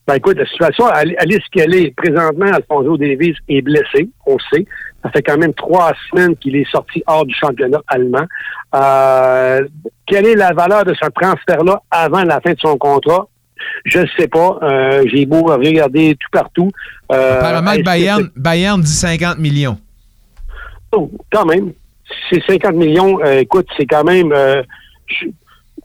Ben 0.08 0.16
écoute, 0.16 0.38
la 0.38 0.46
situation, 0.46 0.86
elle, 0.94 1.12
est 1.14 1.44
ce 1.44 1.50
qu'elle 1.52 1.74
est. 1.74 1.96
Présentement, 1.96 2.46
Alfonso 2.46 2.96
Davies 2.98 3.36
est 3.50 3.62
blessé, 3.62 4.10
on 4.26 4.38
sait. 4.52 4.66
Ça 5.04 5.10
fait 5.12 5.24
quand 5.24 5.38
même 5.38 5.54
trois 5.54 5.94
semaines 6.10 6.36
qu'il 6.36 6.56
est 6.56 6.70
sorti 6.70 7.04
hors 7.08 7.26
du 7.26 7.34
championnat 7.34 7.82
allemand. 7.88 8.26
Euh, 8.76 9.68
quelle 10.06 10.28
est 10.28 10.36
la 10.36 10.54
valeur 10.54 10.84
de 10.84 10.94
ce 10.94 11.10
transfert-là 11.10 11.82
avant 11.90 12.24
la 12.24 12.40
fin 12.42 12.54
de 12.54 12.60
son 12.60 12.78
contrat? 12.78 13.28
Je 13.86 14.00
ne 14.00 14.06
sais 14.18 14.28
pas. 14.28 14.60
Euh, 14.62 15.04
j'ai 15.12 15.26
beau 15.26 15.44
regarder 15.44 16.16
tout 16.20 16.30
partout. 16.32 16.72
Euh, 17.12 17.38
Apparemment, 17.38 17.74
Bayern, 17.84 18.30
Bayern 18.36 18.82
dit 18.82 18.92
50 18.92 19.40
millions. 19.40 19.78
Oh, 20.92 21.10
quand 21.32 21.46
même. 21.46 21.72
C'est 22.30 22.44
50 22.46 22.76
millions. 22.76 23.20
Euh, 23.24 23.40
écoute, 23.40 23.68
c'est 23.78 23.88
quand 23.88 24.04
même... 24.04 24.32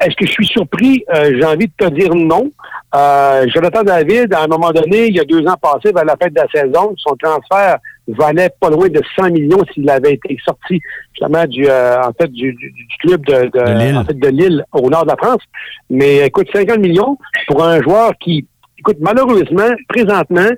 Est-ce 0.00 0.16
que 0.16 0.26
je 0.26 0.32
suis 0.32 0.46
surpris? 0.46 1.04
Euh, 1.14 1.32
j'ai 1.36 1.44
envie 1.44 1.66
de 1.66 1.72
te 1.76 1.90
dire 1.90 2.14
non. 2.14 2.50
Euh, 2.94 3.46
Jonathan 3.54 3.82
David, 3.82 4.32
à 4.32 4.44
un 4.44 4.46
moment 4.46 4.70
donné, 4.70 5.08
il 5.08 5.16
y 5.16 5.20
a 5.20 5.24
deux 5.24 5.46
ans 5.46 5.56
passés, 5.60 5.92
vers 5.92 6.04
la 6.04 6.16
fin 6.16 6.28
de 6.28 6.34
la 6.34 6.46
saison, 6.52 6.94
son 6.96 7.14
transfert 7.16 7.78
valait 8.08 8.50
pas 8.60 8.70
loin 8.70 8.88
de 8.88 9.00
100 9.16 9.30
millions 9.30 9.62
s'il 9.72 9.88
avait 9.88 10.14
été 10.14 10.36
sorti 10.44 10.80
justement 11.12 11.44
du 11.46 11.68
euh, 11.68 12.02
en 12.02 12.12
fait 12.12 12.30
du, 12.32 12.56
club 13.00 13.24
de, 13.26 13.50
de, 13.52 14.28
Lille. 14.28 14.64
au 14.72 14.88
nord 14.88 15.04
de 15.04 15.10
la 15.10 15.16
France. 15.16 15.42
Mais 15.88 16.26
écoute, 16.26 16.48
50 16.52 16.78
millions 16.78 17.16
pour 17.46 17.64
un 17.64 17.80
joueur 17.82 18.12
qui, 18.20 18.46
écoute, 18.78 18.96
malheureusement, 19.00 19.70
présentement, 19.88 20.48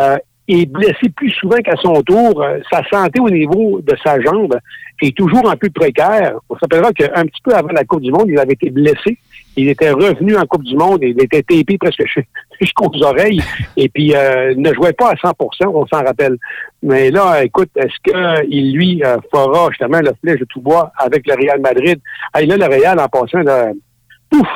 euh, 0.00 0.16
est 0.48 0.66
blessé 0.66 1.08
plus 1.16 1.30
souvent 1.30 1.56
qu'à 1.58 1.76
son 1.82 2.02
tour. 2.02 2.42
Euh, 2.42 2.58
sa 2.70 2.82
santé 2.90 3.20
au 3.20 3.30
niveau 3.30 3.80
de 3.80 3.94
sa 4.04 4.20
jambe 4.20 4.56
est 5.02 5.16
toujours 5.16 5.48
un 5.50 5.56
peu 5.56 5.70
précaire. 5.70 6.34
On 6.48 6.56
s'appellera 6.58 6.92
qu'un 6.92 7.24
petit 7.26 7.40
peu 7.42 7.54
avant 7.54 7.72
la 7.72 7.84
Coupe 7.84 8.02
du 8.02 8.10
Monde, 8.10 8.28
il 8.28 8.38
avait 8.38 8.52
été 8.52 8.70
blessé. 8.70 9.18
Il 9.56 9.68
était 9.68 9.90
revenu 9.90 10.36
en 10.36 10.44
Coupe 10.46 10.64
du 10.64 10.76
Monde, 10.76 11.00
il 11.02 11.20
était 11.20 11.42
tapé 11.42 11.78
presque 11.78 12.02
jusqu'aux 12.60 12.90
oreilles, 13.02 13.40
et 13.76 13.88
puis 13.88 14.14
euh, 14.14 14.52
ne 14.56 14.72
jouait 14.74 14.92
pas 14.92 15.10
à 15.10 15.14
100% 15.14 15.34
on 15.66 15.86
s'en 15.86 16.02
rappelle. 16.02 16.36
Mais 16.82 17.10
là, 17.10 17.44
écoute, 17.44 17.70
est-ce 17.76 17.94
qu'il, 18.02 18.76
lui, 18.76 19.02
euh, 19.04 19.16
fera 19.32 19.68
justement 19.70 20.00
le 20.00 20.12
flèche 20.20 20.40
de 20.40 20.44
tout 20.46 20.60
bois 20.60 20.92
avec 20.98 21.26
le 21.26 21.34
Real 21.34 21.60
Madrid? 21.60 22.00
Hey, 22.34 22.46
là, 22.46 22.56
le 22.56 22.66
Real, 22.66 22.98
en 22.98 23.08
passant, 23.08 23.40
là, 23.40 23.70
pouf! 24.30 24.48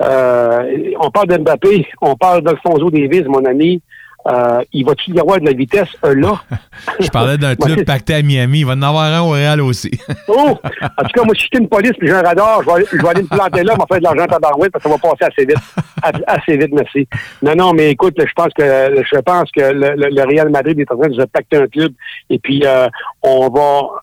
Euh, 0.00 0.92
on 1.00 1.10
parle 1.10 1.26
d'Mbappé, 1.26 1.86
on 2.00 2.14
parle 2.14 2.42
d'Alfonso 2.42 2.90
Davis, 2.90 3.24
mon 3.26 3.44
ami. 3.44 3.82
Euh, 4.28 4.60
il 4.72 4.84
va-tu 4.84 5.12
y 5.12 5.20
avoir 5.20 5.40
de 5.40 5.46
la 5.46 5.52
vitesse? 5.52 5.88
Euh, 6.04 6.14
là? 6.14 6.42
je 7.00 7.08
parlais 7.08 7.38
d'un 7.38 7.54
club 7.56 7.84
pacté 7.84 8.14
à 8.14 8.22
Miami. 8.22 8.60
Il 8.60 8.66
va 8.66 8.74
en 8.74 8.82
avoir 8.82 9.04
un 9.04 9.20
au 9.20 9.30
Real 9.30 9.60
aussi. 9.60 9.90
oh! 10.28 10.58
En 10.98 11.02
tout 11.04 11.12
cas, 11.14 11.24
moi, 11.24 11.34
si 11.34 11.44
j'étais 11.44 11.58
une 11.58 11.68
police 11.68 11.92
et 12.02 12.06
j'ai 12.06 12.12
un 12.12 12.22
radar, 12.22 12.62
je 12.62 12.70
vais, 12.70 12.84
je 12.92 13.02
vais 13.02 13.08
aller 13.08 13.22
me 13.22 13.28
planter 13.28 13.62
là, 13.62 13.76
m'en 13.76 13.86
faire 13.86 13.98
de 13.98 14.04
l'argent 14.04 14.24
à 14.24 14.38
Barouette 14.38 14.72
parce 14.72 14.84
que 14.84 14.90
ça 14.90 14.96
va 14.96 15.16
passer 15.16 15.32
assez 15.32 15.46
vite. 15.46 16.24
assez 16.26 16.56
vite, 16.56 16.72
merci. 16.72 17.08
Non, 17.42 17.54
non, 17.54 17.72
mais 17.72 17.90
écoute, 17.90 18.14
je 18.18 18.32
pense 18.34 18.52
que 18.52 18.62
je 18.64 19.20
pense 19.20 19.50
que 19.50 19.60
le, 19.60 19.94
le, 19.96 20.22
Real 20.24 20.50
Madrid 20.50 20.78
est 20.78 20.92
en 20.92 20.98
train 20.98 21.08
de 21.08 21.20
se 21.20 21.26
pacter 21.26 21.56
un 21.56 21.66
club 21.66 21.92
et 22.28 22.38
puis 22.38 22.62
euh, 22.66 22.88
on 23.22 23.48
va 23.48 24.02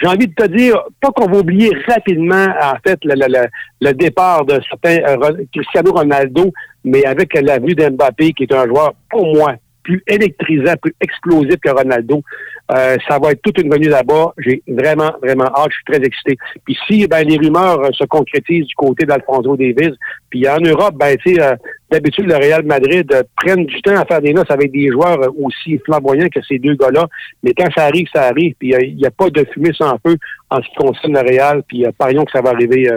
j'ai 0.00 0.06
envie 0.06 0.26
de 0.26 0.34
te 0.34 0.46
dire, 0.46 0.82
pas 1.00 1.10
qu'on 1.10 1.30
va 1.30 1.38
oublier 1.38 1.70
rapidement, 1.88 2.46
en 2.60 2.76
fait, 2.86 2.98
le, 3.04 3.14
le, 3.14 3.46
le 3.80 3.92
départ 3.92 4.44
de 4.44 4.60
certains 4.68 5.02
euh, 5.04 5.44
Cristiano 5.52 5.92
Ronaldo, 5.92 6.52
mais 6.84 7.04
avec 7.04 7.34
la 7.34 7.58
vue 7.58 7.74
d'Mbappé, 7.74 8.32
qui 8.32 8.44
est 8.44 8.52
un 8.52 8.66
joueur, 8.66 8.94
pour 9.10 9.26
moi, 9.34 9.54
plus 9.86 10.02
électrisant, 10.08 10.74
plus 10.82 10.94
explosif 11.00 11.56
que 11.62 11.70
Ronaldo. 11.70 12.20
Euh, 12.72 12.96
ça 13.08 13.20
va 13.20 13.30
être 13.30 13.42
toute 13.42 13.58
une 13.58 13.72
venue 13.72 13.88
là-bas. 13.88 14.34
J'ai 14.38 14.60
vraiment, 14.66 15.12
vraiment 15.22 15.44
hâte. 15.44 15.70
Je 15.70 15.76
suis 15.76 15.84
très 15.84 16.04
excité. 16.04 16.36
Puis 16.64 16.76
si 16.86 17.06
ben, 17.06 17.22
les 17.22 17.36
rumeurs 17.38 17.80
euh, 17.84 17.90
se 17.92 18.04
concrétisent 18.04 18.66
du 18.66 18.74
côté 18.74 19.06
d'Alfonso 19.06 19.56
Davis, 19.56 19.92
puis 20.28 20.48
en 20.48 20.58
Europe, 20.58 20.96
ben, 20.96 21.16
tu 21.24 21.34
sais, 21.34 21.40
euh, 21.40 21.54
d'habitude, 21.88 22.26
le 22.26 22.34
Real 22.34 22.64
Madrid 22.64 23.08
euh, 23.14 23.22
prenne 23.36 23.64
du 23.64 23.80
temps 23.82 23.94
à 23.94 24.04
faire 24.04 24.20
des 24.20 24.34
noces 24.34 24.50
avec 24.50 24.72
des 24.72 24.90
joueurs 24.90 25.20
aussi 25.40 25.78
flamboyants 25.84 26.28
que 26.28 26.40
ces 26.42 26.58
deux 26.58 26.74
gars-là. 26.74 27.06
Mais 27.44 27.54
quand 27.56 27.68
ça 27.72 27.84
arrive, 27.84 28.08
ça 28.12 28.24
arrive. 28.24 28.54
Puis 28.58 28.74
il 28.76 28.96
n'y 28.96 29.06
a 29.06 29.12
pas 29.12 29.30
de 29.30 29.46
fumée 29.54 29.72
sans 29.72 29.96
feu 30.04 30.16
en 30.50 30.56
ce 30.56 30.68
qui 30.68 30.74
concerne 30.74 31.12
le 31.12 31.20
Real. 31.20 31.62
Puis 31.68 31.84
parions 31.96 32.24
que 32.24 32.32
ça 32.32 32.42
va 32.42 32.50
arriver 32.50 32.90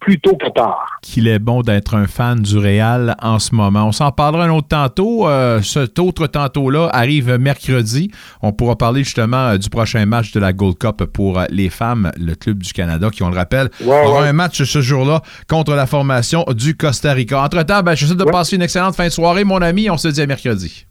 plus 0.00 0.20
tôt 0.20 0.36
que 0.36 0.48
tard. 0.48 0.98
Qu'il 1.02 1.28
est 1.28 1.38
bon 1.38 1.62
d'être 1.62 1.94
un 1.94 2.06
fan 2.06 2.40
du 2.40 2.58
Real 2.58 3.16
en 3.20 3.38
ce 3.38 3.54
moment. 3.54 3.86
On 3.86 3.92
s'en 3.92 4.12
parlera 4.12 4.44
un 4.44 4.50
autre 4.50 4.68
tantôt. 4.68 5.28
Euh, 5.28 5.60
cet 5.62 5.98
autre 5.98 6.26
tantôt-là 6.26 6.88
arrive 6.92 7.36
mercredi. 7.36 8.10
On 8.42 8.52
pourra 8.52 8.76
parler 8.76 9.04
justement 9.04 9.48
euh, 9.48 9.58
du 9.58 9.68
prochain 9.68 10.04
match 10.06 10.32
de 10.32 10.40
la 10.40 10.52
Gold 10.52 10.78
Cup 10.78 11.04
pour 11.04 11.38
euh, 11.38 11.44
les 11.50 11.68
femmes, 11.68 12.12
le 12.18 12.34
club 12.34 12.62
du 12.62 12.72
Canada, 12.72 13.10
qui, 13.10 13.22
on 13.22 13.30
le 13.30 13.36
rappelle, 13.36 13.70
aura 13.84 14.24
un 14.24 14.32
match 14.32 14.62
ce 14.62 14.80
jour-là 14.80 15.22
contre 15.48 15.74
la 15.74 15.86
formation 15.86 16.44
du 16.54 16.76
Costa 16.76 17.12
Rica. 17.12 17.42
Entre-temps, 17.42 17.82
ben, 17.82 17.94
je 17.94 18.06
souhaite 18.06 18.18
de 18.18 18.24
passer 18.24 18.56
une 18.56 18.62
excellente 18.62 18.94
fin 18.94 19.06
de 19.06 19.12
soirée, 19.12 19.44
mon 19.44 19.62
ami. 19.62 19.90
On 19.90 19.96
se 19.96 20.08
dit 20.08 20.20
à 20.20 20.26
mercredi. 20.26 20.86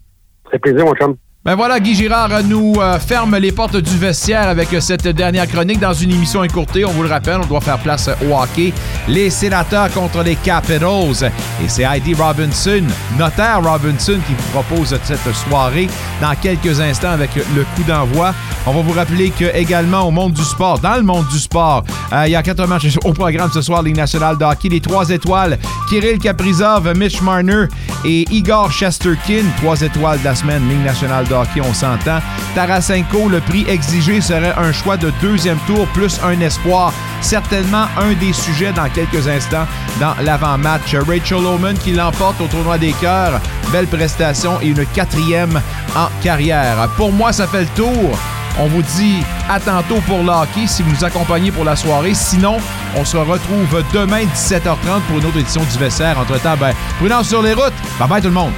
C'est 0.52 0.60
plaisir, 0.60 0.86
mon 0.86 0.94
chum. 0.94 1.16
Ben 1.48 1.56
voilà, 1.56 1.80
Guy 1.80 1.96
Girard 1.96 2.44
nous 2.44 2.74
euh, 2.78 3.00
ferme 3.00 3.38
les 3.38 3.54
portes 3.54 3.78
du 3.78 3.98
vestiaire 3.98 4.50
avec 4.50 4.68
cette 4.82 5.08
dernière 5.08 5.48
chronique 5.48 5.80
dans 5.80 5.94
une 5.94 6.12
émission 6.12 6.44
écourtée. 6.44 6.84
On 6.84 6.92
vous 6.92 7.04
le 7.04 7.08
rappelle, 7.08 7.40
on 7.42 7.46
doit 7.46 7.62
faire 7.62 7.78
place 7.78 8.10
au 8.30 8.38
hockey. 8.38 8.74
Les 9.08 9.30
sénateurs 9.30 9.90
contre 9.94 10.24
les 10.24 10.36
Capitals. 10.36 11.32
Et 11.64 11.70
c'est 11.70 11.84
Heidi 11.84 12.16
Robinson, 12.16 12.84
notaire 13.18 13.62
Robinson, 13.64 14.20
qui 14.28 14.34
vous 14.34 14.62
propose 14.62 14.94
cette 15.02 15.34
soirée 15.48 15.88
dans 16.20 16.36
quelques 16.36 16.82
instants 16.82 17.12
avec 17.12 17.34
le 17.36 17.64
coup 17.64 17.84
d'envoi. 17.88 18.34
On 18.66 18.74
va 18.74 18.82
vous 18.82 18.92
rappeler 18.92 19.30
que 19.30 19.46
également 19.56 20.02
au 20.02 20.12
monde 20.12 20.34
du 20.34 20.44
sport, 20.44 20.80
dans 20.80 20.98
le 20.98 21.04
monde 21.04 21.26
du 21.32 21.40
sport, 21.40 21.86
euh, 22.12 22.24
il 22.26 22.32
y 22.32 22.36
a 22.36 22.44
quatre 22.44 22.68
matchs 22.68 22.98
au 23.06 23.14
programme 23.14 23.50
ce 23.54 23.62
soir, 23.62 23.82
Ligue 23.82 23.96
nationale 23.96 24.38
de 24.38 24.44
hockey. 24.44 24.68
Les 24.68 24.82
trois 24.82 25.10
étoiles, 25.10 25.58
Kirill 25.88 26.20
Kaprizov, 26.20 26.94
Mitch 26.98 27.22
Marner 27.22 27.68
et 28.04 28.26
Igor 28.32 28.70
Chesterkin. 28.70 29.46
Trois 29.62 29.80
étoiles 29.80 30.20
de 30.20 30.26
la 30.26 30.36
semaine, 30.36 30.68
Ligue 30.68 30.84
nationale 30.84 31.26
de 31.26 31.37
on 31.64 31.74
s'entend. 31.74 32.20
Tarasenko, 32.56 33.30
le 33.30 33.40
prix 33.42 33.66
exigé 33.68 34.22
serait 34.22 34.54
un 34.58 34.72
choix 34.72 34.98
de 34.98 35.12
deuxième 35.22 35.60
tour 35.68 35.88
plus 35.88 36.20
un 36.24 36.40
espoir. 36.40 36.94
Certainement 37.22 37.86
un 37.98 38.14
des 38.14 38.34
sujets 38.34 38.72
dans 38.72 38.90
quelques 38.90 39.28
instants 39.28 39.68
dans 40.00 40.16
l'avant-match. 40.24 40.96
Rachel 40.96 41.46
Oman 41.46 41.78
qui 41.78 41.92
l'emporte 41.92 42.40
au 42.42 42.48
tournoi 42.48 42.78
des 42.78 42.94
cœurs. 42.94 43.40
Belle 43.72 43.88
prestation 43.88 44.60
et 44.62 44.68
une 44.68 44.86
quatrième 44.88 45.62
en 45.96 46.08
carrière. 46.22 46.88
Pour 46.96 47.12
moi, 47.12 47.34
ça 47.34 47.48
fait 47.48 47.62
le 47.62 47.68
tour. 47.76 48.18
On 48.60 48.68
vous 48.68 48.82
dit 48.82 49.24
à 49.50 49.60
tantôt 49.60 50.02
pour 50.08 50.24
le 50.24 50.68
si 50.68 50.82
vous 50.82 50.92
nous 50.92 51.04
accompagnez 51.04 51.52
pour 51.52 51.64
la 51.64 51.76
soirée. 51.76 52.14
Sinon, 52.16 52.58
on 52.96 53.06
se 53.06 53.18
retrouve 53.18 53.84
demain 53.94 54.24
17h30 54.24 55.02
pour 55.08 55.20
une 55.20 55.26
autre 55.26 55.38
édition 55.38 55.62
du 55.62 55.78
Vestiaire. 55.78 56.18
Entre-temps, 56.20 56.58
ben, 56.60 56.74
prudence 56.98 57.30
sur 57.30 57.42
les 57.42 57.54
routes. 57.54 57.74
Bye 58.00 58.08
bye 58.10 58.22
tout 58.22 58.30
le 58.30 58.34
monde. 58.34 58.54